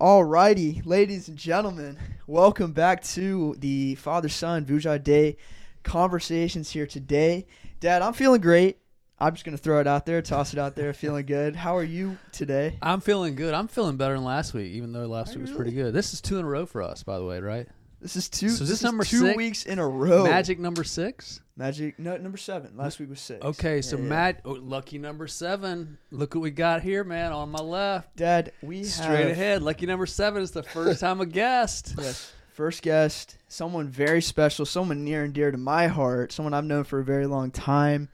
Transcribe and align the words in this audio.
Alrighty, 0.00 0.80
ladies 0.86 1.28
and 1.28 1.36
gentlemen, 1.36 1.98
welcome 2.26 2.72
back 2.72 3.02
to 3.02 3.54
the 3.58 3.96
father 3.96 4.30
son 4.30 4.64
Vuja 4.64 4.98
De 4.98 5.36
conversations 5.82 6.70
here 6.70 6.86
today. 6.86 7.46
Dad, 7.80 8.00
I'm 8.00 8.14
feeling 8.14 8.40
great. 8.40 8.78
I'm 9.18 9.34
just 9.34 9.44
gonna 9.44 9.58
throw 9.58 9.78
it 9.78 9.86
out 9.86 10.06
there, 10.06 10.22
toss 10.22 10.54
it 10.54 10.58
out 10.58 10.74
there, 10.74 10.94
feeling 10.94 11.26
good. 11.26 11.54
How 11.54 11.76
are 11.76 11.84
you 11.84 12.16
today? 12.32 12.78
I'm 12.80 13.02
feeling 13.02 13.34
good. 13.34 13.52
I'm 13.52 13.68
feeling 13.68 13.98
better 13.98 14.14
than 14.14 14.24
last 14.24 14.54
week, 14.54 14.72
even 14.72 14.92
though 14.92 15.04
last 15.04 15.36
week 15.36 15.46
was 15.46 15.54
pretty 15.54 15.72
good. 15.72 15.92
This 15.92 16.14
is 16.14 16.22
two 16.22 16.38
in 16.38 16.46
a 16.46 16.48
row 16.48 16.64
for 16.64 16.80
us, 16.80 17.02
by 17.02 17.18
the 17.18 17.24
way, 17.26 17.38
right? 17.40 17.68
This 18.00 18.16
is 18.16 18.28
two. 18.30 18.48
So 18.48 18.62
is 18.62 18.68
this 18.68 18.78
is 18.78 18.82
number 18.84 19.04
two 19.04 19.20
six? 19.20 19.36
weeks 19.36 19.64
in 19.64 19.78
a 19.78 19.86
row. 19.86 20.24
Magic 20.24 20.58
number 20.58 20.84
six. 20.84 21.40
Magic. 21.56 21.98
No, 21.98 22.16
number 22.16 22.38
seven. 22.38 22.76
Last 22.76 22.98
week 22.98 23.10
was 23.10 23.20
six. 23.20 23.44
Okay, 23.44 23.82
so 23.82 23.96
Yeah, 23.96 24.02
yeah. 24.02 24.08
Matt, 24.08 24.40
oh, 24.46 24.52
lucky 24.52 24.96
number 24.96 25.26
seven. 25.26 25.98
Look 26.10 26.34
what 26.34 26.40
we 26.40 26.50
got 26.50 26.82
here, 26.82 27.04
man. 27.04 27.32
On 27.32 27.50
my 27.50 27.60
left, 27.60 28.16
Dad, 28.16 28.52
we 28.62 28.84
straight 28.84 29.28
have, 29.28 29.30
ahead. 29.30 29.62
Lucky 29.62 29.84
number 29.84 30.06
seven 30.06 30.42
is 30.42 30.50
the 30.52 30.62
first 30.62 31.00
time 31.02 31.20
a 31.20 31.26
guest. 31.26 31.94
Yes. 31.98 32.32
First 32.54 32.82
guest, 32.82 33.36
someone 33.48 33.88
very 33.88 34.22
special, 34.22 34.66
someone 34.66 35.04
near 35.04 35.22
and 35.24 35.32
dear 35.34 35.50
to 35.50 35.58
my 35.58 35.86
heart, 35.86 36.32
someone 36.32 36.52
I've 36.54 36.64
known 36.64 36.84
for 36.84 36.98
a 36.98 37.04
very 37.04 37.26
long 37.26 37.50
time, 37.50 38.08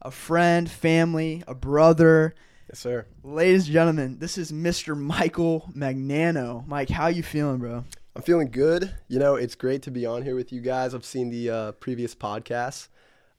a 0.00 0.10
friend, 0.10 0.70
family, 0.70 1.42
a 1.48 1.54
brother. 1.54 2.34
Yes, 2.68 2.78
sir. 2.78 3.06
Ladies 3.22 3.64
and 3.64 3.72
gentlemen, 3.72 4.18
this 4.18 4.38
is 4.38 4.52
Mr. 4.52 4.96
Michael 4.96 5.70
Magnano. 5.74 6.66
Mike, 6.66 6.88
how 6.88 7.08
you 7.08 7.22
feeling, 7.22 7.58
bro? 7.58 7.84
I'm 8.16 8.22
feeling 8.22 8.50
good. 8.50 8.94
You 9.08 9.18
know, 9.18 9.34
it's 9.34 9.56
great 9.56 9.82
to 9.82 9.90
be 9.90 10.06
on 10.06 10.22
here 10.22 10.36
with 10.36 10.52
you 10.52 10.60
guys. 10.60 10.94
I've 10.94 11.04
seen 11.04 11.30
the 11.30 11.50
uh, 11.50 11.72
previous 11.72 12.14
podcasts. 12.14 12.88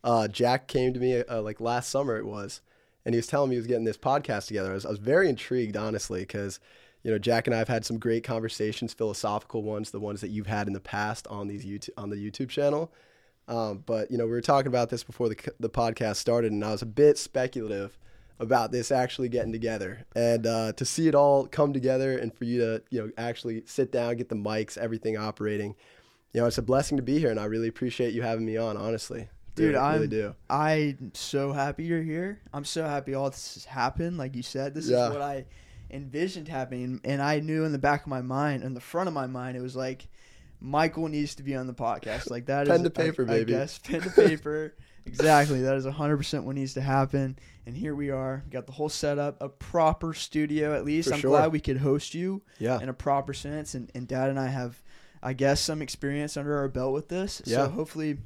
Uh, 0.03 0.27
Jack 0.27 0.67
came 0.67 0.93
to 0.93 0.99
me 0.99 1.21
uh, 1.21 1.41
like 1.41 1.61
last 1.61 1.89
summer, 1.89 2.17
it 2.17 2.25
was, 2.25 2.61
and 3.05 3.15
he 3.15 3.17
was 3.17 3.27
telling 3.27 3.49
me 3.49 3.55
he 3.55 3.59
was 3.59 3.67
getting 3.67 3.85
this 3.85 3.97
podcast 3.97 4.47
together. 4.47 4.71
I 4.71 4.73
was, 4.73 4.85
I 4.85 4.89
was 4.89 4.99
very 4.99 5.29
intrigued, 5.29 5.77
honestly, 5.77 6.21
because 6.21 6.59
you 7.03 7.11
know 7.11 7.17
Jack 7.17 7.47
and 7.47 7.55
I 7.55 7.59
have 7.59 7.69
had 7.69 7.85
some 7.85 7.99
great 7.99 8.25
conversations, 8.25 8.93
philosophical 8.93 9.63
ones, 9.63 9.91
the 9.91 9.99
ones 9.99 10.19
that 10.21 10.29
you've 10.29 10.47
had 10.47 10.67
in 10.67 10.73
the 10.73 10.81
past 10.81 11.25
on 11.27 11.47
these 11.47 11.65
YouTube 11.65 11.91
on 11.97 12.09
the 12.09 12.17
YouTube 12.17 12.49
channel. 12.49 12.91
Um, 13.47 13.81
but 13.85 14.11
you 14.11 14.17
know, 14.17 14.25
we 14.25 14.31
were 14.31 14.41
talking 14.41 14.67
about 14.67 14.89
this 14.89 15.03
before 15.03 15.29
the 15.29 15.37
the 15.57 15.69
podcast 15.69 16.17
started, 16.17 16.51
and 16.51 16.63
I 16.63 16.71
was 16.71 16.81
a 16.81 16.87
bit 16.87 17.17
speculative 17.17 17.97
about 18.39 18.71
this 18.71 18.91
actually 18.91 19.29
getting 19.29 19.51
together 19.53 20.05
and 20.15 20.45
uh, 20.45 20.71
to 20.73 20.83
see 20.85 21.07
it 21.07 21.15
all 21.15 21.47
come 21.47 21.71
together 21.71 22.17
and 22.17 22.33
for 22.33 22.43
you 22.43 22.59
to 22.59 22.83
you 22.89 22.99
know 23.01 23.11
actually 23.17 23.63
sit 23.65 23.91
down 23.91 24.15
get 24.17 24.27
the 24.29 24.35
mics 24.35 24.77
everything 24.77 25.15
operating 25.17 25.73
you 26.33 26.41
know 26.41 26.47
it's 26.47 26.57
a 26.57 26.61
blessing 26.61 26.97
to 26.97 27.03
be 27.03 27.17
here 27.17 27.31
and 27.31 27.39
i 27.39 27.45
really 27.45 27.69
appreciate 27.69 28.13
you 28.13 28.21
having 28.21 28.45
me 28.45 28.57
on 28.57 28.75
honestly 28.75 29.29
Dude, 29.55 29.73
really, 29.75 29.77
really 29.87 29.99
I'm- 30.01 30.09
do 30.09 30.35
I'm 30.49 31.11
so 31.13 31.53
happy 31.53 31.85
you're 31.85 32.03
here. 32.03 32.41
I'm 32.53 32.65
so 32.65 32.83
happy 32.83 33.13
all 33.13 33.29
this 33.29 33.53
has 33.53 33.63
happened. 33.63 34.17
Like 34.17 34.35
you 34.35 34.41
said, 34.43 34.73
this 34.73 34.89
Yeah. 34.89 35.05
is 35.07 35.13
what 35.13 35.21
I 35.21 35.45
envisioned 35.89 36.49
happening. 36.49 36.99
And 37.05 37.21
I 37.21 37.39
knew 37.39 37.63
in 37.63 37.71
the 37.71 37.77
back 37.79 38.01
of 38.01 38.07
my 38.07 38.21
mind, 38.21 38.63
in 38.63 38.73
the 38.73 38.81
front 38.81 39.07
of 39.07 39.13
my 39.13 39.27
mind, 39.27 39.55
it 39.55 39.61
was 39.61 39.73
like, 39.73 40.09
Michael 40.59 41.07
needs 41.07 41.35
to 41.35 41.43
be 41.43 41.55
on 41.55 41.67
the 41.67 41.73
podcast. 41.73 42.29
Like 42.29 42.47
that 42.47 42.63
is 42.63 42.69
Pen 42.69 42.83
to 42.83 42.89
paper, 42.89 43.21
I 43.23 43.27
baby. 43.27 43.53
guess 43.53 43.77
pen 43.77 44.01
to 44.01 44.09
paper. 44.27 44.75
Exactly. 45.05 45.61
That 45.61 45.75
is 45.75 45.85
100% 45.85 46.43
what 46.43 46.55
needs 46.55 46.73
to 46.75 46.81
happen. 46.81 47.37
And 47.65 47.75
here 47.75 47.95
we 47.95 48.11
are. 48.11 48.43
We 48.45 48.51
got 48.51 48.67
the 48.67 48.73
whole 48.73 48.89
setup, 48.89 49.41
a 49.41 49.49
proper 49.49 50.13
studio 50.13 50.75
at 50.75 50.85
least. 50.85 51.09
For 51.09 51.15
I'm 51.15 51.19
sure. 51.21 51.31
glad 51.31 51.51
we 51.51 51.59
could 51.59 51.77
host 51.77 52.13
you 52.13 52.41
yeah 52.59 52.79
in 52.79 52.89
a 52.89 52.93
proper 52.93 53.33
sense. 53.33 53.73
And, 53.73 53.91
and 53.95 54.07
Dad 54.07 54.29
and 54.29 54.39
I 54.39 54.47
have, 54.47 54.81
I 55.23 55.33
guess, 55.33 55.59
some 55.61 55.81
experience 55.81 56.37
under 56.37 56.57
our 56.57 56.67
belt 56.67 56.93
with 56.93 57.07
this. 57.07 57.41
Yeah. 57.45 57.57
So 57.57 57.69
hopefully, 57.69 58.17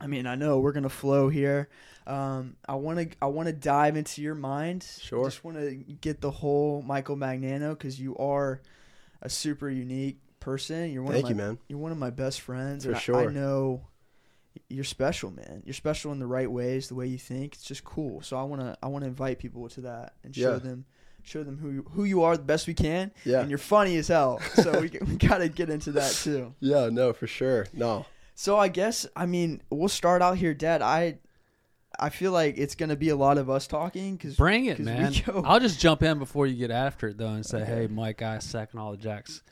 I 0.00 0.06
mean, 0.06 0.26
I 0.26 0.34
know 0.34 0.58
we're 0.58 0.72
gonna 0.72 0.88
flow 0.88 1.28
here. 1.28 1.68
Um, 2.06 2.56
I 2.68 2.76
want 2.76 2.98
to, 2.98 3.16
I 3.20 3.26
want 3.26 3.48
to 3.48 3.52
dive 3.52 3.96
into 3.96 4.22
your 4.22 4.36
mind. 4.36 4.86
Sure. 5.00 5.24
Just 5.24 5.42
want 5.42 5.56
to 5.58 5.74
get 5.74 6.20
the 6.20 6.30
whole 6.30 6.82
Michael 6.82 7.16
Magnano 7.16 7.70
because 7.70 8.00
you 8.00 8.16
are 8.16 8.60
a 9.22 9.28
super 9.28 9.68
unique 9.68 10.20
person. 10.38 10.92
You're 10.92 11.02
one 11.02 11.14
thank 11.14 11.24
of 11.24 11.30
you 11.30 11.36
my, 11.36 11.42
man 11.42 11.58
You're 11.68 11.78
one 11.80 11.90
of 11.92 11.98
my 11.98 12.10
best 12.10 12.40
friends. 12.40 12.84
For 12.84 12.92
and 12.92 13.16
I- 13.16 13.24
I 13.24 13.32
know 13.32 13.86
you're 14.68 14.84
special, 14.84 15.30
man. 15.30 15.62
You're 15.64 15.74
special 15.74 16.12
in 16.12 16.18
the 16.18 16.26
right 16.26 16.50
ways, 16.50 16.88
the 16.88 16.94
way 16.94 17.06
you 17.06 17.18
think. 17.18 17.54
It's 17.54 17.64
just 17.64 17.84
cool. 17.84 18.20
So 18.22 18.36
I 18.36 18.42
wanna, 18.42 18.76
I 18.82 18.88
wanna 18.88 19.06
invite 19.06 19.38
people 19.38 19.68
to 19.70 19.80
that 19.82 20.14
and 20.24 20.34
show 20.34 20.52
Yeah. 20.54 20.58
them, 20.58 20.84
show 21.22 21.42
them 21.42 21.58
who 21.58 21.70
you, 21.70 21.86
who 21.92 22.04
you 22.04 22.22
are 22.22 22.36
the 22.36 22.42
best 22.42 22.66
we 22.66 22.74
can. 22.74 23.10
yeah 23.24 23.40
And 23.40 23.50
you're 23.50 23.58
funny 23.58 23.96
as 23.96 24.08
hell. 24.08 24.40
So 24.54 24.80
we, 24.80 24.90
we 25.06 25.16
gotta 25.16 25.48
get 25.48 25.70
into 25.70 25.92
that 25.92 26.12
too. 26.12 26.54
yeah 26.60 26.88
no 26.90 27.12
for 27.12 27.26
sure 27.26 27.66
no 27.72 28.06
So 28.34 28.56
I 28.56 28.68
guess 28.68 29.06
I 29.16 29.26
mean 29.26 29.62
we'll 29.70 29.88
start 29.88 30.22
out 30.22 30.36
here, 30.38 30.54
Dad. 30.54 30.82
I 30.82 31.18
I 31.98 32.10
feel 32.10 32.30
like 32.32 32.58
it's 32.58 32.74
gonna 32.74 32.96
be 32.96 33.08
a 33.08 33.16
lot 33.16 33.38
of 33.38 33.48
us 33.48 33.66
talking 33.66 34.16
because 34.16 34.36
Bring 34.36 34.66
it, 34.66 34.76
'Cause 34.76 34.86
we 34.86 34.92
man. 34.92 35.14
I'll 35.46 35.60
just 35.60 35.80
jump 35.80 36.02
in 36.02 36.18
before 36.18 36.46
you 36.46 36.54
get 36.56 36.70
after 36.70 37.08
it 37.08 37.16
though, 37.18 37.28
and 37.28 37.44
say, 37.46 37.62
Okay. 37.62 37.74
"Hey, 37.74 37.86
Mike, 37.86 38.20
I 38.20 38.38
second 38.38 38.80
all 38.80 38.90
the 38.90 38.98
Jack's 38.98 39.42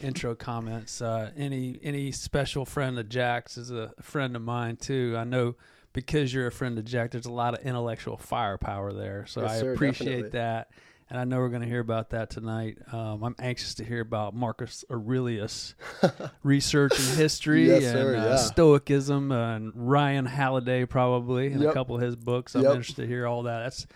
intro 0.00 0.34
comments. 0.34 1.00
Uh, 1.02 1.30
any 1.36 1.78
any 1.82 2.12
special 2.12 2.64
friend 2.64 2.98
of 2.98 3.08
Jack's 3.08 3.56
is 3.56 3.70
a 3.70 3.92
friend 4.00 4.36
of 4.36 4.42
mine 4.42 4.76
too. 4.76 5.14
I 5.18 5.24
know." 5.24 5.54
Because 5.92 6.34
you're 6.34 6.46
a 6.46 6.52
friend 6.52 6.78
of 6.78 6.84
Jack, 6.84 7.12
there's 7.12 7.24
a 7.24 7.32
lot 7.32 7.58
of 7.58 7.64
intellectual 7.64 8.18
firepower 8.18 8.92
there. 8.92 9.24
So 9.26 9.40
Yes, 9.40 9.50
I 9.50 9.60
sir, 9.60 9.72
appreciate 9.72 10.06
definitely. 10.08 10.28
that. 10.38 10.70
And 11.08 11.18
I 11.18 11.24
know 11.24 11.38
we're 11.38 11.48
going 11.48 11.62
to 11.62 11.68
hear 11.68 11.80
about 11.80 12.10
that 12.10 12.28
tonight. 12.28 12.76
Um, 12.92 13.22
I'm 13.22 13.34
anxious 13.38 13.72
to 13.76 13.84
hear 13.84 14.00
about 14.02 14.34
Marcus 14.34 14.84
Aurelius 14.90 15.74
research 16.42 16.92
and 16.98 17.16
history 17.16 17.68
Yes, 17.68 17.84
and 17.84 17.92
sir, 17.94 18.16
uh, 18.16 18.24
yeah. 18.24 18.36
Stoicism 18.36 19.32
and 19.32 19.72
Ryan 19.74 20.26
Holiday 20.26 20.84
probably 20.84 21.46
and 21.50 21.64
a 21.64 21.72
couple 21.72 21.96
of 21.96 22.02
his 22.02 22.14
books. 22.14 22.54
I'm 22.54 22.64
Yep. 22.64 22.70
interested 22.72 23.02
to 23.02 23.08
hear 23.08 23.26
all 23.26 23.44
that. 23.44 23.60
That's 23.62 23.86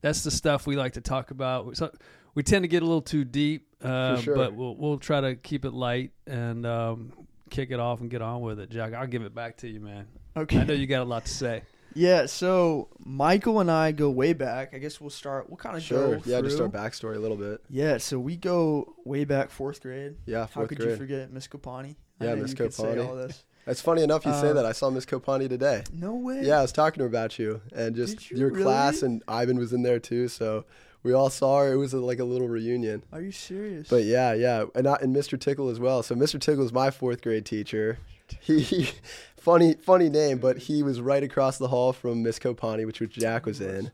that's 0.00 0.22
the 0.22 0.30
stuff 0.30 0.64
we 0.64 0.76
like 0.76 0.92
to 0.92 1.00
talk 1.00 1.32
about. 1.32 1.76
So 1.76 1.90
we 2.34 2.42
tend 2.42 2.62
to 2.64 2.68
get 2.68 2.82
a 2.82 2.86
little 2.86 3.02
too 3.02 3.24
deep, 3.24 3.66
uh, 3.82 4.16
sure. 4.18 4.34
but 4.36 4.54
we'll 4.54 4.76
we'll 4.76 4.98
try 4.98 5.20
to 5.20 5.34
keep 5.36 5.64
it 5.64 5.72
light 5.72 6.12
and 6.26 6.64
um, 6.66 7.12
kick 7.50 7.70
it 7.70 7.80
off 7.80 8.00
and 8.00 8.10
get 8.10 8.22
on 8.22 8.40
with 8.40 8.60
it. 8.60 8.70
Jack, 8.70 8.94
I'll 8.94 9.06
give 9.06 9.22
it 9.22 9.34
back 9.34 9.56
to 9.58 9.68
you, 9.68 9.80
man. 9.80 10.06
okay. 10.36 10.60
I 10.60 10.64
know 10.64 10.74
you 10.74 10.86
got 10.86 11.02
a 11.02 11.04
lot 11.04 11.24
to 11.26 11.32
say. 11.32 11.62
Yeah. 11.94 12.26
So 12.26 12.88
Michael 12.98 13.60
and 13.60 13.70
I 13.70 13.92
go 13.92 14.10
way 14.10 14.34
back. 14.34 14.72
I 14.74 14.78
guess 14.78 15.00
we'll 15.00 15.08
start. 15.10 15.48
We'll 15.48 15.56
kind 15.56 15.74
of 15.74 15.82
sure 15.82 16.16
go 16.18 16.22
yeah 16.26 16.42
just 16.42 16.58
through. 16.58 16.66
our 16.66 16.70
backstory 16.70 17.16
a 17.16 17.18
little 17.18 17.36
bit 17.36 17.62
Yeah. 17.70 17.96
So 17.96 18.20
we 18.20 18.36
go 18.36 18.94
way 19.06 19.24
back 19.24 19.50
fourth 19.50 19.80
grade. 19.80 20.14
yeah 20.26 20.46
How 20.54 20.66
could 20.66 20.78
grade 20.78 20.90
you 20.90 20.96
forget 20.96 21.32
Miss 21.32 21.48
Copani? 21.48 21.96
Yeah, 22.20 22.34
Miss 22.34 22.52
Copani. 22.54 22.94
could 22.94 22.98
all 22.98 23.16
this. 23.16 23.42
it's 23.66 23.80
funny 23.80 24.02
enough 24.02 24.26
you 24.26 24.32
say 24.34 24.50
Uh, 24.50 24.52
that 24.52 24.66
i 24.66 24.72
saw 24.72 24.90
miss 24.90 25.06
Copani 25.06 25.48
today 25.48 25.82
No 25.92 26.14
way. 26.14 26.42
Yeah, 26.44 26.58
I 26.58 26.62
was 26.62 26.72
talking 26.72 26.98
to 26.98 27.04
her 27.04 27.08
about 27.08 27.38
you 27.38 27.62
and 27.74 27.96
just 27.96 28.30
you 28.30 28.36
your 28.36 28.50
really? 28.50 28.62
class, 28.64 29.02
and 29.02 29.22
Ivan 29.26 29.58
was 29.58 29.72
in 29.72 29.82
there 29.82 29.98
too. 29.98 30.28
So 30.28 30.66
we 31.02 31.12
all 31.12 31.30
saw 31.30 31.60
her. 31.60 31.72
It 31.72 31.76
was 31.76 31.92
a, 31.94 31.98
like 32.00 32.18
a 32.18 32.24
little 32.24 32.48
reunion. 32.48 33.02
Are 33.12 33.20
you 33.20 33.32
serious? 33.32 33.88
But 33.88 34.04
yeah, 34.04 34.32
yeah, 34.34 34.64
and 34.74 34.86
I, 34.88 34.94
and 35.00 35.14
Mr. 35.14 35.38
Tickle 35.38 35.68
as 35.68 35.78
well. 35.80 36.02
So 36.02 36.14
Mr. 36.14 36.40
Tickle 36.40 36.64
is 36.64 36.72
my 36.72 36.90
fourth 36.90 37.22
grade 37.22 37.44
teacher. 37.46 37.98
He, 38.40 38.60
he 38.60 38.88
funny 39.36 39.74
funny 39.74 40.08
name, 40.10 40.38
but 40.38 40.58
he 40.58 40.82
was 40.82 41.00
right 41.00 41.22
across 41.22 41.58
the 41.58 41.68
hall 41.68 41.92
from 41.92 42.22
Miss 42.22 42.38
Copani, 42.38 42.84
which 42.86 43.00
which 43.00 43.12
Jack 43.14 43.46
was 43.46 43.60
in, 43.60 43.90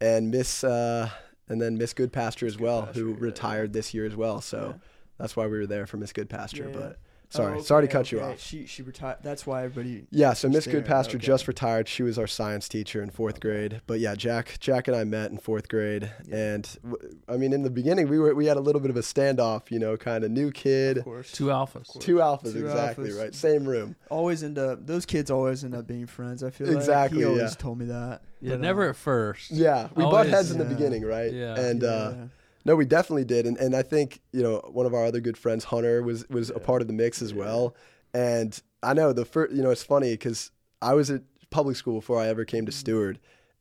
and 0.00 0.30
Miss 0.30 0.64
uh, 0.64 1.10
and 1.48 1.60
then 1.60 1.76
Miss 1.78 1.92
Goodpasture 1.94 2.46
as 2.46 2.58
well, 2.58 2.82
Goodpasture, 2.86 2.94
who 2.94 3.08
yeah, 3.10 3.16
retired 3.18 3.72
this 3.72 3.92
year 3.92 4.06
as 4.06 4.16
well. 4.16 4.40
So 4.40 4.74
Yeah. 4.74 4.80
that's 5.18 5.36
why 5.36 5.46
we 5.46 5.58
were 5.58 5.66
there 5.66 5.86
for 5.86 5.96
Miss 5.98 6.12
Goodpasture. 6.12 6.58
Yeah, 6.60 6.66
yeah. 6.66 6.86
But 6.86 6.98
sorry, 7.30 7.58
Oh, 7.58 7.62
sorry 7.62 7.82
to 7.82 7.88
okay, 7.88 7.92
cut 7.98 8.12
you 8.12 8.20
off. 8.20 8.40
She 8.40 8.66
she 8.66 8.82
retired. 8.82 9.18
That's 9.22 9.46
why 9.46 9.64
everybody. 9.64 10.06
Yeah, 10.10 10.32
so 10.32 10.48
Miss 10.48 10.64
Just 10.64 10.72
there, 10.72 10.82
Goodpasture 10.82 11.16
okay. 11.16 11.18
just 11.26 11.48
retired. 11.48 11.88
She 11.88 12.02
was 12.02 12.18
our 12.18 12.26
science 12.26 12.68
teacher 12.68 13.02
in 13.02 13.10
fourth 13.10 13.40
grade. 13.40 13.80
But 13.86 14.00
yeah, 14.00 14.14
Jack, 14.14 14.56
Jack 14.60 14.88
and 14.88 14.96
I 14.96 15.04
met 15.04 15.30
in 15.30 15.38
fourth 15.38 15.68
grade, 15.68 16.10
Yeah. 16.26 16.36
and 16.54 16.78
w- 16.82 17.16
I 17.28 17.36
mean, 17.36 17.52
in 17.52 17.62
the 17.62 17.70
beginning, 17.70 18.08
we 18.08 18.18
were 18.18 18.34
we 18.34 18.46
had 18.46 18.56
a 18.56 18.60
little 18.60 18.80
bit 18.80 18.90
of 18.90 18.96
a 18.96 19.00
standoff. 19.02 19.70
You 19.70 19.78
know, 19.78 19.96
kind 19.96 20.24
of 20.24 20.30
new 20.30 20.50
kid, 20.50 20.98
Of 20.98 21.04
course. 21.04 21.32
Two 21.32 21.46
alphas. 21.46 21.98
two 22.00 22.16
alphas, 22.16 22.52
Two 22.52 22.64
exactly 22.66 23.10
alphas. 23.10 23.20
right, 23.20 23.34
same 23.34 23.64
room. 23.66 23.96
always 24.10 24.42
end 24.42 24.58
up 24.58 24.86
those 24.86 25.04
kids 25.06 25.30
always 25.30 25.64
end 25.64 25.74
up 25.74 25.86
being 25.86 26.06
friends. 26.06 26.42
I 26.42 26.50
feel 26.50 26.68
Exactly, 26.74 27.18
Like. 27.18 27.24
He 27.24 27.24
always 27.40 27.52
yeah. 27.52 27.56
told 27.62 27.78
me 27.78 27.84
that. 27.86 28.22
Yeah, 28.40 28.50
But, 28.52 28.60
never 28.60 28.86
uh, 28.86 28.90
at 28.90 28.96
first. 28.96 29.50
Yeah, 29.50 29.88
we 29.96 30.04
butt 30.04 30.12
Always, 30.14 30.30
heads 30.30 30.50
in 30.52 30.58
the 30.58 30.64
beginning, 30.64 31.02
right? 31.04 31.32
Yeah. 31.32 31.58
and 31.58 31.82
uh, 31.82 32.12
yeah. 32.16 32.24
No, 32.68 32.76
we 32.76 32.84
definitely 32.84 33.24
did, 33.24 33.46
and 33.46 33.56
and 33.56 33.74
I 33.74 33.82
think 33.82 34.20
you 34.32 34.42
know 34.42 34.60
one 34.70 34.84
of 34.84 34.92
our 34.92 35.06
other 35.06 35.20
good 35.20 35.38
friends, 35.38 35.64
Hunter, 35.64 36.02
was 36.02 36.28
was 36.28 36.50
a 36.50 36.60
part 36.60 36.82
of 36.82 36.86
the 36.86 36.92
mix 36.94 37.22
as 37.22 37.32
Yeah. 37.32 37.38
well. 37.38 37.74
And 38.12 38.60
I 38.82 38.92
know 38.92 39.12
the 39.14 39.24
first, 39.24 39.54
you 39.54 39.62
know, 39.62 39.70
it's 39.70 39.82
funny 39.82 40.12
because 40.12 40.50
I 40.82 40.92
was 40.94 41.10
at 41.10 41.22
public 41.50 41.76
school 41.76 41.94
before 41.94 42.20
I 42.20 42.28
ever 42.28 42.44
came 42.44 42.66
to 42.66 42.70
Mm. 42.72 42.74
Stewart, 42.74 43.18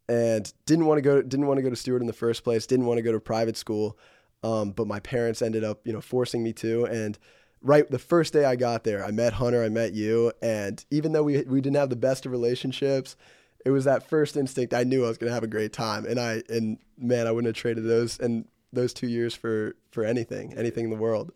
and 0.09 0.53
didn't 0.65 0.85
want 0.85 0.97
to 0.97 1.01
go 1.01 1.21
didn't 1.21 1.47
want 1.47 1.57
to 1.57 1.61
go 1.61 1.69
to 1.69 1.75
Stewart 1.75 2.01
in 2.01 2.07
the 2.07 2.13
first 2.13 2.43
place. 2.43 2.67
Didn't 2.67 2.85
want 2.85 2.97
to 2.97 3.01
go 3.01 3.13
to 3.13 3.19
private 3.19 3.55
school, 3.55 3.97
um, 4.43 4.71
but 4.71 4.87
my 4.87 4.99
parents 4.99 5.41
ended 5.41 5.63
up 5.63 5.79
you 5.87 5.93
know 5.93 6.01
forcing 6.01 6.43
me 6.43 6.51
to. 6.53 6.85
And 6.85 7.17
right 7.61 7.89
the 7.89 7.99
first 7.99 8.33
day 8.33 8.43
I 8.43 8.57
got 8.57 8.83
there, 8.83 9.05
I 9.05 9.11
met 9.11 9.33
Hunter, 9.33 9.63
I 9.63 9.69
met 9.69 9.93
you, 9.93 10.33
and 10.41 10.83
even 10.91 11.13
though 11.13 11.23
we 11.23 11.43
we 11.43 11.61
didn't 11.61 11.77
have 11.77 11.89
the 11.89 11.95
best 11.95 12.25
of 12.25 12.31
relationships. 12.33 13.15
It 13.65 13.71
was 13.71 13.83
that 13.83 14.07
first 14.07 14.37
instinct. 14.37 14.73
I 14.73 14.85
knew 14.85 15.03
I 15.03 15.09
was 15.09 15.17
gonna 15.17 15.33
have 15.33 15.43
a 15.43 15.47
great 15.47 15.73
time, 15.73 16.05
and 16.05 16.19
I 16.19 16.43
and 16.49 16.77
man, 16.97 17.27
I 17.27 17.31
wouldn't 17.31 17.53
have 17.53 17.61
traded 17.61 17.85
those 17.85 18.17
and 18.19 18.45
those 18.77 18.93
two 18.93 19.07
years 19.07 19.33
for 19.35 19.75
for 19.91 20.03
anything, 20.05 20.53
anything 20.57 20.85
in 20.85 20.89
the 20.89 20.95
world. 20.95 21.31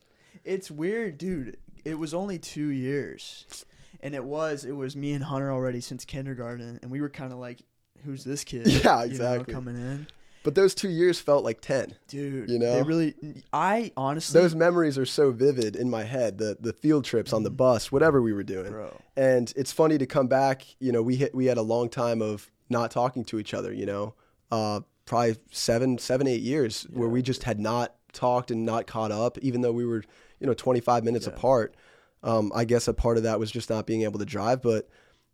It's 0.46 0.72
weird, 0.72 1.18
dude. 1.18 1.58
It 1.84 2.00
was 2.00 2.14
only 2.14 2.38
two 2.40 2.68
years, 2.68 3.66
and 4.02 4.16
it 4.16 4.24
was 4.24 4.64
it 4.66 4.72
was 4.74 4.96
me 4.96 5.14
and 5.14 5.24
Hunter 5.24 5.52
already 5.52 5.82
since 5.82 6.06
kindergarten, 6.06 6.80
and 6.82 6.92
we 6.92 7.02
were 7.02 7.10
kind 7.10 7.34
of 7.34 7.40
like, 7.40 7.60
"Who's 8.06 8.24
this 8.24 8.44
kid?" 8.44 8.68
Yeah, 8.84 9.04
you 9.04 9.10
know, 9.10 9.14
exactly. 9.14 9.54
coming 9.54 9.76
in, 9.76 10.08
But 10.44 10.56
those 10.56 10.74
two 10.76 10.90
years 10.90 11.20
felt 11.20 11.44
like 11.44 11.62
ten. 11.62 11.96
dude. 12.08 12.50
You 12.50 12.60
know? 12.60 12.76
they 12.76 12.84
really. 12.84 13.16
I 13.52 13.92
honestly, 13.98 14.40
Those 14.40 14.56
memories 14.56 14.98
are 14.98 15.06
so 15.06 15.32
vivid 15.32 15.76
in 15.76 15.90
my 15.90 16.04
head. 16.04 16.38
The 16.38 16.58
the 16.60 16.74
field 16.74 17.04
trips 17.06 17.34
on 17.34 17.44
the 17.44 17.52
bus, 17.52 17.92
whatever 17.92 18.22
we 18.22 18.34
were 18.34 18.44
doing. 18.44 18.66
Mm-hmm. 18.68 18.74
bro. 18.74 19.02
And 19.18 19.52
it's 19.56 19.72
funny 19.72 19.98
to 19.98 20.06
come 20.06 20.28
back. 20.28 20.66
You 20.80 20.92
know, 20.92 21.02
we 21.02 21.16
hit 21.18 21.34
we 21.36 21.46
had 21.48 21.58
a 21.58 21.64
long 21.64 21.90
time 21.90 22.22
of 22.22 22.50
not 22.70 22.92
talking 22.92 23.26
to 23.26 23.40
each 23.40 23.54
other. 23.54 23.74
You 23.74 23.86
know, 23.86 24.14
uh, 24.52 24.82
probably 25.12 25.36
seven 25.52 25.98
seven 25.98 26.26
eight 26.26 26.42
years 26.42 26.84
where 26.90 27.10
we 27.10 27.22
just 27.22 27.44
had 27.44 27.60
not 27.60 27.94
talked 28.14 28.50
and 28.50 28.66
not 28.66 28.88
caught 28.88 29.12
up, 29.12 29.38
even 29.40 29.60
though 29.60 29.74
we 29.74 29.86
were 29.86 30.04
you 30.40 30.48
know 30.48 30.54
25 30.54 31.04
minutes 31.04 31.28
Yeah. 31.28 31.34
apart. 31.34 31.76
Um, 32.24 32.50
I 32.56 32.64
guess 32.64 32.88
a 32.88 32.94
part 32.94 33.18
of 33.18 33.24
that 33.24 33.38
was 33.38 33.52
just 33.52 33.70
not 33.70 33.86
being 33.86 34.04
able 34.04 34.20
to 34.20 34.26
drive, 34.26 34.62
but 34.62 34.88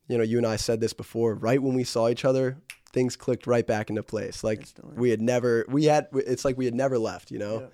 you 0.07 0.17
know, 0.17 0.23
you 0.23 0.39
and 0.39 0.47
I 0.47 0.55
said 0.55 0.79
this 0.81 0.93
before. 0.93 1.35
Right 1.35 1.61
when 1.61 1.75
we 1.75 1.83
saw 1.83 2.09
each 2.09 2.25
other, 2.25 2.57
things 2.91 3.15
clicked 3.15 3.45
right 3.45 3.67
back 3.67 3.91
into 3.91 4.01
place. 4.01 4.43
Like 4.43 4.59
Instantly. 4.61 4.95
we 4.97 5.09
had 5.11 5.21
never, 5.21 5.63
we 5.69 5.85
had. 5.85 6.07
It's 6.13 6.43
like 6.43 6.57
we 6.57 6.65
had 6.65 6.73
never 6.73 6.97
left. 6.97 7.29
You 7.29 7.37
know, 7.37 7.69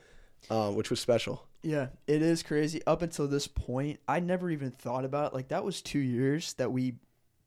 um, 0.50 0.76
which 0.76 0.90
was 0.90 1.00
special. 1.00 1.48
Yeah, 1.62 1.88
it 2.08 2.22
is 2.22 2.44
crazy. 2.44 2.82
Up 2.86 3.02
until 3.02 3.30
this 3.30 3.48
point, 3.48 4.02
I 4.10 4.20
never 4.20 4.50
even 4.50 4.72
thought 4.72 5.06
about 5.06 5.32
it. 5.32 5.36
like 5.36 5.48
that 5.48 5.64
was 5.64 5.82
two 5.82 6.00
years 6.00 6.54
that 6.56 6.70
we 6.74 6.96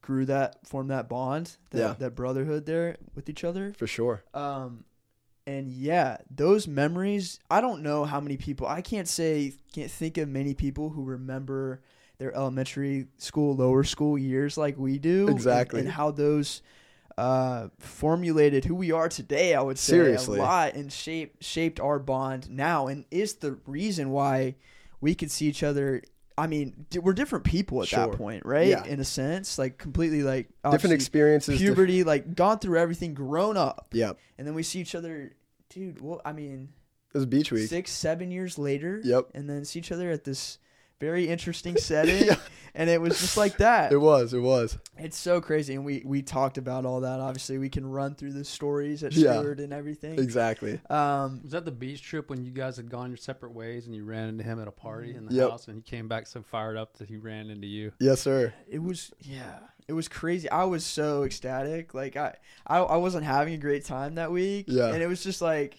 grew 0.06 0.24
that 0.26 0.66
formed 0.66 0.90
that 0.90 1.08
bond, 1.08 1.56
that, 1.70 1.78
Yeah. 1.78 1.94
that 1.98 2.14
brotherhood 2.14 2.64
there 2.64 2.96
with 3.14 3.28
each 3.28 3.42
other. 3.44 3.74
For 3.76 3.86
sure. 3.86 4.22
Um, 4.32 4.84
and 5.46 5.68
yeah, 5.68 6.18
those 6.30 6.66
memories. 6.68 7.38
I 7.50 7.60
don't 7.60 7.82
know 7.82 8.04
how 8.04 8.20
many 8.20 8.36
people. 8.36 8.66
I 8.66 8.80
can't 8.82 9.08
say, 9.08 9.52
can't 9.72 9.90
think 9.90 10.16
of 10.18 10.28
many 10.28 10.54
people 10.54 10.90
who 10.90 11.04
remember 11.04 11.80
their 12.18 12.34
elementary 12.34 13.06
school, 13.18 13.54
lower 13.56 13.84
school 13.84 14.16
years 14.16 14.56
like 14.56 14.78
we 14.78 14.98
do. 14.98 15.28
Exactly. 15.28 15.80
and, 15.80 15.88
how 15.90 16.10
those 16.10 16.62
uh, 17.18 17.68
formulated 17.78 18.64
who 18.64 18.74
we 18.74 18.92
are 18.92 19.08
today. 19.08 19.54
I 19.54 19.60
would 19.62 19.78
say 19.78 19.92
Seriously. 19.94 20.38
a 20.38 20.42
lot 20.42 20.74
and 20.74 20.92
shaped 20.92 21.42
shaped 21.42 21.80
our 21.80 21.98
bond 21.98 22.50
now, 22.50 22.86
and 22.88 23.04
is 23.10 23.34
the 23.36 23.58
reason 23.66 24.10
why 24.10 24.54
we 25.00 25.14
could 25.14 25.30
see 25.30 25.46
each 25.46 25.62
other. 25.62 26.02
I 26.38 26.46
mean, 26.46 26.86
we're 27.00 27.14
different 27.14 27.44
people 27.44 27.80
at 27.82 27.88
Sure. 27.88 28.08
that 28.08 28.16
point, 28.18 28.44
right? 28.44 28.68
Yeah. 28.68 28.84
In 28.84 29.00
a 29.00 29.04
sense, 29.04 29.58
like 29.58 29.78
completely 29.78 30.22
like 30.22 30.48
Different 30.70 30.92
experiences. 30.94 31.58
diff- 31.58 31.66
puberty, 31.68 32.04
like 32.04 32.34
gone 32.34 32.58
through 32.58 32.78
everything, 32.78 33.14
grown 33.14 33.56
up 33.56 33.88
Yep. 33.92 34.18
and 34.36 34.46
then 34.46 34.54
we 34.54 34.62
see 34.62 34.80
each 34.80 34.94
other, 34.94 35.32
dude. 35.70 36.00
Well, 36.02 36.20
I 36.26 36.32
mean, 36.32 36.68
It 37.14 37.18
was 37.18 37.26
beach 37.26 37.50
week. 37.50 37.68
six, 37.70 37.90
seven 37.90 38.30
years 38.30 38.58
later. 38.58 39.00
Yep. 39.02 39.30
And 39.34 39.48
then 39.48 39.64
see 39.64 39.78
each 39.78 39.90
other 39.92 40.10
at 40.10 40.24
this 40.24 40.58
very 41.00 41.28
interesting 41.28 41.76
setting, 41.78 42.26
Yeah. 42.26 42.36
and 42.74 42.88
it 42.90 43.00
was 43.00 43.18
just 43.20 43.36
like 43.36 43.58
that. 43.58 43.92
It 43.92 43.98
was. 43.98 44.32
It 44.32 44.40
was. 44.40 44.78
It's 44.98 45.16
so 45.16 45.40
crazy, 45.40 45.74
and 45.74 45.84
we 45.84 46.02
we 46.06 46.22
talked 46.22 46.58
about 46.58 46.86
all 46.86 47.00
that. 47.00 47.20
Obviously, 47.20 47.58
we 47.58 47.68
can 47.68 47.86
run 47.86 48.14
through 48.14 48.32
the 48.32 48.44
stories 48.44 49.02
at 49.04 49.12
Yeah. 49.12 49.38
Stewart 49.38 49.60
and 49.60 49.72
everything. 49.72 50.18
Exactly. 50.18 50.80
Um, 50.88 51.40
Was 51.42 51.52
that 51.52 51.64
the 51.64 51.70
beach 51.72 52.02
trip 52.02 52.30
when 52.30 52.44
you 52.44 52.50
guys 52.52 52.76
had 52.76 52.90
gone 52.90 53.10
your 53.10 53.16
separate 53.18 53.52
ways 53.52 53.86
and 53.86 53.94
you 53.94 54.04
ran 54.04 54.28
into 54.28 54.44
him 54.44 54.60
at 54.60 54.68
a 54.68 54.72
party 54.72 55.14
in 55.14 55.26
the 55.26 55.34
Yep. 55.34 55.50
house 55.50 55.68
and 55.68 55.76
he 55.76 55.82
came 55.82 56.08
back 56.08 56.26
so 56.26 56.42
fired 56.42 56.76
up 56.76 56.96
that 56.98 57.08
he 57.08 57.16
ran 57.16 57.50
into 57.50 57.66
you? 57.66 57.92
Yes, 58.00 58.20
sir. 58.20 58.52
it 58.68 58.82
was 58.82 59.12
yeah, 59.20 59.58
it 59.88 59.92
was 59.92 60.08
crazy. 60.08 60.50
I 60.50 60.64
was 60.64 60.84
so 60.84 61.24
ecstatic. 61.24 61.92
Like 61.94 62.16
I 62.16 62.34
I, 62.66 62.78
I 62.78 62.96
wasn't 62.96 63.24
having 63.24 63.54
a 63.54 63.58
great 63.58 63.84
time 63.84 64.14
that 64.14 64.32
week. 64.32 64.64
Yeah. 64.68 64.92
And 64.94 65.02
it 65.02 65.06
was 65.06 65.22
just 65.22 65.42
like, 65.42 65.76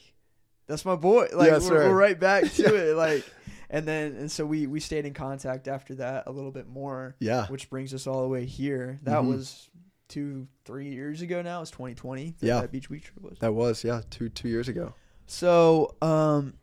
that's 0.68 0.86
my 0.86 0.96
boy. 0.96 1.28
Like 1.34 1.50
Yes, 1.52 1.64
we're, 1.64 1.68
sir. 1.82 1.90
we're 1.90 1.96
right 1.98 2.20
back 2.20 2.44
to 2.54 2.62
Yeah. 2.62 2.70
it. 2.92 2.96
Like, 2.96 3.26
and 3.70 3.88
then 3.88 4.16
and 4.16 4.32
so 4.32 4.46
we 4.46 4.68
we 4.68 4.80
stayed 4.80 5.06
in 5.06 5.14
contact 5.14 5.68
after 5.68 5.96
that 5.96 6.24
a 6.28 6.32
little 6.32 6.52
bit 6.52 6.68
more. 6.68 7.16
Yeah. 7.20 7.48
which 7.48 7.70
brings 7.70 7.94
us 7.94 8.08
all 8.08 8.22
the 8.22 8.28
way 8.30 8.46
here. 8.46 9.00
That 9.04 9.22
Mhm. 9.24 9.28
was 9.30 9.70
two, 10.08 10.48
three 10.64 10.90
years 10.90 11.22
ago 11.22 11.42
now. 11.42 11.62
It's 11.62 11.72
2020. 11.72 12.36
that 12.40 12.46
Yeah. 12.46 12.62
that 12.62 12.72
beach 12.72 12.90
week 12.90 13.04
trip 13.04 13.22
was. 13.22 13.38
That 13.40 13.54
was 13.54 13.84
yeah 13.84 14.02
two 14.10 14.30
two 14.30 14.48
years 14.50 14.68
ago. 14.70 14.94
So, 15.26 15.96
um, 16.02 16.54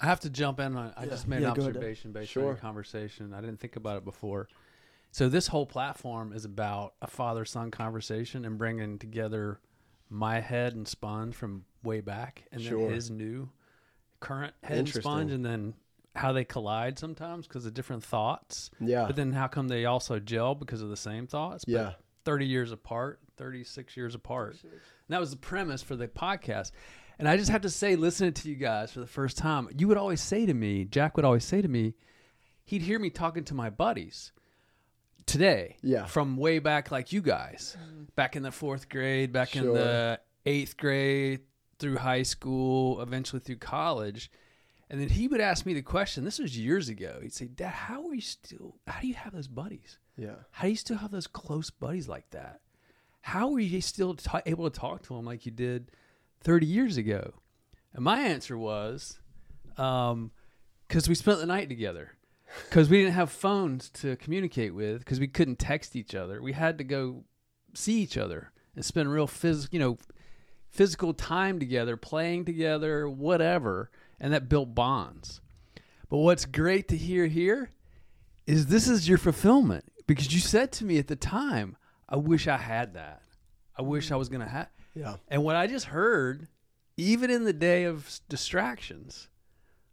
I 0.00 0.06
have 0.06 0.20
to 0.20 0.30
jump 0.30 0.58
in 0.60 0.74
on. 0.76 0.92
I 0.96 1.04
Yeah. 1.04 1.10
just 1.10 1.28
made 1.28 1.42
Yeah, 1.42 1.48
an 1.50 1.54
go 1.54 1.62
ahead, 1.62 1.74
Dad. 1.74 1.78
observation 1.80 2.12
based 2.12 2.30
on 2.30 2.42
Sure. 2.42 2.44
your 2.44 2.56
conversation. 2.56 3.34
I 3.34 3.40
didn't 3.42 3.60
think 3.60 3.76
about 3.76 3.98
it 3.98 4.04
before. 4.04 4.48
So 5.12 5.28
this 5.28 5.48
whole 5.48 5.66
platform 5.66 6.32
is 6.32 6.44
about 6.44 6.94
a 7.00 7.06
father-son 7.06 7.70
conversation 7.70 8.44
and 8.44 8.58
bringing 8.58 8.98
together 8.98 9.60
my 10.10 10.40
head 10.40 10.74
and 10.74 10.88
sponge 10.88 11.34
from 11.34 11.66
way 11.84 12.00
back, 12.00 12.46
and 12.50 12.60
Sure. 12.60 12.86
then 12.86 12.94
his 12.94 13.10
new 13.10 13.50
current 14.20 14.54
head 14.62 14.78
and 14.78 14.88
sponge, 14.88 15.30
and 15.30 15.44
then 15.44 15.74
how 16.14 16.32
they 16.32 16.44
collide 16.44 16.98
sometimes 16.98 17.46
because 17.46 17.66
of 17.66 17.74
different 17.74 18.04
thoughts. 18.04 18.70
Yeah. 18.80 19.06
But 19.06 19.16
then 19.16 19.32
how 19.32 19.48
come 19.48 19.68
they 19.68 19.84
also 19.84 20.18
gel 20.20 20.54
because 20.54 20.80
of 20.80 20.88
the 20.88 20.96
same 20.96 21.26
thoughts? 21.26 21.64
But 21.64 21.72
Yeah. 21.72 21.92
30 22.24 22.46
years 22.46 22.72
apart, 22.72 23.20
36 23.36 23.96
years 23.96 24.14
apart. 24.14 24.56
And 24.62 24.72
that 25.08 25.20
was 25.20 25.30
the 25.30 25.36
premise 25.36 25.82
for 25.82 25.96
the 25.96 26.08
podcast. 26.08 26.70
And 27.18 27.28
I 27.28 27.36
just 27.36 27.50
have 27.50 27.62
to 27.62 27.70
say, 27.70 27.96
listening 27.96 28.32
to 28.32 28.48
you 28.48 28.54
guys 28.56 28.92
for 28.92 29.00
the 29.00 29.06
first 29.06 29.36
time, 29.36 29.68
you 29.76 29.88
would 29.88 29.98
always 29.98 30.20
say 30.20 30.46
to 30.46 30.54
me, 30.54 30.84
Jack 30.84 31.16
would 31.16 31.24
always 31.24 31.44
say 31.44 31.60
to 31.62 31.68
me, 31.68 31.94
he'd 32.64 32.82
hear 32.82 32.98
me 32.98 33.10
talking 33.10 33.44
to 33.44 33.54
my 33.54 33.70
buddies 33.70 34.32
today 35.26 35.76
Yeah. 35.82 36.06
from 36.06 36.36
way 36.36 36.58
back, 36.58 36.90
like 36.90 37.12
you 37.12 37.20
guys, 37.22 37.76
mm-hmm. 37.80 38.04
back 38.16 38.36
in 38.36 38.42
the 38.42 38.50
fourth 38.50 38.88
grade, 38.88 39.32
back 39.32 39.56
in 39.56 39.72
the 39.72 40.20
eighth 40.46 40.76
grade, 40.76 41.40
through 41.78 41.96
high 41.98 42.22
school, 42.22 43.00
eventually 43.02 43.40
through 43.40 43.56
college. 43.56 44.30
And 44.90 45.00
then 45.00 45.08
he 45.08 45.28
would 45.28 45.40
ask 45.40 45.64
me 45.64 45.74
the 45.74 45.82
question. 45.82 46.24
This 46.24 46.38
was 46.38 46.58
years 46.58 46.88
ago. 46.88 47.18
He'd 47.22 47.32
say, 47.32 47.46
"Dad, 47.46 47.72
how 47.72 48.06
are 48.06 48.14
you 48.14 48.20
still? 48.20 48.76
How 48.86 49.00
do 49.00 49.08
you 49.08 49.14
have 49.14 49.32
those 49.32 49.48
buddies? 49.48 49.98
Yeah. 50.16 50.36
How 50.50 50.64
do 50.64 50.70
you 50.70 50.76
still 50.76 50.98
have 50.98 51.10
those 51.10 51.26
close 51.26 51.70
buddies 51.70 52.08
like 52.08 52.30
that? 52.30 52.60
How 53.22 53.52
are 53.54 53.60
you 53.60 53.80
still 53.80 54.14
ta 54.14 54.42
able 54.46 54.70
to 54.70 54.78
talk 54.78 55.02
to 55.04 55.14
them 55.14 55.24
like 55.24 55.46
you 55.46 55.52
did 55.52 55.90
30 56.40 56.66
years 56.66 56.96
ago?" 56.96 57.34
And 57.94 58.04
my 58.04 58.20
answer 58.20 58.58
was, 58.58 59.20
um, 59.78 60.32
because 60.86 61.08
we 61.08 61.14
spent 61.14 61.38
the 61.38 61.46
night 61.46 61.68
together. 61.68 62.12
Because 62.68 62.88
we 62.88 62.98
didn't 62.98 63.14
have 63.14 63.30
phones 63.30 63.88
to 63.90 64.16
communicate 64.16 64.74
with, 64.74 65.00
because 65.00 65.18
we 65.18 65.26
couldn't 65.26 65.58
text 65.58 65.96
each 65.96 66.14
other. 66.14 66.40
We 66.40 66.52
had 66.52 66.78
to 66.78 66.84
go 66.84 67.24
see 67.72 68.00
each 68.00 68.16
other 68.16 68.52
and 68.76 68.84
spend 68.84 69.10
real 69.10 69.26
phys- 69.26 69.68
you 69.72 69.78
know, 69.78 69.98
physical 70.70 71.14
time 71.14 71.58
together, 71.58 71.96
playing 71.96 72.44
together, 72.44 73.08
whatever, 73.08 73.90
and 74.24 74.32
that 74.32 74.48
built 74.48 74.74
bonds. 74.74 75.42
But 76.08 76.16
what's 76.16 76.46
great 76.46 76.88
to 76.88 76.96
hear 76.96 77.26
here 77.26 77.70
is 78.46 78.68
this 78.68 78.88
is 78.88 79.06
your 79.06 79.18
fulfillment 79.18 79.84
because 80.06 80.32
you 80.32 80.40
said 80.40 80.72
to 80.72 80.84
me 80.86 80.96
at 80.96 81.08
the 81.08 81.14
time, 81.16 81.76
I 82.08 82.16
wish 82.16 82.48
I 82.48 82.56
had 82.56 82.94
that. 82.94 83.20
I 83.76 83.82
wish 83.82 84.10
I 84.10 84.16
was 84.16 84.30
going 84.30 84.40
to 84.40 84.48
have. 84.48 84.68
Yeah. 84.94 85.16
And 85.28 85.44
what 85.44 85.56
I 85.56 85.66
just 85.66 85.86
heard, 85.86 86.48
even 86.96 87.30
in 87.30 87.44
the 87.44 87.52
day 87.52 87.84
of 87.84 88.18
distractions, 88.30 89.28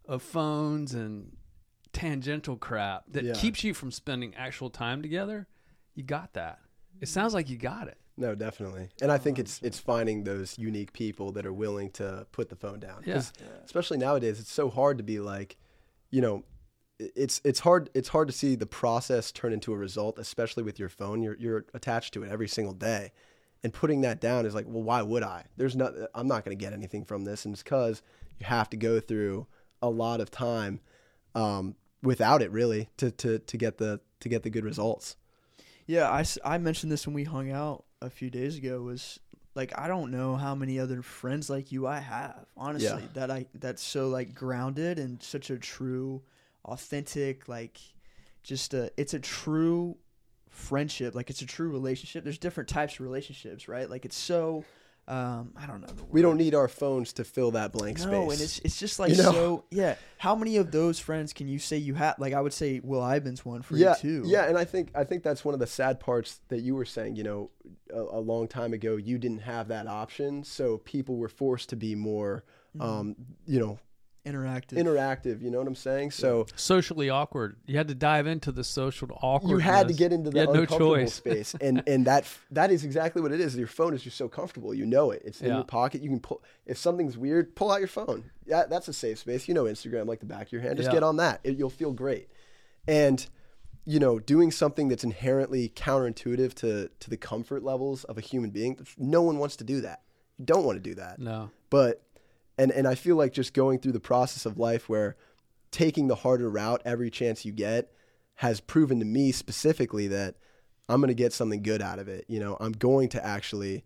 of 0.08 0.22
phones 0.22 0.94
and 0.94 1.36
tangential 1.92 2.56
crap 2.56 3.04
that 3.08 3.24
Yeah. 3.24 3.34
keeps 3.34 3.62
you 3.62 3.74
from 3.74 3.90
spending 3.90 4.34
actual 4.34 4.70
time 4.70 5.02
together, 5.02 5.46
you 5.94 6.04
got 6.04 6.32
that. 6.32 6.58
It 7.02 7.08
sounds 7.08 7.34
like 7.34 7.50
you 7.50 7.58
got 7.58 7.86
it. 7.86 7.98
No, 8.16 8.34
definitely. 8.34 8.88
And 9.00 9.10
I 9.10 9.18
think 9.18 9.38
it's 9.38 9.60
it's 9.62 9.78
finding 9.78 10.24
those 10.24 10.58
unique 10.58 10.92
people 10.92 11.32
that 11.32 11.46
are 11.46 11.52
willing 11.52 11.90
to 11.92 12.26
put 12.32 12.48
the 12.50 12.56
phone 12.56 12.78
down. 12.80 13.02
Yeah. 13.06 13.14
'Cause 13.14 13.32
Especially 13.64 13.98
nowadays, 13.98 14.38
it's 14.38 14.52
so 14.52 14.68
hard 14.68 14.98
to 14.98 15.04
be 15.04 15.18
like, 15.18 15.56
you 16.10 16.20
know, 16.20 16.44
it's 16.98 17.40
it's 17.44 17.60
hard 17.60 17.88
it's 17.94 18.08
hard 18.08 18.28
to 18.28 18.34
see 18.34 18.54
the 18.54 18.66
process 18.66 19.32
turn 19.32 19.52
into 19.52 19.72
a 19.72 19.76
result, 19.76 20.18
especially 20.18 20.62
with 20.62 20.78
your 20.78 20.88
phone. 20.90 21.22
You're 21.22 21.36
you're 21.38 21.64
attached 21.74 22.12
to 22.14 22.22
it 22.22 22.30
every 22.30 22.48
single 22.48 22.74
day. 22.74 23.12
And 23.64 23.72
putting 23.72 24.00
that 24.02 24.20
down 24.20 24.44
is 24.44 24.54
like, 24.54 24.66
well, 24.68 24.82
why 24.82 25.02
would 25.02 25.22
I? 25.22 25.44
There's 25.56 25.74
not 25.76 25.94
I'm 26.14 26.26
not 26.28 26.44
going 26.44 26.56
to 26.56 26.62
get 26.62 26.72
anything 26.72 27.04
from 27.04 27.24
this 27.24 27.44
and 27.46 27.54
it's 27.54 27.62
cuz 27.62 28.02
you 28.38 28.46
have 28.46 28.68
to 28.70 28.76
go 28.76 29.00
through 29.00 29.46
a 29.80 29.88
lot 29.88 30.20
of 30.20 30.30
time 30.30 30.80
um, 31.34 31.76
without 32.02 32.42
it 32.42 32.50
really 32.50 32.88
to, 32.98 33.10
to 33.10 33.38
to 33.38 33.56
get 33.56 33.78
the 33.78 34.00
to 34.20 34.28
get 34.28 34.42
the 34.42 34.50
good 34.50 34.64
results. 34.64 35.16
Yeah, 35.86 36.10
I, 36.10 36.24
I 36.44 36.58
mentioned 36.58 36.92
this 36.92 37.06
when 37.06 37.14
we 37.14 37.24
hung 37.24 37.50
out 37.50 37.84
a 38.04 38.10
few 38.10 38.30
days 38.30 38.56
ago. 38.56 38.82
Was 38.82 39.18
like 39.54 39.78
I 39.78 39.88
don't 39.88 40.10
know 40.10 40.36
how 40.36 40.54
many 40.54 40.78
other 40.78 41.02
friends 41.02 41.48
like 41.50 41.72
you 41.72 41.86
I 41.86 41.98
have. 42.00 42.46
Honestly, 42.56 43.02
Yeah. 43.02 43.08
that 43.14 43.30
I 43.30 43.46
that's 43.54 43.82
so 43.82 44.08
like 44.08 44.34
grounded 44.34 44.98
and 44.98 45.22
such 45.22 45.50
a 45.50 45.58
true, 45.58 46.22
authentic 46.64 47.48
like, 47.48 47.78
just 48.42 48.74
a 48.74 48.90
it's 48.96 49.14
a 49.14 49.20
true 49.20 49.96
friendship. 50.50 51.14
Like 51.14 51.30
it's 51.30 51.42
a 51.42 51.46
true 51.46 51.70
relationship. 51.70 52.24
There's 52.24 52.38
different 52.38 52.68
types 52.68 52.94
of 52.94 53.00
relationships, 53.00 53.68
right? 53.68 53.88
Like 53.88 54.04
it's 54.04 54.16
so. 54.16 54.64
Um, 55.08 55.52
I 55.56 55.66
don't 55.66 55.80
know. 55.80 55.92
We 56.10 56.22
don't 56.22 56.36
need 56.36 56.54
our 56.54 56.68
phones 56.68 57.12
to 57.14 57.24
fill 57.24 57.50
that 57.52 57.72
blank 57.72 57.98
no, 57.98 58.04
space. 58.04 58.32
and 58.32 58.40
it's 58.40 58.58
it's 58.60 58.78
just 58.78 58.98
like 59.00 59.10
You 59.10 59.16
know? 59.16 59.32
so. 59.32 59.64
Yeah, 59.70 59.96
how 60.18 60.36
many 60.36 60.56
of 60.58 60.70
those 60.70 61.00
friends 61.00 61.32
can 61.32 61.48
you 61.48 61.58
say 61.58 61.76
you 61.76 61.94
have? 61.94 62.18
Like 62.18 62.32
I 62.34 62.40
would 62.40 62.52
say 62.52 62.80
Will 62.82 63.02
Ivan's 63.04 63.44
one 63.44 63.62
for 63.62 63.76
yeah, 63.76 63.94
you 64.02 64.22
too. 64.22 64.22
Yeah, 64.26 64.44
and 64.44 64.56
I 64.56 64.64
think 64.64 64.90
I 64.94 65.02
think 65.04 65.22
that's 65.24 65.44
one 65.44 65.54
of 65.54 65.60
the 65.60 65.66
sad 65.66 65.98
parts 65.98 66.40
that 66.48 66.60
you 66.60 66.74
were 66.76 66.84
saying. 66.84 67.16
You 67.16 67.24
know, 67.24 67.50
a, 67.92 67.98
a 68.00 68.20
long 68.20 68.46
time 68.46 68.72
ago, 68.72 68.96
you 68.96 69.18
didn't 69.18 69.40
have 69.40 69.68
that 69.68 69.88
option, 69.88 70.44
so 70.44 70.78
people 70.78 71.16
were 71.16 71.28
forced 71.28 71.68
to 71.70 71.76
be 71.76 71.94
more, 71.94 72.44
Mm-hmm. 72.76 72.82
um, 72.88 73.16
you 73.44 73.60
know, 73.60 73.78
interactive. 74.24 74.72
interactive. 74.74 75.42
You 75.42 75.50
know 75.50 75.58
what 75.58 75.66
I'm 75.66 75.74
saying? 75.74 76.12
So 76.12 76.46
Socially 76.56 77.10
awkward. 77.10 77.56
You 77.66 77.76
had 77.76 77.88
to 77.88 77.94
dive 77.94 78.26
into 78.26 78.52
the 78.52 78.64
social 78.64 79.08
awkward. 79.22 79.50
you 79.50 79.58
had 79.58 79.88
to 79.88 79.94
get 79.94 80.12
into 80.12 80.28
You 80.28 80.32
the 80.32 80.40
had 80.40 80.50
no 80.52 80.64
choice. 80.66 81.14
space, 81.14 81.54
and 81.60 81.82
and 81.86 82.06
that 82.06 82.24
that 82.50 82.70
is 82.70 82.84
exactly 82.84 83.20
what 83.22 83.32
it 83.32 83.40
is. 83.40 83.56
Your 83.56 83.66
phone 83.66 83.94
is 83.94 84.02
just 84.02 84.16
so 84.16 84.28
comfortable. 84.28 84.72
You 84.74 84.86
know 84.86 85.10
it. 85.10 85.22
It's 85.24 85.40
in 85.40 85.48
Yeah. 85.48 85.56
your 85.56 85.64
pocket. 85.64 86.02
You 86.02 86.08
can 86.08 86.20
pull 86.20 86.42
if 86.66 86.78
something's 86.78 87.18
weird, 87.18 87.54
pull 87.56 87.70
out 87.72 87.78
your 87.80 87.88
phone. 87.88 88.24
Yeah, 88.46 88.64
that's 88.68 88.88
a 88.88 88.92
safe 88.92 89.18
space. 89.18 89.48
You 89.48 89.54
know 89.54 89.64
Instagram 89.64 90.06
like 90.06 90.20
the 90.20 90.26
back 90.26 90.46
of 90.46 90.52
your 90.52 90.62
hand. 90.62 90.76
Just 90.76 90.88
Yeah. 90.88 90.94
get 90.94 91.02
on 91.02 91.16
that. 91.16 91.40
It, 91.44 91.56
you'll 91.58 91.70
feel 91.70 91.92
great. 91.92 92.28
And 92.86 93.24
you 93.84 93.98
know, 93.98 94.20
doing 94.20 94.52
something 94.52 94.86
that's 94.88 95.02
inherently 95.02 95.68
counterintuitive 95.70 96.54
to 96.54 96.88
to 97.00 97.10
the 97.10 97.16
comfort 97.16 97.64
levels 97.64 98.04
of 98.04 98.16
a 98.18 98.20
human 98.20 98.50
being. 98.50 98.78
No 98.96 99.22
one 99.22 99.38
wants 99.38 99.56
to 99.56 99.64
do 99.64 99.80
that. 99.80 100.02
You 100.38 100.44
don't 100.44 100.64
want 100.64 100.76
to 100.76 100.80
do 100.90 100.94
that 100.96 101.18
No. 101.18 101.50
but 101.70 102.02
and 102.58 102.70
and 102.72 102.86
I 102.86 102.94
feel 102.94 103.16
like 103.16 103.32
just 103.32 103.54
going 103.54 103.78
through 103.78 103.92
the 103.92 104.00
process 104.00 104.46
of 104.46 104.58
life 104.58 104.88
where 104.88 105.16
taking 105.70 106.08
the 106.08 106.14
harder 106.16 106.50
route 106.50 106.82
every 106.84 107.10
chance 107.10 107.44
you 107.44 107.52
get 107.52 107.90
has 108.36 108.60
proven 108.60 108.98
to 108.98 109.04
me 109.04 109.32
specifically 109.32 110.08
that 110.08 110.36
I'm 110.88 111.00
going 111.00 111.08
to 111.08 111.14
get 111.14 111.32
something 111.32 111.62
good 111.62 111.80
out 111.80 111.98
of 111.98 112.08
it. 112.08 112.24
You 112.28 112.40
know, 112.40 112.56
I'm 112.60 112.72
going 112.72 113.08
to 113.10 113.24
actually 113.24 113.84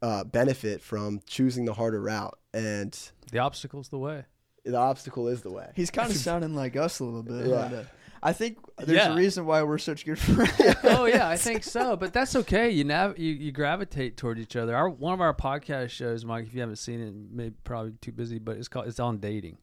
uh, 0.00 0.24
benefit 0.24 0.80
from 0.82 1.20
choosing 1.26 1.64
the 1.64 1.74
harder 1.74 2.00
route, 2.00 2.36
and 2.52 2.96
The 3.30 3.38
obstacle's 3.38 3.88
the 3.90 3.98
way. 3.98 4.24
the 4.64 4.76
obstacle 4.76 5.28
is 5.28 5.42
the 5.42 5.50
way. 5.52 5.70
He's 5.76 5.90
kind 5.90 6.10
of 6.10 6.16
sounding 6.28 6.54
like 6.56 6.76
us 6.76 6.98
a 7.00 7.04
little 7.04 7.22
bit. 7.22 7.46
Yeah. 7.46 7.68
but, 7.70 7.78
uh, 7.78 7.84
I 8.22 8.32
think 8.32 8.58
there's 8.78 8.90
Yeah. 8.98 9.12
a 9.12 9.16
reason 9.16 9.46
why 9.46 9.62
we're 9.64 9.78
such 9.78 10.04
good 10.06 10.18
friends. 10.18 10.76
oh 10.84 11.06
yeah, 11.06 11.28
I 11.28 11.36
think 11.36 11.64
so. 11.64 11.96
But 11.96 12.12
that's 12.12 12.36
okay. 12.36 12.70
You 12.70 12.84
nav- 12.84 13.18
you, 13.18 13.32
you 13.32 13.50
gravitate 13.52 14.16
toward 14.16 14.38
each 14.38 14.54
other. 14.56 14.76
Our 14.76 14.88
one 14.88 15.12
of 15.12 15.20
our 15.20 15.34
podcast 15.34 15.90
shows, 15.90 16.24
Mike, 16.24 16.46
if 16.46 16.54
you 16.54 16.60
haven't 16.60 16.76
seen 16.76 17.00
it, 17.00 17.12
maybe 17.32 17.54
probably 17.64 17.92
too 18.00 18.12
busy, 18.12 18.38
but 18.38 18.56
it's 18.56 18.68
called 18.68 18.86
it's 18.86 19.00
on 19.00 19.18
dating, 19.18 19.58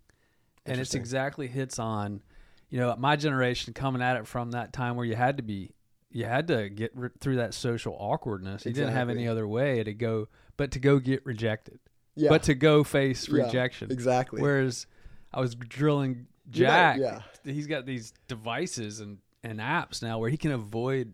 and 0.66 0.80
it's 0.80 0.94
exactly 0.94 1.48
hits 1.48 1.80
on, 1.80 2.22
you 2.70 2.78
know, 2.80 2.94
my 2.98 3.16
generation 3.16 3.74
coming 3.74 4.02
at 4.02 4.18
it 4.18 4.28
from 4.28 4.52
that 4.52 4.74
time 4.74 4.96
where 4.98 5.06
you 5.06 5.16
had 5.16 5.38
to 5.38 5.44
be, 5.44 5.72
you 6.12 6.26
had 6.26 6.48
to 6.48 6.70
get 6.70 6.92
re- 6.96 7.10
through 7.22 7.38
that 7.38 7.54
social 7.54 7.96
awkwardness. 7.98 8.66
You 8.66 8.74
didn't 8.74 8.94
have 8.94 9.10
any 9.10 9.28
other 9.28 9.48
way 9.48 9.84
to 9.84 9.94
go, 9.94 10.28
but 10.58 10.72
to 10.72 10.80
go 10.80 11.00
get 11.00 11.26
rejected, 11.26 11.80
Yeah, 12.16 12.28
but 12.30 12.44
to 12.44 12.56
go 12.56 12.84
face 12.84 13.30
Yeah, 13.30 13.46
rejection. 13.46 13.90
exactly. 13.90 14.42
Whereas 14.42 14.86
I 15.34 15.40
was 15.40 15.56
drilling 15.56 16.28
Jack. 16.50 16.98
yeah. 17.00 17.22
He's 17.44 17.68
got 17.68 17.86
these 17.86 18.14
devices 18.28 19.00
and, 19.00 19.20
and 19.44 19.60
apps 19.60 20.02
now 20.02 20.20
where 20.20 20.30
he 20.30 20.38
can 20.38 20.52
avoid 20.52 21.14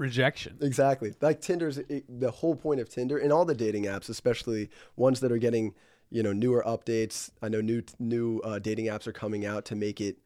rejection. 0.00 0.56
Exactly. 0.60 1.14
Like 1.20 1.40
Tinder's 1.40 1.78
it, 1.78 2.04
the 2.08 2.30
whole 2.30 2.56
point 2.56 2.80
of 2.80 2.88
Tinder 2.88 3.18
and 3.18 3.32
all 3.32 3.44
the 3.44 3.54
dating 3.54 3.84
apps, 3.84 4.08
especially 4.08 4.70
ones 4.96 5.20
that 5.20 5.30
are 5.30 5.38
getting 5.38 5.74
you 6.10 6.22
know 6.22 6.32
newer 6.32 6.64
updates. 6.66 7.30
I 7.42 7.48
know 7.48 7.60
new 7.60 7.82
new 7.98 8.40
uh, 8.40 8.58
dating 8.58 8.86
apps 8.86 9.06
are 9.06 9.12
coming 9.12 9.46
out 9.46 9.64
to 9.66 9.76
make 9.76 10.00
it 10.00 10.18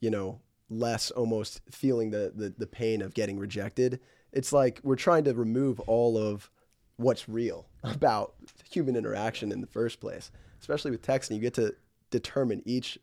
you 0.00 0.10
know 0.10 0.40
less 0.68 1.10
almost 1.10 1.62
feeling 1.70 2.10
the, 2.10 2.32
the 2.34 2.52
the 2.56 2.66
pain 2.66 3.00
of 3.00 3.14
getting 3.14 3.38
rejected. 3.38 4.00
It's 4.32 4.52
like 4.52 4.80
we're 4.82 4.96
trying 4.96 5.24
to 5.24 5.34
remove 5.34 5.80
all 5.80 6.18
of 6.18 6.50
what's 6.96 7.28
real 7.28 7.66
about 7.84 8.34
human 8.70 8.96
interaction 8.96 9.52
in 9.52 9.60
the 9.60 9.66
first 9.66 10.00
place. 10.00 10.30
Especially 10.60 10.90
with 10.90 11.02
texting, 11.02 11.36
you 11.36 11.40
get 11.40 11.54
to 11.54 11.74
determine 12.10 12.62
each 12.66 12.98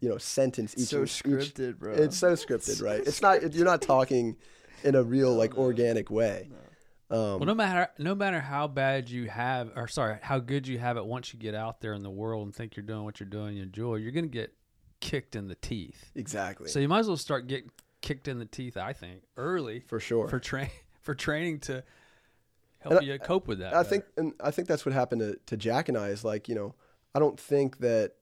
you 0.00 0.08
know 0.08 0.18
sentence 0.18 0.74
each 0.78 0.88
so 0.88 1.02
each 1.02 1.22
scripted, 1.22 1.78
bro. 1.78 1.92
it's 1.92 2.16
so 2.16 2.32
scripted, 2.32 2.82
right? 2.82 3.00
It's 3.06 3.20
not. 3.22 3.52
You're 3.54 3.64
not 3.64 3.82
talking 3.82 4.36
in 4.82 4.94
a 4.94 5.02
real, 5.02 5.34
like, 5.34 5.58
organic 5.58 6.10
way. 6.10 6.48
Um, 7.10 7.18
Well, 7.18 7.40
no 7.40 7.54
matter 7.54 7.90
no 7.98 8.14
matter 8.14 8.40
how 8.40 8.66
bad 8.68 9.10
you 9.10 9.28
have, 9.28 9.70
or 9.76 9.88
sorry, 9.88 10.18
how 10.22 10.38
good 10.38 10.66
you 10.68 10.78
have 10.78 10.96
it, 10.96 11.04
once 11.04 11.32
you 11.34 11.38
get 11.40 11.54
out 11.54 11.80
there 11.80 11.92
in 11.92 12.02
the 12.02 12.10
world 12.10 12.46
and 12.46 12.54
think 12.54 12.76
you're 12.76 12.86
doing 12.86 13.04
what 13.04 13.20
you're 13.20 13.28
doing, 13.28 13.56
you 13.56 13.62
enjoy, 13.64 13.96
you're 13.96 14.12
gonna 14.12 14.26
get 14.28 14.54
kicked 15.00 15.34
in 15.36 15.48
the 15.48 15.54
teeth. 15.56 16.10
exactly. 16.14 16.68
So 16.68 16.78
you 16.78 16.88
might 16.88 17.00
as 17.00 17.08
well 17.08 17.16
start 17.16 17.46
getting 17.46 17.70
kicked 18.00 18.28
in 18.28 18.38
the 18.38 18.44
teeth. 18.46 18.76
I 18.76 18.92
think 18.92 19.22
early 19.36 19.80
for 19.80 19.98
sure. 20.00 20.28
for 20.28 20.38
train 20.38 20.70
for 21.00 21.14
training 21.14 21.58
to 21.60 21.82
help 22.78 22.92
And 22.92 23.00
I- 23.00 23.02
you 23.12 23.18
cope 23.18 23.46
with 23.48 23.58
that. 23.58 23.74
I 23.74 23.78
better. 23.78 23.88
think, 23.88 24.04
and 24.16 24.32
I 24.42 24.50
think 24.50 24.68
that's 24.68 24.86
what 24.86 24.94
happened 24.94 25.20
to, 25.20 25.38
to 25.46 25.56
Jack 25.56 25.88
and 25.88 25.98
I. 25.98 26.08
Is 26.08 26.24
like, 26.24 26.48
you 26.48 26.54
know, 26.54 26.74
I 27.14 27.18
don't 27.18 27.38
think 27.40 27.78
that 27.78 28.12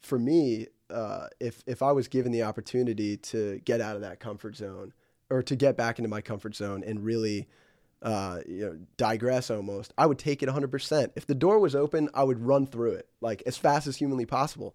for 0.00 0.18
me, 0.18 0.66
uh, 0.90 1.28
if 1.38 1.62
if 1.66 1.82
I 1.82 1.92
was 1.92 2.08
given 2.08 2.32
the 2.32 2.42
opportunity 2.42 3.16
to 3.16 3.60
get 3.64 3.80
out 3.80 3.96
of 3.96 4.02
that 4.02 4.20
comfort 4.20 4.56
zone 4.56 4.92
or 5.30 5.42
to 5.42 5.56
get 5.56 5.76
back 5.76 5.98
into 5.98 6.08
my 6.08 6.20
comfort 6.20 6.56
zone 6.56 6.82
and 6.84 7.04
really, 7.04 7.48
uh, 8.02 8.40
you 8.48 8.66
know, 8.66 8.78
digress 8.96 9.50
almost, 9.50 9.94
I 9.96 10.06
would 10.06 10.18
take 10.18 10.42
it 10.42 10.48
100%. 10.48 11.12
If 11.14 11.26
the 11.26 11.34
door 11.34 11.58
was 11.60 11.74
open, 11.74 12.08
I 12.14 12.24
would 12.24 12.44
run 12.44 12.66
through 12.66 12.92
it 12.92 13.08
like 13.20 13.42
as 13.46 13.56
fast 13.56 13.86
as 13.86 13.96
humanly 13.96 14.26
possible. 14.26 14.74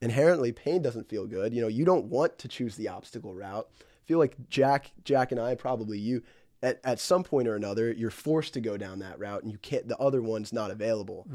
Inherently, 0.00 0.52
pain 0.52 0.80
doesn't 0.80 1.08
feel 1.08 1.26
good. 1.26 1.52
You 1.52 1.60
know, 1.60 1.68
you 1.68 1.84
don't 1.84 2.06
want 2.06 2.38
to 2.38 2.48
choose 2.48 2.76
the 2.76 2.88
obstacle 2.88 3.34
route. 3.34 3.68
I 3.80 4.06
feel 4.06 4.18
like 4.18 4.36
Jack, 4.48 4.92
Jack 5.04 5.30
and 5.32 5.40
I, 5.40 5.54
probably 5.56 5.98
you, 5.98 6.22
at, 6.62 6.80
at 6.84 7.00
some 7.00 7.22
point 7.22 7.48
or 7.48 7.56
another, 7.56 7.92
you're 7.92 8.10
forced 8.10 8.54
to 8.54 8.60
go 8.60 8.76
down 8.76 9.00
that 9.00 9.18
route 9.18 9.42
and 9.42 9.50
you 9.50 9.58
can't, 9.58 9.88
the 9.88 9.98
other 9.98 10.22
one's 10.22 10.52
not 10.52 10.70
available. 10.70 11.26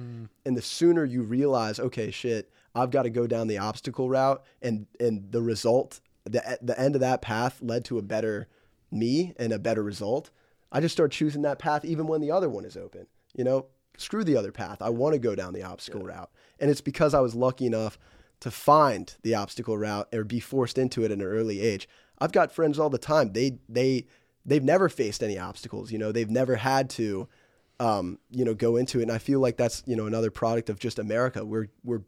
And 0.46 0.58
the 0.58 0.62
sooner 0.62 1.04
you 1.04 1.22
realize, 1.24 1.80
okay, 1.80 2.10
shit, 2.10 2.52
I've 2.76 2.92
got 2.92 3.04
to 3.04 3.10
go 3.10 3.26
down 3.26 3.48
the 3.48 3.58
obstacle 3.58 4.10
route 4.10 4.44
and, 4.62 4.86
and 5.00 5.32
the 5.32 5.42
result, 5.42 6.02
the, 6.26 6.60
the 6.62 6.80
end 6.80 6.96
of 6.96 7.02
that 7.02 7.22
path 7.22 7.60
led 7.62 7.86
to 7.86 7.98
a 7.98 8.02
better 8.02 8.48
me 8.92 9.34
and 9.38 9.54
a 9.54 9.60
better 9.60 9.82
result. 9.82 10.30
I 10.72 10.82
just 10.82 10.94
start 10.94 11.12
choosing 11.12 11.44
that 11.44 11.60
path 11.60 11.86
even 11.86 12.08
when 12.08 12.22
the 12.22 12.32
other 12.32 12.50
one 12.50 12.66
is 12.66 12.76
open. 12.76 13.08
You 13.34 13.44
know, 13.44 13.68
screw 13.98 14.24
the 14.24 14.38
other 14.38 14.52
path. 14.52 14.82
I 14.82 14.90
want 14.90 15.14
to 15.14 15.20
go 15.20 15.36
down 15.36 15.54
the 15.54 15.64
obstacle 15.64 16.04
route. 16.04 16.30
And 16.60 16.70
it's 16.70 16.82
because 16.82 17.14
I 17.14 17.22
was 17.22 17.36
lucky 17.36 17.66
enough 17.66 17.98
to 18.42 18.52
find 18.52 19.16
the 19.24 19.36
obstacle 19.36 19.78
route 19.78 20.08
or 20.14 20.24
be 20.24 20.40
forced 20.40 20.78
into 20.78 21.04
it 21.04 21.12
at 21.12 21.18
an 21.18 21.22
early 21.22 21.62
age. 21.62 21.88
I've 22.20 22.32
got 22.32 22.52
friends 22.52 22.80
all 22.80 22.90
the 22.90 22.98
time. 22.98 23.34
They 23.34 23.60
they 23.68 24.08
they've 24.46 24.64
never 24.64 24.90
faced 24.90 25.24
any 25.24 25.38
obstacles. 25.38 25.92
You 25.92 25.98
know, 25.98 26.12
they've 26.12 26.30
never 26.30 26.56
had 26.56 26.90
to, 26.92 27.28
um, 27.80 28.20
you 28.30 28.46
know, 28.46 28.54
go 28.54 28.78
into 28.78 29.00
it. 29.00 29.04
And 29.04 29.12
I 29.12 29.18
feel 29.18 29.40
like 29.40 29.58
that's 29.58 29.84
you 29.86 29.96
know 29.96 30.06
another 30.06 30.32
product 30.32 30.70
of 30.70 30.80
just 30.80 31.00
America. 31.00 31.44
We're 31.46 31.70
we're 31.84 32.04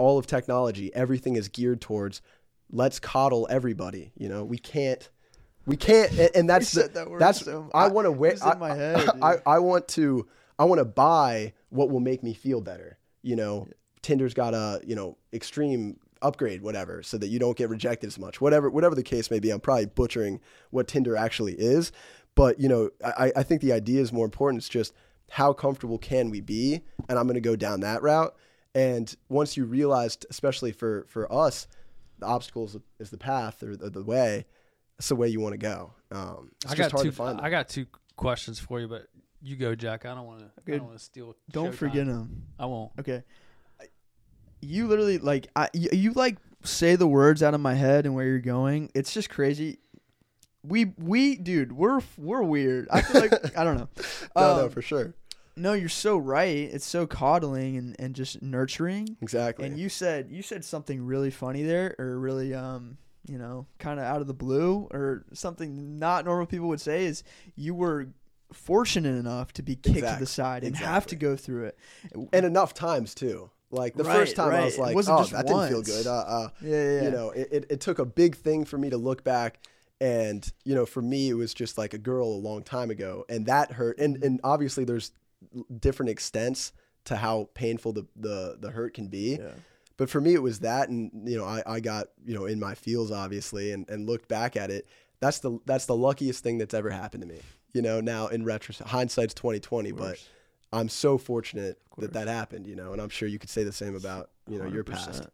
all 0.00 0.18
of 0.18 0.26
technology. 0.26 0.92
Everything 0.94 1.36
is 1.36 1.48
geared 1.48 1.80
towards 1.80 2.22
let's 2.72 2.98
coddle 2.98 3.46
everybody. 3.50 4.12
You 4.16 4.28
know, 4.28 4.44
we 4.44 4.58
can't. 4.58 5.08
We 5.66 5.76
can't, 5.76 6.10
and, 6.12 6.30
and 6.34 6.50
that's 6.50 6.72
the, 6.78 6.88
that 6.88 7.08
that's 7.18 7.44
so- 7.44 7.70
I 7.74 7.84
I- 7.84 7.88
want 7.88 8.06
to 8.06 8.12
wear. 8.12 8.32
in 8.32 8.58
my 8.58 8.74
head, 8.74 9.08
I, 9.22 9.34
dude. 9.34 9.42
I 9.46 9.58
want 9.58 9.86
to 9.88 10.26
I 10.58 10.64
want 10.64 10.78
to 10.78 10.84
buy 10.84 11.52
what 11.68 11.90
will 11.90 12.00
make 12.00 12.22
me 12.22 12.32
feel 12.34 12.60
better. 12.60 12.98
You 13.22 13.36
know, 13.36 13.68
Tinder's 14.02 14.34
got 14.34 14.54
a 14.54 14.80
you 14.84 14.96
know 14.96 15.18
extreme 15.32 15.98
upgrade, 16.22 16.62
whatever, 16.62 17.02
so 17.02 17.18
that 17.18 17.28
you 17.28 17.38
don't 17.38 17.56
get 17.56 17.68
rejected 17.68 18.06
as 18.06 18.18
much. 18.18 18.40
Whatever 18.40 18.70
whatever 18.70 18.94
the 18.94 19.02
case 19.02 19.30
may 19.30 19.38
be, 19.38 19.50
I'm 19.50 19.60
probably 19.60 19.86
butchering 19.86 20.40
what 20.70 20.88
Tinder 20.88 21.14
actually 21.16 21.54
is, 21.54 21.92
but 22.34 22.58
you 22.58 22.68
know, 22.68 22.90
I, 23.04 23.32
I 23.36 23.42
think 23.42 23.60
the 23.60 23.72
idea 23.72 24.00
is 24.00 24.12
more 24.12 24.24
important. 24.24 24.60
It's 24.62 24.68
just 24.68 24.94
how 25.30 25.52
comfortable 25.52 25.98
can 25.98 26.30
we 26.30 26.40
be, 26.40 26.80
and 27.08 27.18
I'm 27.18 27.26
going 27.26 27.34
to 27.34 27.40
go 27.40 27.54
down 27.56 27.80
that 27.80 28.02
route. 28.02 28.34
And 28.74 29.14
once 29.28 29.56
you 29.56 29.64
realized, 29.64 30.26
especially 30.30 30.72
for 30.72 31.04
for 31.08 31.32
us, 31.32 31.66
the 32.18 32.26
obstacles 32.26 32.76
is 32.98 33.10
the 33.10 33.18
path 33.18 33.62
or 33.62 33.76
the, 33.76 33.90
the 33.90 34.02
way. 34.04 34.46
That's 34.96 35.08
the 35.08 35.16
way 35.16 35.28
you 35.28 35.40
want 35.40 35.54
to 35.54 35.58
go. 35.58 35.92
Um, 36.12 36.50
it's 36.62 36.72
I 36.72 36.76
just 36.76 36.90
got 36.90 36.92
hard 36.92 37.04
two. 37.04 37.10
to 37.10 37.16
find. 37.16 37.40
I 37.40 37.50
got 37.50 37.68
two 37.68 37.86
questions 38.16 38.58
for 38.58 38.78
you, 38.80 38.86
but 38.86 39.06
you 39.42 39.56
go, 39.56 39.74
Jack. 39.74 40.04
I 40.06 40.14
don't 40.14 40.26
want 40.26 40.40
to. 40.40 40.46
I 40.66 40.76
don't 40.76 40.86
want 40.86 40.98
to 40.98 41.04
steal. 41.04 41.34
Don't 41.50 41.72
showtime. 41.72 41.74
forget 41.74 42.06
him. 42.06 42.44
I 42.58 42.66
won't. 42.66 42.92
Okay. 43.00 43.22
You 44.60 44.86
literally 44.88 45.18
like 45.18 45.48
I 45.56 45.68
you, 45.72 45.88
you 45.92 46.12
like 46.12 46.36
say 46.64 46.94
the 46.96 47.06
words 47.06 47.42
out 47.42 47.54
of 47.54 47.60
my 47.60 47.74
head 47.74 48.04
and 48.04 48.14
where 48.14 48.26
you're 48.26 48.38
going. 48.40 48.90
It's 48.94 49.12
just 49.14 49.30
crazy. 49.30 49.78
We 50.62 50.92
we 50.98 51.36
dude, 51.36 51.72
we're 51.72 52.02
we're 52.18 52.42
weird. 52.42 52.86
I 52.90 53.00
feel 53.00 53.22
like 53.22 53.32
I 53.58 53.64
don't 53.64 53.78
know. 53.78 53.88
no, 54.36 54.56
no, 54.56 54.64
Um, 54.64 54.70
for 54.70 54.82
sure. 54.82 55.14
No, 55.60 55.74
you're 55.74 55.88
so 55.88 56.16
right. 56.16 56.48
It's 56.72 56.86
so 56.86 57.06
coddling 57.06 57.76
and, 57.76 57.96
and 57.98 58.14
just 58.14 58.40
nurturing. 58.42 59.16
Exactly. 59.20 59.66
And 59.66 59.78
you 59.78 59.88
said 59.88 60.28
you 60.30 60.42
said 60.42 60.64
something 60.64 61.04
really 61.04 61.30
funny 61.30 61.62
there, 61.62 61.94
or 61.98 62.18
really 62.18 62.54
um 62.54 62.96
you 63.28 63.38
know 63.38 63.66
kind 63.78 64.00
of 64.00 64.06
out 64.06 64.20
of 64.20 64.26
the 64.26 64.34
blue, 64.34 64.88
or 64.90 65.24
something 65.32 65.98
not 65.98 66.24
normal 66.24 66.46
people 66.46 66.68
would 66.68 66.80
say 66.80 67.04
is 67.04 67.22
you 67.56 67.74
were 67.74 68.08
fortunate 68.52 69.14
enough 69.16 69.52
to 69.52 69.62
be 69.62 69.76
kicked 69.76 70.06
to 70.08 70.16
the 70.18 70.26
side 70.26 70.64
and 70.64 70.74
have 70.76 71.06
to 71.06 71.16
go 71.16 71.36
through 71.36 71.66
it. 71.66 71.78
and 72.32 72.46
enough 72.46 72.74
times 72.74 73.14
too. 73.14 73.50
Like 73.70 73.94
the 73.94 74.02
Right, 74.02 74.16
first 74.16 74.34
time 74.34 74.52
I 74.52 74.64
was 74.64 74.78
like, 74.78 74.96
wasn't 74.96 75.20
oh, 75.20 75.24
that 75.26 75.46
didn't 75.46 75.68
feel 75.68 75.82
good. 75.82 76.06
Uh, 76.06 76.10
uh, 76.12 76.48
Yeah, 76.60 76.70
yeah, 76.70 76.94
yeah. 76.94 77.02
You 77.04 77.10
know, 77.10 77.30
it, 77.30 77.48
it, 77.52 77.66
it 77.70 77.80
took 77.80 78.00
a 78.00 78.04
big 78.04 78.34
thing 78.36 78.64
for 78.64 78.76
me 78.76 78.90
to 78.90 78.96
look 78.96 79.22
back. 79.22 79.60
And, 80.00 80.50
you 80.64 80.74
know, 80.74 80.86
for 80.86 81.00
me, 81.02 81.28
it 81.28 81.34
was 81.34 81.54
just 81.54 81.78
like 81.78 81.94
a 81.94 81.98
girl 81.98 82.26
a 82.26 82.40
long 82.40 82.64
time 82.64 82.90
ago. 82.90 83.24
And 83.28 83.46
that 83.46 83.70
hurt. 83.72 83.98
And, 84.00 84.24
and 84.24 84.40
obviously, 84.42 84.82
there's 84.84 85.12
different 85.78 86.10
extents 86.10 86.72
to 87.04 87.16
how 87.16 87.48
painful 87.54 87.92
the, 87.92 88.06
the, 88.16 88.56
the 88.60 88.70
hurt 88.70 88.94
can 88.94 89.08
be. 89.08 89.38
Yeah. 89.40 89.52
But 89.96 90.10
for 90.10 90.20
me, 90.20 90.34
it 90.34 90.42
was 90.42 90.60
that. 90.60 90.88
And, 90.88 91.10
you 91.28 91.36
know, 91.36 91.44
I, 91.44 91.62
I 91.66 91.80
got, 91.80 92.08
you 92.24 92.34
know, 92.34 92.46
in 92.46 92.58
my 92.58 92.74
feels, 92.74 93.10
obviously, 93.10 93.72
and, 93.72 93.88
and 93.88 94.06
looked 94.06 94.28
back 94.28 94.56
at 94.56 94.70
it. 94.70 94.86
That's 95.20 95.40
the, 95.40 95.58
that's 95.66 95.86
the 95.86 95.96
luckiest 95.96 96.42
thing 96.42 96.58
that's 96.58 96.74
ever 96.74 96.90
happened 96.90 97.22
to 97.22 97.28
me. 97.28 97.40
You 97.74 97.82
know, 97.82 98.00
now 98.00 98.28
in 98.28 98.44
retrospect, 98.44 98.90
hindsight's 98.90 99.34
2020, 99.34 99.92
but. 99.92 100.18
I'm 100.72 100.88
so 100.88 101.18
fortunate 101.18 101.80
that 101.98 102.12
that 102.12 102.28
happened, 102.28 102.66
you 102.66 102.76
know, 102.76 102.92
and 102.92 103.02
I'm 103.02 103.08
sure 103.08 103.28
you 103.28 103.38
could 103.38 103.50
say 103.50 103.64
the 103.64 103.72
same 103.72 103.96
about, 103.96 104.30
you 104.48 104.58
know, 104.58 104.66
your 104.66 104.84
past. 104.84 105.26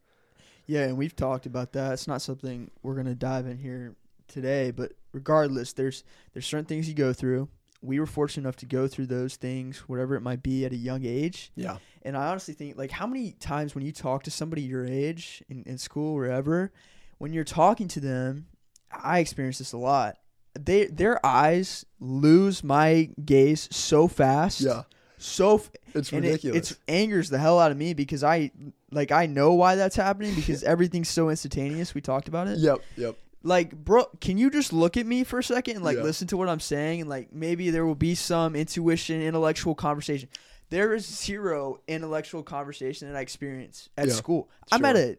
Yeah, 0.65 0.83
and 0.83 0.97
we've 0.97 1.15
talked 1.15 1.45
about 1.45 1.73
that. 1.73 1.93
It's 1.93 2.07
not 2.07 2.21
something 2.21 2.71
we're 2.81 2.95
gonna 2.95 3.15
dive 3.15 3.45
in 3.45 3.57
here 3.57 3.95
today, 4.27 4.71
but 4.71 4.93
regardless, 5.13 5.73
there's 5.73 6.03
there's 6.33 6.45
certain 6.45 6.65
things 6.65 6.87
you 6.87 6.93
go 6.93 7.13
through. 7.13 7.49
We 7.81 7.99
were 7.99 8.05
fortunate 8.05 8.43
enough 8.43 8.55
to 8.57 8.65
go 8.65 8.87
through 8.87 9.07
those 9.07 9.35
things, 9.35 9.79
whatever 9.87 10.15
it 10.15 10.21
might 10.21 10.41
be, 10.43 10.65
at 10.65 10.71
a 10.71 10.75
young 10.77 11.05
age. 11.05 11.51
Yeah. 11.55 11.77
And 12.01 12.17
I 12.17 12.27
honestly 12.27 12.53
think, 12.53 12.77
like, 12.77 12.91
how 12.91 13.05
many 13.07 13.33
times 13.33 13.75
when 13.75 13.85
you 13.85 13.91
talk 13.91 14.23
to 14.23 14.31
somebody 14.31 14.61
your 14.63 14.85
age 14.85 15.43
in, 15.49 15.63
in 15.65 15.77
school, 15.77 16.15
wherever, 16.15 16.71
when 17.17 17.33
you're 17.33 17.43
talking 17.43 17.87
to 17.89 17.99
them, 17.99 18.47
I 18.91 19.19
experience 19.19 19.59
this 19.59 19.73
a 19.73 19.77
lot. 19.77 20.17
They 20.59 20.85
their 20.85 21.23
eyes 21.23 21.85
lose 21.99 22.63
my 22.63 23.09
gaze 23.23 23.67
so 23.71 24.07
fast. 24.07 24.61
Yeah. 24.61 24.83
So 25.19 25.55
f- 25.55 25.69
It's 25.93 26.11
and 26.11 26.23
it, 26.25 26.29
ridiculous. 26.29 26.71
it 26.71 26.77
angers 26.87 27.29
the 27.29 27.37
hell 27.37 27.59
out 27.59 27.71
of 27.71 27.77
me 27.77 27.93
because 27.93 28.23
I 28.23 28.51
like 28.91 29.11
I 29.11 29.25
know 29.27 29.53
why 29.53 29.75
that's 29.75 29.95
happening 29.95 30.33
because 30.33 30.63
everything's 30.73 31.09
so 31.09 31.29
instantaneous. 31.29 31.93
We 31.93 32.01
talked 32.01 32.27
about 32.27 32.47
it. 32.47 32.57
yep. 32.59 32.79
Yep. 32.95 33.17
Like, 33.47 33.73
bro, 33.75 34.05
can 34.19 34.37
you 34.37 34.49
just 34.49 34.73
look 34.73 34.97
at 34.97 35.05
me 35.05 35.23
for 35.23 35.39
a 35.39 35.43
second 35.43 35.77
and 35.77 35.85
like 35.85 35.97
Yeah. 35.97 36.03
listen 36.03 36.27
to 36.27 36.37
what 36.37 36.49
I'm 36.49 36.59
saying 36.59 37.01
and 37.01 37.09
like 37.09 37.31
maybe 37.33 37.69
there 37.69 37.85
will 37.85 37.95
be 37.95 38.13
some 38.15 38.55
intuition, 38.55 39.21
intellectual 39.21 39.73
conversation. 39.73 40.27
There 40.69 40.93
is 40.93 41.05
zero 41.05 41.79
intellectual 41.87 42.43
conversation 42.43 43.07
that 43.07 43.17
I 43.17 43.21
experience 43.21 43.87
at 43.97 44.07
Yeah, 44.07 44.13
school. 44.13 44.49
I'm 44.71 44.83
at 44.83 44.97
a 44.97 45.17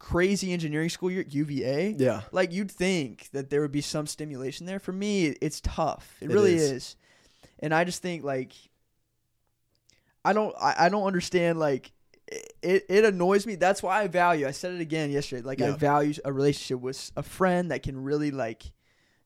crazy 0.00 0.52
engineering 0.52 0.88
school 0.88 1.10
year 1.10 1.20
at 1.20 1.32
UVA. 1.32 1.94
Yeah. 1.98 2.22
Like 2.32 2.52
you'd 2.52 2.70
think 2.70 3.28
that 3.32 3.48
there 3.50 3.60
would 3.60 3.72
be 3.72 3.80
some 3.80 4.06
stimulation 4.08 4.66
there. 4.66 4.80
For 4.80 4.92
me, 4.92 5.26
it's 5.40 5.60
tough. 5.60 6.16
It, 6.20 6.30
It 6.30 6.34
really 6.34 6.54
is. 6.54 6.70
is. 6.72 6.96
And 7.60 7.72
I 7.72 7.84
just 7.84 8.02
think 8.02 8.24
like 8.24 8.54
I 10.24 10.32
don't 10.32 10.54
I, 10.60 10.74
I 10.86 10.88
don't 10.88 11.06
understand 11.06 11.58
like 11.58 11.92
it, 12.62 12.84
it 12.88 13.04
annoys 13.04 13.46
me. 13.46 13.54
That's 13.54 13.82
why 13.82 14.02
I 14.02 14.06
value. 14.08 14.46
I 14.46 14.50
said 14.50 14.72
it 14.74 14.80
again 14.80 15.10
yesterday. 15.10 15.42
Like 15.42 15.60
I 15.62 15.70
value 15.72 16.14
a 16.24 16.32
relationship 16.32 16.80
with 16.80 17.10
a 17.16 17.22
friend 17.22 17.70
that 17.70 17.82
can 17.82 18.02
really 18.02 18.30
like, 18.30 18.64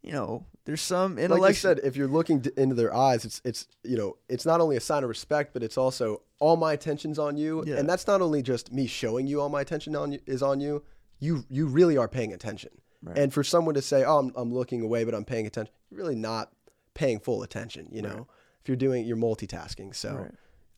you 0.03 0.13
know, 0.13 0.47
there's 0.65 0.81
some 0.81 1.13
Like 1.13 1.19
you 1.19 1.25
intellectual. 1.25 1.55
said, 1.77 1.81
if 1.83 1.97
you're 1.97 2.07
looking 2.09 2.41
d- 2.41 2.51
into 2.57 2.75
their 2.77 2.95
eyes, 2.95 3.25
it's 3.25 3.41
it's 3.45 3.67
you 3.83 3.97
know 3.97 4.17
it's 4.29 4.47
not 4.47 4.61
only 4.61 4.77
a 4.77 4.81
sign 4.81 5.03
of 5.03 5.09
respect, 5.09 5.53
but 5.53 5.63
it's 5.63 5.77
also 5.77 6.23
all 6.39 6.57
my 6.57 6.73
attention's 6.73 7.19
on 7.19 7.37
you, 7.37 7.65
Yeah. 7.67 7.77
and 7.79 7.89
that's 7.89 8.07
not 8.07 8.21
only 8.23 8.43
just 8.43 8.73
me 8.73 8.87
showing 8.87 9.27
you 9.27 9.41
all 9.41 9.49
my 9.49 9.61
attention 9.61 9.97
on 9.97 10.13
you 10.13 10.21
is 10.27 10.43
on 10.43 10.61
you. 10.61 10.85
You 11.19 11.45
you 11.49 11.67
really 11.67 11.97
are 11.97 12.09
paying 12.09 12.33
attention, 12.33 12.71
Right. 13.03 13.19
and 13.19 13.33
for 13.35 13.43
someone 13.43 13.75
to 13.75 13.83
say, 13.83 14.05
"Oh, 14.05 14.19
I'm, 14.19 14.33
I'm 14.37 14.53
looking 14.55 14.83
away, 14.83 15.03
but 15.05 15.15
I'm 15.15 15.25
paying 15.25 15.47
attention," 15.47 15.73
you're 15.91 15.99
really 15.99 16.15
not 16.17 16.53
paying 16.95 17.19
full 17.21 17.43
attention. 17.43 17.89
You 17.91 18.03
know, 18.03 18.09
Right. 18.09 18.27
if 18.61 18.69
you're 18.69 18.77
doing 18.77 19.05
you're 19.05 19.17
multitasking. 19.17 19.95
So 19.97 20.15
Right. 20.15 20.31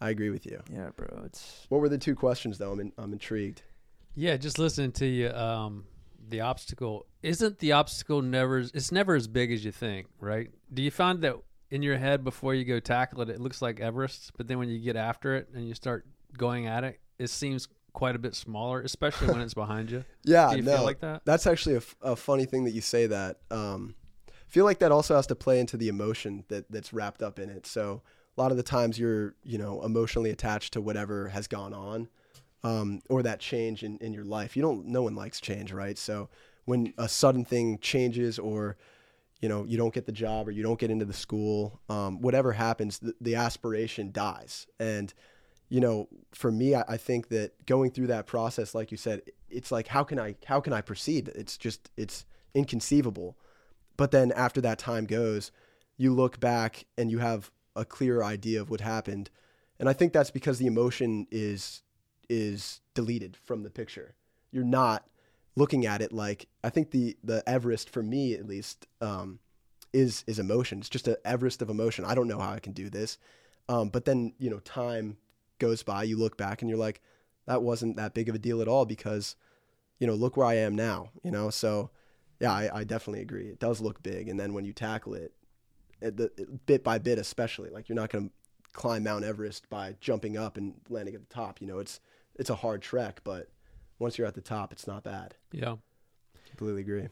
I 0.04 0.11
agree 0.11 0.30
with 0.30 0.44
you. 0.44 0.61
Yeah, 0.70 0.90
bro. 0.96 1.23
It's 1.25 1.66
What 1.70 1.80
were 1.80 1.88
the 1.88 1.99
two 1.99 2.14
questions 2.14 2.58
though? 2.58 2.73
I'm 2.73 2.80
in, 2.80 2.92
I'm 2.99 3.12
intrigued. 3.12 3.62
Yeah, 4.14 4.37
just 4.37 4.58
listening 4.58 4.92
to 4.92 5.06
you. 5.06 5.30
Um, 5.30 5.84
the 6.28 6.40
obstacle 6.42 7.06
isn't 7.23 7.58
the 7.58 7.73
obstacle 7.73 8.20
never. 8.23 8.58
It's 8.58 8.92
never 8.92 9.14
as 9.14 9.26
big 9.28 9.50
as 9.50 9.64
you 9.64 9.73
think, 9.73 10.06
right? 10.20 10.50
Do 10.73 10.82
you 10.82 10.90
find 10.90 11.23
that 11.23 11.37
in 11.70 11.82
your 11.82 11.96
head 11.96 12.23
before 12.23 12.54
you 12.54 12.64
go 12.64 12.80
tackle 12.80 13.23
it, 13.23 13.30
it 13.30 13.40
looks 13.40 13.62
like 13.62 13.80
Everest, 13.80 14.32
but 14.37 14.46
then 14.46 14.58
when 14.58 14.68
you 14.68 14.78
get 14.78 14.96
after 14.96 15.37
it 15.37 15.49
and 15.54 15.66
you 15.66 15.75
start 15.75 16.06
going 16.37 16.66
at 16.66 16.84
it, 16.84 17.00
it 17.18 17.30
seems 17.30 17.66
quite 17.94 18.14
a 18.14 18.18
bit 18.18 18.34
smaller, 18.34 18.82
especially 18.82 19.28
when 19.28 19.40
it's 19.40 19.54
behind 19.54 19.90
you. 19.90 20.04
Yeah, 20.25 20.50
Do 20.50 20.56
you 20.56 20.62
no, 20.62 20.76
feel 20.76 20.84
like 20.84 21.00
that? 21.00 21.23
That's 21.25 21.46
actually 21.46 21.76
a, 21.76 21.78
f- 21.78 21.96
a 22.02 22.16
funny 22.16 22.44
thing 22.44 22.64
that 22.64 22.73
you 22.73 22.80
say 22.80 23.06
that. 23.06 23.38
Um, 23.50 23.94
I 24.28 24.32
feel 24.49 24.64
like 24.64 24.78
that 24.80 24.92
also 24.92 25.16
has 25.16 25.26
to 25.28 25.34
play 25.34 25.61
into 25.61 25.76
the 25.76 25.88
emotion 25.88 26.44
that 26.49 26.70
that's 26.70 26.92
wrapped 26.92 27.23
up 27.23 27.38
in 27.38 27.49
it. 27.50 27.66
So 27.66 28.02
a 28.37 28.41
lot 28.41 28.50
of 28.50 28.57
the 28.57 28.62
times 28.62 28.99
you're 28.99 29.35
you 29.43 29.59
know 29.59 29.83
emotionally 29.83 30.31
attached 30.31 30.73
to 30.75 30.81
whatever 30.81 31.29
has 31.29 31.47
gone 31.47 31.73
on, 31.73 32.09
um, 32.62 33.00
or 33.09 33.23
that 33.23 33.41
change 33.41 33.83
in, 33.83 33.99
in 33.99 34.12
your 34.12 34.25
life. 34.25 34.57
You 34.57 34.62
don't. 34.62 34.87
No 34.87 35.03
one 35.03 35.14
likes 35.14 35.41
change, 35.41 35.73
right? 35.73 35.97
So 35.99 36.29
when 36.64 36.93
a 36.99 37.09
sudden 37.09 37.45
thing 37.45 37.79
changes, 37.79 38.38
or 38.38 38.76
you 39.41 39.49
know 39.49 39.64
you 39.64 39.76
don't 39.76 39.95
get 39.95 40.07
the 40.07 40.12
job, 40.12 40.49
or 40.49 40.50
you 40.50 40.62
don't 40.62 40.79
get 40.79 40.91
into 40.91 41.05
the 41.05 41.12
school, 41.12 41.81
um, 41.88 42.21
whatever 42.21 42.53
happens, 42.53 42.99
the, 42.99 43.14
the 43.21 43.35
aspiration 43.37 44.11
dies. 44.12 44.67
And 44.79 45.12
you 45.69 45.81
know, 45.81 46.09
for 46.33 46.50
me, 46.50 46.75
I, 46.75 46.85
I 46.88 46.97
think 46.97 47.29
that 47.29 47.67
going 47.67 47.91
through 47.91 48.09
that 48.09 48.26
process, 48.26 48.75
like 48.75 48.91
you 48.91 48.97
said, 48.97 49.23
it's 49.49 49.71
like 49.71 49.88
how 49.88 50.03
can 50.03 50.19
I 50.19 50.35
how 50.47 50.61
can 50.61 50.73
I 50.73 50.81
proceed? 50.81 51.29
It's 51.35 51.57
just 51.57 51.91
it's 51.97 52.26
inconceivable. 52.55 53.37
But 53.97 54.11
then 54.11 54.33
after 54.33 54.61
that 54.62 54.79
time 54.79 55.05
goes, 55.05 55.53
you 55.97 56.12
look 56.12 56.40
back 56.40 56.87
and 56.99 57.11
you 57.11 57.18
have 57.18 57.51
a 57.76 57.84
clearer 57.84 58.24
idea 58.24 58.60
of 58.60 58.70
what 58.70 58.80
happened. 58.80 59.30
And 59.78 59.88
I 59.88 59.92
think 59.92 60.12
that's 60.12 60.30
because 60.30 60.58
the 60.58 60.66
emotion 60.66 61.26
is 61.30 61.82
is 62.28 62.80
deleted 62.94 63.37
from 63.37 63.62
the 63.62 63.70
picture. 63.70 64.14
You're 64.50 64.64
not 64.64 65.06
looking 65.56 65.87
at 65.87 66.00
it 66.00 66.12
like 66.12 66.48
I 66.62 66.70
think 66.70 66.90
the 66.90 67.16
the 67.22 67.42
Everest 67.48 67.90
for 67.90 68.02
me 68.02 68.34
at 68.34 68.46
least 68.46 68.87
um, 69.00 69.40
is 69.92 70.24
is 70.26 70.38
emotion. 70.38 70.78
It's 70.78 70.88
just 70.88 71.08
an 71.08 71.16
Everest 71.24 71.62
of 71.62 71.70
emotion. 71.70 72.04
I 72.04 72.14
don't 72.14 72.28
know 72.28 72.38
how 72.38 72.52
I 72.52 72.60
can 72.60 72.72
do 72.72 72.88
this. 72.88 73.18
Um, 73.68 73.88
but 73.88 74.04
then 74.04 74.34
you 74.38 74.50
know 74.50 74.60
time 74.60 75.16
goes 75.58 75.82
by. 75.82 76.04
You 76.04 76.18
look 76.18 76.37
back 76.37 76.62
and 76.62 76.68
you're 76.68 76.78
like, 76.78 77.00
that 77.46 77.62
wasn't 77.62 77.96
that 77.96 78.14
big 78.14 78.28
of 78.28 78.34
a 78.34 78.38
deal 78.38 78.60
at 78.60 78.68
all 78.68 78.84
because 78.84 79.37
you 79.98 80.06
know 80.06 80.14
look 80.14 80.37
where 80.37 80.46
I 80.46 80.54
am 80.54 80.74
now. 80.74 81.10
You 81.22 81.30
know 81.30 81.50
so 81.50 81.90
yeah, 82.40 82.52
I, 82.52 82.80
I 82.80 82.84
definitely 82.84 83.22
agree. 83.22 83.46
It 83.46 83.60
does 83.60 83.80
look 83.80 84.02
big, 84.02 84.28
and 84.28 84.38
then 84.38 84.54
when 84.54 84.64
you 84.64 84.72
tackle 84.72 85.14
it, 85.14 85.22
it, 85.22 85.32
the, 86.11 86.59
bit 86.67 86.85
by 86.85 86.99
bit, 86.99 87.19
especially 87.19 87.71
like 87.71 87.88
you're 87.88 87.97
not 87.97 88.11
going 88.11 88.29
to 88.29 88.35
climb 88.73 89.05
Mount 89.05 89.25
Everest 89.25 89.69
by 89.71 89.97
jumping 90.01 90.37
up 90.37 90.57
and 90.57 90.75
landing 90.88 91.14
at 91.14 91.27
the 91.27 91.35
top. 91.35 91.61
You 91.61 91.67
know, 91.67 91.79
it's 91.79 92.01
it's 92.37 92.51
a 92.51 92.55
hard 92.57 92.83
trek, 92.83 93.21
but 93.25 93.49
once 93.99 94.19
you're 94.19 94.27
at 94.27 94.35
the 94.35 94.40
top, 94.40 94.73
it's 94.73 94.87
not 94.87 95.05
bad. 95.05 95.35
Yeah. 95.53 95.77
Completely 96.49 96.83
agree. 96.83 97.09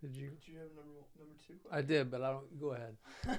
Did 0.00 0.16
you? 0.16 0.28
Did 0.28 0.46
you 0.46 0.58
have 0.58 0.68
number 0.76 1.00
number 1.18 1.34
two? 1.46 1.54
I 1.70 1.82
did, 1.82 2.10
but 2.10 2.22
I 2.22 2.32
don't. 2.32 2.60
Go 2.60 2.72
ahead. 2.72 2.96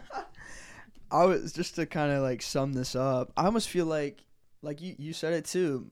I 1.11 1.25
was 1.25 1.51
just 1.51 1.75
to 1.75 1.85
kind 1.85 2.11
of 2.11 2.21
like 2.21 2.41
sum 2.41 2.73
this 2.73 2.95
up. 2.95 3.33
I 3.35 3.45
almost 3.45 3.69
feel 3.69 3.85
like, 3.85 4.23
like 4.61 4.81
you 4.81 4.95
you 4.97 5.13
said 5.13 5.33
it 5.33 5.45
too. 5.45 5.89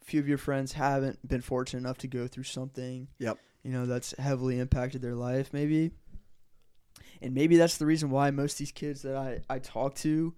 A 0.00 0.04
few 0.04 0.20
of 0.20 0.28
your 0.28 0.38
friends 0.38 0.72
haven't 0.72 1.26
been 1.26 1.40
fortunate 1.40 1.80
enough 1.80 1.98
to 1.98 2.08
go 2.08 2.26
through 2.26 2.44
something. 2.44 3.08
Yep. 3.18 3.38
You 3.62 3.72
know 3.72 3.86
that's 3.86 4.14
heavily 4.18 4.58
impacted 4.58 5.00
their 5.00 5.14
life, 5.14 5.52
maybe. 5.52 5.92
And 7.24 7.34
maybe 7.34 7.56
that's 7.56 7.78
the 7.78 7.86
reason 7.86 8.10
why 8.10 8.30
most 8.30 8.52
of 8.54 8.58
these 8.58 8.72
kids 8.72 9.02
that 9.02 9.16
I 9.16 9.40
I 9.48 9.58
talk 9.58 9.94
to 9.96 10.34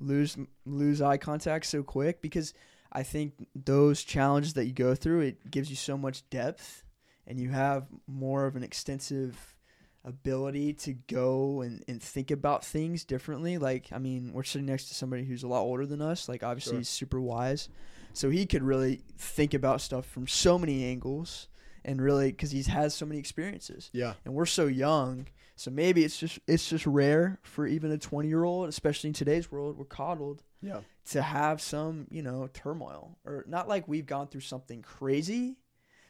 lose 0.00 0.36
lose 0.64 1.00
eye 1.00 1.18
contact 1.18 1.66
so 1.66 1.82
quick 1.82 2.22
because 2.22 2.54
I 2.90 3.02
think 3.02 3.34
those 3.54 4.02
challenges 4.02 4.54
that 4.54 4.66
you 4.66 4.72
go 4.72 4.94
through 4.94 5.20
it 5.20 5.50
gives 5.50 5.70
you 5.70 5.76
so 5.76 5.96
much 5.96 6.28
depth 6.30 6.84
and 7.26 7.38
you 7.38 7.50
have 7.50 7.86
more 8.06 8.46
of 8.46 8.56
an 8.56 8.62
extensive 8.62 9.56
ability 10.04 10.72
to 10.72 10.92
go 10.94 11.60
and, 11.60 11.84
and 11.86 12.02
think 12.02 12.30
about 12.30 12.64
things 12.64 13.04
differently. 13.04 13.58
Like, 13.58 13.92
I 13.92 13.98
mean, 13.98 14.32
we're 14.32 14.42
sitting 14.42 14.66
next 14.66 14.88
to 14.88 14.94
somebody 14.94 15.24
who's 15.24 15.44
a 15.44 15.48
lot 15.48 15.60
older 15.62 15.86
than 15.86 16.02
us. 16.02 16.28
Like, 16.28 16.42
obviously, 16.42 16.72
Sure. 16.72 16.78
he's 16.80 16.88
super 16.88 17.20
wise. 17.20 17.68
So 18.12 18.28
he 18.28 18.44
could 18.44 18.62
really 18.62 19.02
think 19.16 19.54
about 19.54 19.80
stuff 19.80 20.04
from 20.06 20.26
so 20.26 20.58
many 20.58 20.84
angles 20.84 21.48
and 21.84 22.00
really, 22.02 22.30
because 22.32 22.50
he's 22.50 22.66
has 22.66 22.94
so 22.94 23.06
many 23.06 23.20
experiences. 23.20 23.90
Yeah. 23.92 24.14
And 24.24 24.34
we're 24.34 24.46
so 24.46 24.66
young. 24.66 25.28
So 25.56 25.70
maybe 25.70 26.04
it's 26.04 26.18
just 26.18 26.38
it's 26.46 26.68
just 26.68 26.86
rare 26.86 27.38
for 27.42 27.66
even 27.66 27.90
a 27.92 27.98
20 27.98 28.28
year 28.28 28.44
old, 28.44 28.68
especially 28.68 29.08
in 29.08 29.14
today's 29.14 29.50
world, 29.52 29.76
we're 29.76 29.84
coddled 29.84 30.42
Yeah. 30.60 30.80
to 31.10 31.22
have 31.22 31.60
some, 31.60 32.06
you 32.10 32.22
know, 32.22 32.48
turmoil 32.52 33.18
or 33.24 33.44
not 33.46 33.68
like 33.68 33.86
we've 33.86 34.06
gone 34.06 34.28
through 34.28 34.40
something 34.40 34.82
crazy, 34.82 35.56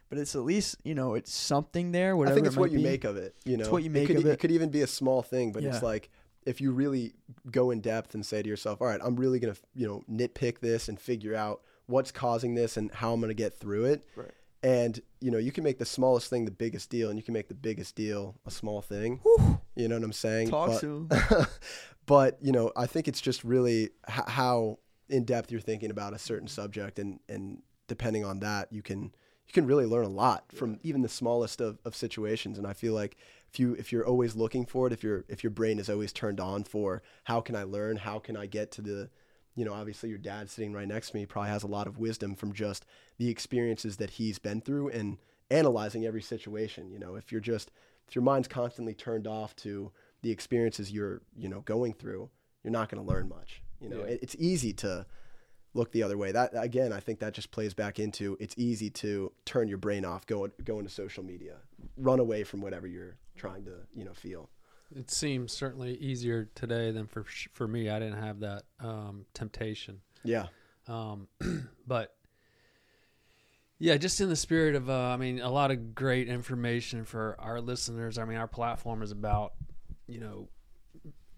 but 0.08 0.18
it's 0.18 0.34
at 0.34 0.42
least, 0.42 0.76
you 0.84 0.94
know, 0.94 1.14
it's 1.14 1.32
something 1.32 1.92
there. 1.92 2.16
Whatever 2.16 2.32
I 2.32 2.36
think 2.36 2.46
it 2.46 2.48
it's 2.48 2.56
what 2.56 2.70
might 2.70 2.72
you 2.72 2.78
be. 2.78 2.84
make 2.84 3.04
of 3.04 3.16
it. 3.16 3.34
You 3.44 3.56
know, 3.56 3.70
what 3.70 3.82
you 3.82 3.90
make 3.90 4.04
it 4.04 4.06
could, 4.08 4.16
of 4.18 4.26
it. 4.26 4.30
It 4.30 4.38
could 4.38 4.52
even 4.52 4.70
be 4.70 4.82
a 4.82 4.86
small 4.86 5.22
thing, 5.22 5.52
but 5.52 5.62
Yeah. 5.62 5.70
it's 5.74 5.82
like 5.82 6.10
if 6.44 6.60
you 6.60 6.72
really 6.72 7.12
go 7.50 7.70
in 7.70 7.80
depth 7.80 8.14
and 8.14 8.24
say 8.26 8.42
to 8.42 8.48
yourself, 8.48 8.80
"All 8.80 8.88
right, 8.88 9.00
I'm 9.02 9.16
really 9.16 9.38
gonna, 9.38 9.56
you 9.74 9.86
know, 9.86 10.02
nitpick 10.10 10.58
this 10.60 10.88
and 10.88 11.00
figure 11.00 11.34
out 11.34 11.62
what's 11.86 12.10
causing 12.12 12.54
this 12.54 12.76
and 12.76 12.90
how 12.92 13.12
I'm 13.12 13.20
gonna 13.20 13.32
get 13.34 13.54
through 13.54 13.84
it." 13.86 14.04
Right. 14.16 14.30
And 14.62 15.00
you 15.20 15.30
know, 15.30 15.38
you 15.38 15.52
can 15.52 15.64
make 15.64 15.78
the 15.78 15.84
smallest 15.84 16.30
thing 16.30 16.44
the 16.44 16.50
biggest 16.50 16.90
deal, 16.90 17.08
and 17.08 17.18
you 17.18 17.22
can 17.22 17.34
make 17.34 17.48
the 17.48 17.54
biggest 17.54 17.96
deal 17.96 18.36
a 18.46 18.50
small 18.50 18.80
thing. 18.80 19.20
Whew. 19.22 19.60
You 19.74 19.88
know 19.88 19.96
what 19.96 20.04
I'm 20.04 20.12
saying? 20.12 20.50
Talk 20.50 20.68
but, 20.68 20.80
to 20.80 21.08
him. 21.10 21.46
but 22.06 22.38
you 22.40 22.52
know, 22.52 22.72
I 22.76 22.86
think 22.86 23.08
it's 23.08 23.20
just 23.20 23.42
really 23.42 23.90
h- 24.08 24.28
how 24.28 24.78
in 25.08 25.24
depth 25.24 25.50
you're 25.50 25.60
thinking 25.60 25.90
about 25.90 26.14
a 26.14 26.18
certain 26.18 26.48
subject, 26.48 26.98
and 26.98 27.18
and 27.28 27.62
depending 27.88 28.24
on 28.24 28.40
that, 28.40 28.72
you 28.72 28.82
can 28.82 29.12
you 29.46 29.52
can 29.52 29.66
really 29.66 29.86
learn 29.86 30.04
a 30.04 30.10
lot 30.10 30.44
from 30.54 30.78
even 30.82 31.02
the 31.02 31.08
smallest 31.08 31.60
of, 31.60 31.78
of 31.84 31.96
situations. 31.96 32.56
And 32.56 32.66
I 32.66 32.72
feel 32.72 32.94
like 32.94 33.16
if 33.50 33.58
you 33.58 33.74
if 33.74 33.92
you're 33.92 34.06
always 34.06 34.36
looking 34.36 34.64
for 34.64 34.86
it, 34.86 34.92
if 34.92 35.02
your 35.02 35.24
if 35.28 35.42
your 35.42 35.50
brain 35.50 35.78
is 35.78 35.90
always 35.90 36.12
turned 36.12 36.40
on 36.40 36.64
for 36.64 37.02
how 37.24 37.40
can 37.40 37.56
I 37.56 37.64
learn, 37.64 37.96
how 37.96 38.18
can 38.18 38.36
I 38.36 38.46
get 38.46 38.70
to 38.72 38.82
the 38.82 39.10
you 39.54 39.64
know, 39.64 39.72
obviously 39.74 40.08
your 40.08 40.18
dad 40.18 40.48
sitting 40.50 40.72
right 40.72 40.88
next 40.88 41.10
to 41.10 41.16
me 41.16 41.26
probably 41.26 41.50
has 41.50 41.62
a 41.62 41.66
lot 41.68 41.86
of 41.86 41.98
wisdom 41.98 42.34
from 42.34 42.52
just 42.52 42.84
the 43.18 43.28
experiences 43.28 43.96
that 43.98 44.10
he's 44.10 44.38
been 44.38 44.60
through 44.60 44.88
and 44.88 45.18
analyzing 45.50 46.06
every 46.06 46.22
situation. 46.22 46.90
You 46.90 46.98
know, 46.98 47.16
if 47.16 47.30
you're 47.32 47.40
just 47.40 47.70
if 48.08 48.14
your 48.14 48.22
mind's 48.22 48.48
constantly 48.48 48.94
turned 48.94 49.26
off 49.26 49.54
to 49.56 49.92
the 50.22 50.30
experiences 50.30 50.90
you're, 50.90 51.22
you 51.36 51.48
know, 51.48 51.60
going 51.60 51.92
through, 51.92 52.30
you're 52.62 52.72
not 52.72 52.88
going 52.88 53.02
to 53.02 53.08
learn 53.08 53.28
much. 53.28 53.62
You 53.80 53.88
know, 53.88 53.98
Yeah. 54.00 54.12
it, 54.12 54.20
it's 54.22 54.36
easy 54.38 54.72
to 54.74 55.04
look 55.74 55.92
the 55.92 56.02
other 56.02 56.16
way. 56.16 56.32
That 56.32 56.50
again, 56.54 56.92
I 56.92 57.00
think 57.00 57.18
that 57.20 57.34
just 57.34 57.50
plays 57.50 57.74
back 57.74 57.98
into 57.98 58.36
it's 58.40 58.54
easy 58.56 58.88
to 58.90 59.32
turn 59.44 59.68
your 59.68 59.78
brain 59.78 60.04
off, 60.04 60.26
go 60.26 60.48
go 60.64 60.78
into 60.78 60.90
social 60.90 61.22
media, 61.24 61.56
run 61.96 62.20
away 62.20 62.44
from 62.44 62.60
whatever 62.60 62.86
you're 62.86 63.16
trying 63.36 63.64
to 63.64 63.72
you 63.94 64.04
know 64.04 64.14
feel. 64.14 64.48
It 64.96 65.10
seems 65.10 65.52
certainly 65.52 65.94
easier 65.96 66.48
today 66.54 66.90
than 66.90 67.06
for 67.06 67.24
for 67.52 67.66
me. 67.66 67.88
I 67.88 67.98
didn't 67.98 68.22
have 68.22 68.40
that 68.40 68.64
um, 68.80 69.26
temptation. 69.34 70.00
Yeah. 70.24 70.46
Um, 70.88 71.28
but 71.86 72.14
yeah, 73.82 73.96
just 73.96 74.20
in 74.20 74.28
the 74.28 74.36
spirit 74.36 74.76
of, 74.76 74.88
uh, 74.88 74.92
I 74.92 75.16
mean, 75.16 75.40
a 75.40 75.50
lot 75.50 75.72
of 75.72 75.92
great 75.92 76.28
information 76.28 77.04
for 77.04 77.34
our 77.40 77.60
listeners. 77.60 78.16
I 78.16 78.24
mean, 78.24 78.38
our 78.38 78.46
platform 78.46 79.02
is 79.02 79.10
about, 79.10 79.54
you 80.06 80.20
know, 80.20 80.48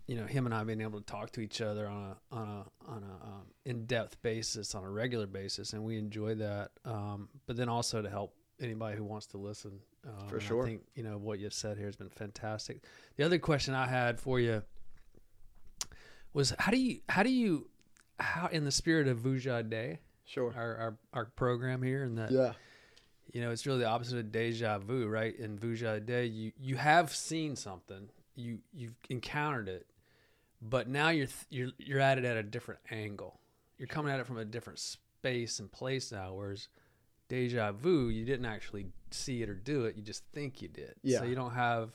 you 0.07 0.17
know, 0.17 0.27
him 0.27 0.45
and 0.45 0.55
I 0.55 0.63
being 0.65 0.83
able 0.83 1.01
to 1.01 1.07
talk 1.07 1.31
to 1.33 1.41
each 1.41 1.63
other 1.63 1.89
on 1.89 2.03
a 2.03 2.37
on 2.37 2.49
a 2.49 2.93
on 2.93 3.03
a 3.03 3.27
um, 3.27 3.43
in 3.65 3.87
depth 3.87 4.21
basis 4.21 4.75
on 4.75 4.85
a 4.85 4.91
regular 4.91 5.27
basis, 5.27 5.73
and 5.73 5.83
we 5.83 5.97
enjoy 5.97 6.35
that. 6.35 6.73
Um, 6.85 7.31
but 7.47 7.57
then 7.57 7.71
also 7.71 8.03
to 8.03 8.11
help 8.11 8.35
anybody 8.61 8.99
who 8.99 9.05
wants 9.05 9.25
to 9.29 9.39
listen. 9.39 9.81
Um, 10.07 10.29
For 10.29 10.39
sure. 10.41 10.63
I 10.65 10.67
think 10.67 10.83
you 10.95 11.03
know 11.03 11.17
what 11.19 11.39
you've 11.39 11.55
said 11.55 11.77
here 11.79 11.87
has 11.87 11.97
been 11.97 12.11
fantastic. 12.11 12.83
The 13.17 13.25
other 13.25 13.39
question 13.39 13.75
I 13.75 13.87
had 13.87 14.21
for 14.21 14.39
you 14.39 14.63
was 16.33 16.53
how 16.59 16.71
do 16.71 16.79
you 16.79 17.01
how 17.09 17.23
do 17.23 17.31
you 17.31 17.69
how 18.19 18.49
in 18.49 18.65
the 18.65 18.71
spirit 18.71 19.09
of 19.09 19.19
Vuja 19.19 19.69
De, 19.69 19.99
Sure. 20.25 20.53
our, 20.57 20.77
our 20.77 20.99
our 21.13 21.25
program 21.27 21.83
here, 21.83 22.03
and 22.05 22.19
that 22.19 22.31
Yeah. 22.31 22.53
you 23.33 23.41
know 23.41 23.51
it's 23.51 23.67
really 23.67 23.81
the 23.81 23.89
opposite 23.89 24.19
of 24.19 24.33
deja 24.33 24.79
vu, 24.79 25.07
right? 25.07 25.35
In 25.37 25.59
Vuja 25.59 26.05
De, 26.05 26.27
you 26.27 26.53
you 26.59 26.77
have 26.77 27.15
seen 27.15 27.57
something, 27.57 28.09
you 28.35 28.59
you've 28.73 28.97
encountered 29.11 29.69
it, 29.69 29.87
but 30.61 30.89
now 30.89 31.09
you're 31.11 31.27
th- 31.27 31.47
you're 31.51 31.71
you're 31.79 32.01
at 32.01 32.19
it 32.19 32.25
at 32.25 32.37
a 32.37 32.43
different 32.43 32.81
angle. 32.91 33.41
You're 33.79 33.89
coming 33.89 34.13
at 34.13 34.21
it 34.21 34.27
from 34.27 34.39
a 34.39 34.45
different 34.45 34.79
space 34.79 35.59
and 35.59 35.71
place 35.71 36.13
now. 36.13 36.35
Whereas 36.35 36.69
deja 37.29 37.73
vu, 37.73 38.09
you 38.09 38.25
didn't 38.25 38.47
actually 38.47 38.87
see 39.11 39.43
it 39.43 39.49
or 39.49 39.55
do 39.55 39.85
it; 39.85 39.97
you 39.97 40.03
just 40.03 40.25
think 40.33 40.63
you 40.63 40.69
did. 40.69 40.95
Yeah. 41.03 41.19
So 41.19 41.25
you 41.25 41.35
don't 41.35 41.55
have 41.55 41.91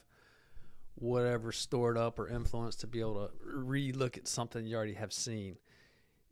whatever 0.94 1.50
stored 1.50 1.96
up 1.96 2.18
or 2.18 2.28
influence 2.28 2.76
to 2.76 2.86
be 2.86 3.00
able 3.00 3.26
to 3.26 3.30
re-look 3.42 4.18
at 4.18 4.28
something 4.28 4.66
you 4.66 4.76
already 4.76 4.94
have 4.94 5.12
seen. 5.12 5.56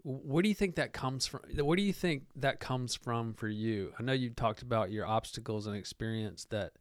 Where 0.05 0.43
do 0.43 0.49
you 0.49 0.55
think 0.55 0.77
that 0.77 0.93
comes 0.93 1.27
from? 1.27 1.41
Where 1.57 1.77
do 1.77 1.83
you 1.83 1.93
think 1.93 2.25
that 2.37 2.61
comes 2.61 2.95
from 2.95 3.35
for 3.35 3.49
you? 3.49 3.93
I 3.99 4.03
know 4.03 4.13
you 4.13 4.31
talked 4.31 4.63
about 4.63 4.91
your 4.91 5.07
obstacles 5.07 5.67
and 5.67 5.77
experience 5.77 6.47
that 6.51 6.73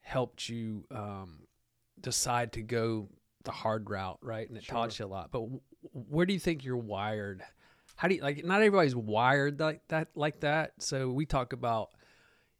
helped 0.00 0.48
you 0.48 0.84
um, 0.90 1.40
decide 2.00 2.52
to 2.52 2.62
go 2.62 3.08
the 3.44 3.50
hard 3.50 3.90
route, 3.90 4.18
right? 4.22 4.48
And 4.48 4.56
it 4.56 4.66
taught 4.66 4.98
you 4.98 5.04
a 5.04 5.08
lot. 5.08 5.30
But 5.30 5.42
where 5.92 6.26
do 6.26 6.32
you 6.32 6.38
think 6.38 6.64
you're 6.64 6.76
wired? 6.76 7.42
How 7.98 8.06
do 8.08 8.14
you 8.14 8.22
like? 8.22 8.44
Not 8.44 8.62
everybody's 8.62 8.94
wired 8.96 9.58
like 9.60 9.80
that, 9.88 10.08
like 10.14 10.40
that. 10.40 10.72
So 10.78 11.10
we 11.10 11.26
talk 11.26 11.52
about, 11.52 11.90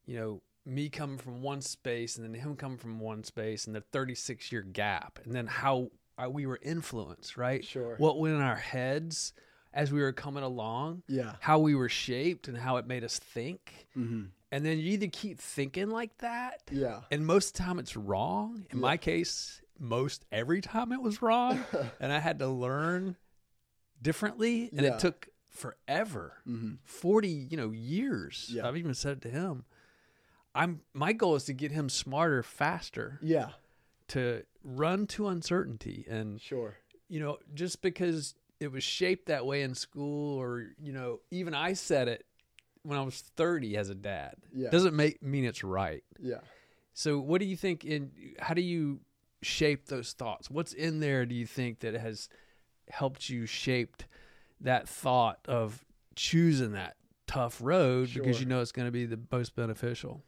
you 0.04 0.18
know, 0.18 0.42
me 0.66 0.88
coming 0.88 1.16
from 1.16 1.42
one 1.42 1.60
space 1.60 2.16
and 2.16 2.24
then 2.26 2.34
him 2.38 2.56
coming 2.56 2.76
from 2.76 2.98
one 2.98 3.22
space 3.22 3.66
and 3.68 3.74
the 3.74 3.80
36 3.92 4.50
year 4.50 4.62
gap, 4.62 5.20
and 5.24 5.32
then 5.32 5.46
how 5.46 5.90
uh, 6.18 6.28
we 6.28 6.44
were 6.44 6.58
influenced, 6.60 7.36
right? 7.36 7.64
Sure. 7.64 7.94
What 7.98 8.18
went 8.18 8.34
in 8.34 8.40
our 8.40 8.56
heads 8.56 9.32
as 9.72 9.92
we 9.92 10.00
were 10.00 10.12
coming 10.12 10.42
along, 10.42 11.04
Yeah. 11.06 11.34
how 11.38 11.60
we 11.60 11.76
were 11.76 11.88
shaped, 11.88 12.48
and 12.48 12.58
how 12.58 12.78
it 12.78 12.86
made 12.88 13.04
us 13.04 13.18
think. 13.18 13.86
Mm-hmm. 13.96 14.24
And 14.50 14.66
then 14.66 14.78
you 14.78 14.92
either 14.94 15.06
keep 15.06 15.38
thinking 15.38 15.90
like 15.90 16.18
that, 16.18 16.62
Yeah. 16.72 17.02
and 17.12 17.24
most 17.24 17.48
of 17.50 17.52
the 17.52 17.62
time 17.62 17.78
it's 17.78 17.96
wrong. 17.96 18.66
In 18.70 18.80
my 18.80 18.96
case, 18.96 19.62
most 19.78 20.24
every 20.32 20.60
time 20.62 20.90
it 20.90 21.00
was 21.00 21.22
wrong, 21.22 21.62
and 22.00 22.12
I 22.12 22.18
had 22.18 22.40
to 22.40 22.48
learn 22.48 23.14
differently, 24.02 24.68
and 24.72 24.82
Yeah. 24.82 24.94
it 24.94 25.00
took 25.00 25.28
forever, 25.50 26.34
Mm-hmm. 26.46 26.74
forty, 26.84 27.28
you 27.50 27.56
know, 27.56 27.70
years. 27.70 28.48
Yeah. 28.52 28.66
I've 28.68 28.76
even 28.76 28.94
said 28.94 29.18
it 29.18 29.20
to 29.22 29.30
him. 29.30 29.64
I'm 30.54 30.80
my 30.92 31.12
goal 31.12 31.34
is 31.36 31.44
to 31.44 31.52
get 31.52 31.72
him 31.72 31.88
smarter 31.88 32.42
faster 32.42 33.18
Yeah. 33.22 33.50
to 34.08 34.44
run 34.64 35.06
to 35.08 35.28
uncertainty 35.28 36.04
and 36.08 36.40
Sure. 36.40 36.76
you 37.08 37.20
know, 37.20 37.38
just 37.54 37.80
because 37.82 38.34
it 38.60 38.72
was 38.72 38.82
shaped 38.82 39.26
that 39.26 39.46
way 39.46 39.62
in 39.62 39.74
school, 39.74 40.36
or 40.40 40.72
you 40.78 40.92
know, 40.92 41.20
even 41.30 41.54
I 41.54 41.74
said 41.74 42.08
it 42.08 42.24
when 42.82 42.98
I 42.98 43.02
was 43.02 43.20
thirty 43.20 43.76
as 43.76 43.88
a 43.90 43.94
dad, 43.94 44.36
Yeah. 44.52 44.70
doesn't 44.70 44.94
make 44.96 45.22
mean 45.22 45.44
it's 45.44 45.62
right. 45.64 46.04
Yeah. 46.18 46.40
So, 46.94 47.18
what 47.20 47.40
do 47.40 47.46
you 47.46 47.56
think? 47.56 47.84
In 47.84 48.34
how 48.40 48.54
do 48.54 48.62
you 48.62 49.00
shape 49.42 49.86
those 49.86 50.12
thoughts? 50.12 50.50
What's 50.50 50.72
in 50.72 50.98
there? 51.00 51.24
Do 51.26 51.34
you 51.34 51.46
think 51.46 51.80
that 51.80 51.94
has 51.94 52.28
helped 52.90 53.28
you 53.28 53.46
shaped 53.46 54.06
that 54.60 54.88
thought 54.88 55.38
of 55.46 55.84
choosing 56.16 56.72
that 56.72 56.96
tough 57.26 57.60
road 57.62 58.10
because 58.12 58.40
you 58.40 58.46
know 58.46 58.60
it's 58.60 58.72
going 58.72 58.88
to 58.88 58.92
be 58.92 59.06
the 59.06 59.20
most 59.30 59.54
beneficial? 59.54 60.22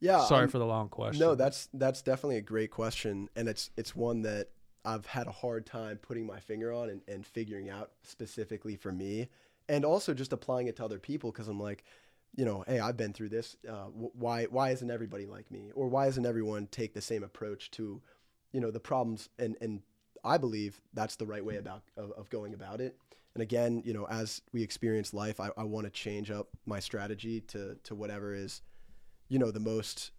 Yeah. 0.00 0.24
Sorry 0.24 0.40
I'm- 0.40 0.48
for 0.50 0.58
the 0.58 0.66
long 0.66 0.88
question. 0.88 1.20
No, 1.20 1.34
that's 1.34 1.68
that's 1.72 2.02
definitely 2.02 2.36
a 2.36 2.42
great 2.42 2.70
question, 2.70 3.28
and 3.36 3.48
it's 3.48 3.70
it's 3.76 3.96
one 3.96 4.22
that 4.22 4.48
I've 4.84 5.06
had 5.06 5.26
a 5.26 5.32
hard 5.32 5.64
time 5.64 5.96
putting 5.96 6.26
my 6.26 6.40
finger 6.40 6.72
on 6.72 6.90
and, 6.90 7.00
and 7.08 7.24
figuring 7.24 7.70
out 7.70 7.92
specifically 8.02 8.76
for 8.76 8.92
me, 8.92 9.28
and 9.68 9.84
also 9.84 10.12
just 10.12 10.32
applying 10.32 10.66
it 10.66 10.76
to 10.76 10.84
other 10.84 10.98
people 10.98 11.32
because 11.32 11.48
I'm 11.48 11.58
like, 11.58 11.84
you 12.36 12.44
know, 12.44 12.64
hey, 12.66 12.80
I've 12.80 12.96
been 12.98 13.14
through 13.14 13.30
this. 13.30 13.56
Uh, 13.66 13.86
why 13.86 14.44
why 14.44 14.70
isn't 14.70 14.90
everybody 14.90 15.24
like 15.24 15.50
me, 15.50 15.70
or 15.74 15.88
why 15.88 16.06
isn't 16.08 16.26
everyone 16.26 16.66
take 16.66 16.92
the 16.92 17.00
same 17.00 17.24
approach 17.24 17.70
to, 17.72 18.02
you 18.52 18.60
know, 18.60 18.70
the 18.70 18.80
problems? 18.80 19.30
And 19.38 19.56
and 19.62 19.80
I 20.24 20.38
believe 20.38 20.80
that's 20.94 21.16
the 21.16 21.26
right 21.26 21.44
way 21.44 21.56
about 21.56 21.82
of, 21.96 22.12
of 22.12 22.30
going 22.30 22.54
about 22.54 22.80
it. 22.80 22.96
And 23.34 23.42
again, 23.42 23.82
you 23.84 23.92
know, 23.92 24.06
as 24.08 24.42
we 24.52 24.62
experience 24.62 25.12
life, 25.12 25.40
I, 25.40 25.50
I 25.56 25.64
want 25.64 25.86
to 25.86 25.90
change 25.90 26.30
up 26.30 26.48
my 26.66 26.80
strategy 26.80 27.40
to 27.48 27.76
to 27.84 27.94
whatever 27.94 28.34
is 28.34 28.62
you 29.28 29.38
know 29.38 29.50
the 29.50 29.60
most 29.60 30.12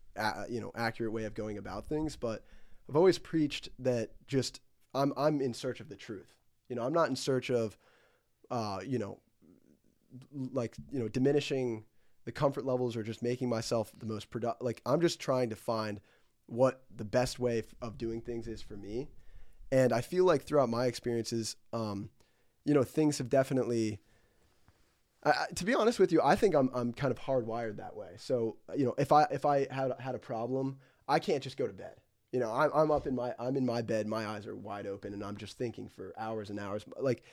you 0.49 0.61
know 0.61 0.71
accurate 0.75 1.11
way 1.11 1.23
of 1.25 1.33
going 1.33 1.57
about 1.57 1.85
things. 1.85 2.15
But 2.15 2.43
i've 2.87 2.95
always 2.95 3.17
preached 3.17 3.69
that 3.79 4.11
just 4.27 4.61
i'm 4.93 5.11
i'm 5.17 5.41
in 5.41 5.53
search 5.53 5.79
of 5.79 5.89
the 5.89 5.95
truth. 5.95 6.33
You 6.69 6.75
know 6.75 6.83
i'm 6.83 6.93
not 6.93 7.09
in 7.09 7.15
search 7.15 7.49
of 7.49 7.77
uh 8.51 8.79
you 8.85 8.99
know 8.99 9.19
like 10.53 10.75
you 10.91 10.99
know 10.99 11.07
diminishing 11.07 11.85
the 12.25 12.31
comfort 12.31 12.65
levels 12.65 12.95
or 12.95 13.03
just 13.03 13.21
making 13.21 13.49
myself 13.49 13.91
the 13.97 14.05
most 14.05 14.29
productive 14.29 14.63
like 14.65 14.81
i'm 14.85 15.01
just 15.01 15.19
trying 15.19 15.49
to 15.49 15.55
find 15.55 15.99
what 16.47 16.83
the 16.95 17.05
best 17.05 17.39
way 17.39 17.63
of 17.81 17.97
doing 17.97 18.21
things 18.21 18.47
is 18.47 18.61
for 18.61 18.77
me 18.77 19.07
and 19.71 19.93
i 19.93 20.01
feel 20.01 20.25
like 20.25 20.43
throughout 20.43 20.69
my 20.69 20.85
experiences 20.85 21.55
um 21.73 22.09
you 22.65 22.73
know 22.73 22.83
things 22.83 23.17
have 23.17 23.29
definitely 23.29 23.99
I, 25.25 25.47
to 25.55 25.65
be 25.65 25.73
honest 25.73 25.99
with 25.99 26.11
you, 26.11 26.21
I 26.23 26.35
think 26.35 26.53
I'm 26.55 26.69
I'm 26.73 26.93
kind 26.93 27.11
of 27.11 27.19
hardwired 27.19 27.77
that 27.77 27.95
way. 27.95 28.11
So 28.17 28.57
you 28.77 28.85
know, 28.85 28.93
if 28.97 29.11
I 29.11 29.23
if 29.31 29.43
I 29.45 29.67
had 29.71 29.93
had 29.99 30.13
a 30.13 30.19
problem, 30.19 30.77
I 31.07 31.19
can't 31.19 31.41
just 31.41 31.57
go 31.57 31.65
to 31.65 31.73
bed. 31.73 31.95
You 32.31 32.39
know, 32.39 32.51
I'm 32.51 32.69
I'm 32.73 32.91
up 32.91 33.07
in 33.07 33.15
my 33.15 33.33
I'm 33.39 33.57
in 33.57 33.65
my 33.65 33.81
bed, 33.81 34.07
my 34.07 34.27
eyes 34.27 34.45
are 34.45 34.55
wide 34.55 34.85
open, 34.85 35.13
and 35.13 35.23
I'm 35.23 35.37
just 35.37 35.57
thinking 35.57 35.89
for 35.89 36.13
hours 36.17 36.51
and 36.51 36.59
hours. 36.59 36.85
Like, 36.99 37.23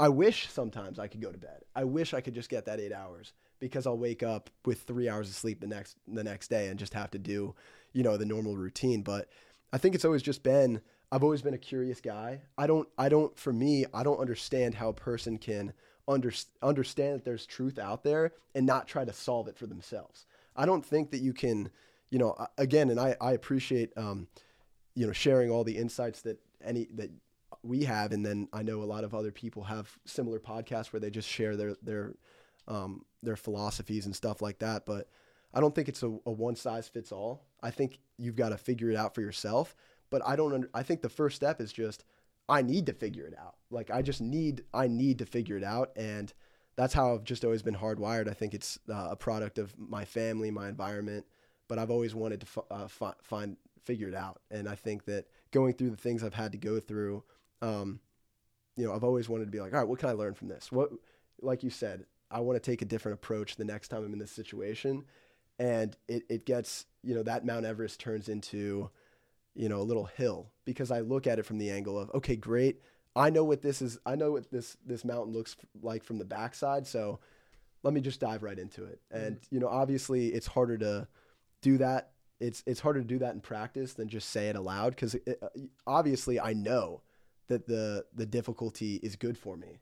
I 0.00 0.08
wish 0.08 0.48
sometimes 0.48 0.98
I 0.98 1.08
could 1.08 1.20
go 1.20 1.30
to 1.30 1.38
bed. 1.38 1.60
I 1.76 1.84
wish 1.84 2.14
I 2.14 2.22
could 2.22 2.34
just 2.34 2.48
get 2.48 2.64
that 2.66 2.80
eight 2.80 2.92
hours 2.92 3.34
because 3.60 3.86
I'll 3.86 3.98
wake 3.98 4.22
up 4.22 4.48
with 4.64 4.82
three 4.82 5.08
hours 5.08 5.28
of 5.28 5.34
sleep 5.34 5.60
the 5.60 5.66
next 5.66 5.96
the 6.08 6.24
next 6.24 6.48
day 6.48 6.68
and 6.68 6.78
just 6.78 6.94
have 6.94 7.10
to 7.10 7.18
do, 7.18 7.54
you 7.92 8.02
know, 8.02 8.16
the 8.16 8.24
normal 8.24 8.56
routine. 8.56 9.02
But 9.02 9.28
I 9.74 9.78
think 9.78 9.94
it's 9.94 10.06
always 10.06 10.22
just 10.22 10.42
been 10.42 10.80
I've 11.12 11.22
always 11.22 11.42
been 11.42 11.54
a 11.54 11.58
curious 11.58 12.00
guy. 12.00 12.40
I 12.58 12.66
don't 12.66 12.88
I 12.98 13.08
don't 13.08 13.38
for 13.38 13.52
me 13.52 13.84
I 13.94 14.02
don't 14.02 14.18
understand 14.18 14.74
how 14.74 14.88
a 14.88 14.94
person 14.94 15.38
can 15.38 15.74
under, 16.08 16.32
understand 16.62 17.16
that 17.16 17.24
there's 17.24 17.46
truth 17.46 17.78
out 17.78 18.02
there 18.02 18.32
and 18.54 18.66
not 18.66 18.88
try 18.88 19.04
to 19.04 19.12
solve 19.12 19.48
it 19.48 19.56
for 19.56 19.66
themselves. 19.66 20.26
I 20.56 20.66
don't 20.66 20.84
think 20.84 21.10
that 21.10 21.20
you 21.20 21.32
can, 21.32 21.70
you 22.10 22.18
know, 22.18 22.36
again, 22.58 22.90
and 22.90 22.98
I, 22.98 23.16
I 23.20 23.32
appreciate, 23.32 23.96
um, 23.96 24.26
you 24.94 25.06
know, 25.06 25.12
sharing 25.12 25.50
all 25.50 25.64
the 25.64 25.76
insights 25.76 26.22
that 26.22 26.38
any, 26.64 26.88
that 26.94 27.10
we 27.62 27.84
have. 27.84 28.12
And 28.12 28.24
then 28.24 28.48
I 28.52 28.62
know 28.62 28.82
a 28.82 28.84
lot 28.84 29.04
of 29.04 29.14
other 29.14 29.30
people 29.30 29.64
have 29.64 29.90
similar 30.04 30.38
podcasts 30.38 30.92
where 30.92 31.00
they 31.00 31.10
just 31.10 31.28
share 31.28 31.56
their, 31.56 31.76
their, 31.82 32.14
um, 32.68 33.04
their 33.22 33.36
philosophies 33.36 34.06
and 34.06 34.14
stuff 34.14 34.42
like 34.42 34.58
that. 34.58 34.84
But 34.84 35.08
I 35.54 35.60
don't 35.60 35.74
think 35.74 35.88
it's 35.88 36.02
a, 36.02 36.08
a 36.26 36.30
one 36.30 36.56
size 36.56 36.88
fits 36.88 37.12
all. 37.12 37.46
I 37.62 37.70
think 37.70 37.98
you've 38.18 38.36
got 38.36 38.50
to 38.50 38.58
figure 38.58 38.90
it 38.90 38.96
out 38.96 39.14
for 39.14 39.20
yourself. 39.20 39.74
But 40.12 40.22
I 40.24 40.36
don't, 40.36 40.52
under, 40.52 40.70
I 40.72 40.84
think 40.84 41.02
the 41.02 41.08
first 41.08 41.34
step 41.34 41.60
is 41.60 41.72
just, 41.72 42.04
I 42.48 42.62
need 42.62 42.86
to 42.86 42.92
figure 42.92 43.26
it 43.26 43.34
out. 43.36 43.56
Like 43.70 43.90
I 43.90 44.02
just 44.02 44.20
need 44.20 44.62
I 44.74 44.86
need 44.86 45.18
to 45.18 45.26
figure 45.26 45.56
it 45.56 45.64
out, 45.64 45.90
and 45.96 46.32
that's 46.76 46.92
how 46.94 47.14
I've 47.14 47.24
just 47.24 47.44
always 47.44 47.62
been 47.62 47.74
hardwired. 47.74 48.28
I 48.28 48.34
think 48.34 48.54
it's 48.54 48.78
uh, 48.88 49.08
a 49.10 49.16
product 49.16 49.58
of 49.58 49.74
my 49.78 50.04
family, 50.04 50.50
my 50.50 50.68
environment, 50.68 51.24
but 51.66 51.78
I've 51.78 51.90
always 51.90 52.14
wanted 52.14 52.40
to 52.40 52.46
f- 52.46 52.64
uh, 52.70 52.88
fi- 52.88 53.14
find 53.22 53.56
figure 53.82 54.08
it 54.08 54.14
out. 54.14 54.40
And 54.50 54.68
I 54.68 54.74
think 54.74 55.06
that 55.06 55.26
going 55.50 55.72
through 55.72 55.90
the 55.90 55.96
things 55.96 56.22
I've 56.22 56.34
had 56.34 56.52
to 56.52 56.58
go 56.58 56.78
through, 56.78 57.24
um, 57.62 58.00
you 58.76 58.86
know, 58.86 58.94
I've 58.94 59.04
always 59.04 59.28
wanted 59.28 59.46
to 59.46 59.50
be 59.50 59.60
like, 59.60 59.72
all 59.72 59.80
right, 59.80 59.88
what 59.88 59.98
can 59.98 60.08
I 60.10 60.12
learn 60.12 60.34
from 60.34 60.48
this? 60.48 60.70
What, 60.70 60.90
like 61.40 61.62
you 61.62 61.70
said, 61.70 62.04
I 62.30 62.40
want 62.40 62.62
to 62.62 62.70
take 62.70 62.82
a 62.82 62.86
different 62.86 63.14
approach 63.14 63.56
the 63.56 63.64
next 63.64 63.88
time 63.88 64.04
I'm 64.04 64.12
in 64.12 64.18
this 64.18 64.30
situation, 64.30 65.04
and 65.58 65.96
it 66.08 66.24
it 66.28 66.46
gets 66.46 66.86
you 67.02 67.14
know 67.14 67.22
that 67.22 67.46
Mount 67.46 67.66
Everest 67.66 68.00
turns 68.00 68.28
into 68.28 68.90
you 69.54 69.68
know, 69.68 69.80
a 69.80 69.82
little 69.82 70.06
hill 70.06 70.50
because 70.64 70.90
I 70.90 71.00
look 71.00 71.26
at 71.26 71.38
it 71.38 71.44
from 71.46 71.58
the 71.58 71.70
angle 71.70 71.98
of, 71.98 72.10
okay, 72.14 72.36
great. 72.36 72.80
I 73.14 73.30
know 73.30 73.44
what 73.44 73.60
this 73.62 73.82
is. 73.82 73.98
I 74.06 74.14
know 74.14 74.32
what 74.32 74.50
this 74.50 74.76
this 74.86 75.04
mountain 75.04 75.34
looks 75.34 75.56
like 75.82 76.02
from 76.04 76.18
the 76.18 76.24
backside. 76.24 76.86
So 76.86 77.20
let 77.82 77.92
me 77.92 78.00
just 78.00 78.20
dive 78.20 78.42
right 78.42 78.58
into 78.58 78.84
it. 78.84 79.00
And 79.10 79.38
you 79.50 79.60
know, 79.60 79.68
obviously, 79.68 80.28
it's 80.28 80.46
harder 80.46 80.78
to 80.78 81.08
do 81.60 81.76
that. 81.78 82.12
It's 82.40 82.62
it's 82.66 82.80
harder 82.80 83.00
to 83.00 83.06
do 83.06 83.18
that 83.18 83.34
in 83.34 83.40
practice 83.40 83.92
than 83.94 84.08
just 84.08 84.30
say 84.30 84.48
it 84.48 84.56
aloud 84.56 84.94
because 84.96 85.14
obviously 85.86 86.40
I 86.40 86.54
know 86.54 87.02
that 87.48 87.66
the 87.66 88.06
the 88.14 88.26
difficulty 88.26 88.96
is 88.96 89.16
good 89.16 89.36
for 89.36 89.56
me. 89.56 89.80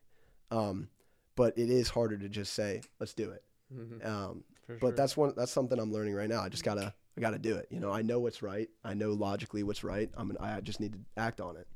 Um, 0.51 0.89
but 1.35 1.57
it 1.57 1.69
is 1.69 1.89
harder 1.89 2.17
to 2.17 2.27
just 2.27 2.53
say, 2.53 2.81
let's 2.99 3.13
do 3.13 3.31
it. 3.31 3.43
Mhm. 3.73 4.05
Um, 4.05 4.43
For 4.67 4.75
but 4.75 4.95
that's 4.97 5.15
one 5.15 5.33
that's 5.37 5.51
something 5.51 5.79
I'm 5.79 5.93
learning 5.93 6.13
right 6.15 6.29
now. 6.29 6.41
I 6.41 6.49
just 6.49 6.65
gotta 6.65 6.93
I 7.21 7.23
gotta 7.23 7.37
do 7.37 7.55
it. 7.55 7.67
You 7.69 7.79
know, 7.79 7.91
I 7.91 8.01
know 8.01 8.19
what's 8.19 8.41
right. 8.41 8.67
I 8.83 8.95
know 8.95 9.11
logically 9.11 9.61
what's 9.61 9.83
right. 9.83 10.09
I'm 10.17 10.31
an, 10.31 10.37
I 10.39 10.59
just 10.61 10.79
need 10.79 10.93
to 10.93 10.99
act 11.17 11.39
on 11.39 11.55
it. 11.55 11.67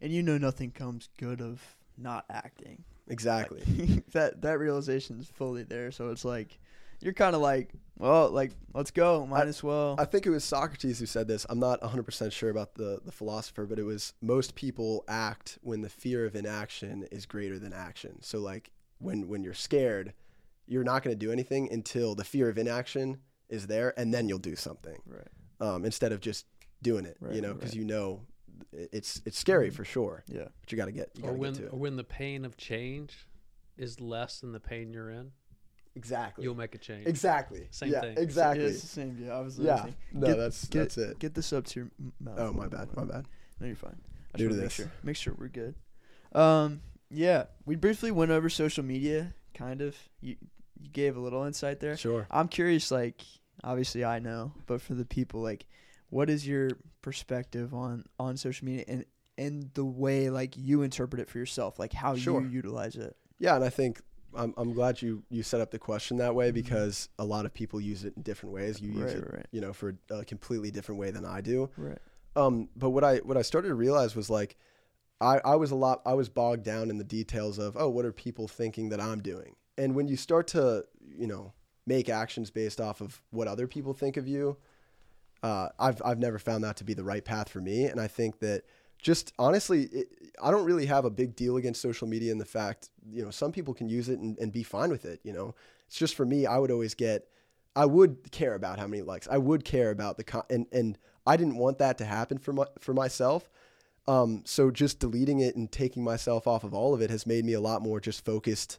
And 0.00 0.12
you 0.12 0.20
know 0.20 0.36
nothing 0.36 0.72
comes 0.72 1.08
good 1.16 1.40
of 1.40 1.62
not 1.96 2.24
acting. 2.28 2.82
Exactly. 3.06 3.62
that 4.12 4.42
that 4.42 4.58
realization 4.58 5.20
is 5.20 5.28
fully 5.28 5.62
there. 5.62 5.92
So 5.92 6.08
it's 6.08 6.24
like 6.24 6.58
you're 7.00 7.12
kind 7.12 7.36
of 7.36 7.40
like, 7.40 7.70
well, 7.98 8.30
like 8.30 8.50
let's 8.74 8.90
go. 8.90 9.24
Might 9.26 9.46
as 9.46 9.62
well. 9.62 9.94
I 9.96 10.06
think 10.06 10.26
it 10.26 10.30
was 10.30 10.42
Socrates 10.42 10.98
who 10.98 11.06
said 11.06 11.28
this. 11.28 11.46
I'm 11.48 11.60
not 11.60 11.80
100% 11.82 12.32
sure 12.32 12.50
about 12.50 12.74
the, 12.74 13.00
the 13.04 13.12
philosopher, 13.12 13.66
but 13.66 13.78
it 13.78 13.84
was 13.84 14.14
most 14.20 14.56
people 14.56 15.04
act 15.06 15.56
when 15.62 15.82
the 15.82 15.88
fear 15.88 16.26
of 16.26 16.34
inaction 16.34 17.06
is 17.12 17.26
greater 17.26 17.60
than 17.60 17.72
action. 17.72 18.20
So, 18.22 18.40
like, 18.40 18.70
when, 18.98 19.28
when 19.28 19.44
you're 19.44 19.54
scared, 19.54 20.14
you're 20.66 20.84
not 20.84 21.02
going 21.04 21.16
to 21.16 21.26
do 21.26 21.32
anything 21.32 21.72
until 21.72 22.14
the 22.14 22.24
fear 22.24 22.48
of 22.48 22.58
inaction 22.58 23.18
is 23.50 23.66
there, 23.66 23.92
and 23.98 24.12
then 24.14 24.28
you'll 24.28 24.38
do 24.38 24.56
something 24.56 24.96
right. 25.06 25.28
um, 25.60 25.84
instead 25.84 26.12
of 26.12 26.20
just 26.20 26.46
doing 26.82 27.04
it, 27.04 27.16
Right, 27.20 27.34
you 27.34 27.42
know, 27.42 27.52
because 27.52 27.70
right. 27.72 27.78
you 27.80 27.84
know 27.84 28.20
it's, 28.72 29.20
it's 29.26 29.38
scary 29.38 29.68
for 29.70 29.84
sure, 29.84 30.24
Yeah. 30.28 30.44
but 30.60 30.72
you 30.72 30.78
got 30.78 30.86
to 30.86 30.92
get, 30.92 31.10
you 31.16 31.24
or 31.24 31.26
got 31.28 31.32
to 31.34 31.38
when 31.38 31.52
get 31.52 31.58
to 31.58 31.64
or 31.66 31.66
it. 31.68 31.74
when 31.74 31.96
the 31.96 32.04
pain 32.04 32.44
of 32.46 32.56
change 32.56 33.26
is 33.76 34.00
less 34.00 34.40
than 34.40 34.52
the 34.52 34.60
pain 34.60 34.92
you're 34.92 35.10
in, 35.10 35.32
Exactly. 35.96 36.44
you'll 36.44 36.54
make 36.54 36.74
a 36.74 36.78
change. 36.78 37.06
Exactly. 37.06 37.66
Same 37.70 37.90
yeah, 37.90 38.00
thing. 38.02 38.16
Exactly. 38.18 38.64
It's 38.64 38.80
the 38.82 38.86
same. 38.86 39.18
Yeah. 39.26 39.36
I 39.36 39.40
was. 39.40 39.58
Yeah. 39.58 39.86
No, 40.12 40.26
Get- 40.28 40.36
that's, 40.38 40.64
get- 40.68 40.78
that's 40.80 40.98
it. 40.98 41.18
Get 41.18 41.34
this 41.34 41.52
up 41.52 41.64
to 41.66 41.80
your 41.80 41.90
mouth. 42.20 42.36
Oh, 42.38 42.52
my 42.52 42.68
bad. 42.68 42.88
My 42.96 43.04
bad. 43.04 43.26
No, 43.58 43.66
you're 43.66 43.76
fine. 43.76 43.96
I 44.34 44.38
New 44.38 44.44
to 44.44 44.50
wanna 44.50 44.56
make 44.62 44.66
this. 44.68 44.72
sure. 44.74 44.92
Make 45.02 45.16
sure 45.16 45.34
we're 45.36 45.48
good. 45.48 45.74
Um. 46.32 46.80
Yeah. 47.10 47.46
We 47.66 47.74
briefly 47.74 48.12
went 48.12 48.30
over 48.30 48.48
social 48.48 48.84
media. 48.84 49.34
Kind 49.54 49.82
of. 49.82 49.96
You 50.20 50.36
you 50.80 50.88
gave 50.90 51.16
a 51.16 51.20
little 51.20 51.42
insight 51.44 51.80
there. 51.80 51.96
Sure. 51.96 52.26
I'm 52.30 52.46
curious. 52.48 52.90
Like, 52.92 53.20
obviously, 53.64 54.04
I 54.04 54.18
know, 54.18 54.52
but 54.66 54.80
for 54.80 54.94
the 54.94 55.04
people, 55.04 55.40
like, 55.40 55.66
what 56.08 56.28
is 56.30 56.46
your 56.46 56.70
perspective 57.02 57.72
on 57.74 58.04
on 58.18 58.36
social 58.36 58.66
media 58.66 58.84
and 58.88 59.04
and 59.38 59.70
the 59.74 59.84
way 59.84 60.28
like 60.28 60.56
you 60.56 60.82
interpret 60.82 61.20
it 61.20 61.28
for 61.30 61.38
yourself, 61.38 61.78
like 61.78 61.92
how 61.92 62.14
Sure. 62.14 62.40
you 62.42 62.48
utilize 62.48 62.96
it? 62.96 63.16
Yeah, 63.38 63.54
and 63.56 63.64
I 63.64 63.70
think 63.70 64.02
I'm, 64.34 64.52
I'm 64.56 64.72
glad 64.74 65.00
you, 65.02 65.24
you 65.28 65.42
set 65.42 65.60
up 65.60 65.70
the 65.72 65.78
question 65.78 66.18
that 66.18 66.34
way 66.34 66.50
Mhm. 66.50 66.54
because 66.54 67.08
a 67.18 67.24
lot 67.24 67.46
of 67.46 67.54
people 67.54 67.80
use 67.80 68.04
it 68.04 68.12
in 68.16 68.22
different 68.22 68.54
ways. 68.54 68.80
You 68.80 68.92
use 68.92 69.14
right, 69.14 69.16
it, 69.22 69.32
right, 69.32 69.46
you 69.50 69.60
know, 69.60 69.72
for 69.72 69.96
a 70.10 70.24
completely 70.24 70.70
different 70.70 71.00
way 71.00 71.10
than 71.10 71.24
I 71.24 71.40
do. 71.40 71.68
right. 71.76 71.98
Um, 72.36 72.68
but 72.76 72.90
what 72.90 73.02
I 73.02 73.18
what 73.18 73.36
I 73.36 73.42
started 73.42 73.68
to 73.68 73.74
realize 73.74 74.14
was 74.14 74.30
like, 74.30 74.56
I, 75.20 75.40
I 75.44 75.56
was 75.56 75.70
a 75.70 75.74
lot 75.74 76.00
I 76.06 76.14
was 76.14 76.28
bogged 76.28 76.62
down 76.64 76.90
in 76.90 76.98
the 76.98 77.04
details 77.04 77.58
of 77.58 77.76
oh 77.76 77.88
what 77.88 78.04
are 78.04 78.12
people 78.12 78.46
thinking 78.46 78.90
that 78.90 79.00
I'm 79.00 79.20
doing, 79.20 79.56
and 79.76 79.94
when 79.96 80.06
you 80.06 80.16
start 80.16 80.46
to 80.48 80.84
you 81.00 81.26
know 81.26 81.52
make 81.90 82.08
actions 82.08 82.50
based 82.50 82.80
off 82.80 83.00
of 83.00 83.20
what 83.30 83.48
other 83.48 83.66
people 83.66 83.92
think 83.92 84.16
of 84.16 84.28
you, 84.28 84.56
uh, 85.42 85.68
I've 85.78 86.00
I've 86.04 86.18
never 86.18 86.38
found 86.38 86.62
that 86.64 86.76
to 86.76 86.84
be 86.84 86.94
the 86.94 87.04
right 87.04 87.24
path 87.24 87.48
for 87.48 87.60
me, 87.60 87.84
and 87.84 88.00
I 88.00 88.06
think 88.06 88.38
that 88.38 88.62
just 88.98 89.32
honestly, 89.38 89.84
it, 89.84 90.08
I 90.42 90.50
don't 90.50 90.64
really 90.64 90.86
have 90.86 91.04
a 91.04 91.10
big 91.10 91.34
deal 91.34 91.56
against 91.56 91.82
social 91.82 92.06
media 92.06 92.30
and 92.30 92.40
the 92.40 92.44
fact 92.44 92.90
you 93.10 93.24
know 93.24 93.30
some 93.30 93.50
people 93.50 93.74
can 93.74 93.88
use 93.88 94.08
it 94.08 94.20
and, 94.20 94.38
and 94.38 94.52
be 94.52 94.62
fine 94.62 94.90
with 94.90 95.04
it. 95.04 95.20
You 95.24 95.32
know, 95.32 95.54
it's 95.86 95.96
just 95.96 96.14
for 96.14 96.24
me, 96.24 96.46
I 96.46 96.58
would 96.58 96.70
always 96.70 96.94
get. 96.94 97.26
I 97.76 97.86
would 97.86 98.32
care 98.32 98.54
about 98.54 98.78
how 98.80 98.86
many 98.86 99.02
likes. 99.02 99.28
I 99.30 99.38
would 99.38 99.64
care 99.64 99.90
about 99.90 100.16
the 100.16 100.24
con- 100.24 100.44
and 100.48 100.66
and 100.72 100.98
I 101.26 101.36
didn't 101.36 101.56
want 101.56 101.78
that 101.78 101.98
to 101.98 102.04
happen 102.04 102.38
for 102.38 102.52
my, 102.52 102.66
for 102.78 102.94
myself. 102.94 103.48
Um, 104.08 104.42
so 104.44 104.70
just 104.70 104.98
deleting 104.98 105.40
it 105.40 105.56
and 105.56 105.70
taking 105.70 106.02
myself 106.02 106.46
off 106.46 106.64
of 106.64 106.74
all 106.74 106.94
of 106.94 107.00
it 107.00 107.10
has 107.10 107.26
made 107.26 107.44
me 107.44 107.52
a 107.52 107.60
lot 107.60 107.82
more 107.82 108.00
just 108.00 108.24
focused 108.24 108.78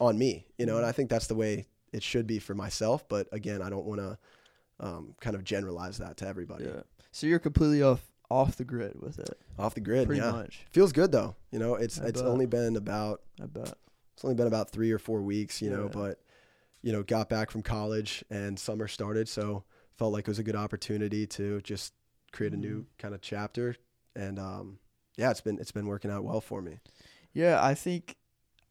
on 0.00 0.18
me, 0.18 0.46
you 0.58 0.66
know. 0.66 0.76
And 0.76 0.84
I 0.84 0.92
think 0.92 1.08
that's 1.08 1.28
the 1.28 1.34
way 1.34 1.66
it 1.96 2.02
should 2.02 2.26
be 2.26 2.38
for 2.38 2.54
myself. 2.54 3.08
But 3.08 3.26
again, 3.32 3.62
I 3.62 3.70
don't 3.70 3.86
want 3.86 4.00
to 4.00 4.18
um, 4.80 5.14
kind 5.20 5.34
of 5.36 5.42
generalize 5.44 5.98
that 5.98 6.16
to 6.18 6.26
everybody. 6.28 6.64
Yeah. 6.64 6.82
So 7.12 7.26
you're 7.26 7.38
completely 7.38 7.82
off 7.82 8.02
off 8.28 8.56
the 8.56 8.64
grid 8.64 9.00
with 9.00 9.18
it, 9.20 9.38
Off 9.58 9.74
the 9.74 9.80
grid, 9.80 10.06
pretty 10.06 10.20
yeah. 10.20 10.32
much. 10.32 10.66
Feels 10.72 10.92
good 10.92 11.12
though. 11.12 11.36
You 11.52 11.58
know, 11.60 11.76
it's 11.76 12.00
I 12.00 12.06
it's 12.06 12.20
bet. 12.20 12.30
only 12.30 12.46
been 12.46 12.76
about 12.76 13.22
I 13.42 13.46
bet. 13.46 13.74
it's 14.14 14.24
only 14.24 14.34
been 14.34 14.48
about 14.48 14.70
three 14.70 14.90
or 14.92 14.98
four 14.98 15.22
weeks, 15.22 15.62
you 15.62 15.70
know, 15.70 15.88
but 15.88 16.20
you 16.82 16.92
know, 16.92 17.02
got 17.02 17.28
back 17.28 17.50
from 17.50 17.62
college 17.62 18.24
and 18.30 18.58
summer 18.58 18.86
started, 18.88 19.28
so 19.28 19.64
felt 19.96 20.12
like 20.12 20.22
it 20.28 20.30
was 20.30 20.38
a 20.38 20.42
good 20.44 20.56
opportunity 20.56 21.26
to 21.26 21.60
just 21.62 21.94
create 22.32 22.52
a 22.52 22.56
new 22.56 22.80
Mhm. 22.82 22.86
kind 22.98 23.14
of 23.14 23.20
chapter. 23.22 23.76
And 24.14 24.38
um, 24.38 24.78
yeah, 25.16 25.30
it's 25.30 25.40
been 25.40 25.58
it's 25.58 25.72
been 25.72 25.86
working 25.86 26.10
out 26.10 26.24
well 26.24 26.40
for 26.40 26.60
me. 26.60 26.80
Yeah, 27.32 27.64
I 27.64 27.74
think 27.74 28.16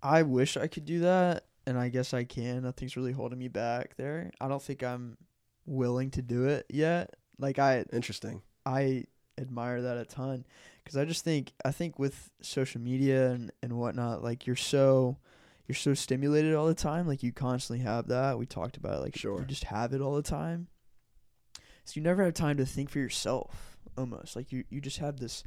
I 0.04 0.22
wish 0.22 0.56
I 0.58 0.68
could 0.68 0.86
do 0.86 1.00
that, 1.00 1.46
and 1.68 1.78
I 1.78 1.90
guess 1.90 2.14
I 2.14 2.24
can. 2.24 2.64
Nothing's 2.64 2.96
really 2.98 3.12
holding 3.12 3.40
me 3.40 3.48
back 3.48 3.96
there. 3.98 4.32
I 4.40 4.48
don't 4.48 4.62
think 4.62 4.84
I'm 4.84 5.18
willing 5.66 6.12
to 6.12 6.22
do 6.22 6.46
it 6.46 6.66
yet. 6.70 7.16
Like 7.40 7.60
I, 7.60 7.86
Interesting. 7.92 8.42
I 8.66 9.06
admire 9.38 9.82
that 9.82 9.98
a 9.98 10.06
ton 10.06 10.46
because 10.84 10.96
I 10.96 11.04
just 11.06 11.24
think 11.26 11.52
I 11.66 11.72
think 11.72 12.00
with 12.00 12.32
social 12.42 12.80
media 12.82 13.32
and 13.32 13.52
and 13.62 13.74
whatnot, 13.74 14.24
like 14.24 14.48
you're 14.48 14.56
so 14.56 15.18
you're 15.68 15.76
so 15.76 15.94
stimulated 15.94 16.54
all 16.56 16.68
the 16.68 16.74
time. 16.76 17.08
Like 17.08 17.24
you 17.24 17.32
constantly 17.32 17.84
have 17.84 18.08
that. 18.08 18.38
We 18.38 18.46
talked 18.46 18.78
about 18.78 18.96
it, 19.00 19.02
like 19.02 19.18
Sure. 19.18 19.40
you 19.40 19.46
just 19.46 19.66
have 19.66 19.94
it 19.94 20.02
all 20.02 20.16
the 20.16 20.22
time. 20.24 20.68
So 21.84 21.94
you 21.96 22.02
never 22.02 22.24
have 22.24 22.34
time 22.34 22.58
to 22.58 22.66
think 22.66 22.90
for 22.90 23.00
yourself. 23.00 23.78
Almost 23.98 24.36
like 24.36 24.52
you 24.52 24.64
you 24.70 24.82
just 24.82 24.98
have 25.00 25.20
this 25.20 25.44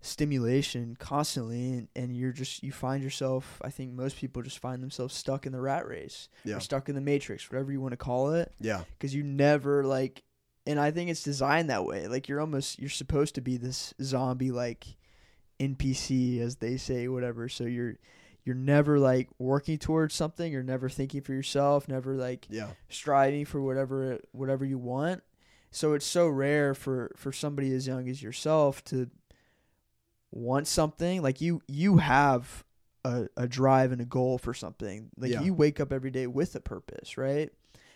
stimulation 0.00 0.96
constantly 0.98 1.72
and, 1.72 1.88
and 1.96 2.16
you're 2.16 2.32
just 2.32 2.62
you 2.62 2.70
find 2.72 3.02
yourself 3.02 3.60
i 3.64 3.70
think 3.70 3.92
most 3.92 4.16
people 4.16 4.40
just 4.42 4.58
find 4.58 4.82
themselves 4.82 5.14
stuck 5.14 5.46
in 5.46 5.52
the 5.52 5.60
rat 5.60 5.86
race 5.88 6.28
Yeah. 6.44 6.56
or 6.56 6.60
stuck 6.60 6.88
in 6.88 6.94
the 6.94 7.00
matrix 7.00 7.50
whatever 7.50 7.72
you 7.72 7.80
want 7.80 7.92
to 7.92 7.96
call 7.96 8.32
it 8.32 8.52
Yeah. 8.60 8.84
because 8.98 9.14
you 9.14 9.22
never 9.24 9.84
like 9.84 10.22
and 10.66 10.78
i 10.78 10.90
think 10.90 11.10
it's 11.10 11.22
designed 11.22 11.70
that 11.70 11.84
way 11.84 12.06
like 12.06 12.28
you're 12.28 12.40
almost 12.40 12.78
you're 12.78 12.88
supposed 12.90 13.34
to 13.34 13.40
be 13.40 13.56
this 13.56 13.94
zombie 14.00 14.50
like 14.52 14.86
npc 15.58 16.40
as 16.40 16.56
they 16.56 16.76
say 16.76 17.08
whatever 17.08 17.48
so 17.48 17.64
you're 17.64 17.94
you're 18.44 18.54
never 18.54 18.98
like 18.98 19.28
working 19.38 19.78
towards 19.78 20.14
something 20.14 20.52
you're 20.52 20.62
never 20.62 20.88
thinking 20.88 21.20
for 21.20 21.32
yourself 21.32 21.88
never 21.88 22.14
like 22.14 22.46
Yeah. 22.48 22.68
striving 22.88 23.44
for 23.44 23.60
whatever 23.60 24.20
whatever 24.32 24.64
you 24.64 24.78
want 24.78 25.22
so 25.72 25.94
it's 25.94 26.06
so 26.06 26.28
rare 26.28 26.74
for 26.74 27.10
for 27.16 27.32
somebody 27.32 27.74
as 27.74 27.86
young 27.86 28.08
as 28.08 28.22
yourself 28.22 28.84
to 28.84 29.10
want 30.32 30.66
something 30.66 31.22
like 31.22 31.40
you 31.40 31.62
you 31.68 31.98
have 31.98 32.64
a, 33.04 33.28
a 33.36 33.46
drive 33.48 33.92
and 33.92 34.00
a 34.00 34.04
goal 34.04 34.38
for 34.38 34.52
something 34.52 35.08
like 35.16 35.30
Yeah. 35.30 35.42
you 35.42 35.54
wake 35.54 35.80
up 35.80 35.92
every 35.92 36.10
day 36.10 36.26
with 36.26 36.54
a 36.56 36.60
purpose 36.60 37.16
right 37.16 37.50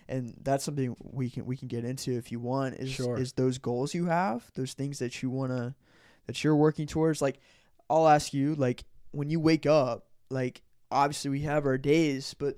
and 0.08 0.34
that's 0.42 0.64
something 0.64 0.96
we 1.00 1.28
can 1.30 1.44
we 1.44 1.56
can 1.56 1.68
get 1.68 1.84
into 1.84 2.12
if 2.16 2.30
you 2.32 2.38
want 2.40 2.74
is 2.76 2.90
Sure. 2.90 3.18
is 3.18 3.32
those 3.34 3.58
goals 3.58 3.92
you 3.94 4.06
have 4.06 4.48
those 4.54 4.72
things 4.74 4.98
that 5.00 5.22
you 5.22 5.30
want 5.30 5.50
to 5.52 5.74
that 6.26 6.42
you're 6.44 6.56
working 6.56 6.86
towards 6.86 7.20
like 7.20 7.38
I'll 7.88 8.08
ask 8.08 8.32
you 8.32 8.54
like 8.54 8.84
when 9.10 9.28
you 9.30 9.40
wake 9.40 9.66
up 9.66 10.06
like 10.30 10.62
obviously 10.92 11.30
we 11.30 11.40
have 11.40 11.66
our 11.66 11.78
days 11.78 12.34
but 12.38 12.56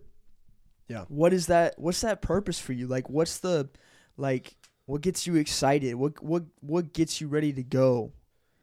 Yeah. 0.88 1.04
what 1.08 1.32
is 1.32 1.46
that 1.46 1.78
what's 1.78 2.02
that 2.02 2.20
purpose 2.22 2.58
for 2.60 2.74
you 2.74 2.86
like 2.86 3.08
what's 3.08 3.38
the 3.38 3.70
like 4.18 4.54
what 4.84 5.00
gets 5.00 5.26
you 5.26 5.36
excited 5.36 5.94
what 5.94 6.22
what 6.22 6.42
what 6.60 6.92
gets 6.92 7.20
you 7.20 7.28
ready 7.28 7.52
to 7.54 7.62
go 7.62 8.12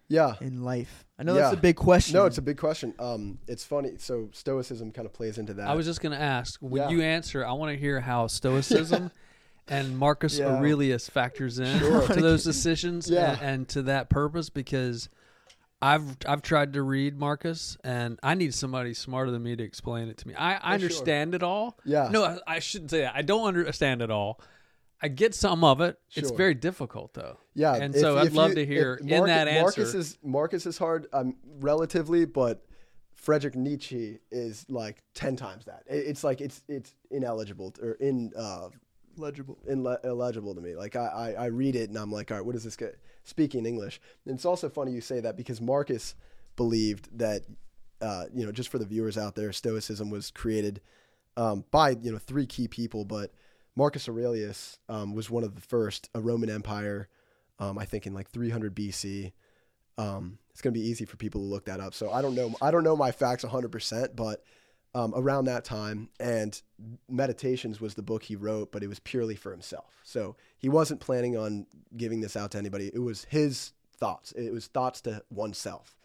Yeah. 0.09 0.35
in 0.41 0.63
life 0.63 1.05
i 1.17 1.23
know 1.23 1.33
that's 1.35 1.53
Yeah. 1.53 1.57
a 1.59 1.61
big 1.61 1.75
question 1.75 2.15
No, 2.15 2.25
it's 2.25 2.37
a 2.37 2.41
big 2.41 2.57
question. 2.57 2.93
Um, 2.99 3.39
it's 3.47 3.63
funny. 3.63 3.93
So 3.97 4.29
stoicism 4.33 4.91
kind 4.91 5.05
of 5.05 5.13
plays 5.13 5.37
into 5.37 5.53
that. 5.55 5.67
I 5.69 5.75
was 5.75 5.85
just 5.85 6.01
going 6.01 6.11
to 6.17 6.21
ask 6.21 6.59
when 6.61 6.81
Yeah. 6.81 6.89
you 6.89 7.01
answer, 7.01 7.45
I 7.45 7.51
want 7.53 7.71
to 7.73 7.77
hear 7.79 7.99
how 8.01 8.27
Stoicism 8.27 9.11
and 9.67 9.97
Marcus 9.97 10.39
Yeah. 10.39 10.47
Aurelius 10.55 11.07
factors 11.09 11.59
in 11.59 11.77
Sure. 11.79 12.07
to 12.07 12.21
those 12.29 12.43
decisions 12.43 13.09
Yeah. 13.09 13.33
and, 13.33 13.41
and 13.41 13.69
to 13.69 13.81
that 13.83 14.09
purpose 14.09 14.49
because 14.49 15.09
I've 15.81 16.17
I've 16.27 16.41
tried 16.41 16.73
to 16.73 16.81
read 16.81 17.17
Marcus 17.17 17.77
and 17.83 18.19
I 18.23 18.33
need 18.35 18.53
somebody 18.53 18.93
smarter 18.93 19.31
than 19.31 19.43
me 19.43 19.55
to 19.55 19.63
explain 19.63 20.07
it 20.09 20.17
to 20.17 20.27
me. 20.27 20.33
I, 20.35 20.55
I 20.55 20.59
sure. 20.59 20.73
understand 20.73 21.35
it 21.35 21.43
all. 21.43 21.77
yeah. 21.85 22.09
No, 22.11 22.23
I, 22.25 22.37
I 22.55 22.59
shouldn't 22.59 22.91
say 22.91 23.01
that. 23.01 23.13
I 23.15 23.21
don't 23.21 23.47
understand 23.47 24.01
it 24.01 24.09
all. 24.11 24.41
I 25.01 25.07
get 25.07 25.33
some 25.33 25.63
of 25.63 25.79
it. 25.81 25.97
It's 26.13 26.31
very 26.31 26.53
difficult 26.53 27.13
though. 27.13 27.37
Yeah, 27.55 27.75
And 27.75 27.95
so 27.95 28.17
I'd 28.17 28.33
love 28.33 28.55
to 28.55 28.65
hear 28.65 28.95
if 29.01 29.07
in 29.09 29.25
that 29.25 29.47
answer. 29.47 29.81
Marcus 29.81 29.93
is 29.93 30.17
Marcus 30.23 30.65
is 30.65 30.77
hard, 30.77 31.07
um, 31.13 31.35
relatively, 31.61 32.25
but 32.25 32.65
Frederick 33.15 33.55
Nietzsche 33.55 34.19
is 34.31 34.65
like 34.69 35.03
ten 35.13 35.35
times 35.35 35.65
that. 35.65 35.83
It- 35.87 36.07
it's 36.07 36.23
like 36.23 36.41
it's 36.41 36.63
it's 36.67 36.93
ineligible 37.11 37.73
or 37.81 37.91
in 37.93 38.31
uh, 38.37 38.69
legible 39.17 39.57
inle- 39.69 40.03
illegible 40.05 40.55
to 40.55 40.61
me. 40.61 40.75
Like 40.75 40.95
I, 40.95 41.05
I 41.37 41.43
I 41.43 41.45
read 41.47 41.75
it 41.75 41.89
and 41.89 41.97
I'm 41.97 42.11
like, 42.11 42.31
all 42.31 42.37
right, 42.37 42.45
what 42.45 42.55
is 42.55 42.63
this 42.63 42.75
guy 42.75 42.91
speaking 43.23 43.65
English? 43.65 43.99
And 44.25 44.35
it's 44.35 44.45
also 44.45 44.69
funny 44.69 44.91
you 44.91 45.01
say 45.01 45.19
that 45.21 45.35
because 45.37 45.59
Marcus 45.61 46.15
believed 46.55 47.17
that, 47.17 47.43
uh, 48.01 48.25
you 48.33 48.45
know, 48.45 48.51
just 48.51 48.69
for 48.69 48.79
the 48.79 48.85
viewers 48.85 49.17
out 49.17 49.35
there, 49.35 49.51
Stoicism 49.53 50.09
was 50.09 50.31
created 50.31 50.81
um, 51.37 51.63
by 51.71 51.91
you 52.01 52.11
know 52.11 52.17
three 52.17 52.45
key 52.45 52.67
people, 52.67 53.05
but 53.05 53.31
Marcus 53.79 54.09
Aurelius 54.09 54.77
um, 54.89 55.15
was 55.15 55.29
one 55.29 55.45
of 55.45 55.55
the 55.55 55.61
first, 55.61 56.09
a 56.13 56.19
Roman 56.19 56.49
Empire, 56.49 57.07
um, 57.59 57.79
I 57.79 57.85
think 57.85 58.05
in 58.05 58.13
like 58.13 58.29
300 58.29 58.75
BC. 58.75 59.31
Um, 59.97 60.37
it's 60.51 60.61
gonna 60.61 60.73
be 60.73 60.85
easy 60.85 61.05
for 61.05 61.15
people 61.15 61.39
to 61.39 61.47
look 61.47 61.63
that 61.65 61.79
up. 61.79 61.93
So 61.93 62.11
I 62.11 62.21
don't 62.21 62.35
know, 62.35 62.53
I 62.61 62.71
don't 62.71 62.83
know 62.83 62.97
my 62.97 63.11
facts 63.11 63.43
100, 63.43 63.71
percent 63.71 64.17
but 64.17 64.43
um, 64.93 65.13
around 65.15 65.45
that 65.45 65.63
time, 65.63 66.09
and 66.19 66.61
Meditations 67.07 67.79
was 67.79 67.93
the 67.93 68.01
book 68.01 68.23
he 68.23 68.35
wrote, 68.35 68.73
but 68.73 68.83
it 68.83 68.87
was 68.87 68.99
purely 68.99 69.35
for 69.35 69.51
himself. 69.51 70.01
So 70.03 70.35
he 70.57 70.67
wasn't 70.67 70.99
planning 70.99 71.37
on 71.37 71.65
giving 71.95 72.19
this 72.19 72.35
out 72.35 72.51
to 72.51 72.57
anybody. 72.57 72.91
It 72.93 72.99
was 72.99 73.27
his 73.29 73.71
thoughts. 73.95 74.33
It 74.33 74.51
was 74.51 74.67
thoughts 74.67 74.99
to 75.01 75.23
oneself, 75.29 75.95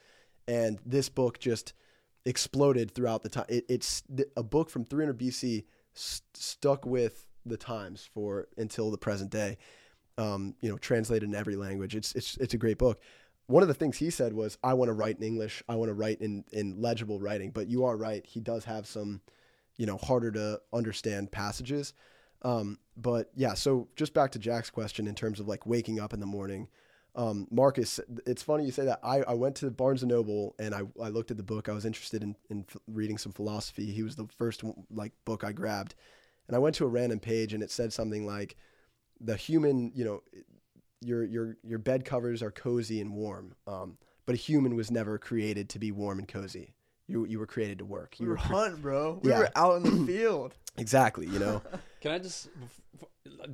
and 0.46 0.78
this 0.86 1.08
book 1.08 1.40
just 1.40 1.72
exploded 2.24 2.92
throughout 2.92 3.24
the 3.24 3.30
time. 3.30 3.46
It, 3.48 3.64
it's 3.68 4.04
a 4.36 4.44
book 4.44 4.70
from 4.70 4.84
300 4.84 5.18
BC 5.18 5.64
st- 5.92 6.36
stuck 6.36 6.86
with 6.86 7.26
the 7.46 7.56
times 7.56 8.08
for 8.12 8.48
until 8.56 8.90
the 8.90 8.98
present 8.98 9.30
day. 9.30 9.58
Um, 10.16 10.54
you 10.60 10.70
know, 10.70 10.78
translated 10.78 11.28
in 11.28 11.34
every 11.34 11.56
language. 11.56 11.96
It's 11.96 12.14
it's 12.14 12.36
it's 12.36 12.54
a 12.54 12.58
great 12.58 12.78
book. 12.78 13.00
One 13.46 13.62
of 13.62 13.68
the 13.68 13.74
things 13.74 13.98
he 13.98 14.10
said 14.10 14.32
was, 14.32 14.58
"I 14.62 14.74
want 14.74 14.88
to 14.88 14.92
write 14.92 15.18
in 15.18 15.24
English. 15.24 15.62
I 15.68 15.74
want 15.74 15.88
to 15.88 15.94
write 15.94 16.20
in 16.20 16.44
in 16.52 16.80
legible 16.80 17.18
writing." 17.18 17.50
But 17.50 17.68
you 17.68 17.84
are 17.84 17.96
right. 17.96 18.24
He 18.24 18.40
does 18.40 18.64
have 18.64 18.86
some, 18.86 19.20
you 19.76 19.86
know, 19.86 19.96
harder 19.96 20.30
to 20.32 20.60
understand 20.72 21.32
passages. 21.32 21.94
Um, 22.42 22.78
but 22.96 23.30
yeah, 23.34 23.54
so 23.54 23.88
just 23.96 24.14
back 24.14 24.30
to 24.32 24.38
Jack's 24.38 24.70
question 24.70 25.06
in 25.06 25.14
terms 25.14 25.40
of 25.40 25.48
like 25.48 25.66
waking 25.66 25.98
up 25.98 26.12
in 26.12 26.20
the 26.20 26.26
morning. 26.26 26.68
Um, 27.16 27.46
Marcus, 27.50 28.00
it's 28.26 28.42
funny 28.42 28.64
you 28.64 28.72
say 28.72 28.84
that. 28.84 29.00
I, 29.02 29.22
I 29.22 29.34
went 29.34 29.56
to 29.56 29.70
Barnes 29.70 30.02
and 30.02 30.10
Noble 30.10 30.54
and 30.58 30.74
I, 30.74 30.82
I 31.00 31.08
looked 31.08 31.30
at 31.30 31.36
the 31.36 31.42
book. 31.44 31.68
I 31.68 31.72
was 31.72 31.84
interested 31.84 32.22
in, 32.22 32.34
in 32.50 32.66
reading 32.88 33.18
some 33.18 33.32
philosophy. 33.32 33.92
He 33.92 34.02
was 34.02 34.16
the 34.16 34.26
first 34.36 34.62
like 34.90 35.12
book 35.24 35.44
I 35.44 35.52
grabbed, 35.52 35.94
and 36.48 36.56
I 36.56 36.58
went 36.58 36.74
to 36.76 36.84
a 36.84 36.88
random 36.88 37.20
page 37.20 37.52
and 37.54 37.62
it 37.62 37.70
said 37.70 37.92
something 37.92 38.26
like, 38.26 38.56
"The 39.20 39.36
human, 39.36 39.92
you 39.94 40.04
know, 40.04 40.22
your 41.00 41.24
your 41.24 41.56
your 41.62 41.78
bed 41.78 42.04
covers 42.04 42.42
are 42.42 42.50
cozy 42.50 43.00
and 43.00 43.12
warm, 43.14 43.54
um, 43.66 43.98
but 44.26 44.34
a 44.34 44.38
human 44.38 44.74
was 44.76 44.90
never 44.90 45.18
created 45.18 45.68
to 45.70 45.78
be 45.78 45.92
warm 45.92 46.18
and 46.18 46.28
cozy. 46.28 46.74
You 47.06 47.24
you 47.26 47.38
were 47.38 47.46
created 47.46 47.78
to 47.78 47.84
work. 47.84 48.18
You 48.18 48.24
we 48.26 48.28
were 48.30 48.34
were 48.36 48.38
hunting, 48.40 48.80
bro. 48.80 49.20
We 49.22 49.30
Yeah. 49.30 49.40
were 49.40 49.50
out 49.54 49.84
in 49.84 50.06
the 50.06 50.06
field. 50.12 50.54
exactly. 50.78 51.26
You 51.26 51.38
know. 51.38 51.62
Can 52.00 52.12
I 52.12 52.18
just, 52.18 52.48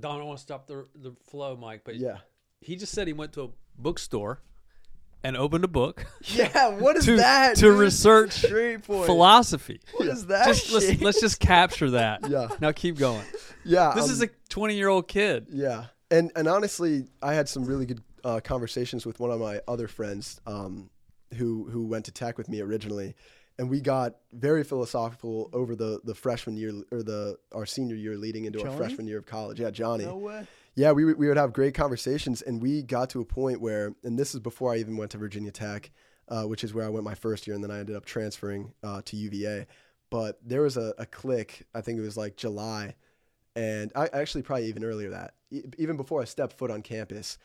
Don? 0.00 0.14
I 0.16 0.18
don't 0.18 0.26
want 0.26 0.38
to 0.38 0.42
stop 0.42 0.66
the 0.66 0.87
the 0.94 1.12
flow, 1.29 1.57
Mike, 1.57 1.83
but 1.85 1.96
yeah. 1.96 2.18
he 2.61 2.76
just 2.76 2.92
said 2.92 3.07
he 3.07 3.12
went 3.12 3.33
to 3.35 3.42
a 3.42 3.48
bookstore 3.79 4.40
and 5.22 5.37
opened 5.37 5.64
a 5.64 5.68
book 5.68 6.06
Yeah, 6.22 6.68
what 6.78 6.96
is 6.96 7.04
to 7.06 7.16
that? 7.16 7.56
to 7.56 7.61
dude? 7.62 7.78
research 7.78 8.33
Straight 8.33 8.83
point. 8.85 9.06
philosophy. 9.06 9.80
What 9.96 10.09
is 10.09 10.26
that? 10.26 10.46
Just 10.46 10.72
let's 10.72 11.00
let's 11.02 11.20
just 11.20 11.40
capture 11.40 11.90
that. 11.90 12.20
Yeah. 12.30 12.48
Now 12.61 12.72
keep 12.72 12.96
going. 12.96 13.24
Yeah. 13.64 13.92
This 13.94 14.04
um, 14.04 14.11
is 14.11 14.22
a 14.22 14.28
20 14.48 14.74
year 14.76 14.88
old 14.88 15.09
kid. 15.09 15.46
Yeah, 15.50 15.87
and 16.11 16.30
and 16.37 16.46
honestly, 16.48 17.06
I 17.22 17.35
had 17.35 17.48
some 17.48 17.64
really 17.64 17.87
good 17.87 18.02
uh, 18.24 18.40
conversations 18.42 19.04
with 19.06 19.18
one 19.20 19.30
of 19.30 19.40
my 19.40 19.61
other 19.66 19.88
friends, 19.88 20.40
um, 20.46 20.90
who 21.37 21.64
who 21.70 21.87
went 21.87 22.04
to 22.06 22.12
tech 22.12 22.38
with 22.38 22.48
me 22.48 22.61
originally, 22.61 23.14
and 23.59 23.68
we 23.70 23.80
got 23.80 24.16
very 24.33 24.64
philosophical 24.64 25.50
over 25.52 25.74
the 25.74 26.00
the 26.04 26.14
freshman 26.14 26.56
year 26.56 26.72
or 26.92 27.02
the 27.02 27.37
our 27.52 27.66
senior 27.66 27.96
year 27.96 28.16
leading 28.16 28.44
into 28.44 28.64
our 28.64 28.76
freshman 28.76 29.06
year 29.06 29.18
of 29.18 29.26
college. 29.26 29.59
Yeah, 29.61 29.70
Johnny. 29.70 30.04
No 30.04 30.16
way. 30.16 30.46
Yeah, 30.80 30.92
we 30.92 31.04
we 31.04 31.28
would 31.28 31.36
have 31.36 31.52
great 31.52 31.74
conversations, 31.74 32.40
and 32.40 32.62
we 32.62 32.82
got 32.82 33.10
to 33.10 33.20
a 33.20 33.24
point 33.26 33.60
where, 33.60 33.94
and 34.02 34.18
this 34.18 34.32
is 34.32 34.40
before 34.40 34.72
I 34.72 34.78
even 34.78 34.96
went 34.96 35.10
to 35.10 35.18
Virginia 35.18 35.50
Tech, 35.50 35.90
uh, 36.26 36.44
which 36.44 36.64
is 36.64 36.72
where 36.72 36.86
I 36.86 36.88
went 36.88 37.04
my 37.04 37.14
first 37.14 37.46
year, 37.46 37.54
and 37.54 37.62
then 37.62 37.70
I 37.70 37.80
ended 37.80 37.96
up 37.96 38.06
transferring 38.06 38.72
uh, 38.82 39.02
to 39.04 39.14
UVA. 39.14 39.66
But 40.08 40.38
there 40.42 40.62
was 40.62 40.78
a, 40.78 40.94
a 40.96 41.04
click. 41.04 41.66
I 41.74 41.82
think 41.82 41.98
it 41.98 42.00
was 42.00 42.16
like 42.16 42.38
July, 42.38 42.94
and 43.54 43.92
I 43.94 44.08
actually 44.14 44.40
probably 44.40 44.68
even 44.68 44.82
earlier 44.82 45.10
that, 45.10 45.34
even 45.50 45.98
before 45.98 46.22
I 46.22 46.24
stepped 46.24 46.56
foot 46.56 46.70
on 46.70 46.80
campus, 46.80 47.36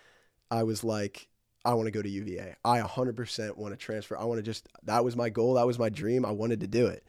I 0.49 0.63
was 0.63 0.85
like, 0.85 1.27
I 1.65 1.73
want 1.73 1.87
to 1.87 1.91
go 1.91 2.01
to 2.01 2.07
UVA. 2.07 2.55
I 2.63 2.79
100% 2.79 3.57
want 3.57 3.73
to 3.73 3.77
transfer. 3.77 4.17
I 4.17 4.23
want 4.23 4.37
to 4.37 4.43
just. 4.43 4.69
That 4.83 5.03
was 5.03 5.17
my 5.17 5.27
goal. 5.27 5.55
That 5.55 5.67
was 5.67 5.77
my 5.77 5.89
dream. 5.89 6.25
I 6.25 6.31
wanted 6.31 6.61
to 6.61 6.67
do 6.67 6.87
it. 6.87 7.03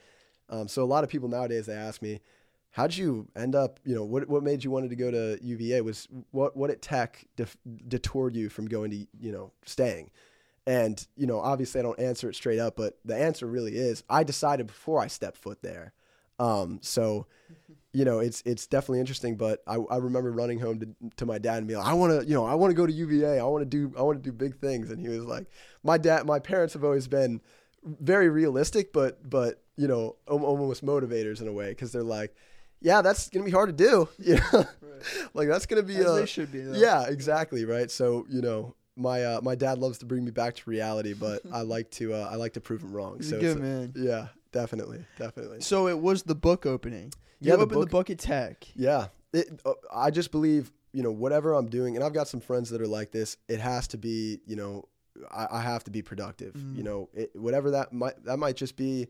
Um, 0.51 0.67
so 0.67 0.83
a 0.83 0.87
lot 0.87 1.05
of 1.05 1.11
people 1.11 1.29
nowadays 1.29 1.67
they 1.67 1.75
ask 1.75 2.03
me, 2.03 2.21
how'd 2.71 2.95
you 2.95 3.27
end 3.35 3.55
up 3.55 3.81
you 3.85 3.95
know 3.95 4.05
what 4.05 4.29
what 4.29 4.43
made 4.43 4.63
you 4.63 4.71
wanted 4.71 4.91
to 4.91 4.97
go 4.97 5.11
to 5.11 5.39
uva 5.43 5.83
was 5.83 6.09
what 6.31 6.57
what 6.57 6.71
at 6.71 6.83
tech 6.83 7.25
def- 7.37 7.57
detoured 7.89 8.35
you 8.35 8.49
from 8.49 8.67
going 8.67 8.91
to 8.91 8.97
you 9.19 9.33
know 9.33 9.53
staying? 9.65 10.11
And 10.67 11.07
you 11.17 11.27
know 11.27 11.41
obviously 11.41 11.81
i 11.81 11.83
don't 11.83 11.99
answer 12.01 12.29
it 12.29 12.35
straight 12.35 12.59
up 12.59 12.77
but 12.77 12.99
the 13.05 13.17
answer 13.17 13.47
really 13.47 13.77
is 13.77 14.03
i 14.11 14.25
decided 14.25 14.67
before 14.67 15.01
i 15.01 15.07
stepped 15.07 15.39
foot 15.39 15.63
there. 15.63 15.93
Um 16.39 16.81
so 16.83 17.27
you 17.93 18.05
know 18.05 18.19
it's 18.19 18.43
it's 18.45 18.67
definitely 18.67 19.01
interesting 19.01 19.37
but 19.37 19.63
i, 19.67 19.77
I 19.77 19.97
remember 19.97 20.31
running 20.31 20.59
home 20.59 20.81
to, 20.81 20.89
to 21.17 21.25
my 21.25 21.39
dad 21.39 21.59
and 21.59 21.67
being 21.67 21.79
like 21.79 21.89
i 21.89 21.95
want 21.95 22.21
to 22.21 22.29
you 22.29 22.35
know 22.35 22.45
i 22.45 22.55
want 22.55 22.71
to 22.71 22.75
go 22.75 22.87
to 22.87 22.93
uva 22.93 23.39
i 23.39 23.43
want 23.45 23.63
to 23.63 23.65
do 23.65 23.91
i 23.97 24.03
want 24.03 24.23
to 24.23 24.23
do 24.23 24.33
big 24.33 24.61
things. 24.61 24.91
And 24.91 25.01
he 25.01 25.09
was 25.09 25.25
like 25.25 25.47
my 25.83 25.97
dad 25.97 26.27
my 26.27 26.39
parents 26.39 26.75
have 26.75 26.85
always 26.85 27.09
been 27.09 27.41
very 27.85 28.29
realistic 28.29 28.93
but 28.93 29.29
but 29.29 29.63
you 29.77 29.89
know 29.89 30.17
almost 30.29 30.85
motivators 30.85 31.41
in 31.41 31.49
a 31.49 31.53
way 31.53 31.69
because 31.71 31.93
they're 31.93 32.03
like 32.03 32.35
yeah, 32.81 33.03
that's 33.03 33.29
gonna 33.29 33.45
be 33.45 33.51
hard 33.51 33.77
to 33.77 33.85
do. 33.85 34.09
You 34.19 34.39
know, 34.53 34.65
like 35.35 35.49
that's 35.49 35.67
gonna 35.67 35.83
be 35.83 35.97
As 35.97 36.29
should 36.29 36.51
be. 36.51 36.61
Though. 36.61 36.79
yeah, 36.79 37.05
exactly 37.07 37.65
right. 37.65 37.91
So 37.91 38.27
you 38.29 38.41
know, 38.43 38.75
my 38.97 39.25
uh, 39.25 39.41
my 39.43 39.55
dad 39.55 39.79
loves 39.79 39.99
to 39.99 40.07
bring 40.07 40.25
me 40.25 40.31
back 40.31 40.55
to 40.57 40.71
reality, 40.71 41.13
but 41.15 41.43
I 41.53 41.63
like 41.63 41.91
to 41.93 42.15
uh, 42.15 42.29
I 42.31 42.37
like 42.37 42.55
to 42.55 42.61
prove 42.61 42.83
him 42.83 42.93
wrong. 42.93 43.19
He's 43.19 43.31
so 43.31 43.37
a 43.37 43.41
good 43.41 43.59
a- 43.95 44.01
yeah, 44.01 44.29
definitely, 44.53 45.05
definitely. 45.19 45.61
So 45.61 45.89
it 45.89 45.99
was 45.99 46.23
the 46.23 46.35
book 46.35 46.67
opening. 46.67 47.13
You 47.41 47.51
Yeah, 47.51 47.57
the 47.57 47.63
opened 47.63 47.71
the 47.71 47.77
book- 47.87 47.91
book 47.91 48.11
at 48.11 48.19
Tech. 48.19 48.67
Yeah, 48.75 49.09
it, 49.33 49.61
uh, 49.65 49.75
I 49.95 50.11
just 50.11 50.31
believe 50.31 50.73
you 50.93 51.03
know 51.03 51.13
whatever 51.13 51.53
I'm 51.55 51.69
doing, 51.69 51.95
and 51.97 52.05
I've 52.05 52.15
got 52.15 52.29
some 52.29 52.41
friends 52.41 52.71
that 52.71 52.81
are 52.81 52.87
like 52.89 53.13
this. 53.13 53.37
It 53.49 53.61
has 53.61 53.87
to 53.89 53.99
be 53.99 54.41
you 54.47 54.57
know 54.57 54.89
I, 55.31 55.47
I 55.51 55.61
have 55.61 55.85
to 55.85 55.91
be 55.91 56.03
productive. 56.03 56.55
Mm. 56.55 56.77
You 56.77 56.83
know, 56.83 57.09
it, 57.15 57.31
whatever 57.35 57.71
that 57.73 57.93
might 57.93 58.23
that 58.25 58.39
might 58.39 58.57
just 58.57 58.77
be. 58.77 59.09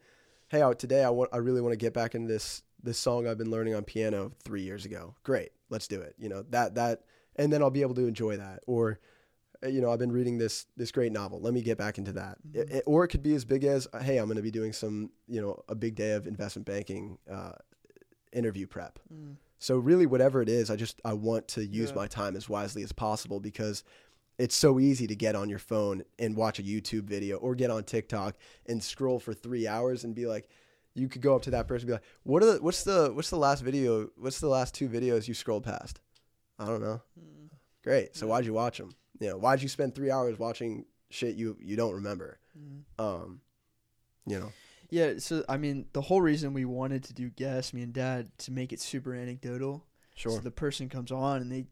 Hey, 0.48 0.62
I, 0.62 0.72
today 0.74 1.02
I 1.02 1.10
want 1.10 1.30
I 1.32 1.38
really 1.38 1.60
want 1.60 1.72
to 1.72 1.76
get 1.76 1.92
back 1.92 2.14
into 2.14 2.28
this 2.32 2.62
this 2.82 2.98
song 2.98 3.26
I've 3.26 3.38
been 3.38 3.50
learning 3.50 3.74
on 3.74 3.84
piano 3.84 4.32
three 4.44 4.62
years 4.62 4.84
ago. 4.84 5.14
Great, 5.22 5.50
let's 5.70 5.88
do 5.88 6.00
it. 6.00 6.14
You 6.18 6.28
know 6.28 6.42
that 6.50 6.74
that, 6.76 7.02
and 7.36 7.52
then 7.52 7.62
I'll 7.62 7.70
be 7.70 7.82
able 7.82 7.94
to 7.94 8.06
enjoy 8.06 8.36
that. 8.36 8.60
Or, 8.66 8.98
uh, 9.64 9.68
you 9.68 9.80
know, 9.80 9.90
I've 9.90 9.98
been 9.98 10.12
reading 10.12 10.38
this 10.38 10.66
this 10.76 10.92
great 10.92 11.12
novel. 11.12 11.40
Let 11.40 11.54
me 11.54 11.62
get 11.62 11.78
back 11.78 11.98
into 11.98 12.12
that. 12.12 12.38
It- 12.52 12.70
it- 12.70 12.84
or 12.86 13.04
it 13.04 13.08
could 13.08 13.22
be 13.22 13.34
as 13.34 13.44
big 13.44 13.64
as, 13.64 13.88
hey, 14.02 14.18
I'm 14.18 14.26
going 14.26 14.36
to 14.36 14.42
be 14.42 14.50
doing 14.50 14.72
some, 14.72 15.10
you 15.26 15.40
know, 15.40 15.62
a 15.68 15.74
big 15.74 15.94
day 15.94 16.12
of 16.12 16.26
investment 16.26 16.66
banking 16.66 17.18
uh, 17.30 17.52
interview 18.32 18.66
prep. 18.66 18.98
Mm. 19.12 19.36
So 19.58 19.78
really, 19.78 20.06
whatever 20.06 20.42
it 20.42 20.48
is, 20.48 20.70
I 20.70 20.76
just 20.76 21.00
I 21.04 21.14
want 21.14 21.48
to 21.48 21.64
use 21.66 21.90
Yeah. 21.90 21.96
my 21.96 22.06
time 22.06 22.36
as 22.36 22.48
wisely 22.48 22.82
as 22.82 22.92
possible 22.92 23.40
because 23.40 23.82
it's 24.38 24.54
so 24.54 24.78
easy 24.78 25.06
to 25.06 25.16
get 25.16 25.34
on 25.34 25.48
your 25.48 25.58
phone 25.58 26.02
and 26.18 26.36
watch 26.36 26.58
a 26.58 26.62
YouTube 26.62 27.04
video 27.04 27.38
or 27.38 27.54
get 27.54 27.70
on 27.70 27.82
TikTok 27.84 28.36
and 28.66 28.82
scroll 28.84 29.18
for 29.18 29.32
three 29.32 29.66
hours 29.66 30.04
and 30.04 30.14
be 30.14 30.26
like, 30.26 30.50
you 30.96 31.08
could 31.08 31.22
go 31.22 31.36
up 31.36 31.42
to 31.42 31.50
that 31.50 31.68
person 31.68 31.82
and 31.82 31.88
be 31.88 31.92
like, 31.94 32.02
what 32.22 32.42
are 32.42 32.54
the, 32.54 32.62
what's 32.62 32.84
the 32.84 33.10
what's 33.12 33.30
the 33.30 33.36
last 33.36 33.62
video? 33.62 34.08
What's 34.16 34.40
the 34.40 34.48
last 34.48 34.74
two 34.74 34.88
videos 34.88 35.28
you 35.28 35.34
scrolled 35.34 35.64
past? 35.64 36.00
I 36.58 36.66
don't 36.66 36.80
know. 36.80 37.02
Mm. 37.18 37.50
Great. 37.84 38.16
So 38.16 38.26
why'd 38.26 38.46
you 38.46 38.54
watch 38.54 38.78
them? 38.78 38.94
You 39.20 39.30
know, 39.30 39.38
why'd 39.38 39.62
you 39.62 39.68
spend 39.68 39.94
three 39.94 40.10
hours 40.10 40.38
watching 40.38 40.86
shit 41.10 41.36
you 41.36 41.56
you 41.60 41.76
don't 41.76 41.94
remember? 41.94 42.38
Mm. 42.58 42.82
Um, 42.98 43.40
you 44.26 44.40
know. 44.40 44.52
Yeah, 44.90 45.14
so 45.18 45.44
I 45.48 45.56
mean, 45.56 45.86
the 45.92 46.00
whole 46.00 46.20
reason 46.20 46.52
we 46.52 46.64
wanted 46.64 47.04
to 47.04 47.14
do 47.14 47.28
guests, 47.28 47.74
me 47.74 47.82
and 47.82 47.92
Dad, 47.92 48.30
to 48.38 48.52
make 48.52 48.72
it 48.72 48.80
super 48.80 49.14
anecdotal. 49.14 49.84
Sure. 50.14 50.32
So 50.32 50.38
the 50.38 50.50
person 50.50 50.88
comes 50.88 51.12
on 51.12 51.42
and 51.42 51.52
they, 51.52 51.66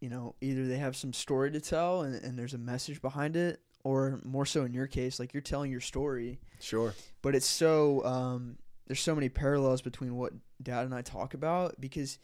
you 0.00 0.08
know, 0.08 0.34
either 0.40 0.66
they 0.66 0.78
have 0.78 0.96
some 0.96 1.12
story 1.12 1.52
to 1.52 1.60
tell 1.60 2.02
and, 2.02 2.14
and 2.24 2.38
there's 2.38 2.54
a 2.54 2.58
message 2.58 3.00
behind 3.00 3.36
it, 3.36 3.60
or 3.86 4.20
more 4.24 4.44
so 4.44 4.64
in 4.64 4.72
your 4.74 4.86
case, 4.88 5.20
like 5.20 5.32
you're 5.32 5.40
telling 5.40 5.70
your 5.70 5.80
story, 5.80 6.40
Sure. 6.60 6.94
but 7.22 7.34
it's 7.36 7.46
so 7.46 8.04
um, 8.04 8.58
there's 8.86 9.00
so 9.00 9.14
many 9.14 9.28
parallels 9.28 9.80
between 9.82 10.16
what 10.16 10.32
Dad 10.62 10.84
and 10.86 10.94
I 10.94 11.02
talk 11.02 11.34
about 11.34 11.80
because 11.80 12.18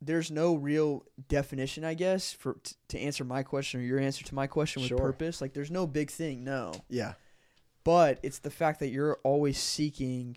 there's 0.00 0.30
no 0.30 0.56
real 0.56 1.04
definition, 1.28 1.84
I 1.84 1.94
guess, 1.94 2.32
for 2.32 2.54
t- 2.62 2.74
to 2.88 2.98
answer 2.98 3.24
my 3.24 3.42
question 3.42 3.80
or 3.80 3.84
your 3.84 3.98
answer 4.00 4.24
to 4.24 4.34
my 4.34 4.46
question 4.46 4.82
with 4.82 4.88
Sure. 4.88 4.98
purpose. 4.98 5.40
Like, 5.40 5.54
there's 5.54 5.70
no 5.70 5.86
big 5.86 6.10
thing, 6.10 6.42
no 6.44 6.72
Yeah. 6.90 7.14
but 7.84 8.18
it's 8.22 8.40
the 8.40 8.50
fact 8.50 8.80
that 8.80 8.88
you're 8.88 9.18
always 9.22 9.58
seeking 9.58 10.36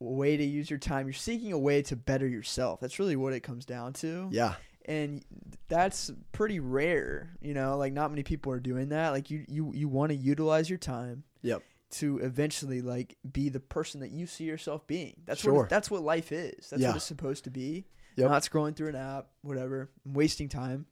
a 0.00 0.04
way 0.04 0.36
to 0.36 0.44
use 0.44 0.68
your 0.68 0.78
time. 0.80 1.06
You're 1.06 1.12
seeking 1.14 1.52
a 1.52 1.58
way 1.58 1.80
to 1.82 1.96
better 1.96 2.26
yourself. 2.26 2.80
That's 2.80 2.98
really 2.98 3.16
what 3.16 3.32
it 3.32 3.40
comes 3.40 3.64
down 3.64 3.92
to. 3.94 4.28
Yeah. 4.32 4.56
And 4.86 5.24
that's 5.68 6.10
pretty 6.32 6.60
rare, 6.60 7.36
you 7.40 7.54
know, 7.54 7.78
like 7.78 7.92
not 7.94 8.10
many 8.10 8.22
people 8.22 8.52
are 8.52 8.60
doing 8.60 8.90
that. 8.90 9.10
Like 9.10 9.30
you 9.30 9.44
you 9.48 9.72
you 9.74 9.88
want 9.88 10.10
to 10.10 10.16
utilize 10.16 10.68
your 10.68 10.78
time 10.78 11.24
Yep. 11.42 11.62
to 11.92 12.18
eventually 12.18 12.82
like 12.82 13.16
be 13.32 13.48
the 13.48 13.60
person 13.60 14.00
that 14.00 14.10
you 14.10 14.26
see 14.26 14.44
yourself 14.44 14.86
being. 14.86 15.14
That's 15.24 15.40
Sure. 15.40 15.54
what 15.54 15.68
that's 15.70 15.90
what 15.90 16.02
life 16.02 16.32
is. 16.32 16.68
That's 16.68 16.82
Yeah. 16.82 16.88
what 16.88 16.96
it's 16.96 17.04
supposed 17.06 17.44
to 17.44 17.50
be. 17.50 17.86
Yep. 18.16 18.30
Not 18.30 18.42
scrolling 18.42 18.76
through 18.76 18.88
an 18.88 18.96
app, 18.96 19.28
whatever, 19.42 19.90
wasting 20.04 20.48
time. 20.48 20.86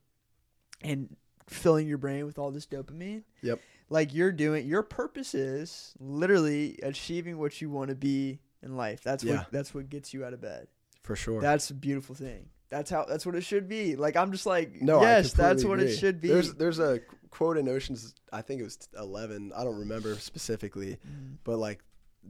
And 0.83 1.15
filling 1.49 1.87
your 1.87 1.99
brain 1.99 2.25
with 2.25 2.39
all 2.39 2.51
this 2.51 2.67
dopamine. 2.67 3.25
Yep. 3.43 3.61
Like 3.91 4.15
you're 4.15 4.33
doing 4.33 4.67
your 4.67 4.83
purpose 4.83 5.35
is 5.35 5.93
literally 6.01 6.79
achieving 6.83 7.37
what 7.39 7.61
you 7.61 7.69
want 7.69 7.91
to 7.91 7.95
be 7.95 8.41
in 8.63 8.77
life. 8.77 9.03
That's 9.03 9.23
Yeah. 9.23 9.39
what 9.39 9.53
that's 9.53 9.75
what 9.75 9.91
gets 9.91 10.15
you 10.15 10.25
out 10.25 10.33
of 10.33 10.41
bed. 10.41 10.69
For 11.03 11.15
sure. 11.15 11.41
That's 11.43 11.69
a 11.71 11.75
beautiful 11.75 12.15
thing. 12.15 12.49
That's 12.73 12.91
how 12.91 13.05
that's 13.05 13.27
what 13.27 13.35
it 13.35 13.43
should 13.43 13.69
be. 13.69 13.97
Like 13.97 14.17
I'm 14.17 14.33
just 14.33 14.47
like 14.47 14.81
no, 14.81 15.03
yes, 15.03 15.35
that's 15.35 15.63
what 15.63 15.79
it 15.79 15.95
should 15.95 16.21
be. 16.23 16.29
There's 16.29 16.55
there's 16.55 16.79
a 16.79 17.01
quote 17.31 17.59
in 17.59 17.69
Ocean's. 17.69 18.15
I 18.33 18.41
think 18.41 18.61
it 18.63 18.65
was 18.65 18.79
11. 18.99 19.53
I 19.55 19.63
don't 19.63 19.79
remember 19.81 20.15
specifically, 20.17 20.97
Mm. 21.07 21.37
but 21.45 21.59
like 21.59 21.81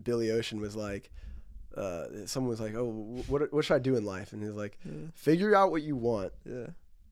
Billy 0.03 0.32
Ocean 0.32 0.61
was 0.61 0.74
like, 0.74 1.11
uh, 1.76 2.26
someone 2.26 2.51
was 2.51 2.61
like, 2.61 2.74
"Oh, 2.74 3.22
what 3.28 3.53
what 3.53 3.64
should 3.64 3.74
I 3.74 3.78
do 3.78 3.95
in 3.97 4.05
life?" 4.05 4.32
And 4.32 4.43
he's 4.43 4.53
like, 4.53 4.78
Yeah. 4.84 4.93
"Figure 5.14 5.55
out 5.55 5.70
what 5.70 5.82
you 5.82 5.95
want. 5.97 6.32
Yeah. 6.45 6.66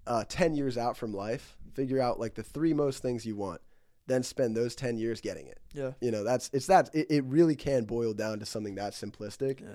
Uh, 0.07 0.25
ten 0.29 0.55
years 0.55 0.77
out 0.77 0.97
from 0.97 1.15
life, 1.15 1.57
figure 1.75 2.01
out 2.01 2.19
like 2.19 2.35
the 2.35 2.43
three 2.43 2.75
most 2.75 3.01
things 3.01 3.25
you 3.25 3.37
want, 3.37 3.61
then 4.09 4.25
spend 4.25 4.57
those 4.57 4.75
ten 4.75 4.99
years 4.99 5.21
getting 5.21 5.47
it. 5.47 5.61
Yeah. 5.73 5.93
You 6.01 6.11
know, 6.11 6.25
that's 6.25 6.51
it's 6.53 6.67
that 6.67 6.91
it, 6.93 7.07
it 7.11 7.25
really 7.27 7.55
can 7.55 7.85
boil 7.85 8.13
down 8.13 8.41
to 8.41 8.45
something 8.47 8.75
that 8.75 8.93
simplistic, 8.95 9.61
Yeah. 9.61 9.69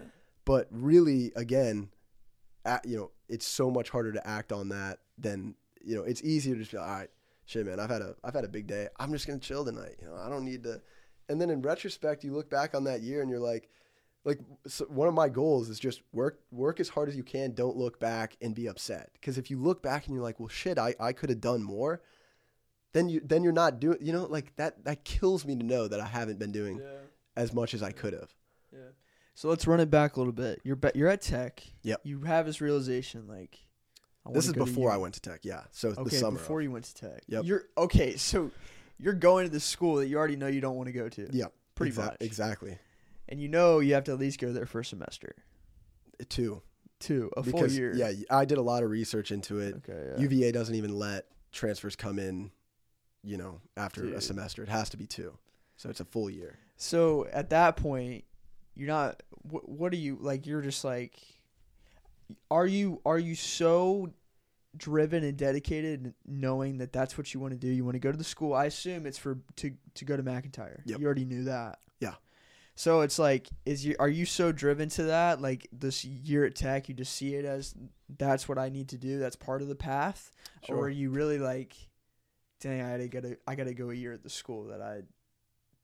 but 0.43 0.67
really, 0.71 1.31
again, 1.37 1.89
you 2.85 2.97
know, 2.97 3.11
it's 3.29 3.45
so 3.47 3.69
much 3.71 3.89
harder 3.89 4.11
to 4.13 4.27
act 4.27 4.51
on 4.51 4.69
that 4.69 4.99
than 5.17 5.55
you 5.83 5.95
know. 5.95 6.03
It's 6.03 6.23
easier 6.23 6.53
to 6.55 6.59
just 6.59 6.71
be 6.71 6.77
like, 6.77 6.87
all 6.87 6.93
right, 6.95 7.09
shit, 7.45 7.65
man. 7.65 7.79
I've 7.79 7.89
had 7.89 8.01
a 8.01 8.15
I've 8.23 8.33
had 8.33 8.43
a 8.45 8.49
big 8.49 8.67
day. 8.67 8.87
I'm 8.99 9.11
just 9.11 9.27
gonna 9.27 9.39
chill 9.39 9.65
tonight. 9.65 9.95
You 10.01 10.07
know, 10.07 10.15
I 10.15 10.29
don't 10.29 10.45
need 10.45 10.63
to. 10.63 10.81
And 11.29 11.39
then 11.41 11.49
in 11.49 11.61
retrospect, 11.61 12.23
you 12.23 12.33
look 12.33 12.49
back 12.49 12.75
on 12.75 12.83
that 12.85 13.01
year 13.01 13.21
and 13.21 13.29
you're 13.29 13.39
like, 13.39 13.69
like 14.25 14.39
so 14.67 14.85
one 14.85 15.07
of 15.07 15.13
my 15.13 15.27
goals 15.29 15.69
is 15.69 15.79
just 15.79 16.01
work 16.13 16.39
work 16.51 16.79
as 16.79 16.89
hard 16.89 17.09
as 17.09 17.15
you 17.15 17.23
can. 17.23 17.53
Don't 17.53 17.77
look 17.77 17.99
back 17.99 18.37
and 18.41 18.53
be 18.55 18.67
upset. 18.67 19.09
Because 19.13 19.37
if 19.37 19.49
you 19.49 19.59
look 19.59 19.81
back 19.81 20.05
and 20.05 20.13
you're 20.15 20.23
like, 20.23 20.39
well, 20.39 20.49
shit, 20.49 20.77
I 20.77 20.95
I 20.99 21.13
could 21.13 21.29
have 21.29 21.41
done 21.41 21.63
more. 21.63 22.01
Then 22.93 23.09
you 23.09 23.21
then 23.23 23.43
you're 23.43 23.53
not 23.53 23.79
doing. 23.79 23.97
You 24.01 24.13
know, 24.13 24.25
like 24.25 24.55
that 24.55 24.85
that 24.85 25.03
kills 25.03 25.45
me 25.45 25.55
to 25.55 25.63
know 25.65 25.87
that 25.87 25.99
I 25.99 26.05
haven't 26.07 26.39
been 26.39 26.51
doing 26.51 26.77
Yeah. 26.79 26.99
as 27.35 27.53
much 27.53 27.73
as 27.73 27.83
I 27.83 27.91
could 27.91 28.13
have. 28.13 28.33
Yeah. 28.71 28.79
So 29.35 29.49
let's 29.49 29.67
run 29.67 29.79
it 29.79 29.91
back 29.91 30.15
a 30.15 30.19
little 30.19 30.33
bit. 30.33 30.61
You're 30.63 30.75
be- 30.77 30.91
you're 30.95 31.09
at 31.09 31.21
Tech. 31.21 31.61
Yep. 31.83 32.01
You 32.03 32.21
have 32.21 32.45
this 32.45 32.61
realization 32.61 33.27
like 33.27 33.59
I 34.25 34.31
This 34.31 34.45
is 34.45 34.51
wanna 34.51 34.59
go 34.59 34.65
to 34.65 34.71
before 34.71 34.91
I 34.91 34.97
went 34.97 35.13
to 35.15 35.21
tech. 35.21 35.41
Yeah. 35.43 35.63
So 35.71 35.89
Okay, 35.89 36.03
the 36.05 36.09
summer. 36.11 36.37
before 36.39 36.59
of. 36.59 36.63
you 36.63 36.71
went 36.71 36.85
to 36.85 36.95
Tech. 36.95 37.21
Yep. 37.27 37.43
You're 37.45 37.63
okay. 37.77 38.15
So 38.15 38.49
you're 38.97 39.13
going 39.13 39.45
to 39.45 39.51
the 39.51 39.59
school 39.59 39.97
that 39.97 40.07
you 40.07 40.17
already 40.17 40.35
know 40.37 40.47
you 40.47 40.61
don't 40.61 40.77
want 40.77 40.87
to 40.87 40.93
go 40.93 41.09
to. 41.09 41.27
Yep. 41.31 41.53
Pretty 41.75 41.91
Exa- 41.91 42.05
much. 42.05 42.17
Exactly. 42.21 42.77
And 43.29 43.39
you 43.39 43.47
know 43.49 43.79
you 43.79 43.93
have 43.93 44.05
to 44.05 44.13
at 44.13 44.19
least 44.19 44.39
go 44.39 44.51
there 44.53 44.65
for 44.65 44.79
a 44.79 44.85
semester. 44.85 45.35
Two. 46.29 46.61
Two, 46.99 47.29
a 47.35 47.43
full 47.43 47.51
because 47.51 47.77
year. 47.77 47.93
yeah, 47.93 48.13
I 48.31 48.45
did 48.45 48.57
a 48.57 48.61
lot 48.61 48.81
of 48.81 48.89
research 48.89 49.31
into 49.31 49.59
it. 49.59 49.75
Okay. 49.87 50.11
Yeah. 50.15 50.21
UVA 50.21 50.51
doesn't 50.53 50.73
even 50.75 50.97
let 50.97 51.25
transfers 51.51 51.95
come 51.97 52.17
in, 52.17 52.51
you 53.21 53.35
know, 53.37 53.59
after 53.75 54.01
Dude. 54.03 54.13
a 54.13 54.21
semester. 54.21 54.63
It 54.63 54.69
has 54.69 54.89
to 54.91 54.97
be 54.97 55.05
two. 55.05 55.37
So 55.75 55.89
it's 55.89 55.99
a 55.99 56.05
full 56.05 56.29
year. 56.29 56.57
So 56.77 57.27
at 57.33 57.49
that 57.49 57.75
point, 57.75 58.23
you're 58.75 58.87
not. 58.87 59.21
What, 59.43 59.67
what 59.69 59.93
are 59.93 59.97
you 59.97 60.17
like? 60.19 60.45
You're 60.45 60.61
just 60.61 60.83
like. 60.83 61.15
Are 62.49 62.65
you 62.65 63.01
are 63.05 63.19
you 63.19 63.35
so 63.35 64.11
driven 64.77 65.23
and 65.23 65.37
dedicated, 65.37 66.13
knowing 66.25 66.79
that 66.79 66.91
that's 66.91 67.17
what 67.17 67.33
you 67.33 67.39
want 67.39 67.53
to 67.53 67.59
do? 67.59 67.67
You 67.67 67.85
want 67.85 67.95
to 67.95 67.99
go 67.99 68.11
to 68.11 68.17
the 68.17 68.23
school. 68.23 68.53
I 68.53 68.65
assume 68.65 69.05
it's 69.05 69.17
for 69.17 69.37
to 69.57 69.71
to 69.95 70.05
go 70.05 70.17
to 70.17 70.23
McIntire. 70.23 70.81
Yep. 70.85 70.99
You 70.99 71.05
already 71.05 71.25
knew 71.25 71.43
that. 71.45 71.79
Yeah. 71.99 72.15
So 72.75 73.01
it's 73.01 73.19
like, 73.19 73.47
is 73.65 73.85
you 73.85 73.95
are 73.99 74.09
you 74.09 74.25
so 74.25 74.51
driven 74.51 74.89
to 74.89 75.03
that? 75.03 75.39
Like 75.41 75.67
this 75.71 76.03
year 76.03 76.45
at 76.45 76.55
Tech, 76.55 76.89
you 76.89 76.95
just 76.95 77.13
see 77.15 77.35
it 77.35 77.45
as 77.45 77.75
that's 78.17 78.49
what 78.49 78.57
I 78.57 78.69
need 78.69 78.89
to 78.89 78.97
do. 78.97 79.19
That's 79.19 79.35
part 79.35 79.61
of 79.61 79.67
the 79.67 79.75
path, 79.75 80.31
or 80.63 80.75
Sure. 80.75 80.77
are 80.85 80.89
you 80.89 81.11
really 81.11 81.37
like, 81.37 81.75
dang, 82.59 82.81
I 82.81 82.91
gotta 82.91 83.07
gotta 83.07 83.37
I 83.47 83.55
gotta 83.55 83.73
go 83.75 83.91
a 83.91 83.95
year 83.95 84.13
at 84.13 84.23
the 84.23 84.29
school 84.29 84.65
that 84.65 84.81
I 84.81 85.03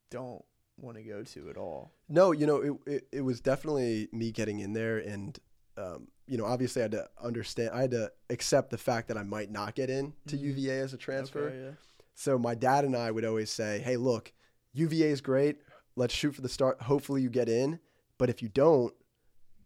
don't 0.09 0.43
want 0.77 0.97
to 0.97 1.03
go 1.03 1.23
to 1.23 1.49
at 1.49 1.57
all. 1.57 1.91
No, 2.09 2.31
you 2.31 2.45
know, 2.47 2.57
it, 2.57 2.73
it, 2.91 3.07
it 3.11 3.21
was 3.21 3.39
definitely 3.41 4.07
me 4.11 4.31
getting 4.31 4.59
in 4.59 4.73
there 4.73 4.97
and, 4.97 5.37
um, 5.77 6.07
you 6.27 6.37
know, 6.37 6.45
obviously 6.45 6.81
I 6.81 6.83
had 6.83 6.91
to 6.91 7.09
understand, 7.21 7.71
I 7.73 7.81
had 7.81 7.91
to 7.91 8.11
accept 8.29 8.69
the 8.71 8.77
fact 8.77 9.07
that 9.09 9.17
I 9.17 9.23
might 9.23 9.51
not 9.51 9.75
get 9.75 9.89
in 9.89 10.13
to 10.27 10.37
Mhm. 10.37 10.41
UVA 10.41 10.79
as 10.79 10.93
a 10.93 10.97
transfer. 10.97 11.47
Okay, 11.49 11.63
yeah. 11.65 11.71
So 12.13 12.37
my 12.37 12.55
dad 12.55 12.85
and 12.85 12.95
I 12.95 13.09
would 13.11 13.25
always 13.25 13.49
say, 13.49 13.79
"Hey, 13.79 13.97
look, 13.97 14.31
UVA 14.73 15.09
is 15.09 15.21
great. 15.21 15.57
Let's 15.95 16.13
shoot 16.13 16.33
for 16.35 16.41
the 16.41 16.49
start. 16.49 16.81
Hopefully 16.83 17.21
you 17.21 17.29
get 17.29 17.49
in, 17.49 17.79
but 18.17 18.29
if 18.29 18.41
you 18.41 18.49
don't, 18.49 18.93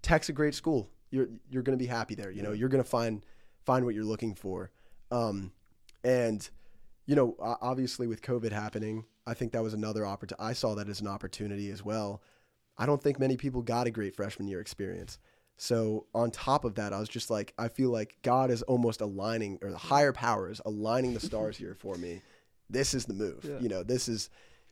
Tech's 0.01 0.29
a 0.29 0.33
great 0.33 0.53
school. 0.55 0.89
You're 1.11 1.27
you're 1.49 1.63
going 1.63 1.77
to 1.77 1.81
be 1.83 1.87
happy 1.87 2.15
there. 2.15 2.31
You 2.31 2.43
know, 2.43 2.51
you're 2.51 2.69
going 2.69 2.83
to 2.83 2.89
find 2.89 3.25
find 3.65 3.83
what 3.85 3.93
you're 3.95 4.05
looking 4.05 4.35
for." 4.35 4.71
Um, 5.11 5.51
and 6.03 6.47
you 7.07 7.15
know, 7.15 7.35
obviously 7.39 8.07
with 8.07 8.21
COVID 8.21 8.51
happening, 8.51 9.05
I 9.27 9.33
think 9.33 9.51
that 9.53 9.63
was 9.63 9.73
another 9.73 10.05
opportunity. 10.05 10.43
I 10.43 10.53
saw 10.53 10.75
that 10.75 10.89
as 10.89 11.01
an 11.01 11.07
opportunity 11.07 11.71
as 11.71 11.83
well. 11.83 12.21
I 12.77 12.85
don't 12.85 13.01
think 13.01 13.19
many 13.19 13.37
people 13.37 13.61
got 13.61 13.87
a 13.87 13.91
great 13.91 14.15
freshman 14.15 14.47
year 14.47 14.59
experience. 14.59 15.17
So 15.57 16.05
on 16.13 16.31
top 16.31 16.65
of 16.65 16.75
that, 16.75 16.91
I 16.91 16.99
was 16.99 17.07
just 17.07 17.29
like, 17.29 17.53
I 17.57 17.69
feel 17.69 17.89
like 17.89 18.17
God 18.23 18.51
is 18.51 18.61
almost 18.63 19.01
aligning, 19.01 19.57
or 19.61 19.71
the 19.71 19.77
higher 19.77 20.11
powers 20.11 20.59
aligning 20.65 21.13
the 21.13 21.19
stars 21.19 21.57
here 21.57 21.75
for 21.79 21.95
me. 21.95 22.21
This 22.69 22.93
is 22.93 23.05
the 23.05 23.13
move. 23.13 23.45
Yeah. 23.47 23.59
You 23.59 23.69
know, 23.69 23.83
this 23.83 24.07
is 24.07 24.29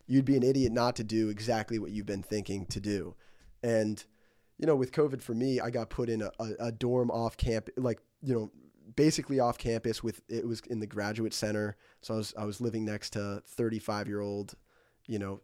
you'd 0.07 0.25
be 0.25 0.35
an 0.35 0.43
idiot 0.43 0.71
not 0.73 0.95
to 0.97 1.03
do 1.03 1.29
exactly 1.29 1.79
what 1.79 1.91
you've 1.91 2.05
been 2.05 2.23
thinking 2.23 2.65
to 2.67 2.79
do. 2.79 3.15
And 3.61 4.03
you 4.57 4.67
know, 4.67 4.75
with 4.75 4.91
COVID 4.91 5.21
for 5.21 5.33
me, 5.33 5.59
I 5.59 5.69
got 5.69 5.89
put 5.89 6.09
in 6.09 6.21
a, 6.21 6.31
a, 6.39 6.49
a 6.59 6.71
dorm 6.71 7.09
off 7.11 7.37
camp, 7.37 7.69
like 7.77 7.99
you 8.21 8.33
know, 8.33 8.51
basically 8.95 9.39
off 9.39 9.57
campus. 9.57 10.03
With 10.03 10.21
it 10.27 10.47
was 10.47 10.61
in 10.69 10.79
the 10.79 10.87
graduate 10.87 11.33
center, 11.33 11.75
so 12.01 12.13
I 12.13 12.17
was 12.17 12.33
I 12.37 12.45
was 12.45 12.61
living 12.61 12.85
next 12.85 13.11
to 13.11 13.41
thirty 13.45 13.79
five 13.79 14.07
year 14.07 14.21
old, 14.21 14.55
you 15.07 15.19
know, 15.19 15.41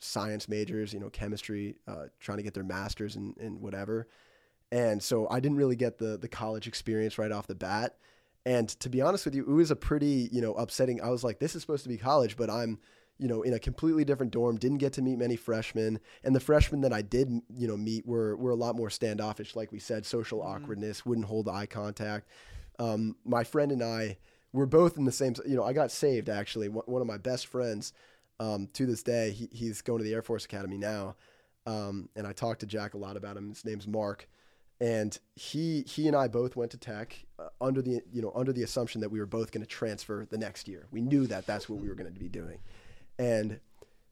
science 0.00 0.48
majors, 0.48 0.92
you 0.92 1.00
know, 1.00 1.10
chemistry, 1.10 1.76
uh, 1.86 2.06
trying 2.20 2.38
to 2.38 2.42
get 2.44 2.54
their 2.54 2.64
masters 2.64 3.16
and 3.16 3.36
and 3.38 3.60
whatever. 3.60 4.08
And 4.72 5.02
so 5.02 5.28
I 5.28 5.40
didn't 5.40 5.58
really 5.58 5.76
get 5.76 5.98
the 5.98 6.16
the 6.16 6.28
college 6.28 6.66
experience 6.68 7.18
right 7.18 7.32
off 7.32 7.46
the 7.46 7.54
bat. 7.54 7.96
And 8.46 8.68
to 8.80 8.88
be 8.88 9.02
honest 9.02 9.26
with 9.26 9.34
you, 9.34 9.42
it 9.42 9.52
was 9.52 9.70
a 9.70 9.76
pretty, 9.76 10.30
you 10.32 10.40
know, 10.40 10.54
upsetting. 10.54 11.02
I 11.02 11.10
was 11.10 11.22
like, 11.22 11.40
this 11.40 11.54
is 11.54 11.60
supposed 11.60 11.82
to 11.82 11.90
be 11.90 11.98
college, 11.98 12.38
but 12.38 12.48
I'm, 12.48 12.78
you 13.18 13.28
know, 13.28 13.42
in 13.42 13.52
a 13.52 13.58
completely 13.58 14.02
different 14.02 14.32
dorm. 14.32 14.56
Didn't 14.56 14.78
get 14.78 14.94
to 14.94 15.02
meet 15.02 15.18
many 15.18 15.36
freshmen, 15.36 16.00
and 16.24 16.34
the 16.34 16.40
freshmen 16.40 16.80
that 16.80 16.92
I 16.92 17.02
did, 17.02 17.28
you 17.54 17.68
know, 17.68 17.76
meet 17.76 18.06
were 18.06 18.36
were 18.36 18.50
a 18.52 18.56
lot 18.56 18.76
more 18.76 18.88
standoffish. 18.88 19.54
Like 19.54 19.72
we 19.72 19.78
said, 19.78 20.06
social 20.06 20.38
Mhm. 20.38 20.46
awkwardness, 20.46 21.04
wouldn't 21.04 21.26
hold 21.26 21.48
eye 21.48 21.66
contact. 21.66 22.28
Um, 22.80 23.14
my 23.24 23.44
friend 23.44 23.70
and 23.70 23.82
I 23.82 24.16
were 24.52 24.66
both 24.66 24.96
in 24.96 25.04
the 25.04 25.12
same. 25.12 25.34
You 25.46 25.54
know, 25.54 25.64
I 25.64 25.72
got 25.72 25.92
saved 25.92 26.28
actually. 26.28 26.68
One 26.68 27.00
of 27.00 27.06
my 27.06 27.18
best 27.18 27.46
friends, 27.46 27.92
um, 28.40 28.68
to 28.72 28.86
this 28.86 29.04
day, 29.04 29.30
he, 29.30 29.48
he's 29.52 29.82
going 29.82 29.98
to 29.98 30.04
the 30.04 30.14
Air 30.14 30.22
Force 30.22 30.44
Academy 30.44 30.78
now, 30.78 31.14
um, 31.66 32.08
and 32.16 32.26
I 32.26 32.32
talked 32.32 32.60
to 32.60 32.66
Jack 32.66 32.94
a 32.94 32.98
lot 32.98 33.16
about 33.16 33.36
him. 33.36 33.50
His 33.50 33.64
name's 33.64 33.86
Mark 33.86 34.26
and 34.80 35.18
he 35.36 35.84
he 35.86 36.06
and 36.06 36.16
I 36.16 36.28
both 36.28 36.56
went 36.56 36.70
to 36.70 36.78
Tech 36.78 37.24
uh, 37.38 37.48
under 37.60 37.82
the 37.82 38.00
you 38.12 38.22
know 38.22 38.32
under 38.34 38.52
the 38.52 38.62
assumption 38.62 39.00
that 39.02 39.10
we 39.10 39.18
were 39.18 39.26
both 39.26 39.52
going 39.52 39.62
to 39.62 39.68
transfer 39.68 40.26
the 40.28 40.38
next 40.38 40.66
year. 40.66 40.86
We 40.90 41.02
knew 41.02 41.26
that 41.26 41.46
that's 41.46 41.68
what 41.68 41.80
we 41.80 41.88
were 41.88 41.94
going 41.94 42.12
to 42.12 42.18
be 42.18 42.28
doing, 42.28 42.58
and 43.18 43.60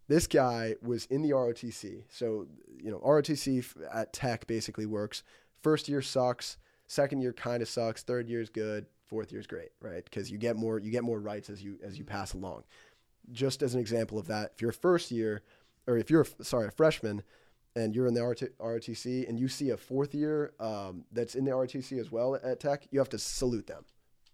this 0.09 0.27
guy 0.27 0.77
was 0.83 1.07
in 1.07 1.23
the 1.23 1.31
ROTC. 1.31 2.03
So 2.11 2.47
you 2.79 2.91
know 2.91 2.99
ROTC 2.99 3.65
at 3.93 4.13
Tech 4.13 4.47
basically 4.47 4.87
works. 4.87 5.23
First 5.63 5.89
year 5.89 6.03
sucks, 6.03 6.59
second 6.89 7.21
year 7.21 7.33
kind 7.33 7.63
of 7.63 7.69
sucks, 7.69 8.03
third 8.03 8.29
year 8.29 8.41
is 8.41 8.51
good, 8.51 8.87
fourth 9.05 9.31
year 9.31 9.41
is 9.41 9.47
great, 9.47 9.71
right? 9.81 10.05
Because 10.05 10.31
you 10.31 10.39
get 10.39 10.57
more 10.57 10.81
you 10.81 10.91
get 10.91 11.05
more 11.05 11.21
rights 11.21 11.49
as 11.49 11.63
you 11.63 11.79
as 11.83 11.97
you 11.97 12.05
pass 12.05 12.35
along. 12.35 12.65
Just 13.31 13.63
as 13.63 13.75
an 13.75 13.81
example 13.81 14.19
of 14.19 14.27
that, 14.27 14.53
if 14.55 14.61
you're 14.61 14.71
a 14.71 14.75
first 14.75 15.11
year, 15.11 15.43
or 15.87 15.97
if 15.97 16.11
you're 16.11 16.23
a, 16.23 16.45
sorry 16.45 16.67
a 16.67 16.71
freshman, 16.71 17.23
and 17.77 17.95
you're 17.95 18.07
in 18.07 18.15
the 18.15 18.25
RT, 18.25 18.59
ROTC 18.59 19.29
and 19.29 19.39
you 19.39 19.49
see 19.49 19.71
a 19.71 19.77
fourth 19.77 20.15
year 20.15 20.53
um, 20.59 21.05
that's 21.13 21.35
in 21.35 21.45
the 21.45 21.51
ROTC 21.51 21.99
as 22.01 22.11
well 22.11 22.35
at 22.37 22.61
Tech, 22.61 22.87
you 22.91 22.99
have 22.99 23.09
to 23.11 23.19
salute 23.19 23.67
them, 23.67 23.85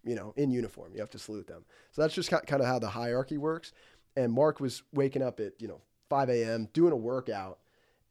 you 0.03 0.15
know, 0.15 0.33
in 0.35 0.49
uniform. 0.49 0.91
You 0.93 1.01
have 1.01 1.11
to 1.11 1.19
salute 1.19 1.47
them. 1.47 1.63
So 1.91 2.01
that's 2.01 2.13
just 2.13 2.29
kind 2.29 2.61
of 2.61 2.65
how 2.65 2.79
the 2.79 2.89
hierarchy 2.89 3.37
works. 3.37 3.71
And 4.15 4.31
Mark 4.31 4.59
was 4.59 4.83
waking 4.93 5.21
up 5.21 5.39
at, 5.39 5.61
you 5.61 5.67
know, 5.67 5.81
5 6.09 6.29
a.m., 6.29 6.69
doing 6.73 6.93
a 6.93 6.97
workout, 6.97 7.59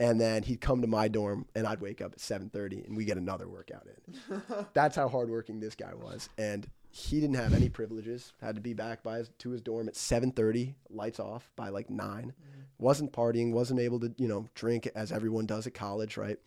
and 0.01 0.21
then 0.21 0.43
he'd 0.43 0.61
come 0.61 0.81
to 0.81 0.87
my 0.87 1.09
dorm 1.09 1.47
and 1.55 1.67
I'd 1.67 1.81
wake 1.81 2.01
up 2.01 2.13
at 2.13 2.19
7.30 2.19 2.87
and 2.87 2.97
we 2.97 3.05
get 3.05 3.17
another 3.17 3.49
workout 3.49 3.87
in. 3.87 4.43
that's 4.73 4.97
how 4.97 5.09
hardworking 5.09 5.61
this 5.61 5.75
guy 5.75 5.95
was. 5.95 6.29
And 6.37 6.67
he 6.91 7.21
didn't 7.21 7.37
have 7.37 7.55
any 7.55 7.69
privileges, 7.69 8.33
had 8.41 8.55
to 8.57 8.61
be 8.61 8.75
back 8.75 9.03
by 9.03 9.19
his, 9.19 9.31
to 9.39 9.51
his 9.51 9.61
dorm 9.61 9.89
at 9.89 9.95
7.30, 9.95 10.75
lights 10.91 11.21
off 11.21 11.51
by 11.57 11.69
like 11.69 11.91
9 11.91 12.07
mm-hmm. 12.09 12.61
wasn't 12.79 13.13
partying, 13.13 13.53
wasn't 13.53 13.81
able 13.81 14.01
to, 14.01 14.13
you 14.17 14.29
know, 14.29 14.47
drink 14.55 14.89
as 14.95 15.13
everyone 15.13 15.47
does 15.47 15.67
at 15.67 15.75
college, 15.75 16.17
right? 16.17 16.39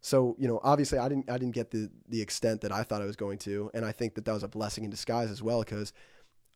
So, 0.00 0.36
you 0.38 0.46
know, 0.46 0.60
obviously 0.62 0.98
I 0.98 1.08
didn't 1.08 1.28
I 1.28 1.38
didn't 1.38 1.54
get 1.54 1.72
the 1.72 1.90
the 2.08 2.22
extent 2.22 2.60
that 2.60 2.70
I 2.70 2.84
thought 2.84 3.02
I 3.02 3.06
was 3.06 3.16
going 3.16 3.38
to, 3.38 3.70
and 3.74 3.84
I 3.84 3.90
think 3.90 4.14
that 4.14 4.24
that 4.26 4.32
was 4.32 4.44
a 4.44 4.48
blessing 4.48 4.84
in 4.84 4.90
disguise 4.90 5.30
as 5.30 5.42
well 5.42 5.64
cuz 5.64 5.92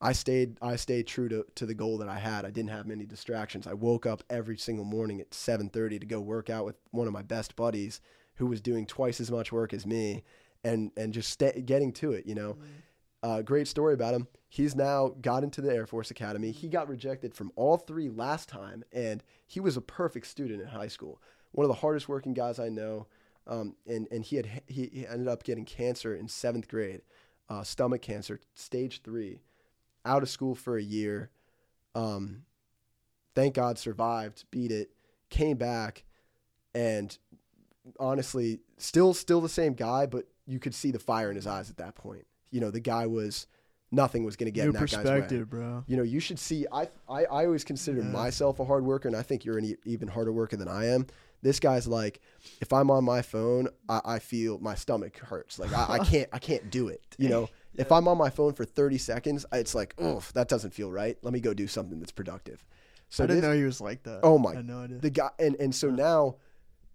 I 0.03 0.13
stayed 0.13 0.59
I 0.61 0.77
stayed 0.77 1.07
true 1.07 1.29
to, 1.29 1.47
to 1.55 1.65
the 1.65 1.75
goal 1.75 1.97
that 1.99 2.09
I 2.09 2.19
had. 2.19 2.45
I 2.45 2.51
didn't 2.51 2.71
have 2.71 2.87
many 2.87 3.07
distractions. 3.07 3.67
I 3.69 3.75
woke 3.75 4.05
up 4.05 4.25
every 4.29 4.59
single 4.59 4.85
morning 4.85 5.21
at 5.21 5.31
7:30 5.31 6.01
to 6.01 6.07
go 6.07 6.21
work 6.21 6.51
out 6.51 6.65
with 6.65 6.77
one 6.91 7.07
of 7.07 7.13
my 7.13 7.23
best 7.23 7.55
buddies 7.57 8.01
who 8.35 8.47
was 8.47 8.61
doing 8.61 8.85
twice 8.87 9.21
as 9.21 9.31
much 9.31 9.53
work 9.53 9.73
as 9.73 9.87
me 9.87 10.25
and 10.65 10.91
and 10.97 11.13
just 11.13 11.41
getting 11.65 11.93
to 11.93 12.13
it, 12.13 12.27
you 12.27 12.35
know. 12.35 12.59
uh, 13.23 13.41
great 13.43 13.69
story 13.69 13.95
about 13.95 14.15
him. 14.15 14.27
He's 14.49 14.75
now 14.75 15.15
got 15.21 15.45
into 15.45 15.61
the 15.61 15.73
Air 15.73 15.87
Force 15.87 16.11
Academy. 16.11 16.51
He 16.51 16.69
got 16.69 16.89
rejected 16.89 17.35
from 17.35 17.53
all 17.55 17.77
three 17.77 18.09
last 18.11 18.49
time, 18.49 18.83
and 18.93 19.23
he 19.47 19.61
was 19.61 19.77
a 19.77 19.81
perfect 19.81 20.27
student 20.27 20.61
in 20.61 20.67
high 20.67 20.89
school. 20.89 21.23
One 21.53 21.65
of 21.65 21.69
the 21.69 21.81
hardest 21.81 22.09
working 22.09 22.35
guys 22.35 22.59
I 22.59 22.69
know. 22.69 23.07
Um, 23.47 23.77
and 23.87 24.09
and 24.11 24.25
he 24.25 24.37
had 24.37 24.63
he, 24.67 24.91
he 24.93 25.07
ended 25.07 25.29
up 25.29 25.45
getting 25.45 25.65
cancer 25.65 26.15
in 26.15 26.29
seventh 26.29 26.67
grade, 26.69 27.03
uh, 27.49 27.63
stomach 27.63 28.03
cancer, 28.03 28.41
stage 28.55 29.03
three, 29.03 29.41
out 30.05 30.23
of 30.23 30.29
school 30.29 30.55
for 30.55 30.77
a 30.77 30.83
year. 30.83 31.31
Um, 31.95 32.45
thank 33.35 33.55
God 33.55 33.79
survived, 33.79 34.45
beat 34.51 34.71
it, 34.73 34.91
came 35.31 35.57
back, 35.57 36.05
and 36.75 37.17
honestly, 37.99 38.61
still 38.79 39.15
still 39.15 39.41
the 39.41 39.49
same 39.49 39.75
guy, 39.75 40.07
but 40.07 40.27
you 40.47 40.59
could 40.59 40.75
see 40.75 40.91
the 40.91 40.99
fire 40.99 41.31
in 41.31 41.37
his 41.37 41.47
eyes 41.47 41.71
at 41.71 41.77
that 41.79 41.95
point. 41.95 42.27
You 42.51 42.61
know, 42.61 42.71
the 42.71 42.81
guy 42.81 43.07
was 43.07 43.47
nothing 43.91 44.25
was 44.25 44.37
going 44.37 44.47
to 44.47 44.51
get 44.53 44.63
New 44.63 44.69
in 44.69 44.73
that 44.75 44.81
guy's 44.91 45.05
way. 45.31 45.43
bro. 45.45 45.85
You 45.87 45.97
know, 45.97 46.03
you 46.03 46.21
should 46.21 46.39
see. 46.39 46.67
I 46.73 46.89
I, 47.09 47.25
I 47.25 47.45
always 47.45 47.65
considered 47.65 48.05
Yeah. 48.05 48.11
myself 48.11 48.59
a 48.61 48.65
hard 48.65 48.85
worker, 48.85 49.09
and 49.09 49.17
I 49.17 49.23
think 49.23 49.45
you're 49.45 49.59
an 49.59 49.65
e- 49.65 49.77
even 49.85 50.09
harder 50.09 50.33
worker 50.33 50.57
than 50.57 50.69
I 50.69 50.87
am. 50.87 51.07
This 51.43 51.59
guy's 51.61 51.87
like, 51.89 52.21
if 52.61 52.73
I'm 52.73 52.91
on 52.91 53.05
my 53.05 53.21
phone, 53.23 53.69
I, 53.89 54.01
I 54.05 54.19
feel 54.21 54.59
my 54.59 54.75
stomach 54.77 55.19
hurts. 55.19 55.59
Like 55.59 55.73
I, 55.73 55.95
I 55.95 55.99
can't 56.05 56.29
I 56.33 56.39
can't 56.39 56.71
do 56.71 56.89
it. 56.89 57.03
You 57.19 57.29
know, 57.29 57.49
if 57.75 57.91
I'm 57.91 58.07
on 58.09 58.17
my 58.19 58.31
phone 58.31 58.53
for 58.53 58.65
30 58.65 58.99
seconds, 58.99 59.45
it's 59.53 59.75
like, 59.75 59.95
oh, 59.99 60.23
that 60.35 60.49
doesn't 60.49 60.73
feel 60.73 60.91
right. 60.91 61.19
Let 61.23 61.33
me 61.33 61.41
go 61.41 61.53
do 61.55 61.67
something 61.67 61.99
that's 61.99 62.13
productive. 62.13 62.65
So 63.09 63.25
I 63.25 63.27
didn't 63.27 63.43
this- 63.43 63.49
know 63.51 63.57
he 63.57 63.65
was 63.65 63.81
like 63.81 64.05
that. 64.05 64.21
Oh 64.23 64.39
my- 64.39 64.55
no 64.63 64.87
the 64.87 65.11
guy 65.11 65.31
and 65.39 65.57
and 65.57 65.75
so 65.75 65.91
now 65.91 66.37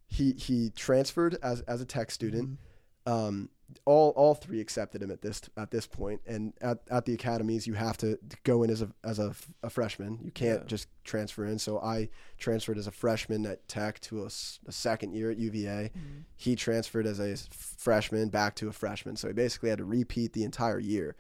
he 0.08 0.32
he 0.34 0.70
transferred 0.76 1.38
as 1.44 1.62
as 1.62 1.82
a 1.82 1.86
tech 1.86 2.10
student 2.12 2.58
Mm-hmm. 3.06 3.14
um 3.14 3.50
all 3.86 4.12
all 4.12 4.34
three 4.34 4.60
accepted 4.62 5.02
him 5.02 5.12
at 5.12 5.22
this 5.22 5.42
at 5.58 5.72
this 5.72 5.86
point 5.86 6.22
and 6.26 6.54
at, 6.62 6.80
at 6.90 7.06
the 7.06 7.14
academies 7.14 7.68
you 7.68 7.74
have 7.74 7.98
to 7.98 8.18
go 8.44 8.64
in 8.64 8.70
as 8.70 8.82
a 8.82 8.90
as 9.04 9.20
a, 9.20 9.34
a 9.62 9.70
freshman 9.70 10.20
you 10.24 10.32
can't 10.32 10.62
Yeah. 10.62 10.68
just 10.68 10.88
transfer 11.04 11.46
in 11.46 11.60
so 11.60 11.78
i 11.80 12.08
transferred 12.38 12.78
as 12.78 12.88
a 12.88 12.92
freshman 12.92 13.46
at 13.46 13.68
tech 13.68 14.00
to 14.02 14.24
a 14.26 14.30
second 14.30 15.14
year 15.14 15.32
at 15.32 15.38
uva 15.38 15.58
Mm-hmm. 15.58 16.20
he 16.38 16.56
transferred 16.56 17.06
as 17.06 17.20
a 17.20 17.36
freshman 17.78 18.30
back 18.30 18.56
to 18.56 18.70
a 18.70 18.72
freshman 18.72 19.16
so 19.18 19.28
he 19.28 19.34
basically 19.34 19.70
had 19.70 19.80
to 19.80 19.86
repeat 19.86 20.32
the 20.34 20.44
entire 20.46 20.80
year 20.80 21.16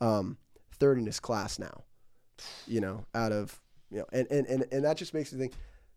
um 0.00 0.38
third 0.72 0.96
in 0.98 1.04
his 1.06 1.20
class 1.20 1.58
now 1.58 1.84
you 2.66 2.80
know 2.80 3.04
out 3.14 3.32
of 3.32 3.60
you 3.90 3.98
know 3.98 4.06
and 4.12 4.26
and 4.30 4.46
and, 4.46 4.64
and 4.72 4.84
that 4.84 4.96
just 4.96 5.12
makes 5.12 5.32
me 5.32 5.38
think 5.38 5.52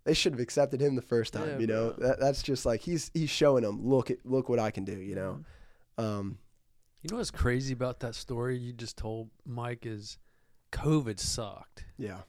they 0.06 0.14
should 0.14 0.34
have 0.34 0.41
accepted 0.41 0.82
him 0.82 0.95
the 0.97 1.01
first 1.01 1.32
time. 1.32 1.47
Yeah, 1.47 1.58
you 1.60 1.68
know, 1.68 1.91
that, 1.91 2.20
that's 2.20 2.43
just 2.43 2.66
like 2.66 2.82
he's 2.82 3.10
he's 3.14 3.30
showing 3.30 3.64
them. 3.64 3.88
Look 3.88 4.12
at 4.12 4.18
look 4.26 4.49
what 4.49 4.60
I 4.60 4.70
can 4.70 4.84
do. 4.84 4.97
You 4.99 5.16
know, 5.16 5.32
Mm-hmm. 5.32 5.41
Um, 5.98 6.38
You 7.02 7.10
know 7.12 7.18
what's 7.18 7.32
crazy 7.32 7.74
about 7.74 8.00
that 8.02 8.16
story 8.16 8.58
you 8.58 8.74
just 8.74 8.98
told 8.98 9.30
Mike 9.46 9.86
is 9.86 10.18
COVID 10.72 11.20
sucked 11.20 11.86
yeah, 11.98 12.22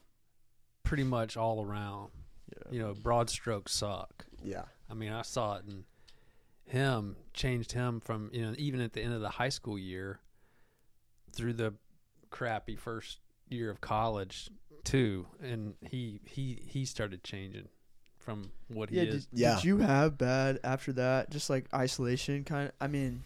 pretty 0.83 1.03
much 1.03 1.35
all 1.37 1.63
around. 1.63 2.11
Yeah. 2.55 2.71
You 2.71 2.79
know, 2.79 2.93
broad 2.93 3.29
strokes 3.29 3.73
suck. 3.73 4.25
yeah, 4.43 4.63
I 4.89 4.93
mean, 4.93 5.11
I 5.11 5.23
saw 5.23 5.55
it 5.55 5.65
and 5.65 5.83
him 6.67 7.15
changed 7.33 7.71
him 7.71 7.99
from, 7.99 8.29
you 8.33 8.41
know, 8.45 8.53
even 8.57 8.81
at 8.81 8.93
the 8.93 9.01
end 9.01 9.13
of 9.13 9.21
the 9.21 9.29
high 9.29 9.49
school 9.49 9.77
year 9.79 10.19
through 11.31 11.53
the 11.53 11.73
crappy 12.29 12.75
first 12.75 13.19
year 13.49 13.69
of 13.69 13.79
college 13.81 14.49
too 14.83 15.25
and 15.41 15.73
he 15.81 16.19
he 16.25 16.59
he 16.67 16.85
started 16.85 17.23
changing 17.23 17.67
from 18.17 18.51
what 18.67 18.89
he 18.89 18.97
Yeah, 18.97 19.03
is. 19.03 19.25
did, 19.27 19.39
Yeah. 19.39 19.55
did 19.55 19.63
you 19.65 19.77
have 19.79 20.17
bad 20.17 20.59
after 20.63 20.91
that? 20.93 21.29
Just 21.31 21.49
like 21.49 21.65
isolation, 21.73 22.43
kind 22.43 22.67
of. 22.69 22.73
I 22.81 22.87
mean, 22.87 23.23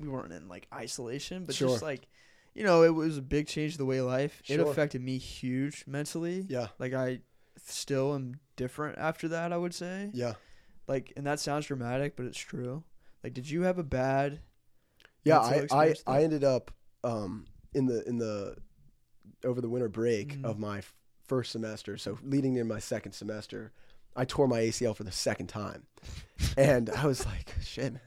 we 0.00 0.08
weren't 0.08 0.32
in 0.32 0.48
like 0.48 0.66
isolation, 0.74 1.44
but 1.44 1.54
Sure. 1.54 1.68
just 1.68 1.82
like, 1.82 2.08
you 2.54 2.64
know, 2.64 2.82
it 2.82 2.94
was 2.94 3.18
a 3.18 3.22
big 3.22 3.46
change 3.46 3.72
to 3.72 3.78
the 3.78 3.84
way 3.84 4.00
life. 4.00 4.42
It 4.48 4.58
affected 4.60 5.02
me 5.02 5.18
huge 5.18 5.84
mentally. 5.86 6.46
yeah, 6.48 6.68
Like 6.78 6.94
I 6.94 7.20
still 7.64 8.14
am 8.14 8.40
different 8.56 8.98
after 8.98 9.28
that. 9.28 9.52
I 9.52 9.56
would 9.56 9.74
say. 9.74 10.10
yeah, 10.12 10.34
Like, 10.88 11.12
and 11.16 11.26
that 11.26 11.38
sounds 11.40 11.66
dramatic, 11.66 12.16
but 12.16 12.26
it's 12.26 12.38
true. 12.38 12.82
Like, 13.22 13.34
did 13.34 13.48
you 13.48 13.62
have 13.62 13.78
a 13.78 13.84
bad? 13.84 14.40
yeah. 15.24 15.38
I 15.38 15.66
I, 15.70 15.94
I 16.06 16.22
ended 16.24 16.42
up 16.44 16.70
um 17.04 17.46
in 17.74 17.86
the 17.86 18.02
in 18.08 18.18
the 18.18 18.56
over 19.44 19.60
the 19.60 19.68
winter 19.68 19.88
break 19.88 20.38
Mhm. 20.38 20.44
of 20.44 20.58
my 20.58 20.78
f- 20.78 20.94
first 21.26 21.52
semester, 21.52 21.96
so 21.98 22.18
leading 22.22 22.56
in 22.56 22.66
my 22.66 22.78
second 22.78 23.12
semester, 23.12 23.72
I 24.16 24.24
tore 24.24 24.48
my 24.48 24.60
ACL 24.60 24.94
for 24.96 25.04
the 25.04 25.12
second 25.12 25.46
time, 25.48 25.86
and 26.56 26.90
I 26.90 27.06
was 27.06 27.24
like, 27.26 27.54
shit, 27.62 27.92
man, 27.92 28.00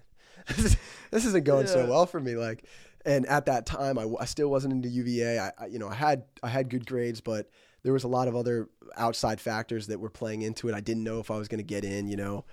this, 0.55 0.65
is, 0.65 0.77
this 1.11 1.25
isn't 1.25 1.45
going 1.45 1.67
so 1.67 1.85
well 1.89 2.05
for 2.05 2.19
me. 2.19 2.35
Like, 2.35 2.65
and 3.05 3.25
at 3.27 3.45
that 3.47 3.65
time, 3.65 3.97
I 3.99 4.25
still 4.25 4.49
wasn't 4.49 4.73
into 4.73 4.89
UVA. 4.89 5.39
I, 5.39 5.51
I 5.57 5.65
you 5.67 5.79
know 5.79 5.89
I 5.89 5.95
had 5.95 6.23
I 6.41 6.49
had 6.49 6.69
good 6.69 6.85
grades, 6.85 7.21
but 7.21 7.49
there 7.83 7.91
was 7.93 8.03
a 8.05 8.07
lot 8.07 8.27
of 8.27 8.35
other 8.35 8.69
outside 8.95 9.41
factors 9.41 9.87
that 9.87 9.99
were 9.99 10.09
playing 10.09 10.41
into 10.41 10.69
it. 10.69 10.75
I 10.75 10.79
didn't 10.79 11.03
know 11.03 11.19
if 11.19 11.29
I 11.29 11.37
was 11.37 11.47
going 11.47 11.59
to 11.59 11.63
get 11.65 11.83
in. 11.83 12.07
You 12.07 12.15
know, 12.17 12.45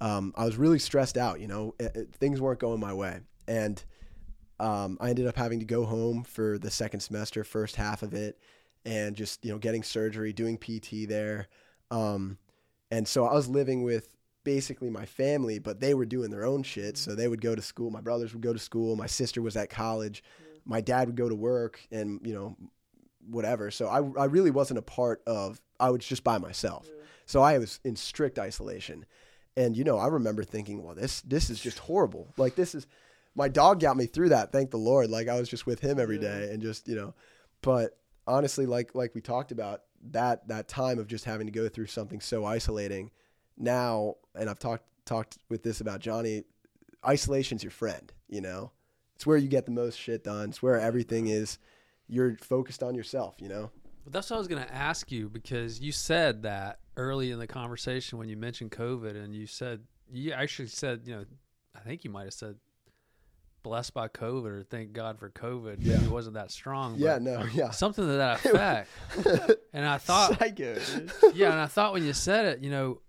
um, 0.00 0.32
I 0.36 0.44
was 0.44 0.56
really 0.56 0.78
stressed 0.78 1.18
out. 1.18 1.40
You 1.40 1.46
know, 1.48 1.74
It- 1.78 1.96
it- 1.96 2.14
things 2.14 2.40
weren't 2.40 2.58
going 2.60 2.80
my 2.80 2.94
way, 2.94 3.20
and 3.46 3.82
um, 4.60 4.96
I 5.00 5.10
ended 5.10 5.26
up 5.26 5.36
having 5.36 5.60
to 5.60 5.64
go 5.66 5.84
home 5.84 6.24
for 6.24 6.58
the 6.58 6.70
second 6.70 7.00
semester, 7.00 7.44
first 7.44 7.76
half 7.76 8.02
of 8.02 8.14
it, 8.14 8.38
and 8.84 9.14
just 9.14 9.44
you 9.44 9.52
know 9.52 9.58
getting 9.58 9.82
surgery, 9.82 10.32
doing 10.32 10.56
PT 10.58 11.06
there, 11.08 11.48
um, 11.90 12.38
and 12.90 13.06
so 13.06 13.24
I 13.26 13.34
was 13.34 13.48
living 13.48 13.82
with 13.82 14.08
basically 14.48 14.88
my 14.88 15.04
family, 15.04 15.58
but 15.58 15.78
they 15.78 15.92
were 15.92 16.06
doing 16.06 16.30
their 16.30 16.46
own 16.46 16.62
shit. 16.62 16.96
So 16.96 17.14
they 17.14 17.28
would 17.28 17.42
go 17.42 17.54
to 17.54 17.60
school. 17.60 17.90
My 17.90 18.00
brothers 18.00 18.32
would 18.32 18.42
go 18.42 18.54
to 18.54 18.58
school. 18.58 18.96
My 18.96 19.06
sister 19.06 19.42
was 19.42 19.58
at 19.58 19.68
college. 19.68 20.24
My 20.64 20.80
dad 20.80 21.06
would 21.06 21.16
go 21.16 21.28
to 21.28 21.34
work, 21.34 21.78
and 21.92 22.18
you 22.26 22.32
know 22.32 22.56
whatever. 23.28 23.70
So 23.70 23.88
I 23.88 23.98
I 24.18 24.24
really 24.24 24.50
wasn't 24.50 24.78
a 24.78 24.82
part 24.82 25.20
of. 25.26 25.60
I 25.78 25.90
was 25.90 26.06
just 26.06 26.24
by 26.24 26.38
myself. 26.38 26.88
So 27.26 27.42
I 27.42 27.58
was 27.58 27.78
in 27.84 27.94
strict 27.94 28.38
isolation. 28.38 29.04
And 29.54 29.76
you 29.76 29.84
know, 29.84 29.98
I 29.98 30.06
remember 30.06 30.44
thinking, 30.44 30.82
well, 30.82 30.94
this 30.94 31.20
this 31.20 31.50
is 31.50 31.60
just 31.60 31.80
horrible. 31.80 32.32
Like 32.38 32.54
this 32.54 32.74
is 32.74 32.86
my 33.34 33.48
dog 33.48 33.80
got 33.80 33.98
me 33.98 34.06
through 34.06 34.30
that, 34.30 34.50
thank 34.50 34.70
the 34.70 34.78
Lord. 34.78 35.10
Like 35.10 35.28
I 35.28 35.38
was 35.38 35.50
just 35.50 35.66
with 35.66 35.80
him 35.80 36.00
every 36.00 36.18
day 36.18 36.48
and 36.50 36.62
just, 36.62 36.88
you 36.88 36.96
know, 36.96 37.12
but 37.60 37.98
honestly, 38.26 38.64
like 38.64 38.94
like 38.94 39.14
we 39.14 39.20
talked 39.20 39.52
about, 39.52 39.82
that 40.10 40.48
that 40.48 40.68
time 40.68 40.98
of 40.98 41.06
just 41.06 41.26
having 41.26 41.46
to 41.46 41.52
go 41.52 41.68
through 41.68 41.88
something 41.88 42.20
so 42.20 42.46
isolating 42.46 43.10
now, 43.58 44.14
and 44.34 44.48
I've 44.48 44.58
talked 44.58 44.84
talked 45.04 45.38
with 45.48 45.62
this 45.62 45.80
about 45.80 46.00
Johnny, 46.00 46.44
isolation's 47.06 47.62
your 47.62 47.70
friend, 47.70 48.12
you 48.28 48.40
know? 48.40 48.72
It's 49.14 49.26
where 49.26 49.38
you 49.38 49.48
get 49.48 49.64
the 49.64 49.72
most 49.72 49.98
shit 49.98 50.22
done. 50.22 50.50
It's 50.50 50.62
where 50.62 50.78
everything 50.78 51.26
is 51.26 51.58
you're 52.06 52.36
focused 52.36 52.82
on 52.82 52.94
yourself, 52.94 53.36
you 53.40 53.48
know? 53.48 53.70
But 54.04 54.12
that's 54.12 54.30
what 54.30 54.36
I 54.36 54.38
was 54.38 54.48
going 54.48 54.62
to 54.62 54.74
ask 54.74 55.10
you 55.10 55.28
because 55.28 55.80
you 55.80 55.92
said 55.92 56.42
that 56.42 56.78
early 56.96 57.30
in 57.30 57.38
the 57.38 57.46
conversation 57.46 58.18
when 58.18 58.28
you 58.28 58.36
mentioned 58.36 58.70
COVID, 58.70 59.22
and 59.22 59.34
you 59.34 59.46
said 59.46 59.80
you 60.10 60.32
actually 60.32 60.68
said, 60.68 61.02
you 61.04 61.16
know, 61.16 61.24
I 61.74 61.80
think 61.80 62.04
you 62.04 62.10
might 62.10 62.24
have 62.24 62.34
said 62.34 62.56
blessed 63.62 63.92
by 63.92 64.08
COVID 64.08 64.46
or 64.46 64.62
thank 64.62 64.92
God 64.92 65.18
for 65.18 65.30
COVID. 65.30 65.76
Yeah. 65.80 66.02
it 66.02 66.10
wasn't 66.10 66.34
that 66.34 66.50
strong. 66.50 66.94
Yeah, 66.96 67.18
no, 67.18 67.44
yeah. 67.52 67.70
something 67.70 68.06
to 68.06 68.12
that 68.12 68.44
effect. 68.44 68.88
and 69.72 69.84
I 69.84 69.98
thought, 69.98 70.38
Psycho, 70.38 70.78
yeah, 71.34 71.52
and 71.52 71.60
I 71.60 71.66
thought 71.66 71.92
when 71.92 72.04
you 72.04 72.12
said 72.12 72.46
it, 72.46 72.60
you 72.60 72.70
know, 72.70 73.00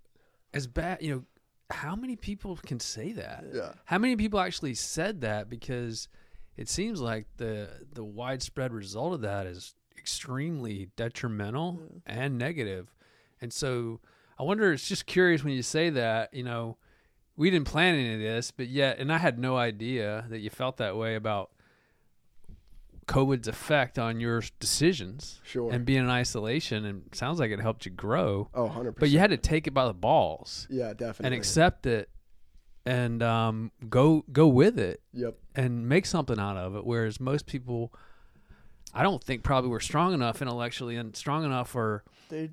as 0.52 0.66
bad, 0.66 1.02
you 1.02 1.14
know, 1.14 1.24
how 1.70 1.94
many 1.94 2.16
people 2.16 2.58
can 2.66 2.80
say 2.80 3.12
that? 3.12 3.44
Yeah. 3.52 3.72
How 3.84 3.98
many 3.98 4.16
people 4.16 4.40
actually 4.40 4.74
said 4.74 5.20
that? 5.20 5.48
Because 5.48 6.08
it 6.56 6.68
seems 6.68 7.00
like 7.00 7.26
the 7.36 7.68
the 7.92 8.04
widespread 8.04 8.72
result 8.72 9.14
of 9.14 9.20
that 9.22 9.46
is 9.46 9.74
extremely 9.96 10.88
detrimental 10.96 11.80
and 12.06 12.38
negative. 12.38 12.92
And 13.40 13.52
so 13.52 14.00
I 14.38 14.42
wonder. 14.42 14.72
It's 14.72 14.88
just 14.88 15.06
curious 15.06 15.44
when 15.44 15.54
you 15.54 15.62
say 15.62 15.90
that. 15.90 16.34
You 16.34 16.42
know, 16.42 16.76
we 17.36 17.50
didn't 17.50 17.68
plan 17.68 17.94
any 17.94 18.14
of 18.14 18.20
this, 18.20 18.50
but 18.50 18.68
yet, 18.68 18.98
and 18.98 19.12
I 19.12 19.18
had 19.18 19.38
no 19.38 19.56
idea 19.56 20.26
that 20.28 20.40
you 20.40 20.50
felt 20.50 20.78
that 20.78 20.96
way 20.96 21.14
about 21.14 21.50
COVID's 23.10 23.48
effect 23.48 23.98
on 23.98 24.20
your 24.20 24.42
decisions 24.60 25.40
Sure. 25.44 25.72
and 25.72 25.84
being 25.84 26.04
in 26.04 26.10
isolation. 26.10 26.84
And 26.84 27.02
it 27.06 27.14
sounds 27.16 27.40
like 27.40 27.50
it 27.50 27.60
helped 27.60 27.84
you 27.84 27.90
grow, 27.90 28.48
oh, 28.54 28.68
100%. 28.68 28.94
but 29.00 29.10
you 29.10 29.18
had 29.18 29.30
to 29.30 29.36
take 29.36 29.66
it 29.66 29.72
by 29.74 29.86
the 29.86 29.94
balls 29.94 30.66
Yeah, 30.70 30.92
definitely. 30.92 31.26
and 31.26 31.34
accept 31.34 31.86
it 31.86 32.08
and 32.86 33.22
um, 33.22 33.72
go 33.88 34.24
go 34.32 34.46
with 34.48 34.78
it 34.78 35.02
Yep. 35.12 35.36
and 35.54 35.88
make 35.88 36.06
something 36.06 36.38
out 36.38 36.56
of 36.56 36.76
it. 36.76 36.86
Whereas 36.86 37.18
most 37.20 37.46
people, 37.46 37.92
I 38.94 39.02
don't 39.02 39.22
think 39.22 39.42
probably 39.42 39.70
were 39.70 39.80
strong 39.80 40.14
enough 40.14 40.40
intellectually 40.40 40.96
and 40.96 41.14
strong 41.16 41.44
enough 41.44 41.74
or 41.74 42.04
they 42.28 42.50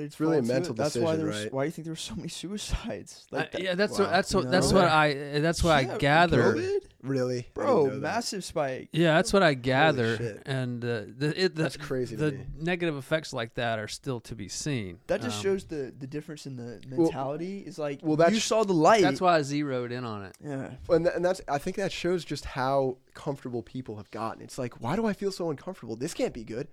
It's 0.00 0.18
really 0.20 0.38
a 0.38 0.42
fall 0.42 0.46
to 0.48 0.52
it. 0.52 0.54
mental 0.54 0.74
That's 0.74 0.94
why 0.96 1.00
decision, 1.12 1.26
there's 1.26 1.44
right? 1.44 1.52
why 1.52 1.62
do 1.62 1.66
you 1.66 1.72
think 1.72 1.84
there 1.84 1.92
were 1.92 1.96
so 1.96 2.14
many 2.16 2.28
suicides? 2.40 3.26
Like 3.30 3.52
that- 3.52 3.62
yeah, 3.62 3.74
that's 3.74 3.98
wow. 3.98 4.04
what 4.06 4.10
that's 4.10 4.34
what 4.34 4.44
You 4.44 4.50
that's 4.50 4.72
what 4.72 4.84
I 4.84 5.14
that's 5.40 5.62
what 5.64 5.70
Yeah, 5.84 5.94
I 5.94 5.98
gather. 5.98 6.54
COVID? 6.54 6.78
Really, 7.02 7.48
Bro, 7.54 7.92
massive 7.92 8.44
spike. 8.44 8.90
Yeah, 8.92 9.14
that's 9.14 9.32
what 9.32 9.42
I 9.42 9.54
gather. 9.54 10.42
And 10.44 10.84
uh, 10.84 11.04
the, 11.16 11.32
it, 11.44 11.54
the 11.54 11.62
That's 11.62 11.78
crazy 11.78 12.14
to 12.14 12.22
The 12.24 12.32
me. 12.32 12.44
negative 12.60 12.94
effects 12.98 13.32
like 13.32 13.54
that 13.54 13.78
are 13.78 13.88
still 13.88 14.20
to 14.20 14.34
be 14.34 14.48
seen. 14.48 14.98
That 15.06 15.22
just 15.22 15.38
Um, 15.38 15.42
shows 15.42 15.64
the 15.64 15.94
the 15.98 16.06
difference 16.06 16.44
in 16.44 16.56
the 16.56 16.78
Well- 16.90 17.04
mentality. 17.06 17.60
is 17.60 17.78
like 17.78 18.00
well, 18.02 18.30
you 18.30 18.38
saw 18.40 18.64
the 18.64 18.74
light. 18.74 19.00
That's 19.02 19.20
why 19.20 19.36
I 19.36 19.42
zeroed 19.42 19.92
in 19.92 20.04
on 20.04 20.24
it. 20.24 20.36
Yeah. 20.44 20.72
And, 20.90 21.04
th- 21.06 21.16
and 21.16 21.24
that's 21.24 21.40
I 21.48 21.56
think 21.56 21.76
that 21.76 21.90
shows 21.90 22.22
just 22.24 22.44
how 22.44 22.98
comfortable 23.14 23.62
people 23.62 23.96
have 23.96 24.10
gotten. 24.10 24.42
It's 24.42 24.58
like, 24.58 24.74
why 24.82 24.94
do 24.96 25.06
I 25.06 25.14
feel 25.14 25.32
so 25.32 25.48
uncomfortable? 25.48 25.96
This 25.96 26.12
can't 26.12 26.34
be 26.34 26.44
good. 26.44 26.68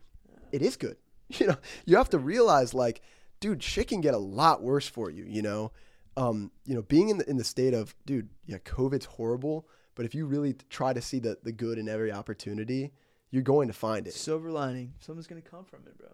It 0.51 0.61
is 0.61 0.75
good. 0.75 0.97
You 1.39 1.47
know, 1.47 1.57
you 1.85 1.97
have 1.97 2.09
to 2.11 2.19
realize 2.19 2.73
like, 2.73 3.01
dude, 3.39 3.63
shit 3.63 3.87
can 3.87 4.01
get 4.01 4.13
a 4.13 4.17
lot 4.19 4.61
worse 4.61 4.87
for 4.87 5.09
you, 5.09 5.25
you 5.25 5.41
know? 5.41 5.71
Um, 6.15 6.51
you 6.65 6.73
know, 6.73 6.81
being 6.81 7.09
in 7.09 7.19
the 7.19 7.29
in 7.29 7.37
the 7.37 7.43
state 7.43 7.73
of, 7.73 7.93
dude, 8.05 8.29
yeah, 8.45 8.57
COVID's 8.57 9.05
horrible, 9.05 9.67
but 9.93 10.05
if 10.05 10.15
you 10.15 10.25
really 10.25 10.55
try 10.69 10.91
to 10.93 11.01
see 11.01 11.19
the 11.19 11.37
the 11.43 11.51
good 11.51 11.77
in 11.77 11.87
every 11.87 12.11
opportunity, 12.11 12.91
you're 13.29 13.43
going 13.43 13.67
to 13.67 13.73
find 13.73 14.07
it. 14.07 14.13
Silver 14.13 14.49
lining. 14.49 14.93
Something's 14.99 15.27
gonna 15.27 15.41
come 15.41 15.63
from 15.63 15.81
it, 15.85 15.97
bro. 15.97 16.09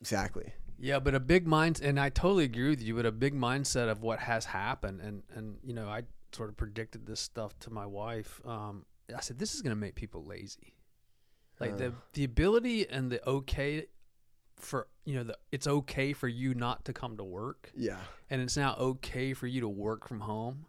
Exactly. 0.00 0.52
Yeah, 0.78 0.98
but 0.98 1.14
a 1.14 1.20
big 1.20 1.46
mind, 1.46 1.80
and 1.82 2.00
I 2.00 2.08
totally 2.08 2.44
agree 2.44 2.70
with 2.70 2.82
you. 2.82 2.94
But 2.96 3.06
a 3.06 3.12
big 3.12 3.34
mindset 3.34 3.88
of 3.90 4.02
what 4.02 4.18
has 4.20 4.46
happened, 4.46 5.00
and 5.02 5.22
and 5.34 5.58
you 5.62 5.74
know, 5.74 5.88
I 5.88 6.02
sort 6.32 6.48
of 6.48 6.56
predicted 6.56 7.06
this 7.06 7.20
stuff 7.20 7.58
to 7.60 7.70
my 7.70 7.86
wife. 7.86 8.40
Um, 8.46 8.86
I 9.14 9.20
said 9.20 9.38
this 9.38 9.54
is 9.54 9.60
going 9.62 9.76
to 9.76 9.80
make 9.80 9.94
people 9.94 10.24
lazy, 10.24 10.74
like 11.60 11.76
the 11.76 11.88
Uh. 11.88 11.92
the 12.14 12.24
ability 12.24 12.88
and 12.88 13.12
the 13.12 13.28
okay 13.28 13.86
for 14.56 14.86
you 15.04 15.14
know 15.16 15.24
the 15.24 15.36
it's 15.52 15.66
okay 15.66 16.12
for 16.12 16.28
you 16.28 16.54
not 16.54 16.84
to 16.86 16.92
come 16.92 17.16
to 17.16 17.24
work, 17.24 17.70
Yeah. 17.76 17.98
and 18.30 18.40
it's 18.40 18.56
now 18.56 18.74
okay 18.76 19.34
for 19.34 19.46
you 19.46 19.60
to 19.60 19.68
work 19.68 20.06
from 20.08 20.20
home, 20.20 20.66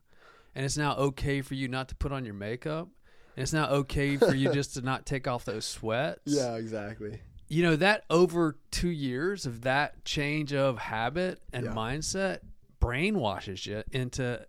and 0.54 0.66
it's 0.66 0.78
now 0.78 0.96
okay 0.96 1.42
for 1.42 1.54
you 1.54 1.68
not 1.68 1.88
to 1.90 1.96
put 1.96 2.12
on 2.12 2.26
your 2.26 2.34
makeup, 2.34 2.90
and 3.36 3.44
it's 3.44 3.54
now 3.54 3.68
okay 3.70 4.18
for 4.18 4.34
you 4.36 4.52
just 4.52 4.74
to 4.76 4.82
not 4.82 5.06
take 5.06 5.28
off 5.28 5.46
those 5.46 5.66
sweats 5.66 6.22
Yeah, 6.26 6.56
exactly. 6.56 7.22
you 7.48 7.64
know 7.64 7.76
that 7.78 8.04
over 8.10 8.58
two 8.72 8.90
years 8.90 9.46
of 9.46 9.62
that 9.62 10.04
change 10.06 10.54
of 10.54 10.78
habit 10.80 11.40
and 11.54 11.66
Yeah. 11.66 11.72
mindset 11.74 12.40
brainwashes 12.82 13.66
you 13.66 13.84
into 13.92 14.46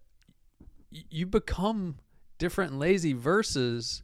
you 0.91 1.27
become 1.27 1.99
different 2.39 2.73
and 2.73 2.81
lazy 2.81 3.13
versus 3.13 4.03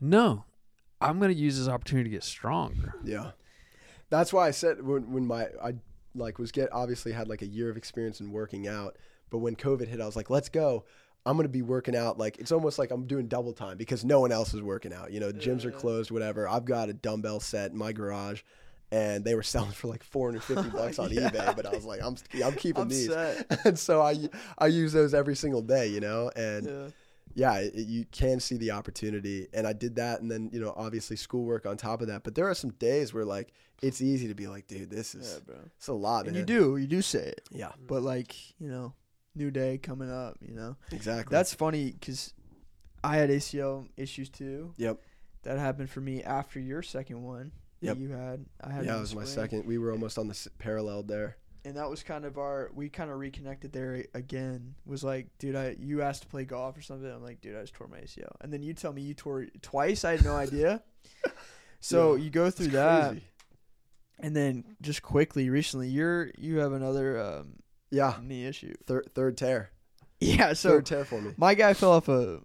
no 0.00 0.44
i'm 1.00 1.18
going 1.18 1.32
to 1.32 1.38
use 1.38 1.58
this 1.58 1.68
opportunity 1.68 2.08
to 2.10 2.14
get 2.16 2.24
stronger 2.24 2.94
Yeah. 3.04 3.32
That's 4.10 4.32
why 4.32 4.46
I 4.48 4.50
said 4.50 4.84
when 4.84 5.12
when 5.12 5.26
my 5.26 5.48
I 5.62 5.74
like 6.14 6.38
was 6.38 6.52
get 6.52 6.72
obviously 6.72 7.12
had 7.12 7.28
like 7.28 7.42
a 7.42 7.46
year 7.46 7.70
of 7.70 7.76
experience 7.76 8.20
in 8.20 8.30
working 8.32 8.68
out, 8.68 8.96
but 9.30 9.38
when 9.38 9.56
COVID 9.56 9.88
hit, 9.88 10.00
I 10.00 10.06
was 10.06 10.16
like, 10.16 10.30
let's 10.30 10.48
go. 10.48 10.84
I'm 11.24 11.36
gonna 11.36 11.48
be 11.48 11.62
working 11.62 11.96
out 11.96 12.18
like 12.18 12.38
it's 12.38 12.52
almost 12.52 12.78
like 12.78 12.92
I'm 12.92 13.06
doing 13.06 13.26
double 13.26 13.52
time 13.52 13.76
because 13.76 14.04
no 14.04 14.20
one 14.20 14.30
else 14.30 14.54
is 14.54 14.62
working 14.62 14.92
out. 14.92 15.12
You 15.12 15.18
know, 15.18 15.32
gyms 15.32 15.64
are 15.64 15.72
closed, 15.72 16.10
whatever. 16.12 16.48
I've 16.48 16.64
got 16.64 16.88
a 16.88 16.92
dumbbell 16.92 17.40
set 17.40 17.72
in 17.72 17.76
my 17.76 17.92
garage, 17.92 18.42
and 18.92 19.24
they 19.24 19.34
were 19.34 19.42
selling 19.42 19.72
for 19.72 19.88
like 19.88 20.04
450 20.04 20.70
bucks 20.76 21.00
on 21.00 21.12
Yeah, 21.12 21.28
eBay. 21.28 21.56
But 21.56 21.66
I 21.66 21.70
was 21.70 21.84
like, 21.84 22.00
I'm 22.00 22.16
I'm 22.44 22.54
keeping 22.54 22.82
I'm 22.82 22.88
these, 22.88 23.10
and 23.64 23.76
so 23.76 24.00
I 24.02 24.28
I 24.56 24.68
use 24.68 24.92
those 24.92 25.14
every 25.14 25.34
single 25.34 25.62
day. 25.62 25.88
You 25.88 25.98
know, 25.98 26.30
and 26.36 26.66
Yeah. 26.66 26.88
Yeah, 27.36 27.58
it, 27.58 27.74
it- 27.74 27.86
you 27.86 28.04
can 28.10 28.40
see 28.40 28.56
the 28.56 28.72
opportunity. 28.72 29.46
And 29.52 29.66
I 29.66 29.72
did 29.72 29.94
that. 29.96 30.20
And 30.22 30.28
then, 30.30 30.50
you 30.52 30.58
know, 30.58 30.72
obviously 30.76 31.14
schoolwork 31.16 31.66
on 31.66 31.76
top 31.76 32.00
of 32.00 32.08
that. 32.08 32.24
But 32.24 32.34
there 32.34 32.48
are 32.48 32.54
some 32.54 32.70
days 32.70 33.14
where, 33.14 33.24
like, 33.24 33.52
it's 33.82 34.00
easy 34.02 34.26
to 34.28 34.34
be 34.34 34.48
like, 34.48 34.66
dude, 34.66 34.90
this 34.90 35.14
is 35.14 35.34
Yeah, 35.34 35.40
bro. 35.46 35.56
it's 35.76 35.86
a 35.88 35.92
lot. 35.92 36.26
And 36.26 36.34
you 36.34 36.42
do, 36.44 36.76
you 36.78 36.86
do 36.88 37.02
say 37.02 37.20
it, 37.28 37.42
Yeah, 37.52 37.66
mm-hmm. 37.68 37.86
but 37.86 38.02
like 38.02 38.34
you 38.58 38.68
know, 38.68 38.94
new 39.34 39.50
day 39.50 39.76
coming 39.78 40.10
up. 40.10 40.38
You 40.40 40.54
know, 40.54 40.76
exactly. 40.90 41.34
that's 41.36 41.52
funny 41.54 41.92
because 41.92 42.32
I 43.04 43.16
had 43.18 43.28
ACL 43.30 43.86
issues 43.96 44.30
too. 44.30 44.72
Yep. 44.78 44.98
That 45.42 45.58
happened 45.58 45.90
for 45.90 46.00
me 46.00 46.22
after 46.24 46.58
your 46.58 46.82
second 46.82 47.22
one. 47.22 47.52
Yep. 47.82 47.96
That 47.96 48.02
you 48.02 48.08
had. 48.08 48.46
I 48.64 48.70
had. 48.72 48.84
yeah, 48.86 48.92
in 48.92 48.96
it 48.96 49.00
was 49.02 49.14
my 49.14 49.24
second. 49.24 49.66
We 49.66 49.76
were 49.76 49.92
almost 49.92 50.16
on 50.18 50.26
the 50.28 50.32
s- 50.32 50.48
parallel 50.58 51.02
there. 51.02 51.36
And 51.66 51.76
that 51.76 51.90
was 51.90 52.02
kind 52.02 52.24
of 52.24 52.38
our 52.38 52.70
we 52.74 52.88
kind 52.88 53.10
of 53.10 53.18
reconnected 53.18 53.72
there 53.72 54.04
again 54.14 54.74
was 54.86 55.02
like 55.04 55.26
dude 55.38 55.56
i 55.56 55.76
you 55.78 56.00
asked 56.02 56.22
to 56.22 56.28
play 56.28 56.44
golf 56.44 56.76
or 56.78 56.82
something 56.82 57.10
i'm 57.10 57.22
like 57.22 57.40
dude 57.40 57.56
i 57.56 57.60
just 57.60 57.74
tore 57.74 57.88
my 57.88 57.98
acl 57.98 58.34
and 58.40 58.52
then 58.52 58.62
you 58.62 58.72
tell 58.72 58.92
me 58.92 59.02
you 59.02 59.14
tore 59.14 59.46
twice 59.62 60.04
i 60.04 60.12
had 60.12 60.24
no 60.24 60.34
idea 60.36 60.82
so 61.80 62.14
Yeah, 62.14 62.24
you 62.24 62.30
go 62.30 62.50
through 62.50 62.68
that 62.68 63.10
crazy. 63.10 63.24
and 64.20 64.34
then 64.36 64.64
just 64.80 65.02
quickly 65.02 65.50
recently 65.50 65.88
you're 65.88 66.30
you 66.38 66.58
have 66.58 66.72
another 66.72 67.20
um, 67.20 67.56
Yeah, 67.90 68.14
knee 68.22 68.46
issue 68.46 68.74
third 68.86 69.10
third 69.14 69.36
tear. 69.36 69.70
yeah 70.20 70.52
so 70.54 70.70
third 70.70 70.86
tear 70.86 71.04
for 71.04 71.20
me. 71.20 71.32
my 71.36 71.54
guy 71.54 71.74
fell 71.74 71.92
off 71.92 72.08
a 72.08 72.40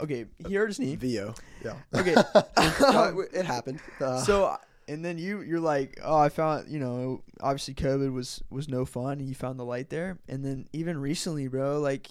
okay 0.00 0.26
he 0.46 0.54
hurt 0.54 0.68
his 0.68 0.78
knee 0.78 0.96
VO. 0.96 1.34
Yeah. 1.64 1.74
Okay. 1.94 2.14
It, 2.58 3.28
it 3.40 3.46
happened. 3.46 3.80
Uh, 4.00 4.20
so 4.20 4.56
and 4.88 5.04
then 5.04 5.18
you 5.18 5.40
you're 5.42 5.60
like 5.60 5.98
oh 6.02 6.16
i 6.18 6.28
found 6.28 6.68
you 6.70 6.78
know 6.78 7.22
obviously 7.40 7.74
covid 7.74 8.12
was 8.12 8.42
was 8.50 8.68
no 8.68 8.84
fun 8.84 9.18
and 9.20 9.28
you 9.28 9.34
found 9.34 9.58
the 9.58 9.64
light 9.64 9.90
there 9.90 10.18
and 10.28 10.44
then 10.44 10.66
even 10.72 10.98
recently 10.98 11.46
bro 11.48 11.78
like 11.80 12.08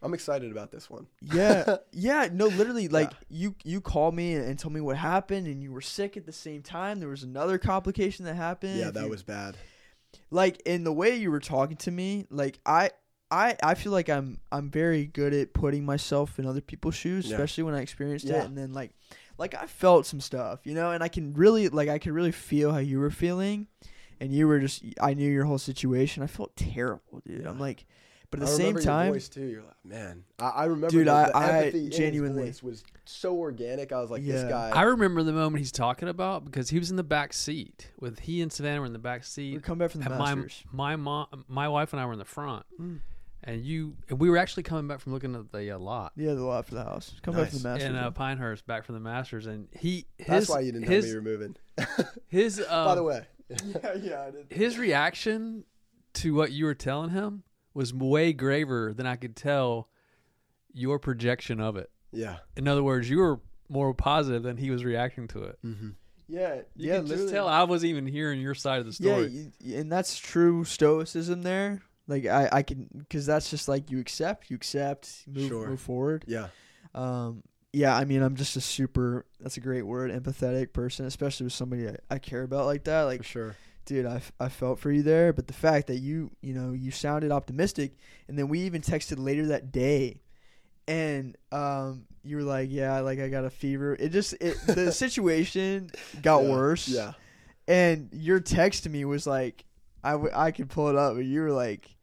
I'm 0.00 0.14
excited 0.14 0.52
about 0.52 0.70
this 0.70 0.88
one. 0.88 1.08
yeah 1.20 1.78
yeah 1.92 2.28
no 2.32 2.46
literally 2.46 2.86
like 2.86 3.10
Yeah. 3.10 3.16
you 3.40 3.54
you 3.64 3.80
called 3.80 4.14
me 4.14 4.34
and, 4.34 4.44
and 4.44 4.56
told 4.58 4.72
me 4.72 4.80
what 4.80 4.96
happened 4.96 5.48
and 5.48 5.60
you 5.60 5.72
were 5.72 5.80
sick 5.80 6.16
at 6.16 6.24
the 6.24 6.32
same 6.32 6.62
time 6.62 7.00
there 7.00 7.08
was 7.08 7.24
another 7.24 7.58
complication 7.58 8.24
that 8.26 8.34
happened 8.36 8.78
Yeah, 8.78 8.90
that 8.92 9.04
you- 9.04 9.10
was 9.10 9.24
bad. 9.24 9.56
like 10.30 10.60
in 10.64 10.84
the 10.84 10.92
way 10.92 11.16
you 11.16 11.30
were 11.32 11.40
talking 11.40 11.76
to 11.78 11.90
me 11.90 12.26
like 12.30 12.60
i 12.64 12.90
I, 13.30 13.56
I 13.62 13.74
feel 13.74 13.92
like 13.92 14.08
I'm 14.08 14.40
I'm 14.50 14.70
very 14.70 15.04
good 15.06 15.34
at 15.34 15.52
putting 15.52 15.84
myself 15.84 16.38
in 16.38 16.46
other 16.46 16.62
people's 16.62 16.94
shoes, 16.94 17.26
Yeah. 17.26 17.34
especially 17.34 17.64
when 17.64 17.74
I 17.74 17.82
experienced 17.82 18.24
Yeah. 18.24 18.36
it, 18.40 18.46
and 18.46 18.56
then 18.56 18.72
like, 18.72 18.90
like 19.38 19.54
I 19.54 19.66
felt 19.66 20.04
some 20.06 20.20
stuff, 20.20 20.60
you 20.64 20.74
know, 20.74 20.90
and 20.90 21.02
I 21.02 21.08
can 21.08 21.32
really 21.34 21.68
like 21.68 21.88
I 21.88 21.98
could 21.98 22.12
really 22.12 22.32
feel 22.32 22.72
how 22.72 22.78
you 22.78 22.98
were 22.98 23.10
feeling, 23.10 23.66
and 24.20 24.32
you 24.32 24.46
were 24.48 24.58
just 24.60 24.82
I 25.00 25.14
knew 25.14 25.30
your 25.30 25.44
whole 25.44 25.58
situation. 25.58 26.22
I 26.22 26.26
felt 26.26 26.54
terrible, 26.56 27.22
dude. 27.26 27.42
Yeah. 27.42 27.48
I'm 27.50 27.58
like, 27.60 27.86
but 28.30 28.40
at 28.40 28.46
I 28.46 28.50
the 28.50 28.56
same 28.56 28.76
time, 28.76 29.06
your 29.06 29.14
voice 29.14 29.28
too. 29.28 29.46
You're 29.46 29.62
like, 29.62 29.84
man, 29.84 30.24
I, 30.38 30.48
I 30.48 30.64
remember. 30.64 30.88
Dude, 30.90 31.06
the, 31.06 31.12
I- 31.12 31.26
the 31.30 31.36
I 31.36 31.58
empathy 31.60 31.78
in 31.78 31.84
his 31.86 31.96
genuinely- 31.96 32.44
voice 32.46 32.62
was 32.62 32.84
so 33.04 33.36
organic. 33.36 33.90
I 33.92 34.00
was 34.00 34.10
like, 34.10 34.22
Yeah. 34.22 34.32
this 34.34 34.50
guy. 34.50 34.68
i 34.74 34.82
remember 34.82 35.22
the 35.22 35.32
moment 35.32 35.60
he's 35.60 35.72
talking 35.72 36.08
about 36.08 36.44
because 36.44 36.68
he 36.68 36.78
was 36.78 36.90
in 36.90 36.96
the 36.96 37.02
back 37.02 37.32
seat 37.32 37.90
with 37.98 38.18
he 38.18 38.42
and 38.42 38.52
savannah 38.52 38.80
were 38.80 38.86
in 38.86 38.92
the 38.92 38.98
back 38.98 39.20
we're 39.20 39.24
seat 39.24 39.62
coming 39.62 39.78
back 39.78 39.90
from 39.92 40.02
the 40.02 40.10
and 40.10 40.18
my 40.18 40.34
Masters. 40.34 40.64
my 40.72 40.94
mom 40.96 41.26
my 41.48 41.68
wife 41.68 41.94
and 41.94 42.00
i 42.02 42.04
were 42.04 42.12
in 42.12 42.18
the 42.18 42.24
front 42.26 42.66
Mm. 42.78 42.98
And 43.44 43.64
you 43.64 43.96
and 44.08 44.18
we 44.18 44.28
were 44.30 44.36
actually 44.36 44.62
coming 44.64 44.88
back 44.88 45.00
from 45.00 45.12
looking 45.12 45.34
at 45.34 45.50
the 45.52 45.70
uh, 45.70 45.78
lot 45.78 46.12
Yeah, 46.16 46.34
the 46.34 46.42
lot 46.44 46.66
for 46.66 46.74
the 46.74 46.84
house. 46.84 47.14
Come 47.22 47.34
back 47.36 47.50
from 47.50 47.58
the 47.60 47.68
Masters. 47.68 47.88
in 47.90 47.96
uh, 47.96 48.02
yeah. 48.04 48.10
Pinehurst 48.10 48.66
back 48.66 48.84
from 48.84 48.94
the 48.94 49.00
Masters, 49.00 49.46
and 49.46 49.68
he 49.72 50.06
his 50.18 50.26
That's 50.26 50.48
why 50.48 50.60
you 50.60 50.72
didn't 50.72 50.88
his 50.88 51.04
tell 51.04 51.22
me 51.22 51.30
you 51.30 51.36
were 51.36 51.38
moving. 51.38 51.56
his 52.28 52.60
um, 52.68 52.84
By 52.86 52.94
the 52.96 53.02
way, 53.02 53.26
yeah, 53.50 53.94
yeah, 54.00 54.22
I 54.22 54.30
did. 54.30 54.46
his 54.50 54.76
reaction 54.78 55.64
to 56.14 56.34
what 56.34 56.52
you 56.52 56.64
were 56.64 56.74
telling 56.74 57.10
him 57.10 57.42
was 57.74 57.94
way 57.94 58.32
graver 58.32 58.92
than 58.94 59.06
I 59.06 59.16
could 59.16 59.36
tell 59.36 59.88
your 60.72 60.98
projection 60.98 61.60
of 61.60 61.76
it. 61.76 61.90
yeah. 62.12 62.38
In 62.56 62.66
other 62.68 62.82
words, 62.82 63.08
you 63.08 63.18
were 63.18 63.40
more 63.68 63.92
positive 63.94 64.42
than 64.42 64.56
he 64.56 64.70
was 64.70 64.84
reacting 64.84 65.28
to 65.28 65.42
it. 65.44 65.58
Mm-hmm. 65.64 65.90
Yeah, 66.30 66.56
You 66.76 66.88
yeah, 66.90 66.98
could 66.98 67.06
just 67.08 67.28
tell 67.30 67.46
I 67.48 67.62
wasn't 67.64 67.90
even 67.90 68.06
hearing 68.06 68.40
your 68.40 68.54
side 68.54 68.80
of 68.80 68.86
the 68.86 68.92
story. 68.92 69.50
y- 69.64 69.72
and 69.74 69.90
that's 69.90 70.18
true 70.18 70.64
stoicism 70.64 71.42
there. 71.42 71.82
Like 72.08 72.26
I, 72.26 72.48
I 72.50 72.62
can, 72.62 72.88
because 72.96 73.26
that's 73.26 73.50
just 73.50 73.68
like 73.68 73.90
you 73.90 74.00
accept, 74.00 74.50
you 74.50 74.56
accept, 74.56 75.24
move, 75.28 75.48
Sure. 75.48 75.68
move 75.68 75.80
forward. 75.80 76.24
Yeah. 76.26 76.48
Um, 76.94 77.42
yeah, 77.72 77.94
I 77.94 78.04
mean, 78.06 78.22
I'm 78.22 78.34
just 78.34 78.56
a 78.56 78.60
super. 78.62 79.26
That's 79.40 79.58
a 79.58 79.60
great 79.60 79.82
word, 79.82 80.10
empathetic 80.10 80.72
person, 80.72 81.04
especially 81.04 81.44
with 81.44 81.52
somebody 81.52 81.86
I, 81.86 81.96
I 82.10 82.18
care 82.18 82.42
about 82.42 82.64
like 82.64 82.84
that. 82.84 83.02
For 83.02 83.06
Like, 83.06 83.24
sure. 83.24 83.56
dude, 83.84 84.06
I, 84.06 84.16
f- 84.16 84.32
I 84.40 84.48
felt 84.48 84.78
for 84.80 84.90
you 84.90 85.02
there. 85.02 85.34
But 85.34 85.46
the 85.48 85.52
fact 85.52 85.86
that 85.88 85.98
you, 85.98 86.30
you 86.40 86.54
know, 86.54 86.72
you 86.72 86.90
sounded 86.90 87.30
optimistic, 87.30 87.92
and 88.26 88.38
then 88.38 88.48
we 88.48 88.60
even 88.60 88.80
texted 88.80 89.18
later 89.22 89.48
that 89.48 89.70
day, 89.70 90.22
and 90.86 91.36
um, 91.52 92.06
you 92.24 92.36
were 92.36 92.42
like, 92.42 92.70
yeah, 92.72 93.00
like 93.00 93.18
I 93.20 93.28
got 93.28 93.44
a 93.44 93.50
fever. 93.50 93.94
It 94.00 94.08
just, 94.12 94.32
it 94.40 94.56
the 94.66 94.90
situation 95.04 95.90
got 96.22 96.44
Yeah. 96.44 96.50
worse. 96.50 96.88
Yeah. 96.88 97.12
And 97.68 98.08
your 98.12 98.40
text 98.40 98.84
to 98.84 98.88
me 98.90 99.04
was 99.04 99.26
like, 99.26 99.64
I, 100.02 100.12
w- 100.12 100.32
I 100.34 100.52
could 100.52 100.70
pull 100.70 100.88
it 100.88 100.96
up, 100.96 101.16
but 101.16 101.26
you 101.26 101.42
were 101.42 101.52
like, 101.52 101.94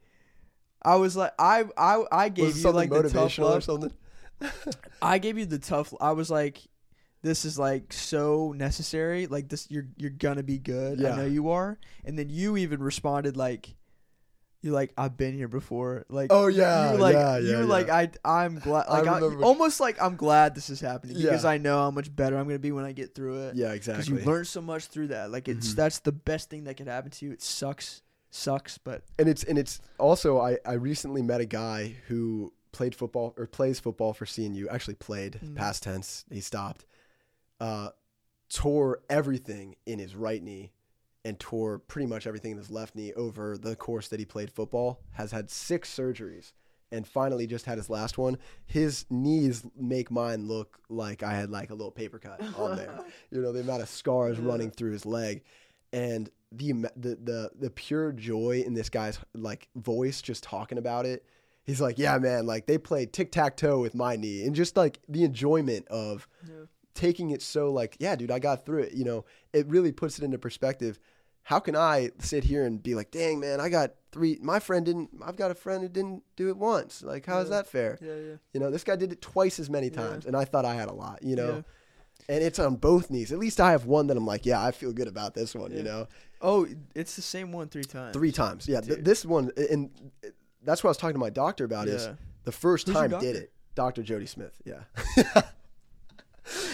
I 0.85 0.95
was 0.95 1.15
like, 1.17 1.33
I 1.39 1.65
I 1.77 2.03
I 2.11 2.29
gave 2.29 2.47
Was 2.47 2.63
you 2.63 2.71
like 2.71 2.89
the 2.91 3.03
tough 3.03 3.11
motivational 3.31 3.43
or 3.45 3.49
love. 3.51 3.63
something? 3.63 3.93
I 5.01 5.17
gave 5.17 5.37
you 5.37 5.45
the 5.45 5.59
tough. 5.59 5.93
I 5.99 6.11
was 6.11 6.29
like, 6.29 6.61
this 7.21 7.43
is 7.45 7.57
like 7.57 7.91
so 7.93 8.53
necessary. 8.55 9.27
Like 9.27 9.49
this, 9.49 9.69
you're 9.71 9.87
you're 9.97 10.11
gonna 10.11 10.43
be 10.43 10.59
good. 10.59 10.99
Yeah. 10.99 11.13
I 11.13 11.17
know 11.17 11.25
you 11.25 11.49
are. 11.49 11.79
And 12.03 12.17
then 12.19 12.29
you 12.29 12.55
even 12.57 12.83
responded 12.83 13.35
like, 13.37 13.73
you're 14.61 14.73
like, 14.73 14.93
I've 14.97 15.15
been 15.15 15.33
here 15.35 15.47
before. 15.47 16.05
Like, 16.09 16.27
Oh, 16.31 16.47
yeah, 16.47 16.93
you 16.93 16.97
like, 16.99 17.13
yeah, 17.13 17.37
you 17.37 17.49
yeah, 17.59 17.65
like. 17.65 17.89
I 17.89 18.09
I'm 18.25 18.59
glad. 18.59 18.87
Like, 18.89 19.07
I 19.07 19.19
remember- 19.19 19.43
almost 19.43 19.79
like 19.79 20.01
I'm 20.01 20.15
glad 20.15 20.55
this 20.55 20.69
is 20.69 20.79
happening 20.81 21.15
because 21.17 21.43
Yeah. 21.43 21.49
I 21.51 21.57
know 21.57 21.77
how 21.77 21.91
much 21.91 22.13
better 22.15 22.37
I'm 22.37 22.45
gonna 22.47 22.59
be 22.59 22.71
when 22.71 22.85
I 22.85 22.91
get 22.91 23.13
through 23.15 23.47
it. 23.47 23.55
Yeah, 23.55 23.73
exactly. 23.73 24.05
Because 24.05 24.25
you 24.25 24.31
learn 24.31 24.45
so 24.45 24.61
much 24.61 24.85
through 24.87 25.07
that. 25.07 25.31
Like 25.31 25.47
it's 25.47 25.73
Mhm. 25.73 25.75
that's 25.75 25.99
the 25.99 26.11
best 26.11 26.49
thing 26.49 26.63
that 26.65 26.77
could 26.77 26.87
happen 26.87 27.11
to 27.11 27.25
you. 27.25 27.31
It 27.31 27.41
sucks, 27.43 28.01
sucks, 28.35 28.77
but 28.77 29.03
and 29.17 29.27
it's 29.29 29.43
and 29.43 29.57
it's 29.57 29.79
also 29.97 30.39
I 30.39 30.57
I 30.65 30.73
recently 30.73 31.21
met 31.21 31.41
a 31.41 31.45
guy 31.45 31.95
who 32.07 32.53
played 32.71 32.93
football 32.93 33.33
or 33.37 33.47
plays 33.47 33.79
football 33.79 34.13
for 34.13 34.25
CNU. 34.25 34.67
Actually 34.69 34.95
played 34.95 35.39
Mm. 35.43 35.55
past 35.55 35.83
tense. 35.83 36.25
He 36.29 36.41
stopped. 36.41 36.85
Uh, 37.59 37.89
tore 38.49 38.99
everything 39.09 39.75
in 39.85 39.97
his 39.99 40.15
right 40.15 40.43
knee 40.43 40.71
and 41.23 41.39
tore 41.39 41.79
pretty 41.79 42.05
much 42.05 42.27
everything 42.27 42.51
in 42.51 42.57
his 42.57 42.69
left 42.69 42.95
knee 42.95 43.11
over 43.13 43.57
the 43.57 43.75
course 43.75 44.09
that 44.09 44.19
he 44.19 44.25
played 44.25 44.51
football. 44.51 44.99
Has 45.13 45.31
had 45.31 45.49
six 45.49 45.89
surgeries 45.93 46.51
and 46.91 47.07
finally 47.07 47.47
just 47.47 47.65
had 47.65 47.77
his 47.77 47.89
last 47.89 48.17
one. 48.17 48.37
His 48.65 49.05
knees 49.09 49.65
make 49.75 50.11
mine 50.11 50.47
look 50.47 50.77
like 50.89 51.23
I 51.23 51.33
had 51.33 51.49
like 51.49 51.71
a 51.71 51.73
little 51.73 51.91
paper 51.91 52.19
cut 52.19 52.41
on 52.57 52.75
there. 52.75 52.99
you 53.31 53.41
know, 53.41 53.51
the 53.51 53.61
amount 53.61 53.81
of 53.81 53.89
scars 53.89 54.37
running 54.39 54.69
through 54.69 54.91
his 54.91 55.05
leg 55.05 55.43
and 55.95 56.29
the, 56.51 56.71
the 56.95 57.15
the 57.23 57.51
the 57.59 57.69
pure 57.69 58.11
joy 58.11 58.63
in 58.65 58.73
this 58.73 58.89
guy's 58.89 59.17
like 59.33 59.67
voice 59.75 60.21
just 60.21 60.43
talking 60.43 60.77
about 60.77 61.05
it. 61.05 61.25
He's 61.63 61.81
like, 61.81 61.97
"Yeah, 61.97 62.17
man, 62.19 62.45
like 62.45 62.67
they 62.67 62.77
played 62.77 63.11
tic-tac-toe 63.13 63.79
with 63.81 63.95
my 63.95 64.15
knee." 64.15 64.45
And 64.45 64.55
just 64.55 64.77
like 64.77 64.99
the 65.09 65.23
enjoyment 65.23 65.87
of 65.87 66.27
Yeah. 66.47 66.65
taking 66.93 67.31
it 67.31 67.41
so 67.41 67.71
like, 67.71 67.97
"Yeah, 67.99 68.15
dude, 68.15 68.31
I 68.31 68.39
got 68.39 68.65
through 68.65 68.83
it." 68.83 68.93
You 68.93 69.03
know, 69.05 69.25
it 69.53 69.65
really 69.67 69.91
puts 69.91 70.19
it 70.19 70.23
into 70.23 70.37
perspective. 70.37 70.99
How 71.43 71.59
can 71.59 71.75
I 71.75 72.11
sit 72.19 72.43
here 72.43 72.65
and 72.65 72.81
be 72.81 72.93
like, 72.95 73.11
"Dang, 73.11 73.39
man, 73.39 73.59
I 73.59 73.69
got 73.69 73.95
three 74.11 74.37
my 74.41 74.59
friend 74.59 74.85
didn't 74.85 75.09
I've 75.23 75.35
got 75.35 75.51
a 75.51 75.55
friend 75.55 75.81
who 75.81 75.89
didn't 75.89 76.23
do 76.35 76.49
it 76.49 76.57
once." 76.57 77.01
Like, 77.03 77.25
how 77.25 77.39
is 77.39 77.49
Yeah. 77.49 77.55
that 77.57 77.67
fair? 77.67 77.97
Yeah, 78.01 78.15
yeah. 78.15 78.35
You 78.53 78.59
know, 78.59 78.69
this 78.71 78.83
guy 78.83 78.95
did 78.95 79.11
it 79.11 79.21
twice 79.21 79.59
as 79.59 79.69
many 79.69 79.87
Yeah. 79.87 79.95
times 80.07 80.25
and 80.25 80.35
I 80.35 80.45
thought 80.45 80.65
I 80.65 80.75
had 80.75 80.89
a 80.89 80.93
lot, 80.93 81.23
you 81.23 81.35
know. 81.35 81.63
Yeah. 82.27 82.35
And 82.35 82.43
it's 82.43 82.59
on 82.59 82.75
both 82.75 83.09
knees. 83.09 83.31
At 83.31 83.37
least 83.39 83.59
I 83.61 83.71
have 83.71 83.85
one 83.85 84.07
that 84.07 84.17
I'm 84.17 84.25
like, 84.25 84.45
"Yeah, 84.45 84.63
I 84.63 84.71
feel 84.71 84.91
good 84.91 85.07
about 85.07 85.33
this 85.35 85.53
one," 85.53 85.71
Yeah. 85.71 85.77
you 85.77 85.83
know. 85.83 86.07
Oh, 86.41 86.67
it's 86.93 87.15
the 87.15 87.21
same 87.21 87.51
one 87.51 87.69
three 87.69 87.83
times. 87.83 88.13
Three 88.13 88.31
times. 88.31 88.67
Yeah. 88.67 88.81
Th- 88.81 88.99
this 88.99 89.25
one, 89.25 89.51
and 89.69 89.89
uh, 90.23 90.29
that's 90.63 90.83
what 90.83 90.89
I 90.89 90.91
was 90.91 90.97
talking 90.97 91.13
to 91.15 91.19
my 91.19 91.29
doctor 91.29 91.65
about. 91.65 91.87
Is 91.87 92.09
the 92.43 92.51
first 92.51 92.87
Who's 92.87 92.95
time 92.95 93.11
did 93.11 93.35
it, 93.35 93.51
Doctor 93.75 94.03
Jody 94.03 94.25
Smith. 94.25 94.53
Yeah. 94.65 94.81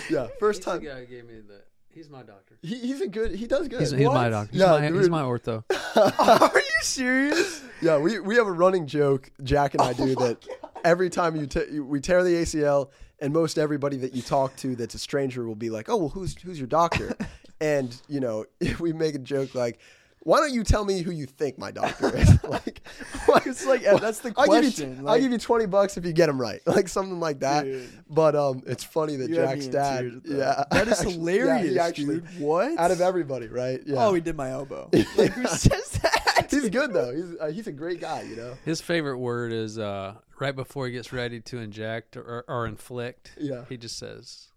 yeah. 0.09 0.27
First 0.39 0.59
He's 0.59 0.65
time. 0.65 0.79
The 0.83 0.89
guy 0.89 0.99
who 1.01 1.05
gave 1.05 1.25
me 1.25 1.35
the. 1.47 1.61
He's 1.93 2.09
my 2.09 2.23
doctor. 2.23 2.55
He, 2.61 2.75
he's 2.79 3.01
a 3.01 3.07
good. 3.07 3.35
He 3.35 3.47
does 3.47 3.67
good. 3.67 3.81
He's, 3.81 3.91
he's 3.91 4.07
my 4.07 4.13
What? 4.13 4.29
doctor. 4.29 4.51
He's, 4.53 4.61
Yeah, 4.61 4.89
my, 4.89 4.97
he's 4.97 5.09
my 5.09 5.21
ortho. 5.23 5.63
Are 6.53 6.57
you 6.59 6.63
serious? 6.83 7.61
yeah. 7.81 7.97
We 7.97 8.19
we 8.19 8.35
have 8.37 8.47
a 8.47 8.51
running 8.51 8.87
joke, 8.87 9.29
Jack 9.43 9.73
and 9.73 9.81
I 9.81 9.89
oh 9.89 9.93
do 9.93 10.15
that. 10.15 10.37
Every 10.85 11.09
time 11.09 11.35
you 11.35 11.45
t- 11.47 11.79
we 11.81 11.99
tear 11.99 12.23
the 12.23 12.29
ACL, 12.33 12.89
and 13.21 13.31
most 13.31 13.57
everybody 13.57 13.97
that 13.97 14.13
you 14.13 14.21
talk 14.21 14.55
to 14.57 14.75
that's 14.75 14.95
a 14.95 14.99
stranger 14.99 15.45
will 15.47 15.55
be 15.55 15.69
like, 15.69 15.87
"Oh, 15.89 15.97
well, 15.97 16.09
who's 16.09 16.35
who's 16.41 16.59
your 16.59 16.67
doctor?" 16.67 17.15
and 17.61 17.95
you 18.09 18.19
know, 18.19 18.45
we 18.79 18.91
make 18.93 19.15
a 19.15 19.19
joke 19.19 19.55
like. 19.55 19.79
Why 20.23 20.37
don't 20.37 20.53
you 20.53 20.63
tell 20.63 20.85
me 20.85 21.01
who 21.01 21.09
you 21.09 21.25
think 21.25 21.57
my 21.57 21.71
doctor 21.71 22.15
is? 22.15 22.43
like, 22.47 22.87
like, 23.27 23.47
It's 23.47 23.65
like, 23.65 23.81
that's 23.81 24.19
the 24.19 24.31
I'll 24.37 24.45
give 24.45 24.53
you, 24.65 24.69
question, 24.69 25.07
I'll 25.07 25.19
give 25.19 25.31
you 25.31 25.39
twenty 25.39 25.65
bucks 25.65 25.97
if 25.97 26.05
you 26.05 26.13
get 26.13 26.27
them 26.27 26.39
right, 26.39 26.61
like 26.67 26.89
something 26.89 27.19
like 27.19 27.39
that. 27.39 27.63
Dude. 27.63 27.89
But 28.07 28.35
um, 28.35 28.61
it's 28.67 28.83
funny 28.83 29.15
that 29.15 29.33
Jack's 29.33 29.65
dad, 29.65 30.01
tears 30.01 30.13
with 30.13 30.23
that. 30.37 30.67
yeah, 30.69 30.77
That 30.77 30.87
is 30.89 31.01
hilarious, 31.01 31.73
yeah, 31.73 31.83
actually, 31.83 32.19
dude. 32.19 32.39
What? 32.39 32.77
Out 32.77 32.91
of 32.91 33.01
everybody, 33.01 33.47
right? 33.47 33.81
Yeah. 33.83 34.05
Oh, 34.05 34.13
he 34.13 34.21
did 34.21 34.35
my 34.37 34.51
elbow. 34.51 34.91
Like, 34.93 35.31
who 35.31 35.47
says 35.47 35.89
that? 36.03 36.20
He's 36.51 36.69
good 36.69 36.93
though. 36.93 37.13
He's 37.15 37.35
uh, 37.39 37.47
he's 37.47 37.67
a 37.67 37.71
great 37.71 37.99
guy, 38.01 38.21
you 38.23 38.35
know. 38.35 38.53
His 38.65 38.79
favorite 38.81 39.17
word 39.17 39.51
is 39.53 39.79
uh, 39.79 40.15
right 40.39 40.55
before 40.55 40.85
he 40.85 40.91
gets 40.93 41.11
ready 41.11 41.39
to 41.41 41.57
inject 41.57 42.15
or, 42.17 42.43
or 42.47 42.67
inflict. 42.67 43.31
Yeah. 43.39 43.65
He 43.69 43.77
just 43.77 43.97
says, 43.97 44.47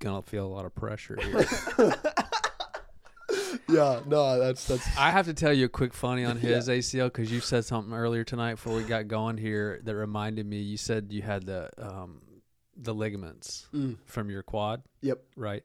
"Gonna 0.00 0.22
feel 0.22 0.46
a 0.46 0.52
lot 0.52 0.64
of 0.66 0.74
pressure 0.74 1.16
here." 1.22 1.46
Yeah. 3.68 4.00
No, 4.06 4.38
that's 4.38 4.66
that's. 4.66 4.86
I 4.96 5.10
have 5.10 5.26
to 5.26 5.34
tell 5.34 5.52
you 5.52 5.66
a 5.66 5.68
quick 5.68 5.92
funny 5.92 6.24
on 6.24 6.38
his 6.38 6.68
ACL 6.68 7.06
because 7.06 7.30
you 7.30 7.40
said 7.40 7.64
something 7.64 7.92
earlier 7.92 8.24
tonight 8.24 8.54
before 8.54 8.74
we 8.74 8.82
got 8.82 9.08
going 9.08 9.36
here 9.36 9.80
that 9.84 9.94
reminded 9.94 10.46
me. 10.46 10.58
You 10.60 10.76
said 10.78 11.08
you 11.10 11.22
had 11.22 11.44
the 11.46 11.70
um, 11.78 12.22
the 12.76 12.94
ligaments 12.94 13.66
Mm. 13.74 13.96
from 14.06 14.30
your 14.30 14.42
quad, 14.42 14.82
Yep. 15.02 15.18
right? 15.36 15.64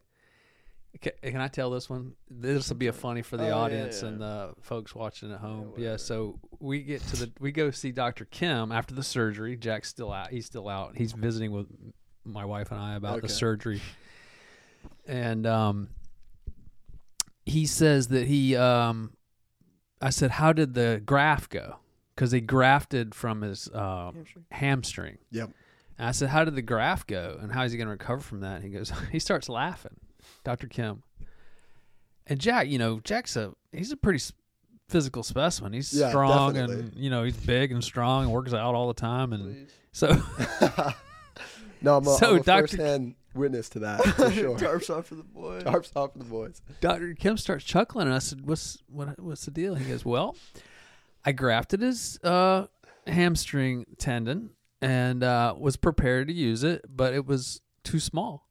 Ca- 1.02 1.12
Can 1.24 1.42
I 1.42 1.48
tell 1.48 1.70
this 1.72 1.90
one? 1.90 2.14
This 2.30 2.70
will 2.70 2.76
be 2.76 2.88
a 2.88 2.94
funny 2.94 3.22
for 3.22 3.38
the 3.38 3.46
Oh, 3.46 3.48
yeah, 3.48 3.54
audience 3.56 4.02
yeah. 4.02 4.10
and 4.10 4.22
the 4.22 4.54
folks 4.62 4.94
watching 4.94 5.32
at 5.32 5.40
home. 5.40 5.74
Yeah, 5.78 5.92
whatever. 5.94 5.98
so 5.98 6.40
we 6.60 6.82
get 6.84 7.02
to 7.08 7.16
the 7.16 7.32
we 7.40 7.52
go 7.52 7.72
see 7.72 7.92
Dr. 7.92 8.26
Kim 8.26 8.72
after 8.72 8.94
the 8.94 9.04
surgery. 9.04 9.56
Jack's 9.58 9.90
still 9.90 10.12
out. 10.12 10.30
He's 10.30 10.46
still 10.46 10.70
out. 10.70 10.96
He's 10.98 11.14
visiting 11.14 11.52
with 11.52 11.68
my 12.26 12.46
wife 12.46 12.72
and 12.72 12.80
I 12.80 12.96
about 12.96 13.22
the 13.22 13.30
surgery. 13.30 13.82
And 15.08 15.46
um 15.48 15.90
he 17.46 17.66
says 17.66 18.08
that 18.10 18.28
he 18.28 18.56
um 18.56 19.14
I 20.02 20.10
said 20.10 20.32
how 20.32 20.54
did 20.54 20.74
the 20.74 21.02
graft 21.06 21.50
go? 21.52 21.78
Cuz 22.16 22.32
he 22.32 22.40
grafted 22.42 23.16
from 23.16 23.42
his 23.42 23.68
uh, 23.70 24.12
Hamstring. 24.14 24.46
hamstring. 24.52 25.18
Yep. 25.32 25.50
And 25.98 26.08
I 26.08 26.12
said, 26.12 26.30
How 26.30 26.44
did 26.44 26.56
the 26.56 26.62
graft 26.62 27.08
go? 27.08 27.38
And 27.42 27.52
how 27.52 27.64
is 27.64 27.72
he 27.72 27.78
going 27.78 27.88
to 27.88 27.92
recover 27.92 28.20
from 28.22 28.40
that? 28.42 28.56
And 28.58 28.64
he 28.64 28.70
goes, 28.72 28.92
He 29.12 29.20
starts 29.20 29.48
laughing, 29.50 29.96
Dr. 30.44 30.68
Kim. 30.68 31.04
And 32.28 32.40
Jack, 32.40 32.68
you 32.68 32.78
know, 32.78 33.00
Jack's 33.02 33.36
a, 33.36 33.54
he's 33.72 33.92
a 33.92 33.98
pretty 33.98 34.24
physical 34.90 35.24
specimen. 35.24 35.74
He's 35.74 35.94
Yeah, 35.94 36.10
strong 36.10 36.54
definitely. 36.54 36.86
and, 36.86 36.96
you 36.96 37.10
know, 37.10 37.24
he's 37.24 37.36
big 37.38 37.72
and 37.72 37.84
strong 37.84 38.24
and 38.24 38.32
works 38.32 38.54
out 38.54 38.76
all 38.76 38.88
the 38.88 38.94
time. 38.94 39.34
And 39.34 39.44
Please. 39.56 39.74
so, 39.92 40.08
no, 41.82 41.98
I'm 41.98 42.08
a, 42.08 42.16
So, 42.18 42.32
I'm 42.36 42.38
a 42.38 42.44
Dr. 42.44 42.62
first-hand 42.68 43.16
witness 43.34 43.70
to 43.70 43.80
that 43.80 44.04
for 44.16 44.32
sure. 44.32 44.58
Tarps 44.58 44.90
off 44.90 45.08
for 45.08 45.16
the 45.16 45.24
boy. 45.24 45.62
Tarps 45.62 45.92
off 45.96 46.14
for 46.14 46.20
the 46.20 46.26
boys. 46.26 46.62
Dr. 46.82 47.14
Kim 47.16 47.38
starts 47.38 47.64
chuckling. 47.66 48.08
And 48.08 48.16
I 48.16 48.20
said, 48.20 48.42
What's, 48.48 48.78
what, 48.88 49.20
what's 49.20 49.46
the 49.46 49.52
deal? 49.52 49.76
He 49.76 49.86
goes, 49.86 50.06
Well, 50.06 50.36
I 51.26 51.32
grafted 51.32 51.82
his 51.82 52.20
uh, 52.24 52.68
hamstring 53.08 53.86
tendon 53.98 54.52
and 54.82 55.24
uh, 55.24 55.56
was 55.58 55.76
prepared 55.78 56.28
to 56.28 56.34
use 56.34 56.64
it, 56.64 56.86
but 56.88 57.14
it 57.14 57.26
was 57.26 57.62
too 57.84 58.00
small. 58.00 58.48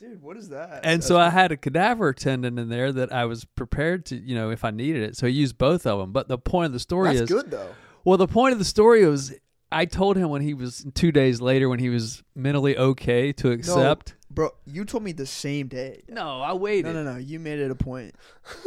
Dude, 0.00 0.22
what 0.22 0.38
is 0.38 0.48
that? 0.48 0.80
And 0.82 1.04
so 1.04 1.18
I 1.18 1.28
had 1.28 1.52
a 1.52 1.58
cadaver 1.58 2.14
tendon 2.14 2.58
in 2.58 2.70
there 2.70 2.90
that 2.90 3.12
I 3.12 3.26
was 3.26 3.44
prepared 3.44 4.06
to, 4.06 4.16
you 4.16 4.34
know, 4.34 4.50
if 4.50 4.64
I 4.64 4.70
needed 4.70 5.02
it. 5.02 5.14
So 5.14 5.26
I 5.26 5.30
used 5.30 5.58
both 5.58 5.86
of 5.86 5.98
them. 5.98 6.10
But 6.10 6.26
the 6.26 6.38
point 6.38 6.66
of 6.66 6.72
the 6.72 6.78
story 6.78 7.08
That's 7.10 7.22
is, 7.22 7.28
good 7.28 7.50
though. 7.50 7.68
well, 8.02 8.16
the 8.16 8.26
point 8.26 8.54
of 8.54 8.58
the 8.58 8.64
story 8.64 9.04
was, 9.04 9.34
I 9.70 9.84
told 9.84 10.16
him 10.16 10.30
when 10.30 10.40
he 10.40 10.54
was 10.54 10.86
two 10.94 11.12
days 11.12 11.42
later 11.42 11.68
when 11.68 11.80
he 11.80 11.90
was 11.90 12.22
mentally 12.34 12.78
okay 12.78 13.30
to 13.34 13.50
accept. 13.50 14.14
Bro, 14.30 14.52
you 14.64 14.86
told 14.86 15.02
me 15.02 15.12
the 15.12 15.26
same 15.26 15.68
day. 15.68 16.02
No, 16.08 16.40
I 16.40 16.54
waited. 16.54 16.94
No, 16.94 17.02
no, 17.02 17.12
no. 17.12 17.18
You 17.18 17.38
made 17.38 17.58
it 17.58 17.70
a 17.70 17.74
point. 17.74 18.14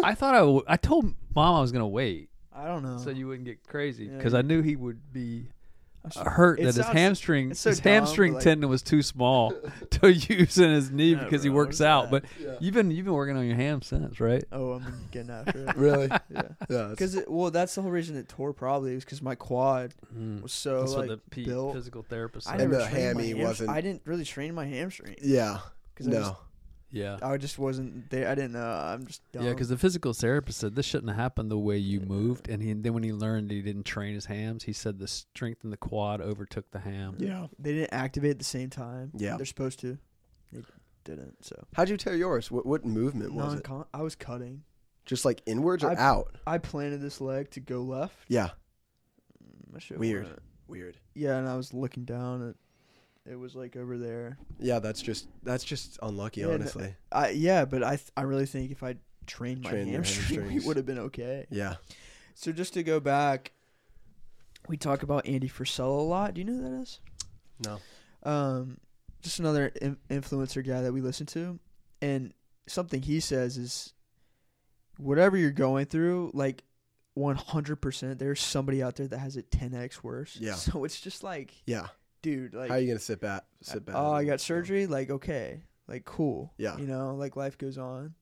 I 0.04 0.14
thought 0.14 0.36
I, 0.36 0.40
w- 0.40 0.64
I 0.68 0.78
told 0.78 1.16
mom 1.34 1.56
I 1.56 1.62
was 1.62 1.72
gonna 1.72 1.88
wait 1.88 2.30
I 2.56 2.68
don't 2.68 2.84
know. 2.84 3.00
so 3.00 3.10
you 3.10 3.28
wouldn't 3.28 3.46
get 3.46 3.66
crazy 3.66 4.06
Yeah, 4.06 4.18
because 4.18 4.36
I 4.36 4.44
knew 4.44 4.62
he 4.62 4.76
would 4.76 5.12
be 5.12 5.48
hurt 6.26 6.60
It 6.60 6.64
that 6.66 6.76
his 6.76 6.86
hamstring 6.86 7.54
so 7.54 7.70
his 7.70 7.80
dumb, 7.80 7.94
hamstring 7.94 8.34
like- 8.34 8.44
tendon 8.44 8.70
was 8.70 8.82
too 8.82 9.02
small 9.02 9.54
to 9.92 10.12
use 10.14 10.58
in 10.58 10.70
his 10.72 10.92
knee 10.92 11.14
Yeah, 11.14 11.24
because 11.24 11.44
he 11.44 11.50
works 11.50 11.80
out. 11.82 12.12
that? 12.12 12.24
But 12.24 12.26
Yeah. 12.46 12.56
you've 12.60 12.74
been 12.74 12.92
you've 12.92 13.06
been 13.06 13.14
working 13.14 13.38
on 13.38 13.46
your 13.46 13.56
ham 13.56 13.82
since, 13.82 14.20
right? 14.20 14.44
Oh, 14.52 14.74
I'm 14.74 15.08
getting 15.12 15.30
after 15.32 15.70
it. 15.70 15.76
Really? 15.78 16.08
yeah. 16.10 16.20
Yeah. 16.70 16.92
it's- 16.92 16.92
Because 16.92 17.20
well, 17.28 17.52
that's 17.52 17.74
the 17.76 17.82
whole 17.82 17.92
reason 17.92 18.16
it 18.18 18.28
tore. 18.28 18.54
Probably 18.54 18.96
was 18.96 19.06
because 19.06 19.22
my 19.22 19.36
quad 19.36 19.94
Mm. 20.14 20.42
was 20.44 20.52
so 20.52 20.80
That's 20.82 20.94
like 20.94 21.10
what 21.10 21.20
the 21.32 21.44
built. 21.46 21.74
physical 21.74 22.04
therapist 22.04 22.48
I 22.50 22.54
said. 22.58 22.62
And 22.62 22.74
the 22.74 22.86
hammy 22.86 23.28
hamstring- 23.30 23.44
wasn't- 23.48 23.70
I 23.70 23.82
didn't 23.82 24.02
really 24.06 24.26
train 24.26 24.54
my 24.54 24.66
hamstring 24.66 25.16
yeah. 25.22 25.60
because 25.94 26.08
I, 26.08 26.12
No. 26.12 26.20
just, 26.20 26.34
yeah. 26.94 27.18
I 27.22 27.38
just 27.38 27.58
wasn't 27.60 28.10
there. 28.10 28.30
I 28.30 28.36
didn't 28.36 28.54
know. 28.54 28.62
I'm 28.62 29.06
just 29.08 29.22
dumb. 29.32 29.44
Yeah, 29.44 29.50
because 29.50 29.70
the 29.70 29.78
physical 29.78 30.14
therapist 30.14 30.60
said 30.60 30.76
this 30.76 30.86
shouldn't 30.86 31.10
have 31.10 31.18
happened 31.20 31.50
the 31.52 31.58
way 31.58 31.78
you 31.78 32.00
moved, 32.00 32.48
and 32.48 32.62
he 32.62 32.72
then 32.74 32.94
when 32.94 33.04
he 33.04 33.12
learned 33.12 33.52
he 33.52 33.62
didn't 33.62 33.84
train 33.84 34.14
his 34.14 34.26
hams, 34.26 34.64
he 34.64 34.72
said 34.74 35.00
the 35.00 35.08
strength 35.08 35.64
in 35.64 35.72
the 35.72 35.78
quad 35.78 36.22
overtook 36.22 36.70
the 36.72 36.80
ham. 36.80 37.16
Yeah. 37.18 37.48
they 37.60 37.74
didn't 37.74 37.94
activate 37.94 38.32
at 38.32 38.38
the 38.38 38.46
same 38.46 38.70
time. 38.70 39.12
Yeah. 39.18 39.36
they're 39.36 39.46
supposed 39.46 39.80
to. 39.80 39.98
They 40.52 40.62
didn't. 41.04 41.44
So 41.44 41.66
How'd 41.74 41.90
you 41.90 41.98
tear 41.98 42.16
yours? 42.16 42.52
What 42.52 42.66
what 42.66 42.86
movement 42.86 43.34
was 43.34 43.56
it? 43.56 43.66
I 43.94 44.02
was 44.02 44.16
cutting. 44.16 44.64
Just 45.06 45.26
like 45.26 45.42
inwards 45.46 45.84
or 45.84 45.92
I- 45.92 45.96
out? 45.96 46.38
I 46.48 46.60
planted 46.60 47.02
this 47.02 47.20
leg 47.20 47.50
to 47.52 47.60
go 47.60 47.82
left. 47.82 48.16
Yeah. 48.30 48.52
Mm, 49.44 49.76
I 49.76 49.80
should've 49.80 50.00
Weird. 50.00 50.30
Weird. 50.68 50.98
Yeah, 51.14 51.38
and 51.38 51.48
I 51.50 51.56
was 51.58 51.74
looking 51.74 52.06
down. 52.06 52.50
At, 52.50 52.56
it 53.30 53.36
was 53.38 53.56
like 53.56 53.76
over 53.76 53.98
there. 53.98 54.38
Yeah, 54.60 54.80
that's 54.80 55.02
just 55.02 55.28
that's 55.44 55.64
just 55.64 55.98
unlucky, 56.02 56.44
honestly. 56.44 56.96
I 57.12 57.30
yeah, 57.30 57.66
but 57.66 57.84
I 57.84 57.96
th- 57.96 58.12
I 58.18 58.22
really 58.24 58.46
think 58.46 58.72
if 58.72 58.84
I 58.84 58.96
trained 59.26 59.62
my 59.64 59.70
Trained 59.70 59.88
your 59.90 59.98
hamstring, 60.02 60.28
we 60.30 60.36
hamstrings. 60.44 60.66
would 60.66 60.78
have 60.78 60.86
been 60.86 61.00
okay. 61.00 61.46
Yeah. 61.50 61.76
So 62.36 62.52
just 62.52 62.74
to 62.74 62.84
go 62.84 63.00
back, 63.00 63.52
we 64.68 64.76
talk 64.78 65.04
about 65.04 65.26
Andy 65.28 65.48
Frisella 65.50 66.00
a 66.00 66.02
lot. 66.02 66.34
Do 66.34 66.42
you 66.42 66.46
know 66.46 66.54
who 66.54 66.64
that 66.64 66.82
is? 66.82 67.00
No. 67.66 67.80
Um, 68.24 68.78
just 69.22 69.40
another 69.40 69.68
in- 69.82 69.98
influencer 70.10 70.66
guy 70.66 70.82
that 70.82 70.92
we 70.94 71.00
listen 71.02 71.26
to, 71.28 71.60
and 72.02 72.34
something 72.68 73.02
he 73.02 73.20
says 73.20 73.58
is, 73.58 73.94
whatever 74.98 75.38
you're 75.38 75.52
going 75.52 75.86
through, 75.86 76.32
like. 76.34 76.64
100% 77.16 78.18
there's 78.18 78.42
somebody 78.42 78.82
out 78.82 78.96
there 78.96 79.08
that 79.08 79.20
has 79.20 79.38
it 79.38 79.52
10x 79.52 80.02
worse. 80.02 80.36
Yeah. 80.42 80.54
So 80.56 80.84
it's 80.84 81.00
just 81.00 81.22
like, 81.22 81.54
Yeah. 81.68 81.90
Dude, 82.24 82.56
like 82.56 82.70
How 82.70 82.78
are 82.78 82.80
you 82.80 82.88
gonna 82.88 83.00
sit 83.00 83.22
back? 83.22 83.44
Sit 83.62 83.86
back. 83.86 83.96
oh, 83.96 84.12
I 84.12 84.24
got 84.24 84.42
surgery. 84.42 84.88
Like, 84.88 85.12
okay, 85.12 85.62
like 85.88 86.06
cool. 86.06 86.52
Yeah. 86.58 86.76
you 86.78 86.88
know, 86.88 87.14
like 87.14 87.36
life 87.36 87.60
goes 87.60 87.78
on. 87.78 88.16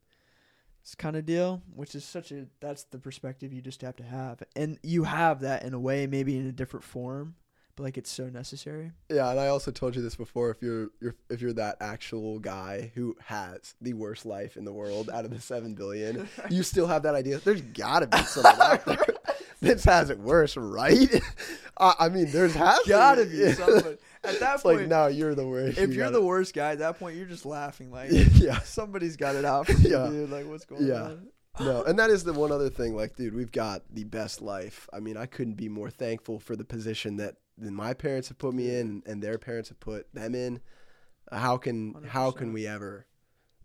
It's 0.82 0.96
kind 0.96 1.16
of 1.16 1.26
deal, 1.26 1.62
which 1.74 1.94
is 1.96 2.04
such 2.04 2.32
a 2.32 2.48
that's 2.60 2.84
the 2.86 2.98
perspective 2.98 3.54
you 3.54 3.62
just 3.62 3.84
have 3.84 3.96
to 3.98 4.04
have, 4.04 4.44
and 4.56 4.78
you 4.84 5.04
have 5.04 5.42
that 5.42 5.64
in 5.64 5.74
a 5.74 5.80
way, 5.80 6.08
maybe 6.08 6.36
in 6.36 6.48
a 6.48 6.52
different 6.52 6.84
form, 6.84 7.36
but 7.76 7.84
like 7.84 8.00
it's 8.00 8.10
so 8.10 8.30
necessary. 8.30 8.92
Yeah, 9.08 9.30
and 9.30 9.40
I 9.40 9.48
also 9.48 9.70
told 9.70 9.96
you 9.96 10.02
this 10.02 10.16
before. 10.16 10.50
If 10.50 10.64
you're, 10.64 10.90
you're 11.00 11.16
if 11.30 11.40
you're 11.40 11.54
that 11.54 11.78
actual 11.82 12.40
guy 12.40 12.92
who 12.96 13.16
has 13.26 13.76
the 13.80 13.94
worst 13.94 14.26
life 14.26 14.58
in 14.58 14.66
the 14.66 14.74
world 14.74 15.12
out 15.12 15.24
of 15.24 15.30
the 15.30 15.40
seven 15.40 15.76
billion, 15.76 16.28
you 16.50 16.64
still 16.64 16.88
have 16.88 17.04
that 17.04 17.14
idea. 17.14 17.38
There's 17.38 17.62
gotta 17.62 18.08
be 18.08 18.18
someone 18.24 18.60
out 18.60 18.84
there 18.84 18.98
that 19.62 19.84
has 19.86 20.10
it 20.10 20.20
worse, 20.20 20.58
right? 20.58 21.22
I, 21.78 21.94
I 22.00 22.10
mean, 22.10 22.32
there's 22.32 22.54
has 22.56 22.80
Gotta 22.88 23.26
be 23.26 23.52
somebody. 23.54 23.98
At 24.24 24.40
that 24.40 24.54
It's 24.56 24.64
point, 24.64 24.80
like 24.82 24.88
no, 24.88 25.08
you're 25.08 25.34
the 25.36 25.48
worst. 25.48 25.78
if 25.80 25.90
You 25.90 25.96
you're 25.96 26.06
gotta- 26.06 26.20
the 26.20 26.26
worst 26.26 26.54
guy 26.54 26.72
at 26.74 26.80
that 26.80 27.00
point, 27.00 27.18
you're 27.18 27.26
just 27.26 27.46
laughing 27.46 27.92
like 27.92 28.10
yeah, 28.34 28.60
somebody's 28.60 29.18
got 29.18 29.36
it 29.36 29.46
out 29.46 29.68
for 29.68 29.74
Yeah. 29.74 30.08
dude. 30.10 30.30
Like 30.30 30.46
what's 30.48 30.66
going 30.66 30.86
Yeah. 30.88 31.04
on? 31.04 31.28
no, 31.60 31.84
and 31.88 31.98
that 32.00 32.10
is 32.10 32.24
the 32.24 32.34
one 32.34 32.52
other 32.52 32.70
thing. 32.70 32.96
Like, 32.96 33.16
dude, 33.16 33.34
we've 33.34 33.52
got 33.52 33.82
the 33.90 34.04
best 34.04 34.42
life. 34.42 34.88
I 34.94 35.00
mean, 35.00 35.18
I 35.18 35.26
couldn't 35.26 35.56
be 35.56 35.70
more 35.70 35.90
thankful 35.90 36.40
for 36.40 36.56
the 36.56 36.64
position 36.66 37.18
that, 37.18 37.36
that 37.58 37.72
my 37.72 37.94
parents 37.94 38.28
have 38.30 38.38
put 38.38 38.54
me 38.54 38.76
in, 38.80 39.02
and 39.06 39.22
their 39.22 39.38
parents 39.38 39.70
have 39.70 39.80
put 39.80 40.14
them 40.14 40.36
in. 40.36 40.60
How 41.32 41.58
can 41.58 41.96
how 42.08 42.32
can 42.32 42.52
we 42.54 42.68
ever 42.68 43.06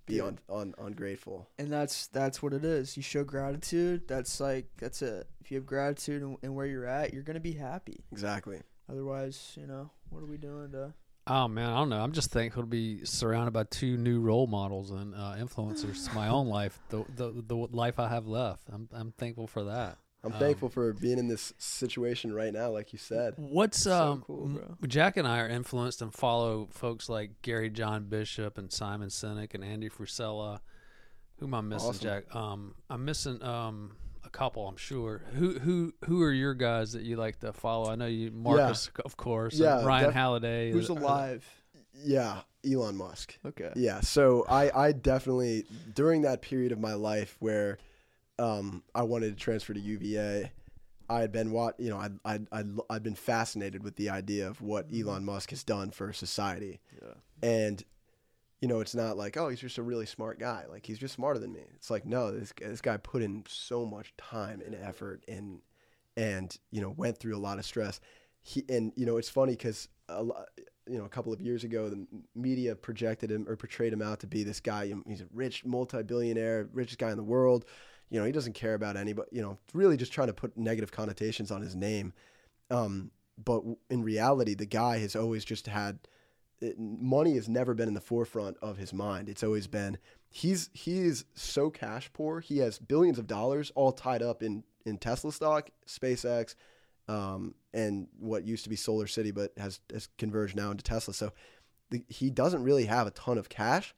be 0.07 0.15
Yeah. 0.17 0.23
on, 0.25 0.39
on 0.49 0.75
ungrateful? 0.79 1.49
And 1.59 1.73
that's 1.73 2.07
that's 2.09 2.43
what 2.43 2.53
it 2.53 2.65
is. 2.65 2.97
You 2.97 3.03
show 3.03 3.25
gratitude. 3.25 4.09
That's 4.09 4.41
like 4.41 4.67
that's 4.79 5.03
it. 5.03 5.29
If 5.41 5.51
you 5.51 5.57
have 5.59 5.67
gratitude 5.67 6.23
and, 6.23 6.37
and 6.43 6.55
where 6.55 6.67
you're 6.67 6.87
at, 6.87 7.13
you're 7.13 7.23
gonna 7.23 7.41
be 7.41 7.53
happy. 7.53 8.05
Exactly. 8.13 8.61
Otherwise, 8.91 9.53
you 9.57 9.67
know, 9.67 9.91
what 10.11 10.23
are 10.23 10.27
we 10.27 10.37
doing 10.39 10.71
to? 10.73 10.95
Oh 11.29 11.49
man, 11.49 11.71
I 11.71 11.79
don't 11.79 11.89
know. 11.89 12.01
I'm 12.01 12.13
just 12.13 12.31
thankful 12.31 12.63
to 12.63 12.69
be 12.69 13.05
surrounded 13.05 13.51
by 13.51 13.65
two 13.65 13.97
new 13.97 14.21
role 14.21 14.47
models 14.47 14.93
and 14.93 15.13
uh, 15.15 15.35
influencers. 15.39 16.13
my 16.15 16.29
own 16.29 16.47
life, 16.59 16.79
the, 16.91 17.05
the 17.17 17.43
the 17.47 17.57
life 17.57 17.99
I 17.99 18.09
have 18.09 18.27
left. 18.29 18.69
I'm 18.73 18.89
I'm 18.93 19.13
thankful 19.13 19.49
for 19.49 19.65
that. 19.65 19.99
I'm 20.27 20.33
Um, 20.33 20.39
thankful 20.39 20.69
for 20.69 20.93
being 20.93 21.19
in 21.19 21.29
this 21.29 21.53
situation 21.59 22.33
right 22.35 22.53
now, 22.53 22.71
like 22.71 22.93
you 22.93 22.99
said. 22.99 23.35
What's 23.37 23.79
So 23.81 24.13
um 24.13 24.23
cool, 24.27 24.49
bro. 24.49 24.77
Jack 24.87 25.17
and 25.17 25.27
I 25.27 25.41
are 25.41 25.49
influenced 25.49 26.03
and 26.03 26.13
follow 26.13 26.69
folks 26.73 27.09
like 27.09 27.41
Gary 27.43 27.71
John 27.71 28.05
Bishop 28.05 28.59
and 28.59 28.73
Simon 28.73 29.09
Sinek 29.09 29.55
and 29.55 29.63
Andy 29.65 29.89
Frisella. 29.89 30.61
Who 31.39 31.47
am 31.47 31.55
I 31.55 31.61
missing, 31.61 31.89
Awesome. 31.91 32.03
Jack? 32.03 32.35
Um, 32.35 32.75
I'm 32.91 33.05
missing 33.05 33.43
um 33.43 33.97
a 34.25 34.29
couple, 34.31 34.67
I'm 34.67 34.77
sure. 34.77 35.23
Who 35.35 35.59
who 35.61 35.95
who 36.07 36.21
are 36.23 36.33
your 36.33 36.55
guys 36.55 36.93
that 36.93 37.03
you 37.03 37.17
like 37.17 37.39
to 37.41 37.53
follow? 37.53 37.91
I 37.91 37.95
know 37.95 38.07
you, 38.07 38.31
Marcus, 38.33 38.91
of 39.05 39.17
course. 39.17 39.55
and 39.55 39.63
Yeah, 39.63 39.85
Ryan 39.85 40.07
def- 40.07 40.15
Holiday. 40.15 40.73
Who's 40.73 40.91
Uh, 40.91 40.95
alive? 40.95 41.47
Yeah, 42.05 42.41
Elon 42.69 42.97
Musk. 42.97 43.39
Okay. 43.47 43.73
Yeah, 43.77 44.01
so 44.01 44.45
I, 44.49 44.89
I 44.89 44.93
definitely 44.93 45.65
during 45.95 46.23
that 46.23 46.43
period 46.43 46.73
of 46.73 46.79
my 46.81 46.93
life 46.95 47.37
where 47.39 47.79
um, 48.39 48.83
I 48.95 49.03
wanted 49.03 49.37
to 49.37 49.43
transfer 49.43 49.73
to 49.75 49.81
UVA, 49.81 50.51
I 51.09 51.21
had 51.21 51.33
been 51.33 51.53
what 51.53 51.79
you 51.79 51.89
know 51.91 51.99
I 51.99 52.09
I 52.25 52.41
I 52.53 52.65
I'd 52.91 53.03
been 53.03 53.15
fascinated 53.15 53.83
with 53.85 53.97
the 53.97 54.11
idea 54.11 54.49
of 54.49 54.61
what 54.61 54.87
Elon 54.95 55.25
Musk 55.25 55.51
has 55.51 55.63
done 55.65 55.91
for 55.91 56.13
society, 56.13 56.81
Yeah. 57.01 57.15
and 57.49 57.83
you 58.61 58.69
know 58.69 58.81
it's 58.81 58.95
not 58.95 59.17
like 59.17 59.37
oh 59.37 59.49
he's 59.49 59.61
just 59.61 59.79
a 59.79 59.83
really 59.83 60.07
smart 60.07 60.39
guy 60.41 60.65
like 60.69 60.85
he's 60.87 60.99
just 60.99 61.15
smarter 61.15 61.39
than 61.39 61.53
me. 61.53 61.61
It's 61.77 61.91
like 61.91 62.05
no 62.07 62.33
this 62.33 62.53
guy- 62.53 62.67
this 62.69 62.81
guy 62.81 62.97
put 62.97 63.23
in 63.23 63.45
so 63.49 63.87
much 63.87 64.15
time 64.17 64.61
and 64.65 64.75
effort 64.75 65.23
and 65.29 65.61
and 66.17 66.57
you 66.73 66.81
know 66.81 66.91
went 66.91 67.19
through 67.19 67.37
a 67.37 67.39
lot 67.39 67.59
of 67.59 67.65
stress. 67.65 68.01
He 68.43 68.65
and 68.69 68.93
you 68.97 69.07
know 69.07 69.17
it's 69.17 69.29
funny 69.29 69.53
because 69.53 69.89
a 70.09 70.23
lot, 70.23 70.49
you 70.89 70.99
know 70.99 71.05
a 71.05 71.09
couple 71.09 71.33
of 71.33 71.41
years 71.41 71.63
ago 71.65 71.89
the 71.89 72.05
media 72.35 72.75
projected 72.75 73.31
him 73.31 73.47
or 73.49 73.57
portrayed 73.57 73.93
him 73.93 74.03
out 74.03 74.21
to 74.21 74.27
be 74.27 74.43
this 74.43 74.59
guy. 74.61 74.93
He's 75.07 75.21
a 75.21 75.27
rich 75.33 75.65
multi-billionaire, 75.65 76.69
richest 76.73 76.99
guy 76.99 77.11
in 77.11 77.17
the 77.17 77.23
world. 77.23 77.65
You 78.11 78.21
know 78.21 78.27
he 78.27 78.33
doesn't 78.33 78.55
care 78.55 78.75
about 78.75 78.97
anybody. 78.97 79.29
You 79.33 79.43
know 79.43 79.59
really 79.75 79.97
just 79.97 80.13
trying 80.13 80.29
to 80.29 80.35
put 80.35 80.57
negative 80.57 80.93
connotations 80.93 81.51
on 81.51 81.63
his 81.63 81.75
name. 81.75 82.13
Um, 82.71 83.11
but 83.43 83.63
in 83.91 84.03
reality, 84.03 84.55
the 84.55 84.67
guy 84.67 84.99
has 84.99 85.15
always 85.15 85.45
just 85.45 85.67
had 85.67 85.99
it, 86.61 86.79
money 86.79 87.35
has 87.35 87.49
never 87.49 87.75
been 87.75 87.89
in 87.89 87.95
the 87.95 88.01
forefront 88.01 88.57
of 88.63 88.79
his 88.79 88.93
mind. 88.93 89.29
It's 89.29 89.43
always 89.43 89.67
been 89.67 89.99
he's 90.31 90.71
he 90.73 91.01
is 91.01 91.25
so 91.35 91.71
cash 91.71 92.11
poor. 92.13 92.41
He 92.41 92.59
has 92.59 92.79
billions 92.79 93.19
of 93.19 93.27
dollars 93.27 93.73
all 93.75 93.93
tied 93.93 94.23
up 94.23 94.43
in 94.43 94.65
in 94.85 94.99
Tesla 94.99 95.33
stock, 95.33 95.71
SpaceX, 95.87 96.55
um, 97.09 97.55
and 97.75 98.07
what 98.19 98.45
used 98.45 98.65
to 98.65 98.71
be 98.71 98.77
Solar 98.77 99.07
City, 99.07 99.31
but 99.31 99.53
has 99.59 99.81
has 99.93 100.09
converged 100.19 100.57
now 100.57 100.71
into 100.71 100.85
Tesla. 100.85 101.13
So 101.13 101.33
the, 101.91 102.05
he 102.09 102.31
doesn't 102.31 102.63
really 102.63 102.87
have 102.87 103.07
a 103.07 103.13
ton 103.13 103.39
of 103.39 103.49
cash, 103.49 103.95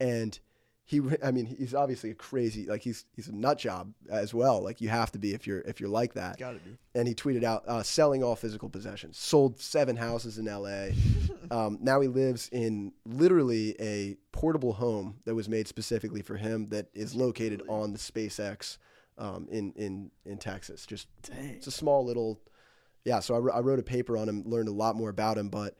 and 0.00 0.38
he 0.84 1.00
I 1.22 1.30
mean 1.30 1.46
he's 1.46 1.74
obviously 1.74 2.10
a 2.10 2.14
crazy 2.14 2.66
like 2.66 2.82
he's 2.82 3.04
he's 3.14 3.28
a 3.28 3.34
nut 3.34 3.58
job 3.58 3.92
as 4.10 4.34
well. 4.34 4.62
Like 4.62 4.80
you 4.80 4.88
have 4.88 5.12
to 5.12 5.18
be 5.18 5.32
if 5.32 5.46
you're 5.46 5.60
if 5.60 5.80
you're 5.80 5.88
like 5.88 6.14
that 6.14 6.38
Gotta 6.38 6.58
be. 6.58 6.76
and 6.94 7.06
he 7.06 7.14
tweeted 7.14 7.44
out 7.44 7.62
uh, 7.68 7.82
selling 7.82 8.22
all 8.22 8.34
physical 8.36 8.68
possessions. 8.68 9.16
Sold 9.16 9.60
seven 9.60 9.96
houses 9.96 10.38
in 10.38 10.48
L.A. 10.48 10.94
um, 11.50 11.78
now 11.80 12.00
he 12.00 12.08
lives 12.08 12.48
in 12.50 12.92
literally 13.06 13.76
a 13.80 14.16
portable 14.32 14.72
home 14.72 15.20
that 15.24 15.34
was 15.34 15.48
made 15.48 15.68
specifically 15.68 16.22
for 16.22 16.36
him 16.36 16.66
that 16.68 16.88
is 16.94 17.14
located 17.14 17.62
on 17.68 17.92
the 17.92 17.98
SpaceX 17.98 18.78
um, 19.18 19.46
in 19.50 19.72
in 19.76 20.10
in 20.24 20.36
Texas. 20.38 20.84
Just 20.84 21.06
Dang. 21.22 21.50
it's 21.50 21.68
a 21.68 21.72
small 21.72 22.04
little 22.04 22.40
yeah. 23.04 23.20
So 23.20 23.34
I, 23.34 23.56
I 23.56 23.60
wrote 23.60 23.78
a 23.78 23.84
paper 23.84 24.16
on 24.16 24.28
him, 24.28 24.42
learned 24.46 24.68
a 24.68 24.72
lot 24.72 24.96
more 24.96 25.10
about 25.10 25.38
him, 25.38 25.48
but 25.48 25.76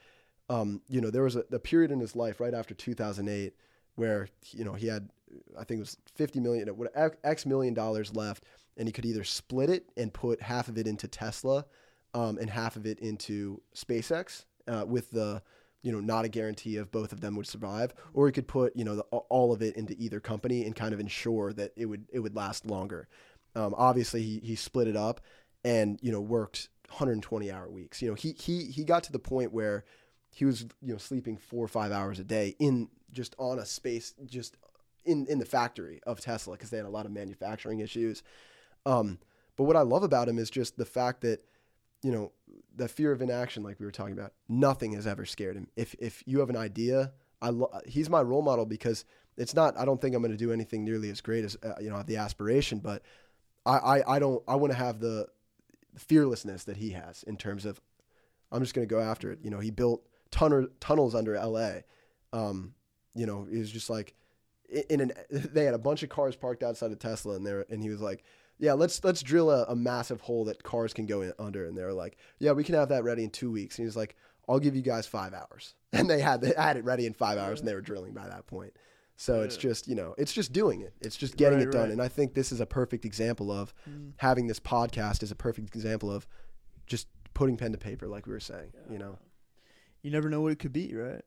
um, 0.48 0.80
you 0.88 1.00
know 1.00 1.10
there 1.10 1.24
was 1.24 1.34
a, 1.34 1.44
a 1.50 1.58
period 1.58 1.90
in 1.90 1.98
his 1.98 2.14
life 2.14 2.40
right 2.40 2.54
after 2.54 2.72
2008 2.72 3.54
where 3.96 4.28
you 4.50 4.64
know 4.64 4.72
he 4.72 4.86
had 4.86 5.08
I 5.58 5.64
think 5.64 5.78
it 5.78 5.82
was 5.82 5.96
50 6.14 6.40
million 6.40 6.68
X 7.24 7.46
million 7.46 7.74
dollars 7.74 8.14
left 8.14 8.44
and 8.76 8.88
he 8.88 8.92
could 8.92 9.04
either 9.04 9.24
split 9.24 9.70
it 9.70 9.90
and 9.96 10.12
put 10.12 10.40
half 10.42 10.68
of 10.68 10.78
it 10.78 10.86
into 10.86 11.08
Tesla 11.08 11.64
um, 12.14 12.38
and 12.38 12.50
half 12.50 12.76
of 12.76 12.86
it 12.86 12.98
into 13.00 13.60
SpaceX 13.74 14.44
uh, 14.68 14.84
with 14.86 15.10
the 15.10 15.42
you 15.82 15.90
know 15.90 16.00
not 16.00 16.24
a 16.24 16.28
guarantee 16.28 16.76
of 16.76 16.90
both 16.90 17.12
of 17.12 17.20
them 17.20 17.36
would 17.36 17.46
survive 17.46 17.92
or 18.14 18.26
he 18.26 18.32
could 18.32 18.46
put 18.46 18.74
you 18.76 18.84
know 18.84 18.96
the, 18.96 19.02
all 19.02 19.52
of 19.52 19.62
it 19.62 19.76
into 19.76 19.94
either 19.98 20.20
company 20.20 20.64
and 20.64 20.76
kind 20.76 20.94
of 20.94 21.00
ensure 21.00 21.52
that 21.52 21.72
it 21.76 21.86
would 21.86 22.06
it 22.12 22.20
would 22.20 22.36
last 22.36 22.66
longer. 22.66 23.08
Um, 23.54 23.74
obviously 23.76 24.22
he, 24.22 24.40
he 24.42 24.54
split 24.54 24.88
it 24.88 24.96
up 24.96 25.20
and 25.64 25.98
you 26.02 26.12
know 26.12 26.20
worked 26.20 26.68
120 26.88 27.50
hour 27.50 27.68
weeks. 27.68 28.00
You 28.00 28.08
know 28.08 28.14
he 28.14 28.32
he 28.32 28.66
he 28.66 28.84
got 28.84 29.02
to 29.04 29.12
the 29.12 29.18
point 29.18 29.52
where 29.52 29.84
he 30.30 30.44
was 30.44 30.62
you 30.80 30.92
know 30.92 30.98
sleeping 30.98 31.36
four 31.36 31.64
or 31.64 31.68
five 31.68 31.92
hours 31.92 32.18
a 32.18 32.24
day 32.24 32.56
in 32.58 32.88
just 33.12 33.34
on 33.38 33.58
a 33.58 33.66
space 33.66 34.14
just 34.26 34.56
in 35.04 35.26
in 35.26 35.38
the 35.38 35.44
factory 35.44 36.00
of 36.06 36.20
Tesla 36.20 36.54
because 36.54 36.70
they 36.70 36.76
had 36.76 36.86
a 36.86 36.90
lot 36.90 37.06
of 37.06 37.12
manufacturing 37.12 37.80
issues. 37.80 38.22
Um, 38.86 39.18
but 39.56 39.64
what 39.64 39.76
I 39.76 39.82
love 39.82 40.02
about 40.02 40.28
him 40.28 40.38
is 40.38 40.50
just 40.50 40.76
the 40.76 40.84
fact 40.84 41.20
that 41.22 41.44
you 42.02 42.10
know 42.10 42.32
the 42.74 42.88
fear 42.88 43.12
of 43.12 43.22
inaction, 43.22 43.62
like 43.62 43.78
we 43.78 43.86
were 43.86 43.92
talking 43.92 44.14
about, 44.14 44.32
nothing 44.48 44.92
has 44.92 45.06
ever 45.06 45.24
scared 45.24 45.56
him. 45.56 45.68
If 45.76 45.94
if 45.98 46.22
you 46.26 46.40
have 46.40 46.50
an 46.50 46.56
idea, 46.56 47.12
I 47.40 47.50
lo- 47.50 47.72
he's 47.86 48.08
my 48.08 48.22
role 48.22 48.42
model 48.42 48.66
because 48.66 49.04
it's 49.36 49.54
not. 49.54 49.78
I 49.78 49.84
don't 49.84 50.00
think 50.00 50.14
I'm 50.14 50.22
going 50.22 50.32
to 50.32 50.38
do 50.38 50.52
anything 50.52 50.84
nearly 50.84 51.10
as 51.10 51.20
great 51.20 51.44
as 51.44 51.56
uh, 51.62 51.74
you 51.80 51.90
know 51.90 52.02
the 52.02 52.16
aspiration, 52.16 52.78
but 52.78 53.02
I 53.64 53.76
I, 53.76 54.16
I 54.16 54.18
don't 54.18 54.42
I 54.48 54.56
want 54.56 54.72
to 54.72 54.78
have 54.78 55.00
the 55.00 55.26
fearlessness 55.96 56.64
that 56.64 56.78
he 56.78 56.90
has 56.90 57.22
in 57.24 57.36
terms 57.36 57.66
of 57.66 57.80
I'm 58.50 58.62
just 58.62 58.74
going 58.74 58.86
to 58.86 58.92
go 58.92 59.00
after 59.00 59.30
it. 59.32 59.38
You 59.42 59.50
know, 59.50 59.60
he 59.60 59.70
built 59.70 60.06
tunner, 60.30 60.68
tunnels 60.80 61.14
under 61.14 61.34
L.A. 61.34 61.84
Um, 62.32 62.74
you 63.14 63.26
know, 63.26 63.46
he 63.50 63.58
was 63.58 63.70
just 63.70 63.90
like 63.90 64.14
in 64.90 65.00
an. 65.00 65.12
They 65.30 65.64
had 65.64 65.74
a 65.74 65.78
bunch 65.78 66.02
of 66.02 66.08
cars 66.08 66.36
parked 66.36 66.62
outside 66.62 66.92
of 66.92 66.98
Tesla, 66.98 67.34
and 67.36 67.46
there, 67.46 67.64
and 67.70 67.82
he 67.82 67.90
was 67.90 68.00
like, 68.00 68.24
"Yeah, 68.58 68.72
let's 68.72 69.02
let's 69.04 69.22
drill 69.22 69.50
a, 69.50 69.64
a 69.64 69.76
massive 69.76 70.20
hole 70.22 70.44
that 70.46 70.62
cars 70.62 70.92
can 70.94 71.06
go 71.06 71.20
in 71.22 71.32
under." 71.38 71.66
And 71.66 71.76
they 71.76 71.84
were 71.84 71.92
like, 71.92 72.16
"Yeah, 72.38 72.52
we 72.52 72.64
can 72.64 72.74
have 72.74 72.88
that 72.90 73.04
ready 73.04 73.24
in 73.24 73.30
two 73.30 73.50
weeks." 73.50 73.78
And 73.78 73.84
he 73.84 73.86
was 73.86 73.96
like, 73.96 74.16
"I'll 74.48 74.58
give 74.60 74.74
you 74.74 74.82
guys 74.82 75.06
five 75.06 75.34
hours," 75.34 75.74
and 75.92 76.08
they 76.08 76.20
had 76.20 76.40
they 76.40 76.54
had 76.56 76.76
it 76.76 76.84
ready 76.84 77.06
in 77.06 77.12
five 77.12 77.38
hours, 77.38 77.60
and 77.60 77.68
they 77.68 77.74
were 77.74 77.80
drilling 77.82 78.12
by 78.14 78.26
that 78.28 78.46
point. 78.46 78.72
So 79.16 79.42
it's 79.42 79.56
just 79.58 79.86
you 79.88 79.94
know, 79.94 80.14
it's 80.18 80.32
just 80.32 80.52
doing 80.52 80.80
it. 80.80 80.94
It's 81.02 81.16
just 81.16 81.36
getting 81.36 81.58
Right, 81.58 81.68
it 81.68 81.72
done, 81.72 81.82
right. 81.82 81.90
and 81.92 82.00
I 82.02 82.08
think 82.08 82.34
this 82.34 82.50
is 82.50 82.60
a 82.60 82.66
perfect 82.66 83.04
example 83.04 83.52
of 83.52 83.72
Mm. 83.88 84.12
having 84.16 84.46
this 84.46 84.58
podcast 84.58 85.22
is 85.22 85.30
a 85.30 85.36
perfect 85.36 85.76
example 85.76 86.10
of 86.10 86.26
just 86.86 87.06
putting 87.34 87.56
pen 87.56 87.72
to 87.72 87.78
paper, 87.78 88.08
like 88.08 88.26
we 88.26 88.32
were 88.32 88.40
saying. 88.40 88.72
You 88.90 88.98
know, 88.98 89.18
You 90.02 90.10
never 90.10 90.28
know 90.28 90.40
what 90.40 90.50
it 90.52 90.58
could 90.58 90.72
be, 90.72 90.94
right? 90.94 91.22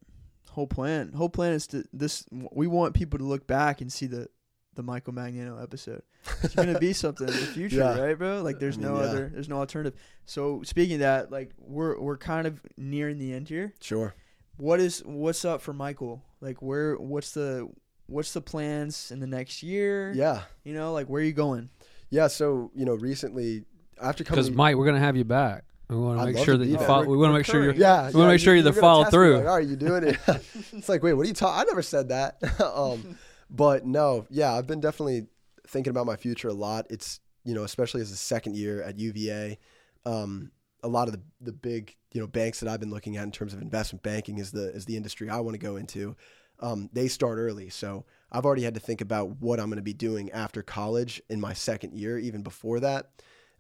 Whole 0.51 0.67
plan. 0.67 1.11
Whole 1.13 1.29
plan 1.29 1.53
is 1.53 1.67
to 1.67 1.83
this. 1.93 2.25
We 2.51 2.67
want 2.67 2.93
people 2.93 3.19
to 3.19 3.25
look 3.25 3.45
back 3.47 3.81
and 3.81 3.91
see 3.91 4.05
the 4.07 4.27
the 4.75 4.83
Michael 4.83 5.13
Magnano 5.13 5.61
episode. 5.61 6.01
It's 6.43 6.53
gonna 6.55 6.77
be 6.79 6.91
something 7.05 7.27
in 7.27 7.33
the 7.33 7.39
future, 7.39 7.77
Yeah. 7.77 7.97
right, 7.99 8.17
bro? 8.17 8.41
Like, 8.41 8.59
there's 8.59 8.77
I 8.77 8.81
mean, 8.81 8.89
no 8.93 8.97
yeah. 9.01 9.05
other. 9.07 9.29
There's 9.33 9.47
no 9.49 9.57
alternative. 9.57 9.97
So 10.25 10.61
speaking 10.63 10.95
of 10.95 10.99
that, 11.01 11.31
like, 11.31 11.51
we're 11.59 11.99
we're 11.99 12.17
kind 12.17 12.45
of 12.47 12.61
nearing 12.77 13.17
the 13.17 13.33
end 13.33 13.47
here. 13.49 13.73
sure. 13.81 14.13
What 14.57 14.79
is 14.79 15.01
what's 15.05 15.43
up 15.45 15.61
for 15.61 15.73
Michael? 15.73 16.23
Like, 16.41 16.61
where? 16.61 16.95
What's 16.95 17.31
the 17.31 17.69
what's 18.07 18.31
the 18.33 18.41
plans 18.41 19.11
in 19.11 19.19
the 19.19 19.27
next 19.27 19.63
year? 19.63 20.13
Yeah, 20.13 20.43
You 20.63 20.73
know, 20.73 20.93
like 20.93 21.07
where 21.07 21.21
are 21.21 21.25
you 21.25 21.33
going? 21.33 21.69
yeah. 22.09 22.27
So 22.27 22.71
you 22.75 22.85
know, 22.85 22.95
recently 22.95 23.65
after 24.01 24.23
coming, 24.23 24.43
Because 24.43 24.55
Mike, 24.55 24.75
we're 24.77 24.85
gonna 24.85 24.99
have 24.99 25.17
you 25.17 25.25
back. 25.25 25.65
We 25.89 25.95
want 25.97 26.19
to 26.19 26.25
make 26.25 26.43
sure 26.43 26.57
that 26.57 26.65
you 26.65 26.77
there. 26.77 26.87
follow. 26.87 27.05
We 27.05 27.17
want 27.17 27.31
to 27.31 27.37
make 27.37 27.45
sure 27.45 27.63
you're. 27.63 27.73
Yeah, 27.73 28.07
We 28.07 28.15
wanna 28.15 28.27
yeah, 28.27 28.33
make 28.33 28.41
sure 28.41 28.55
you 28.55 28.61
you're 28.61 28.69
either 28.69 28.81
gonna 28.81 28.81
follow 28.81 29.03
through. 29.05 29.37
Like, 29.37 29.47
Are 29.47 29.61
you 29.61 29.75
doing 29.75 30.03
it? 30.03 30.17
it's 30.73 30.89
like, 30.89 31.03
wait, 31.03 31.13
what 31.13 31.25
are 31.25 31.27
you 31.27 31.33
talking? 31.33 31.61
I 31.61 31.63
never 31.65 31.81
said 31.81 32.09
that. 32.09 32.37
um, 32.61 33.17
but 33.49 33.85
no, 33.85 34.25
yeah, 34.29 34.53
I've 34.53 34.67
been 34.67 34.81
definitely 34.81 35.27
thinking 35.67 35.91
about 35.91 36.05
my 36.05 36.15
future 36.15 36.47
a 36.47 36.53
lot. 36.53 36.87
It's 36.89 37.19
you 37.43 37.53
know, 37.53 37.63
especially 37.63 38.01
as 38.01 38.11
a 38.11 38.17
second 38.17 38.55
year 38.55 38.81
at 38.81 38.97
UVA, 38.97 39.59
um, 40.05 40.51
a 40.83 40.87
lot 40.87 41.07
of 41.07 41.13
the, 41.13 41.21
the 41.41 41.51
big 41.51 41.95
you 42.11 42.19
know 42.19 42.27
banks 42.27 42.59
that 42.61 42.69
I've 42.69 42.79
been 42.79 42.89
looking 42.89 43.17
at 43.17 43.23
in 43.23 43.31
terms 43.31 43.53
of 43.53 43.61
investment 43.61 44.01
banking 44.01 44.39
is 44.39 44.51
the 44.51 44.69
is 44.73 44.85
the 44.85 44.97
industry 44.97 45.29
I 45.29 45.39
want 45.39 45.53
to 45.53 45.59
go 45.59 45.75
into. 45.75 46.15
Um, 46.61 46.89
they 46.93 47.09
start 47.09 47.37
early, 47.37 47.69
so 47.69 48.05
I've 48.31 48.45
already 48.45 48.63
had 48.63 48.75
to 48.75 48.79
think 48.79 49.01
about 49.01 49.41
what 49.41 49.59
I'm 49.59 49.67
going 49.67 49.75
to 49.75 49.83
be 49.83 49.93
doing 49.93 50.31
after 50.31 50.61
college 50.63 51.21
in 51.29 51.39
my 51.41 51.53
second 51.53 51.93
year, 51.93 52.17
even 52.17 52.43
before 52.43 52.79
that. 52.79 53.09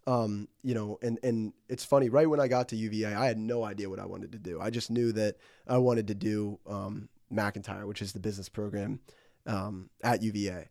Um, 0.07 0.47
you 0.61 0.75
know, 0.75 0.99
and 1.01 1.19
and 1.23 1.53
it's 1.67 1.83
funny. 1.83 2.09
Right 2.09 2.29
when 2.29 2.39
I 2.39 2.47
got 2.47 2.69
to 2.69 2.75
UVA, 2.75 3.15
I 3.15 3.25
had 3.25 3.39
no 3.39 3.63
idea 3.63 3.89
what 3.89 3.99
I 3.99 4.05
wanted 4.05 4.31
to 4.33 4.39
do. 4.39 4.61
I 4.61 4.69
just 4.69 4.91
knew 4.91 5.11
that 5.13 5.37
I 5.67 5.77
wanted 5.79 6.07
to 6.07 6.15
do 6.15 6.59
um, 6.67 7.09
McIntire, 7.33 7.87
which 7.87 8.01
is 8.01 8.13
the 8.13 8.19
business 8.19 8.47
program 8.47 8.99
um, 9.47 9.89
at 10.03 10.21
UVA, 10.21 10.69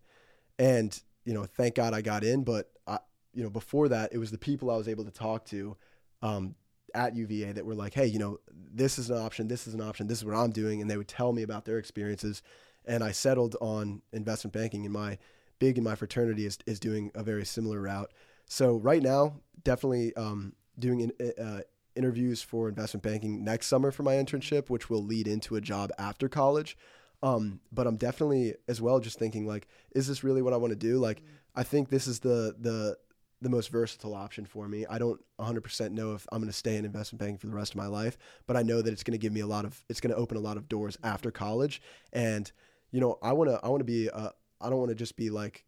and 0.58 1.00
you 1.24 1.34
know, 1.34 1.46
thank 1.46 1.74
God 1.74 1.94
I 1.94 2.00
got 2.00 2.22
in. 2.22 2.44
But 2.44 2.70
I, 2.86 2.98
you 3.32 3.42
know, 3.42 3.50
before 3.50 3.88
that, 3.88 4.12
it 4.12 4.18
was 4.18 4.30
the 4.30 4.38
people 4.38 4.70
I 4.70 4.76
was 4.76 4.88
able 4.88 5.04
to 5.04 5.10
talk 5.10 5.44
to 5.46 5.76
um, 6.22 6.54
at 6.94 7.16
UVA 7.16 7.52
that 7.52 7.66
were 7.66 7.74
like, 7.74 7.94
hey, 7.94 8.06
you 8.06 8.18
know, 8.18 8.38
this 8.52 8.98
is 8.98 9.10
an 9.10 9.18
option, 9.18 9.48
this 9.48 9.66
is 9.66 9.74
an 9.74 9.80
option, 9.80 10.06
this 10.06 10.18
is 10.18 10.24
what 10.24 10.36
I'm 10.36 10.50
doing, 10.50 10.80
and 10.80 10.90
they 10.90 10.96
would 10.96 11.08
tell 11.08 11.32
me 11.32 11.42
about 11.42 11.64
their 11.64 11.78
experiences, 11.78 12.42
and 12.84 13.02
I 13.02 13.12
settled 13.12 13.56
on 13.60 14.02
investment 14.12 14.54
banking. 14.54 14.84
And 14.84 14.92
my 14.92 15.18
big 15.58 15.78
in 15.78 15.84
my 15.84 15.94
fraternity 15.94 16.46
is 16.46 16.58
is 16.66 16.80
doing 16.80 17.10
a 17.14 17.22
very 17.22 17.44
similar 17.44 17.80
route. 17.80 18.12
So 18.46 18.76
right 18.76 19.02
now, 19.02 19.36
definitely 19.62 20.14
um, 20.16 20.54
doing 20.78 21.00
in, 21.00 21.32
uh, 21.42 21.60
interviews 21.96 22.42
for 22.42 22.68
investment 22.68 23.02
banking 23.02 23.44
next 23.44 23.66
summer 23.66 23.90
for 23.90 24.02
my 24.02 24.14
internship, 24.14 24.68
which 24.68 24.90
will 24.90 25.02
lead 25.02 25.28
into 25.28 25.56
a 25.56 25.60
job 25.60 25.90
after 25.98 26.28
college. 26.28 26.76
Um, 27.22 27.60
but 27.72 27.86
I'm 27.86 27.96
definitely 27.96 28.54
as 28.68 28.82
well 28.82 29.00
just 29.00 29.18
thinking 29.18 29.46
like, 29.46 29.66
is 29.94 30.06
this 30.06 30.22
really 30.22 30.42
what 30.42 30.52
I 30.52 30.58
want 30.58 30.72
to 30.72 30.76
do? 30.78 30.98
Like, 30.98 31.22
I 31.54 31.62
think 31.62 31.88
this 31.88 32.06
is 32.06 32.20
the 32.20 32.54
the 32.58 32.96
the 33.40 33.50
most 33.50 33.70
versatile 33.70 34.14
option 34.14 34.46
for 34.46 34.66
me. 34.68 34.86
I 34.88 34.96
don't 34.96 35.20
100% 35.38 35.90
know 35.90 36.14
if 36.14 36.26
I'm 36.32 36.38
going 36.38 36.50
to 36.50 36.56
stay 36.56 36.76
in 36.76 36.86
investment 36.86 37.20
banking 37.20 37.36
for 37.36 37.46
the 37.46 37.54
rest 37.54 37.72
of 37.72 37.76
my 37.76 37.86
life, 37.86 38.16
but 38.46 38.56
I 38.56 38.62
know 38.62 38.80
that 38.80 38.90
it's 38.90 39.02
going 39.02 39.12
to 39.12 39.18
give 39.18 39.34
me 39.34 39.40
a 39.40 39.46
lot 39.46 39.66
of 39.66 39.84
it's 39.88 40.00
going 40.00 40.14
to 40.14 40.20
open 40.20 40.36
a 40.36 40.40
lot 40.40 40.56
of 40.56 40.68
doors 40.68 40.96
after 41.02 41.30
college. 41.30 41.82
And 42.12 42.50
you 42.90 43.00
know, 43.00 43.18
I 43.22 43.32
want 43.32 43.50
to 43.50 43.60
I 43.62 43.68
want 43.68 43.80
to 43.80 43.84
be 43.84 44.10
uh, 44.10 44.30
I 44.60 44.70
don't 44.70 44.78
want 44.78 44.90
to 44.90 44.94
just 44.94 45.16
be 45.16 45.30
like 45.30 45.64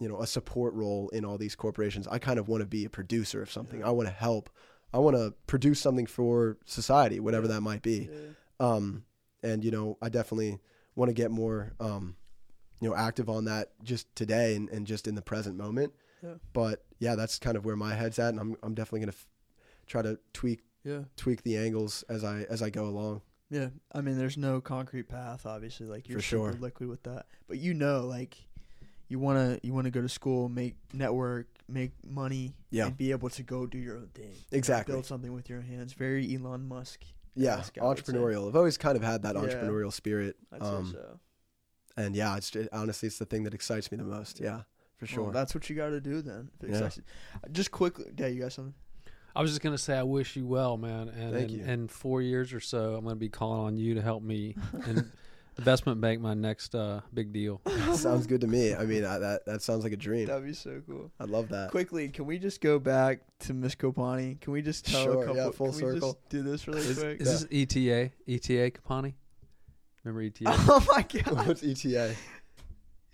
you 0.00 0.08
know 0.08 0.20
a 0.20 0.26
support 0.26 0.74
role 0.74 1.08
in 1.10 1.24
all 1.24 1.38
these 1.38 1.54
corporations. 1.54 2.06
I 2.08 2.18
kind 2.18 2.38
of 2.38 2.48
want 2.48 2.60
to 2.62 2.66
be 2.66 2.84
a 2.84 2.90
producer 2.90 3.42
of 3.42 3.50
something. 3.50 3.82
I 3.84 3.90
want 3.90 4.08
to 4.08 4.14
help. 4.14 4.50
I 4.92 4.98
want 4.98 5.16
to 5.16 5.34
produce 5.46 5.80
something 5.80 6.06
for 6.06 6.56
society, 6.64 7.20
whatever 7.20 7.48
that 7.48 7.60
might 7.60 7.82
be. 7.82 8.08
Um, 8.60 9.04
and 9.42 9.64
you 9.64 9.70
know, 9.70 9.98
I 10.02 10.08
definitely 10.08 10.58
want 10.96 11.08
to 11.10 11.12
get 11.12 11.30
more, 11.30 11.72
um, 11.78 12.16
you 12.80 12.88
know, 12.88 12.96
active 12.96 13.28
on 13.28 13.44
that 13.44 13.70
just 13.82 14.12
today 14.16 14.56
and, 14.56 14.68
and 14.70 14.86
just 14.86 15.06
in 15.06 15.14
the 15.14 15.22
present 15.22 15.56
moment. 15.56 15.92
Yeah. 16.22 16.34
But 16.52 16.84
yeah, 16.98 17.14
that's 17.14 17.38
kind 17.38 17.56
of 17.56 17.64
where 17.64 17.76
my 17.76 17.94
head's 17.94 18.18
at, 18.18 18.30
and 18.30 18.40
I'm 18.40 18.56
I'm 18.62 18.74
definitely 18.74 19.00
gonna 19.00 19.12
f- 19.12 19.26
try 19.86 20.02
to 20.02 20.18
tweak 20.32 20.62
Yeah. 20.84 21.02
tweak 21.16 21.42
the 21.42 21.56
angles 21.56 22.02
as 22.08 22.24
I 22.24 22.42
as 22.50 22.62
I 22.62 22.70
go 22.70 22.86
along. 22.86 23.22
Yeah, 23.50 23.68
I 23.92 24.00
mean, 24.02 24.18
there's 24.18 24.36
no 24.36 24.60
concrete 24.60 25.08
path, 25.08 25.46
obviously. 25.46 25.86
Like 25.86 26.08
you're 26.08 26.18
For 26.18 26.24
super 26.24 26.52
sure. 26.52 26.60
liquid 26.60 26.88
with 26.88 27.02
that, 27.04 27.26
but 27.46 27.58
you 27.58 27.72
know, 27.74 28.00
like 28.06 28.36
you 29.08 29.18
wanna 29.18 29.58
you 29.62 29.72
wanna 29.72 29.90
go 29.90 30.00
to 30.02 30.08
school, 30.08 30.48
make 30.48 30.76
network, 30.92 31.46
make 31.68 31.92
money, 32.06 32.54
Yeah. 32.70 32.86
and 32.86 32.96
be 32.96 33.10
able 33.10 33.30
to 33.30 33.42
go 33.42 33.66
do 33.66 33.78
your 33.78 33.96
own 33.96 34.08
thing. 34.14 34.32
Exactly. 34.52 34.92
build 34.92 35.06
something 35.06 35.32
with 35.32 35.48
your 35.48 35.60
hands. 35.60 35.92
Very 35.92 36.34
Elon 36.34 36.66
Musk. 36.66 37.04
Yeah, 37.34 37.58
Esque, 37.58 37.78
I 37.78 37.84
would 37.86 37.98
say. 38.04 38.12
entrepreneurial. 38.12 38.48
I've 38.48 38.56
always 38.56 38.76
kind 38.76 38.96
of 38.96 39.02
had 39.02 39.22
that 39.22 39.34
Yeah. 39.36 39.42
entrepreneurial 39.42 39.92
spirit. 39.92 40.36
I'd 40.52 40.62
Um, 40.62 40.86
say 40.86 40.92
so. 40.92 41.20
and 41.96 42.16
yeah, 42.16 42.36
it's 42.36 42.54
it, 42.56 42.68
honestly 42.72 43.06
it's 43.06 43.18
the 43.18 43.26
thing 43.26 43.44
that 43.44 43.54
excites 43.54 43.90
me 43.92 43.98
the 43.98 44.04
most. 44.04 44.40
Yeah, 44.40 44.62
for 44.96 45.04
Well, 45.06 45.26
sure. 45.26 45.32
that's 45.32 45.54
what 45.54 45.68
you 45.70 45.76
got 45.76 45.90
to 45.90 46.00
do 46.00 46.20
then. 46.22 46.50
Yeah. 46.66 46.90
Just 47.52 47.70
quickly, 47.70 48.06
yeah, 48.18 48.26
you 48.26 48.40
got 48.40 48.52
something? 48.52 48.74
I 49.36 49.42
was 49.42 49.50
just 49.52 49.60
gonna 49.62 49.78
say 49.78 49.96
I 49.96 50.02
wish 50.02 50.34
you 50.34 50.46
well, 50.46 50.76
man. 50.76 51.08
And 51.10 51.32
Thank 51.32 51.50
in, 51.52 51.58
you. 51.58 51.64
in 51.64 51.88
four 51.88 52.20
years 52.22 52.52
or 52.52 52.58
so, 52.60 52.96
I'm 52.96 53.04
gonna 53.04 53.14
be 53.16 53.28
calling 53.28 53.60
on 53.60 53.76
you 53.76 53.94
to 53.94 54.02
help 54.02 54.22
me 54.22 54.56
in 54.86 55.12
investment 55.58 56.00
bank 56.00 56.20
my 56.20 56.34
next 56.34 56.74
uh, 56.74 57.00
big 57.12 57.32
deal. 57.32 57.60
sounds 57.94 58.26
good 58.26 58.40
to 58.40 58.46
me. 58.46 58.74
I 58.74 58.84
mean, 58.84 59.04
I, 59.04 59.18
that 59.18 59.44
that 59.46 59.62
sounds 59.62 59.84
like 59.84 59.92
a 59.92 59.96
dream. 59.96 60.26
That'd 60.26 60.44
be 60.46 60.52
so 60.54 60.80
cool. 60.86 61.10
I 61.20 61.24
love 61.24 61.48
that. 61.50 61.70
Quickly, 61.70 62.08
can 62.08 62.26
we 62.26 62.38
just 62.38 62.60
go 62.60 62.78
back 62.78 63.20
to 63.40 63.54
Miss 63.54 63.74
Kopani? 63.74 64.40
Can 64.40 64.52
we 64.52 64.62
just 64.62 64.86
tell 64.86 65.04
Sure, 65.04 65.22
a 65.22 65.26
couple? 65.26 65.36
yeah, 65.36 65.50
full 65.50 65.66
can 65.72 65.76
we 65.76 65.80
circle. 65.80 66.12
just 66.12 66.28
do 66.28 66.42
this 66.42 66.66
really 66.66 66.80
Is, 66.80 66.98
quick? 66.98 67.20
is 67.20 67.46
this 67.48 67.76
ETA? 67.76 68.10
ETA 68.28 68.70
Kapani? 68.78 69.14
Remember 70.04 70.22
ETA? 70.22 70.44
oh 70.46 70.86
my 70.88 71.02
god! 71.02 71.46
What's 71.46 71.62
ETA? 71.62 72.14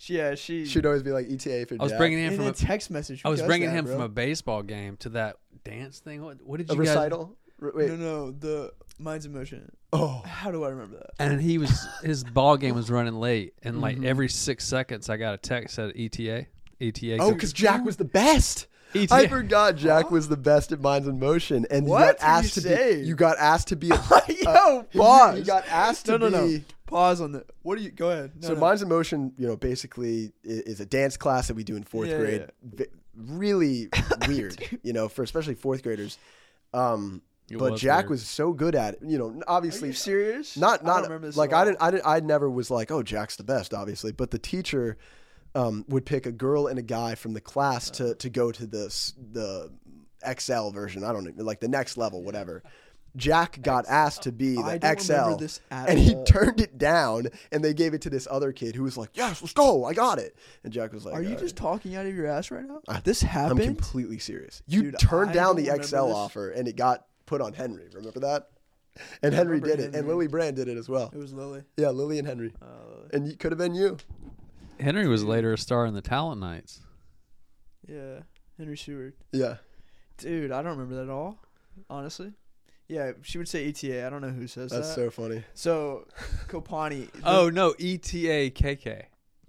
Yeah, 0.07 0.35
she. 0.35 0.67
Should 0.67 0.87
always 0.87 1.03
be 1.03 1.13
like 1.13 1.27
ETA 1.31 1.67
for 1.67 1.77
I 1.81 1.83
was 1.83 1.93
Jack. 1.93 1.99
bringing 1.99 2.19
him 2.19 2.33
in 2.33 2.37
from 2.37 2.47
a 2.47 2.51
a, 2.51 2.53
text 2.53 2.91
message. 2.91 3.23
I 3.25 3.29
was 3.29 3.41
does 3.41 3.47
bringing 3.47 3.71
that, 3.71 3.79
him 3.79 3.85
bro? 3.87 3.95
from 3.95 4.03
a 4.03 4.09
baseball 4.09 4.63
game 4.63 4.97
to 4.99 5.09
that 5.11 5.37
dance 5.65 5.99
thing. 6.01 6.23
What, 6.23 6.39
what 6.43 6.59
did 6.59 6.71
a 6.71 6.75
you 6.75 6.81
guys? 6.81 6.89
recital. 6.89 7.37
R- 7.63 7.73
wait. 7.75 7.89
No, 7.91 7.97
no, 7.97 8.31
the 8.33 8.73
Minds 8.99 9.27
in 9.27 9.33
Motion. 9.33 9.71
Oh, 9.93 10.23
How 10.25 10.51
do 10.51 10.65
I 10.65 10.69
remember 10.69 10.97
that? 10.99 11.11
And 11.19 11.41
he 11.41 11.59
was 11.59 11.87
his 12.03 12.23
ball 12.25 12.57
game 12.57 12.75
was 12.75 12.91
running 12.91 13.15
late, 13.15 13.55
and 13.63 13.81
like 13.81 13.99
Mhm. 13.99 14.05
every 14.07 14.29
six 14.29 14.65
seconds, 14.65 15.09
I 15.11 15.17
got 15.17 15.35
a 15.35 15.39
text 15.39 15.77
that 15.77 15.97
ETA, 15.97 16.47
ETA. 16.81 17.19
oh, 17.21 17.33
because 17.33 17.53
Jack 17.53 17.85
was 17.85 17.97
the 17.97 18.05
best. 18.05 18.67
ETA. 18.95 19.13
I 19.13 19.27
forgot 19.27 19.75
Jack 19.75 20.13
was 20.13 20.29
the 20.29 20.37
best 20.37 20.71
at 20.71 20.81
Minds 20.81 21.09
in 21.09 21.19
Motion, 21.19 21.67
and 21.69 21.87
What 21.87 21.99
you 22.01 22.13
got 22.13 22.17
asked 22.21 22.57
you 22.57 22.63
to 22.63 22.69
say? 22.69 23.01
be. 23.01 23.07
You 23.09 23.15
got 23.17 23.37
asked 23.39 23.69
to 23.69 23.77
be. 23.77 23.91
A, 23.91 24.01
Yo, 24.43 24.85
pause. 24.95 25.39
You, 25.41 25.45
got 25.45 25.67
asked 25.69 26.07
no, 26.07 26.19
to 26.19 26.31
no, 26.31 26.47
be. 26.47 26.53
no. 26.59 26.61
Pause 26.87 27.21
on 27.23 27.33
the. 27.33 27.45
What 27.63 27.77
do 27.77 27.83
you? 27.83 27.91
Go 27.91 28.11
ahead. 28.11 28.33
No, 28.41 28.49
so 28.49 28.55
no. 28.55 28.61
Minds 28.61 28.83
in 28.83 28.89
Motion, 28.89 29.33
you 29.37 29.49
know, 29.49 29.57
basically 29.57 30.33
is 30.45 30.79
a 30.79 30.87
dance 30.87 31.17
class 31.17 31.49
that 31.49 31.55
we 31.55 31.65
do 31.65 31.75
in 31.75 31.83
fourth 31.83 32.09
Yeah, 32.11 32.19
grade. 32.19 32.47
V- 32.63 32.85
really 33.17 33.89
weird, 34.29 34.63
you 34.85 34.93
know, 34.93 35.09
for 35.09 35.25
especially 35.25 35.55
fourth 35.57 35.83
graders. 35.83 36.17
Um, 36.73 37.23
It 37.51 37.59
but 37.59 37.73
was 37.73 37.81
Jack 37.81 38.05
weird. 38.05 38.11
was 38.11 38.27
so 38.27 38.53
good 38.53 38.75
at 38.75 38.95
it. 38.95 39.01
You 39.05 39.19
know, 39.19 39.29
Are 39.47 39.57
obviously 39.57 39.89
you 39.89 39.95
serious? 39.95 40.57
not 40.57 40.83
I 40.83 40.87
not 40.87 40.95
don't 40.95 41.03
remember 41.05 41.27
this 41.29 41.37
like 41.37 41.53
I 41.53 41.65
didn't 41.65 41.79
I 41.81 41.91
didn't 41.91 42.07
I 42.07 42.21
never 42.21 42.49
was 42.51 42.71
like 42.71 42.91
oh 42.91 43.03
Jack's 43.03 43.37
the 43.37 43.45
best 43.45 43.75
obviously 43.75 44.13
but 44.13 44.31
the 44.31 44.39
teacher 44.39 44.97
um, 45.55 45.85
would 45.89 46.05
pick 46.07 46.27
a 46.27 46.33
girl 46.33 46.67
and 46.67 46.79
a 46.79 46.83
guy 46.83 47.15
from 47.15 47.33
the 47.35 47.41
class 47.41 47.91
to 47.91 48.15
to 48.17 48.29
go 48.31 48.51
to 48.51 48.67
the 48.67 48.87
s- 48.87 49.13
the 49.33 49.71
XL 50.39 50.71
version 50.71 51.05
I 51.05 51.13
don't 51.13 51.25
know 51.37 51.45
like 51.45 51.61
the 51.61 51.69
next 51.69 51.97
level 51.97 52.23
whatever 52.23 52.63
Jack 53.17 53.63
got 53.63 53.85
asked 53.89 54.23
to 54.23 54.33
be 54.33 54.59
I 54.59 54.79
the 54.79 54.79
don't 54.81 55.01
XL 55.01 55.37
this 55.37 55.61
at 55.71 55.89
and 55.89 55.99
he 55.99 56.17
all. 56.17 56.25
turned 56.25 56.61
it 56.61 56.79
down 56.79 57.29
and 57.53 57.63
they 57.63 57.73
gave 57.73 57.95
it 57.95 58.01
to 58.03 58.11
this 58.11 58.27
other 58.29 58.51
kid 58.53 58.75
who 58.75 58.83
was 58.83 58.97
like 58.97 59.11
yes 59.15 59.41
let's 59.43 59.53
go 59.53 59.85
I 59.85 59.93
got 59.95 60.19
it 60.19 60.35
and 60.65 60.73
Jack 60.73 60.93
was 60.93 61.05
like 61.05 61.15
Are 61.15 61.23
you 61.23 61.35
"All 61.35 61.41
just 61.41 61.57
right." 61.61 61.69
talking 61.71 61.95
out 61.95 62.07
of 62.07 62.15
your 62.15 62.27
ass 62.27 62.51
right 62.51 62.65
now? 62.67 62.81
I- 62.89 63.01
this 63.01 63.23
I'm 63.23 63.29
happened. 63.29 63.61
completely 63.61 64.19
serious 64.19 64.63
you 64.67 64.83
Dude, 64.91 64.99
turned 64.99 65.31
I 65.31 65.35
down 65.35 65.57
the 65.57 65.65
remember 65.67 65.85
XL 65.85 65.97
offer 66.13 66.51
and 66.51 66.67
it 66.67 66.75
got 66.77 67.05
put 67.27 67.41
on 67.41 67.53
Henry 67.53 67.85
remember 67.93 68.20
that 68.20 68.49
and 69.22 69.35
Henry 69.35 69.59
remember 69.61 69.77
did 69.83 69.95
it 69.95 69.99
and 69.99 70.07
Lily 70.09 70.27
Brand 70.29 70.57
did 70.57 70.68
it 70.68 70.77
as 70.77 70.89
well 70.89 71.11
it 71.12 71.18
was 71.18 71.33
Lily. 71.33 71.62
yeah 71.77 71.89
Lily 71.91 72.18
and 72.18 72.27
Henry 72.29 72.53
Uh, 72.62 73.09
and 73.12 73.29
it 73.29 73.39
could 73.39 73.53
have 73.53 73.59
been 73.59 73.75
you. 73.75 73.97
Henry 74.81 75.07
was 75.09 75.22
later 75.25 75.53
a 75.53 75.59
star 75.59 75.87
in 75.87 75.95
the 75.95 76.03
Talent 76.03 76.41
Nights. 76.41 76.81
yeah, 77.89 78.20
Henry 78.59 78.77
Seward. 78.77 79.14
Yeah. 79.33 79.57
Dude, 80.18 80.51
I 80.53 80.62
don't 80.62 80.72
remember 80.79 80.97
that 80.97 81.05
at 81.05 81.11
all. 81.11 81.39
Honestly. 81.91 82.33
Yeah, 82.89 83.12
she 83.22 83.39
would 83.39 83.49
say 83.49 83.68
ETA. 83.68 84.07
I 84.07 84.11
don't 84.11 84.20
know 84.20 84.29
who 84.31 84.47
says 84.47 84.70
that. 84.70 84.77
That's 84.79 84.89
that. 84.91 84.95
so 84.95 85.11
funny. 85.11 85.43
So, 85.55 86.07
Kopani. 86.49 87.09
Oh 87.25 87.49
no, 87.51 87.70
ETA 87.81 88.51
KK. 88.51 89.05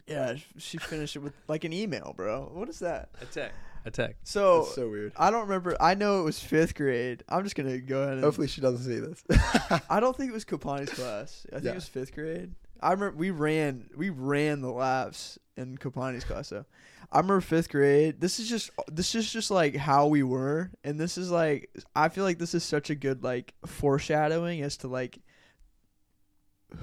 yeah, 0.07 0.35
she 0.57 0.77
finished 0.77 1.15
it 1.15 1.19
with 1.19 1.33
like 1.47 1.63
an 1.63 1.73
email, 1.73 2.13
bro. 2.15 2.49
What 2.53 2.69
is 2.69 2.79
that? 2.79 3.09
Attack. 3.21 3.51
Attack. 3.85 4.15
So, 4.23 4.63
That's 4.63 4.75
so 4.75 4.89
weird. 4.89 5.13
I 5.15 5.29
don't 5.31 5.43
remember. 5.43 5.77
I 5.79 5.93
know 5.93 6.19
it 6.21 6.23
was 6.23 6.39
fifth 6.39 6.73
grade. 6.75 7.23
I'm 7.29 7.43
just 7.43 7.55
gonna 7.55 7.77
go 7.79 8.01
ahead. 8.01 8.13
And, 8.15 8.23
Hopefully 8.23 8.47
she 8.47 8.59
doesn't 8.61 8.83
see 8.83 8.99
this. 8.99 9.23
I 9.89 9.99
don't 9.99 10.17
think 10.17 10.31
it 10.31 10.33
was 10.33 10.43
Kopani's 10.45 10.89
class. 10.93 11.45
I 11.51 11.55
think 11.55 11.65
Yeah. 11.65 11.71
it 11.71 11.75
was 11.75 11.87
fifth 11.87 12.13
grade. 12.13 12.53
I 12.81 12.91
remember 12.91 13.15
we 13.15 13.29
ran 13.31 13.89
we 13.95 14.09
ran 14.09 14.61
the 14.61 14.71
laps 14.71 15.37
in 15.55 15.77
Kopani's 15.77 16.23
class. 16.25 16.47
So 16.49 16.65
I 17.11 17.17
remember 17.19 17.41
fifth 17.41 17.69
grade. 17.69 18.19
This 18.19 18.39
is 18.39 18.49
just 18.49 18.69
this 18.91 19.13
is 19.15 19.31
just 19.31 19.51
like 19.51 19.75
how 19.75 20.07
we 20.07 20.23
were, 20.23 20.71
and 20.83 20.99
this 20.99 21.17
is 21.17 21.29
like 21.31 21.69
I 21.95 22.09
feel 22.09 22.23
like 22.23 22.39
this 22.39 22.53
is 22.55 22.63
such 22.63 22.89
a 22.89 22.95
good 22.95 23.23
like 23.23 23.53
foreshadowing 23.65 24.61
as 24.63 24.77
to 24.77 24.87
like 24.87 25.19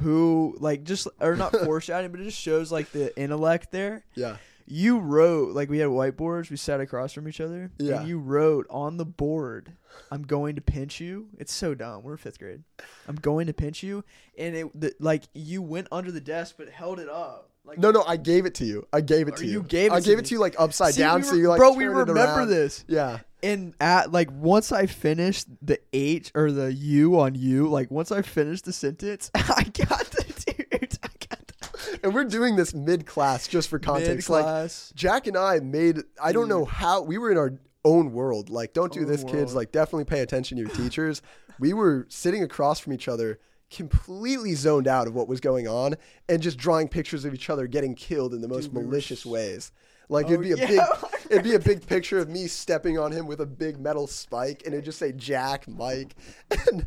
who 0.01 0.57
like 0.61 0.85
just 0.85 1.09
or 1.21 1.37
not 1.37 1.55
foreshadowing, 1.65 2.13
but 2.13 2.21
it 2.21 2.25
just 2.25 2.41
shows 2.41 2.73
like 2.73 2.91
the 2.93 3.17
intellect 3.21 3.71
there. 3.73 4.05
yeah. 4.15 4.37
You 4.67 4.99
wrote 4.99 5.55
like 5.55 5.69
we 5.69 5.79
had 5.79 5.89
whiteboards. 5.89 6.51
We 6.51 6.57
sat 6.57 6.81
across 6.81 7.13
from 7.13 7.29
each 7.29 7.41
other. 7.41 7.71
Yeah. 7.79 8.01
And 8.01 8.09
you 8.09 8.19
wrote 8.19 8.67
on 8.71 8.97
the 8.97 9.05
board, 9.05 9.73
"I'm 10.11 10.23
going 10.23 10.55
to 10.57 10.61
pinch 10.63 11.01
you." 11.01 11.29
It's 11.39 11.53
so 11.53 11.75
dumb. 11.75 12.03
We're 12.03 12.17
fifth 12.17 12.39
grade. 12.39 12.63
I'm 13.09 13.17
going 13.17 13.47
to 13.49 13.53
pinch 13.53 13.83
you, 13.83 14.05
and 14.39 14.55
it 14.55 14.81
the, 14.81 14.95
like 15.01 15.25
you 15.35 15.63
went 15.63 15.89
under 15.93 16.11
the 16.13 16.21
desk 16.21 16.55
but 16.59 16.69
held 16.69 16.99
it 17.01 17.09
up. 17.09 17.49
Like 17.65 17.79
No, 17.79 17.91
no, 17.93 18.03
I 18.03 18.17
gave 18.17 18.45
it 18.45 18.55
to 18.57 18.65
you. 18.65 18.87
I 18.93 19.01
gave 19.01 19.29
it 19.29 19.37
to 19.37 19.47
you 19.47 19.53
you. 19.53 19.63
gave 19.63 19.93
it 19.93 19.95
I 19.95 20.01
to 20.01 20.07
gave 20.07 20.17
me. 20.17 20.23
it 20.23 20.27
to 20.27 20.35
you 20.35 20.41
like 20.41 20.57
upside 20.59 20.95
See, 20.95 21.01
down, 21.03 21.21
we 21.21 21.27
so 21.27 21.35
you 21.37 21.49
like. 21.49 21.59
bro, 21.59 21.73
we 21.75 21.85
remember 21.87 22.45
this. 22.45 22.85
Yeah. 22.89 23.19
And 23.45 23.75
at 23.81 24.11
like 24.13 24.31
once 24.33 24.73
I 24.73 24.87
finished 24.87 25.47
the 25.61 25.79
H 25.93 26.31
or 26.35 26.51
the 26.53 26.73
U 26.73 27.21
on 27.21 27.35
you, 27.37 27.69
like 27.69 27.91
once 27.91 28.11
I 28.13 28.23
finished 28.23 28.65
the 28.65 28.73
sentence, 28.73 29.31
I 29.35 29.63
got 29.65 30.05
the 30.11 30.25
dude. 30.47 30.99
I 31.03 31.09
got 31.29 31.47
the 31.47 31.92
And 32.03 32.15
we're 32.15 32.25
doing 32.25 32.57
this 32.57 32.75
mid 32.75 33.07
class 33.07 33.47
just 33.47 33.69
for 33.69 33.79
context. 33.79 34.29
Like 34.29 34.45
mid-class. 34.45 34.93
Jack 34.95 35.27
and 35.27 35.37
I 35.37 35.61
made. 35.61 35.99
I 36.23 36.33
don't 36.33 36.49
know 36.49 36.65
how 36.65 37.03
we 37.03 37.19
were 37.19 37.31
in 37.31 37.39
our 37.39 37.59
own 37.85 38.13
world. 38.13 38.51
Like, 38.51 38.73
don't 38.73 38.93
do 38.93 39.01
Own 39.01 39.07
this, 39.07 39.25
kids. 39.25 39.55
Like, 39.55 39.73
definitely 39.73 40.05
pay 40.05 40.21
attention 40.21 40.57
to 40.57 40.63
your 40.63 40.71
teachers. 40.71 41.23
we 41.59 41.73
were 41.73 42.07
sitting 42.09 42.43
across 42.43 42.81
from 42.81 42.93
each 42.93 43.09
other, 43.09 43.39
completely 43.71 44.55
zoned 44.55 44.87
out 44.89 45.07
of 45.07 45.15
what 45.15 45.29
was 45.29 45.41
going 45.41 45.69
on, 45.69 45.97
and 46.29 46.43
just 46.43 46.59
drawing 46.59 46.89
pictures 46.89 47.25
of 47.25 47.35
each 47.35 47.51
other 47.51 47.67
getting 47.67 47.95
killed 47.95 48.35
in 48.35 48.41
the 48.41 48.49
most 48.49 48.67
Dude, 48.67 48.75
we 48.75 48.81
were 48.81 48.87
malicious 48.89 49.27
ways. 49.27 49.73
Like 50.09 50.27
Oh, 50.27 50.35
it'd 50.35 50.43
be 50.43 50.53
a 50.53 50.57
yeah. 50.57 50.67
big, 50.67 50.81
it'd 51.31 51.45
be 51.45 51.55
a 51.55 51.59
big 51.59 51.87
picture 51.87 52.19
of 52.19 52.29
me 52.29 52.47
stepping 52.47 52.99
on 52.99 53.13
him 53.13 53.27
with 53.27 53.41
a 53.41 53.47
big 53.47 53.79
metal 53.81 54.07
spike, 54.07 54.63
and 54.65 54.75
it'd 54.75 54.85
just 54.85 54.99
say 54.99 55.13
Jack, 55.13 55.67
Mike, 55.69 56.15
and 56.51 56.87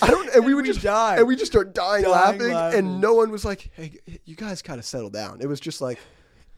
I 0.00 0.10
don't, 0.10 0.28
and, 0.34 0.44
we 0.46 0.54
would 0.54 0.64
we 0.64 0.68
just 0.72 0.82
died. 0.82 1.18
and 1.18 1.26
we 1.28 1.36
just 1.36 1.50
start 1.52 1.74
dying, 1.74 2.02
Dying 2.04 2.12
laughing, 2.14 2.52
laughing. 2.52 2.78
and 2.78 3.00
no 3.00 3.14
one 3.14 3.30
was 3.30 3.44
like, 3.44 3.70
"Hey, 3.74 3.98
you 4.24 4.36
guys 4.36 4.62
kind 4.62 4.78
of 4.78 4.84
settle 4.86 5.10
down." 5.10 5.40
It 5.40 5.46
was 5.46 5.60
just 5.60 5.80
like, 5.80 5.98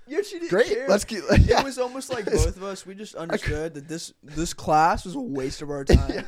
Yeah, 0.06 0.20
she 0.22 0.38
didn't 0.38 0.50
"Great, 0.50 0.66
care. 0.68 0.86
let's 0.88 1.04
keep." 1.04 1.20
It 1.30 1.64
was 1.64 1.78
almost 1.78 2.12
like 2.12 2.24
both 2.30 2.56
of 2.56 2.62
us. 2.62 2.84
We 2.86 2.94
just 2.94 3.14
understood 3.14 3.74
that 3.74 3.88
this 3.88 4.12
this 4.22 4.52
class 4.54 5.04
was 5.04 5.14
a 5.14 5.20
waste 5.20 5.62
of 5.62 5.70
our 5.70 5.84
time. 5.84 6.26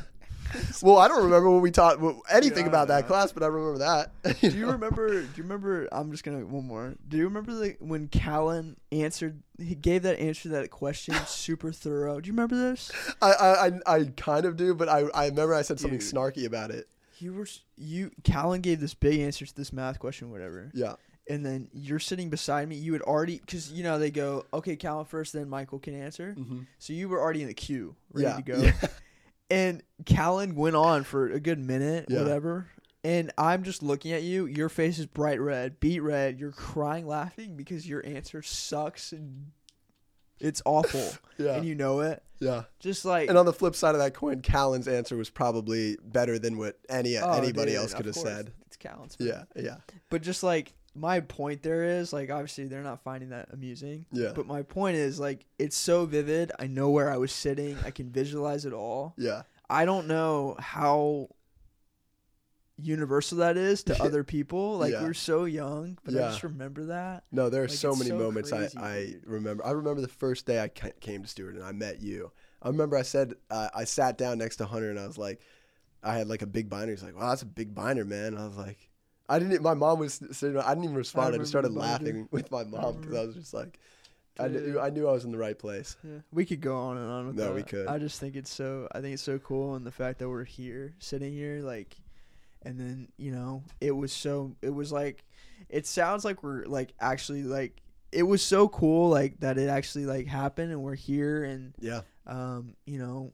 well, 0.81 0.97
I 0.97 1.09
don't 1.09 1.25
remember 1.25 1.49
what 1.49 1.61
we 1.61 1.71
taught 1.71 1.97
anything 2.31 2.63
Yeah, 2.63 2.69
about 2.69 2.87
that 2.87 3.05
class, 3.05 3.33
but 3.33 3.43
I 3.43 3.47
remember 3.47 3.79
that. 3.79 4.39
Do 4.39 4.47
you 4.47 4.71
remember? 4.71 5.09
Do 5.21 5.27
you 5.35 5.43
remember? 5.43 5.89
I'm 5.91 6.09
just 6.11 6.23
gonna 6.23 6.45
one 6.45 6.65
more. 6.65 6.95
Do 7.07 7.17
you 7.17 7.25
remember 7.25 7.53
the, 7.53 7.75
when 7.79 8.07
Callan 8.07 8.77
answered? 8.91 9.43
He 9.59 9.75
gave 9.75 10.03
that 10.03 10.19
answer 10.19 10.43
to 10.43 10.49
that 10.49 10.71
question 10.71 11.15
super 11.25 11.71
thorough. 11.73 12.21
Do 12.21 12.27
you 12.27 12.33
remember 12.33 12.55
this? 12.55 12.91
I, 13.21 13.31
I, 13.33 13.65
I, 13.67 13.71
I 13.97 14.03
kind 14.15 14.45
of 14.45 14.55
do, 14.55 14.73
but 14.73 14.87
I, 14.87 14.99
I 15.13 15.25
remember 15.25 15.53
I 15.53 15.63
said 15.63 15.79
something 15.81 15.99
Dude. 15.99 16.13
snarky 16.13 16.45
about 16.45 16.71
it. 16.71 16.87
You 17.19 17.33
were 17.33 17.47
you. 17.75 18.11
Callan 18.23 18.61
gave 18.61 18.79
this 18.79 18.93
big 18.93 19.19
answer 19.19 19.45
to 19.45 19.55
this 19.55 19.71
math 19.73 19.99
question, 19.99 20.29
whatever. 20.31 20.71
Yeah, 20.73 20.93
And 21.29 21.45
then 21.45 21.69
you're 21.73 21.99
sitting 21.99 22.29
beside 22.29 22.67
me. 22.69 22.75
You 22.75 22.93
had 22.93 23.01
already 23.01 23.37
because 23.39 23.71
you 23.71 23.83
know 23.83 23.97
they 23.99 24.11
go, 24.11 24.45
okay, 24.53 24.75
Callan 24.75 25.05
first, 25.05 25.33
then 25.33 25.49
Michael 25.49 25.79
can 25.79 25.93
answer. 25.99 26.35
mm-hmm. 26.37 26.61
So 26.79 26.93
you 26.93 27.09
were 27.09 27.19
already 27.19 27.41
in 27.41 27.47
the 27.47 27.53
queue, 27.53 27.95
ready 28.11 28.27
yeah, 28.27 28.35
to 28.35 28.41
go. 28.41 28.57
yeah. 28.61 28.71
And 29.49 29.81
Callan 30.05 30.55
went 30.55 30.75
on 30.75 31.05
for 31.05 31.31
a 31.31 31.39
good 31.39 31.57
minute, 31.57 32.07
Yeah. 32.09 32.19
whatever. 32.23 32.67
And 33.05 33.31
I'm 33.37 33.63
just 33.63 33.81
looking 33.81 34.11
at 34.11 34.23
you. 34.23 34.45
Your 34.45 34.67
face 34.67 34.99
is 34.99 35.05
bright 35.05 35.39
red, 35.39 35.79
beet 35.79 36.03
red. 36.03 36.37
You're 36.37 36.51
crying, 36.51 37.07
laughing 37.07 37.55
because 37.55 37.87
your 37.87 38.05
answer 38.05 38.41
sucks 38.41 39.13
and 39.13 39.51
it's 40.39 40.61
awful, 40.65 41.09
yeah, 41.37 41.55
and 41.55 41.65
you 41.65 41.75
know 41.75 42.01
it. 42.01 42.21
yeah. 42.39 42.63
Just 42.79 43.05
like 43.05 43.29
And 43.29 43.37
on 43.37 43.45
the 43.45 43.53
flip 43.53 43.75
side 43.75 43.95
of 43.95 43.99
that 44.01 44.13
coin, 44.13 44.41
Callan's 44.41 44.87
answer 44.87 45.15
was 45.17 45.29
probably 45.29 45.97
better 46.03 46.37
than 46.39 46.57
what 46.57 46.77
any 46.89 47.17
oh, 47.17 47.31
anybody 47.33 47.71
dude, 47.71 47.81
else 47.81 47.93
could 47.93 48.05
have 48.05 48.15
course, 48.15 48.27
said. 48.27 48.51
It's 48.67 48.77
Callan's. 48.77 49.15
Yeah, 49.19 49.43
yeah, 49.55 49.77
But 50.09 50.21
just 50.21 50.43
like 50.43 50.73
my 50.95 51.19
point 51.19 51.61
there 51.61 51.83
is 51.83 52.11
like 52.11 52.31
obviously 52.31 52.65
they're 52.65 52.81
not 52.81 53.03
finding 53.03 53.29
that 53.29 53.49
amusing. 53.53 54.05
yeah, 54.11 54.31
But 54.33 54.47
my 54.47 54.63
point 54.63 54.97
is 54.97 55.19
like 55.19 55.45
it's 55.59 55.77
so 55.77 56.05
vivid. 56.05 56.51
I 56.59 56.67
know 56.67 56.89
where 56.89 57.11
I 57.11 57.17
was 57.17 57.31
sitting. 57.31 57.77
I 57.85 57.91
can 57.91 58.09
visualize 58.11 58.65
it 58.65 58.73
all. 58.73 59.13
yeah. 59.17 59.43
I 59.69 59.83
don't 59.83 60.07
know 60.07 60.55
how 60.59 61.27
universal 62.81 63.39
that 63.39 63.57
is 63.57 63.83
to 63.83 64.01
other 64.03 64.23
people. 64.35 64.77
Like 64.77 64.93
Yeah. 64.93 65.03
we're 65.03 65.13
so 65.13 65.45
young, 65.45 65.97
but 66.03 66.13
I 66.15 66.19
just 66.19 66.43
remember 66.43 66.85
that. 66.85 67.23
No, 67.31 67.49
there 67.49 67.63
are 67.63 67.67
Like, 67.67 67.77
so 67.77 67.95
many 67.95 68.09
so 68.11 68.17
moments 68.17 68.51
I, 68.51 68.57
crazy, 68.57 68.77
I 68.77 69.05
dude. 69.05 69.23
remember. 69.25 69.65
I 69.65 69.71
remember 69.71 70.01
the 70.01 70.07
first 70.07 70.45
day 70.45 70.61
I 70.61 70.67
came 70.69 71.21
to 71.23 71.27
Stewart 71.27 71.55
and 71.55 71.63
I 71.63 71.71
met 71.71 72.01
you. 72.01 72.31
I 72.61 72.67
remember 72.69 72.97
I 72.97 73.01
said 73.03 73.33
uh, 73.49 73.69
I 73.75 73.83
sat 73.83 74.17
down 74.17 74.37
next 74.39 74.57
to 74.57 74.65
Hunter 74.65 74.89
and 74.89 74.99
I 74.99 75.07
was 75.07 75.17
like, 75.17 75.41
I 76.03 76.17
had 76.17 76.27
like 76.27 76.41
a 76.41 76.47
big 76.47 76.69
binder. 76.69 76.93
He's 76.93 77.03
like, 77.03 77.15
"Wow, 77.15 77.29
that's 77.29 77.41
a 77.41 77.45
big 77.47 77.73
binder, 77.73 78.05
man." 78.05 78.27
And 78.33 78.39
I 78.39 78.45
was 78.47 78.57
like, 78.57 78.89
I 79.27 79.39
didn't. 79.39 79.61
My 79.61 79.73
mom 79.73 79.99
was 79.99 80.21
sitting. 80.31 80.57
I 80.57 80.69
didn't 80.69 80.85
even 80.85 80.95
respond. 80.95 81.23
I, 81.23 81.27
remember 81.27 81.43
just 81.43 81.51
started 81.51 81.73
laughing 81.73 82.27
with 82.31 82.51
my 82.51 82.63
mom 82.63 82.97
because 83.01 83.13
I 83.15 83.21
remember. 83.21 83.27
was 83.27 83.35
just 83.35 83.53
like, 83.53 83.79
I 84.39 84.47
knew, 84.47 84.79
I 84.79 84.89
knew 84.91 85.07
I 85.07 85.11
was 85.11 85.25
in 85.25 85.31
the 85.31 85.37
right 85.39 85.57
place. 85.57 85.97
Yeah. 86.03 86.19
We 86.31 86.45
could 86.45 86.61
go 86.61 86.77
on 86.77 86.97
and 86.97 87.09
on 87.11 87.27
with 87.27 87.35
No, 87.35 87.45
that. 87.45 87.55
we 87.55 87.63
could. 87.63 87.87
I 87.87 87.97
just 87.97 88.19
think 88.19 88.35
it's 88.35 88.51
so 88.53 88.87
I 88.91 89.01
think 89.01 89.15
it's 89.15 89.23
so 89.23 89.39
cool 89.39 89.75
and 89.75 89.85
the 89.85 89.91
fact 89.91 90.19
that 90.19 90.29
we're 90.29 90.43
here, 90.43 90.93
sitting 90.99 91.33
here, 91.33 91.61
like 91.61 91.97
and 92.67 92.79
then, 92.79 93.07
you 93.17 93.31
know, 93.31 93.63
it 93.79 93.91
was 93.91 94.11
so 94.11 94.55
it 94.61 94.69
was 94.69 94.91
like 94.91 95.23
it 95.69 95.87
sounds 95.87 96.25
like 96.25 96.43
we're 96.43 96.65
like 96.65 96.93
actually 96.99 97.43
like 97.43 97.81
it 98.11 98.23
was 98.23 98.41
so 98.41 98.67
cool 98.67 99.09
like 99.09 99.39
that 99.39 99.57
it 99.57 99.69
actually 99.69 100.05
like 100.05 100.27
happened 100.27 100.71
and 100.71 100.81
we're 100.83 100.95
here 100.95 101.43
and 101.43 101.73
Yeah, 101.79 102.01
um, 102.25 102.75
you 102.85 102.99
know, 102.99 103.33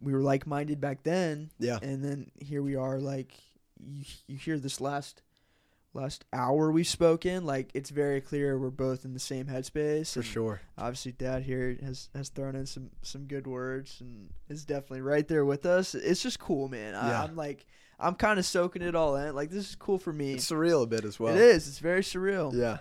we 0.00 0.12
were 0.12 0.22
like 0.22 0.46
minded 0.46 0.80
back 0.80 1.04
then. 1.04 1.50
Yeah, 1.58 1.78
and 1.80 2.04
then 2.04 2.30
here 2.40 2.62
we 2.62 2.76
are 2.76 2.98
like 2.98 3.32
you, 3.78 4.04
you 4.26 4.36
hear 4.36 4.58
this 4.58 4.80
last 4.80 5.22
last 5.94 6.24
hour 6.32 6.72
we've 6.72 6.86
spoken 6.88 7.44
like 7.44 7.70
it's 7.74 7.90
very 7.90 8.18
clear 8.22 8.58
we're 8.58 8.70
both 8.70 9.04
in 9.04 9.12
the 9.12 9.20
same 9.20 9.44
headspace 9.44 10.14
for 10.14 10.22
sure. 10.22 10.58
obviously 10.78 11.12
dad 11.12 11.42
here 11.42 11.76
has 11.84 12.08
has 12.14 12.30
thrown 12.30 12.56
in 12.56 12.64
some 12.64 12.88
some 13.02 13.26
good 13.26 13.46
words 13.46 14.00
and 14.00 14.30
is 14.48 14.64
definitely 14.64 15.02
right 15.02 15.28
there 15.28 15.44
with 15.44 15.66
us. 15.66 15.94
It's 15.94 16.22
just 16.22 16.38
cool 16.38 16.68
man. 16.70 16.94
I, 16.94 17.24
i'm 17.24 17.36
like 17.36 17.66
i'm 18.02 18.14
kind 18.14 18.38
of 18.38 18.44
soaking 18.44 18.82
it 18.82 18.94
all 18.94 19.16
in 19.16 19.34
like 19.34 19.50
this 19.50 19.70
is 19.70 19.74
cool 19.76 19.98
for 19.98 20.12
me 20.12 20.34
It's 20.34 20.50
surreal 20.50 20.82
a 20.82 20.86
bit 20.86 21.04
as 21.04 21.18
well. 21.20 21.34
it 21.34 21.40
is 21.40 21.68
it's 21.68 21.78
very 21.78 22.02
surreal 22.02 22.52
Yeah, 22.54 22.78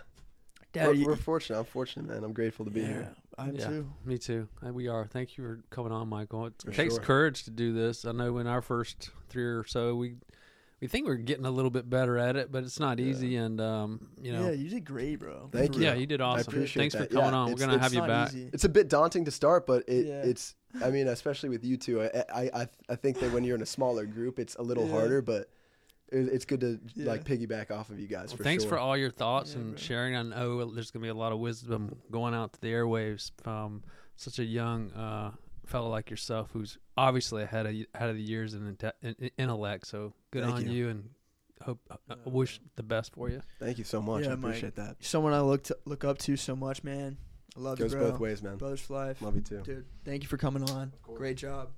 dad 0.73 0.87
we're, 0.87 0.93
you- 0.93 1.05
we're 1.05 1.15
fortunate. 1.15 1.59
I'm 1.59 1.65
fortunate, 1.65 2.07
man. 2.07 2.23
I'm 2.23 2.33
grateful 2.33 2.65
to 2.65 2.71
be 2.71 2.81
yeah, 2.81 2.87
here. 2.87 3.09
i'm 3.37 3.55
Yeah. 3.55 3.67
too 3.67 3.89
Me 4.05 4.17
too. 4.17 4.47
Uh, 4.65 4.73
We 4.73 4.87
are. 4.87 5.05
Thank 5.05 5.37
you 5.37 5.43
for 5.43 5.59
coming 5.69 5.91
on, 5.91 6.07
Michael. 6.09 6.47
It 6.47 6.53
For 6.65 6.71
takes 6.71 6.95
sure. 6.95 7.03
courage 7.03 7.43
to 7.43 7.51
do 7.51 7.71
this. 7.73 8.03
I 8.05 8.11
know 8.11 8.37
in 8.39 8.47
our 8.47 8.61
first 8.61 9.09
three 9.29 9.43
or 9.45 9.63
so, 9.65 9.95
we 9.95 10.15
we 10.81 10.87
think 10.87 11.05
we're 11.05 11.15
getting 11.15 11.45
a 11.45 11.51
little 11.51 11.69
bit 11.69 11.87
better 11.87 12.17
at 12.17 12.35
it, 12.35 12.51
but 12.51 12.63
it's 12.63 12.79
not 12.79 12.97
Yeah. 12.97 13.05
easy. 13.05 13.35
And 13.35 13.61
um, 13.61 14.07
you 14.21 14.31
know, 14.33 14.45
yeah 14.45 14.51
you 14.51 14.69
did 14.69 14.83
great 14.85 15.19
bro 15.19 15.49
Thank 15.51 15.73
For 15.73 15.79
you. 15.79 15.85
yeah, 15.85 15.93
you 15.93 16.07
did 16.07 16.21
awesome. 16.21 16.51
appreciate 16.51 16.81
Thanks 16.81 16.95
for 16.95 17.05
coming 17.05 17.29
Yeah, 17.31 17.37
on. 17.37 17.51
We're 17.51 17.57
gonna 17.59 17.77
have 17.79 17.93
you 17.93 18.01
back. 18.01 18.29
easy. 18.29 18.49
It's 18.53 18.63
a 18.63 18.69
bit 18.69 18.87
daunting 18.89 19.25
to 19.25 19.31
start, 19.31 19.67
but 19.67 19.87
it, 19.87 20.07
Yeah. 20.07 20.23
it's. 20.23 20.55
I 20.83 20.89
mean, 20.91 21.07
especially 21.07 21.49
with 21.49 21.63
you 21.63 21.77
two, 21.77 22.01
I, 22.03 22.23
I 22.33 22.49
I 22.61 22.67
I 22.89 22.95
think 22.95 23.19
that 23.19 23.31
when 23.33 23.43
you're 23.43 23.55
in 23.55 23.61
a 23.61 23.65
smaller 23.67 24.05
group, 24.05 24.39
it's 24.39 24.55
a 24.55 24.61
little 24.61 24.85
Yeah. 24.85 24.91
harder, 24.91 25.21
but 25.21 25.49
it's 26.13 26.43
good 26.45 26.59
to 26.59 26.79
Yeah. 26.95 27.05
like 27.07 27.23
piggyback 27.23 27.71
off 27.71 27.89
of 27.89 27.97
you 27.99 28.07
guys 28.07 28.29
Well, 28.29 28.37
for 28.37 28.43
thanks 28.43 28.63
sure. 28.63 28.71
for 28.71 28.77
all 28.77 28.97
your 28.97 29.11
thoughts 29.11 29.53
Yeah, 29.53 29.61
and 29.61 29.69
bro. 29.71 29.77
sharing. 29.77 30.15
I 30.15 30.21
know 30.23 30.65
there's 30.71 30.91
gonna 30.91 31.03
be 31.03 31.09
a 31.09 31.13
lot 31.13 31.31
of 31.31 31.39
wisdom 31.39 31.95
going 32.11 32.33
out 32.33 32.53
to 32.53 32.61
the 32.61 32.67
airwaves 32.67 33.31
from 33.41 33.83
such 34.17 34.37
a 34.37 34.43
young 34.43 34.91
uh, 34.91 35.31
fellow 35.65 35.89
like 35.89 36.09
yourself, 36.09 36.49
who's 36.51 36.77
obviously 36.97 37.43
ahead 37.43 37.65
of 37.65 37.73
ahead 37.95 38.09
of 38.09 38.15
the 38.17 38.21
years 38.21 38.53
in, 38.53 38.77
in 39.01 39.15
in 39.19 39.31
intellect. 39.37 39.87
So 39.87 40.13
good 40.31 40.43
Thank 40.43 40.55
on 40.55 40.67
you. 40.67 40.71
you, 40.73 40.89
and 40.89 41.09
hope 41.61 41.79
uh, 42.09 42.15
wish 42.25 42.59
the 42.75 42.83
best 42.83 43.13
for 43.13 43.29
you. 43.29 43.41
Thank 43.59 43.77
you 43.77 43.83
so 43.85 44.01
much. 44.01 44.23
Yeah, 44.25 44.31
I 44.33 44.35
Mike. 44.35 44.49
appreciate 44.49 44.75
that. 44.75 44.97
someone 44.99 45.31
i 45.33 45.39
look 45.41 45.63
to, 45.63 45.77
look 45.85 46.03
up 46.03 46.17
to 46.17 46.35
so 46.35 46.55
much 46.55 46.83
man 46.83 47.17
i 47.57 47.59
love 47.59 47.77
Goes 47.77 47.91
you 47.93 47.99
bro 47.99 48.11
both 48.11 48.19
ways, 48.19 48.41
man. 48.41 48.57
brothers 48.57 48.81
for 48.81 48.93
life 48.93 49.21
Love 49.21 49.35
you 49.35 49.41
too. 49.41 49.61
Dude, 49.63 49.85
thank 50.05 50.23
you 50.23 50.29
for 50.29 50.37
coming 50.37 50.63
on. 50.69 50.93
course. 51.03 51.17
Great 51.17 51.37
job. 51.37 51.69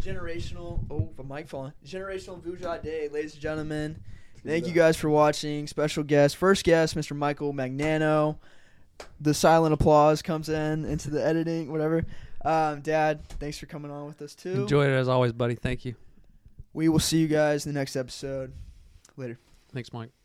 Generational, 0.00 0.84
oh, 0.90 1.10
the 1.16 1.24
mic 1.24 1.48
falling. 1.48 1.72
Generational 1.84 2.40
Vuja 2.42 2.82
De, 2.82 3.08
ladies 3.08 3.32
and 3.32 3.40
gentlemen. 3.42 3.98
Thank 4.44 4.66
you 4.66 4.72
guys 4.72 4.96
for 4.96 5.08
watching. 5.08 5.66
Special 5.66 6.04
guest, 6.04 6.36
first 6.36 6.64
guest, 6.64 6.94
Mr. 6.94 7.16
Michael 7.16 7.52
Magnano. 7.52 8.36
The 9.20 9.34
silent 9.34 9.72
applause 9.74 10.22
comes 10.22 10.48
in 10.48 10.84
into 10.84 11.10
the 11.10 11.24
editing, 11.24 11.72
whatever. 11.72 12.04
Um, 12.44 12.80
Dad, 12.80 13.26
thanks 13.40 13.58
for 13.58 13.66
coming 13.66 13.90
on 13.90 14.06
with 14.06 14.20
us 14.22 14.34
too. 14.34 14.52
Enjoyed 14.62 14.90
it 14.90 14.94
as 14.94 15.08
always, 15.08 15.32
buddy. 15.32 15.54
Thank 15.54 15.84
you. 15.84 15.96
We 16.74 16.88
will 16.88 16.98
see 17.00 17.18
you 17.18 17.28
guys 17.28 17.66
in 17.66 17.72
the 17.72 17.78
next 17.78 17.96
episode. 17.96 18.52
Later. 19.16 19.38
Thanks, 19.72 19.92
Mike. 19.92 20.15